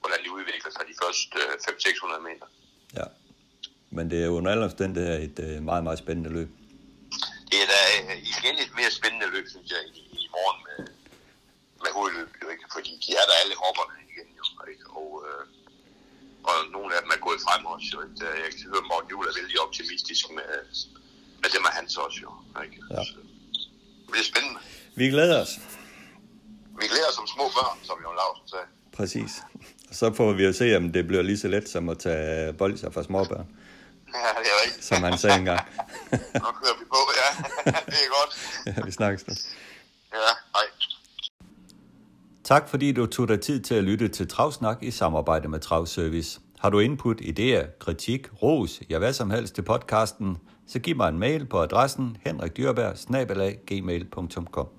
hvordan 0.01 0.19
de 0.25 0.29
udvikler 0.37 0.71
sig 0.75 0.83
de 0.91 0.95
første 1.01 1.37
øh, 1.41 2.19
500-600 2.19 2.27
meter. 2.29 2.47
Ja, 2.99 3.05
men 3.95 4.03
det 4.11 4.17
er 4.25 4.29
under 4.37 4.49
alle 4.53 4.65
omstændigheder 4.69 5.17
et 5.27 5.37
øh, 5.47 5.55
meget, 5.69 5.83
meget 5.87 5.99
spændende 6.03 6.31
løb. 6.37 6.49
Det 7.51 7.57
er 7.63 7.69
da 7.75 7.81
øh, 7.99 8.15
igen 8.33 8.55
et 8.65 8.71
mere 8.79 8.91
spændende 8.99 9.27
løb, 9.35 9.45
synes 9.53 9.69
jeg, 9.75 9.81
i, 9.99 10.01
i 10.23 10.27
morgen 10.35 10.59
med, 10.67 10.77
med 11.83 11.91
hovedløbet, 11.97 12.35
jo 12.43 12.47
ikke? 12.53 12.65
Fordi 12.75 12.91
de 13.03 13.09
er 13.21 13.25
der 13.29 13.35
alle 13.41 13.55
hopperne 13.63 13.95
igen, 14.11 14.29
jo, 14.39 14.43
ikke? 14.73 14.85
Og, 14.99 15.09
øh, 15.27 15.43
og 16.49 16.55
nogle 16.75 16.89
af 16.95 16.99
dem 17.03 17.11
er 17.17 17.21
gået 17.27 17.39
frem 17.47 17.61
også, 17.73 17.87
jo, 17.93 17.97
ikke? 18.05 18.25
Jeg 18.43 18.49
kan 18.51 18.59
høre, 18.73 18.83
Morten 18.91 19.09
Juhl 19.13 19.25
er 19.31 19.35
vældig 19.39 19.57
optimistisk 19.65 20.23
med, 20.37 20.49
med 21.41 21.49
dem 21.55 21.63
og 21.69 21.71
hans 21.77 21.91
også, 22.05 22.19
jo, 22.25 22.29
ikke? 22.65 22.77
Ja. 22.93 23.01
Så, 23.07 23.13
det 24.01 24.09
bliver 24.11 24.27
spændende. 24.31 24.59
Vi 24.99 25.05
glæder 25.15 25.37
os. 25.43 25.53
Vi 26.81 26.85
glæder 26.91 27.07
os 27.11 27.15
som 27.19 27.27
små 27.35 27.45
børn, 27.57 27.77
som 27.89 27.97
Jon 28.03 28.15
Lausen 28.21 28.47
sagde. 28.53 28.67
Præcis. 28.97 29.31
Så 29.91 30.13
får 30.13 30.31
vi 30.33 30.43
jo 30.45 30.53
se, 30.53 30.77
om 30.77 30.91
det 30.93 31.07
bliver 31.07 31.23
lige 31.23 31.37
så 31.43 31.47
let 31.47 31.69
som 31.69 31.89
at 31.89 31.97
tage 31.99 32.53
bolcher 32.53 32.89
fra 32.91 33.03
småbørn, 33.03 33.47
Ja, 34.13 34.29
det 34.43 34.47
er 34.53 34.57
rigtigt. 34.65 34.85
som 34.85 35.03
han 35.03 35.17
sagde 35.17 35.37
engang. 35.39 35.59
Nu 36.45 36.49
kører 36.61 36.77
vi 36.79 36.85
på, 36.95 37.01
ja. 37.21 37.29
det 37.91 37.99
er 38.05 38.11
godt. 38.19 38.31
ja, 38.77 38.81
vi 38.85 38.91
snakkes 38.91 39.27
nu. 39.27 39.33
Ja, 40.13 40.17
hej. 40.55 40.65
Tak 42.47 42.67
fordi 42.67 42.91
du 42.91 43.05
tog 43.05 43.27
dig 43.27 43.41
tid 43.41 43.59
til 43.59 43.75
at 43.75 43.83
lytte 43.83 44.07
til 44.07 44.27
Travsnak 44.27 44.83
i 44.83 44.91
samarbejde 44.91 45.47
med 45.47 45.59
Travservice. 45.59 46.39
Har 46.59 46.69
du 46.69 46.79
input, 46.79 47.21
idéer, 47.21 47.77
kritik, 47.79 48.27
ros, 48.43 48.81
ja 48.89 48.97
hvad 48.97 49.13
som 49.13 49.29
helst 49.29 49.55
til 49.55 49.61
podcasten, 49.61 50.37
så 50.67 50.79
giv 50.79 50.95
mig 50.95 51.09
en 51.09 51.19
mail 51.19 51.45
på 51.45 51.61
adressen 51.61 52.17
henrikdyrberg 52.25 53.55
gmail.com. 53.65 54.76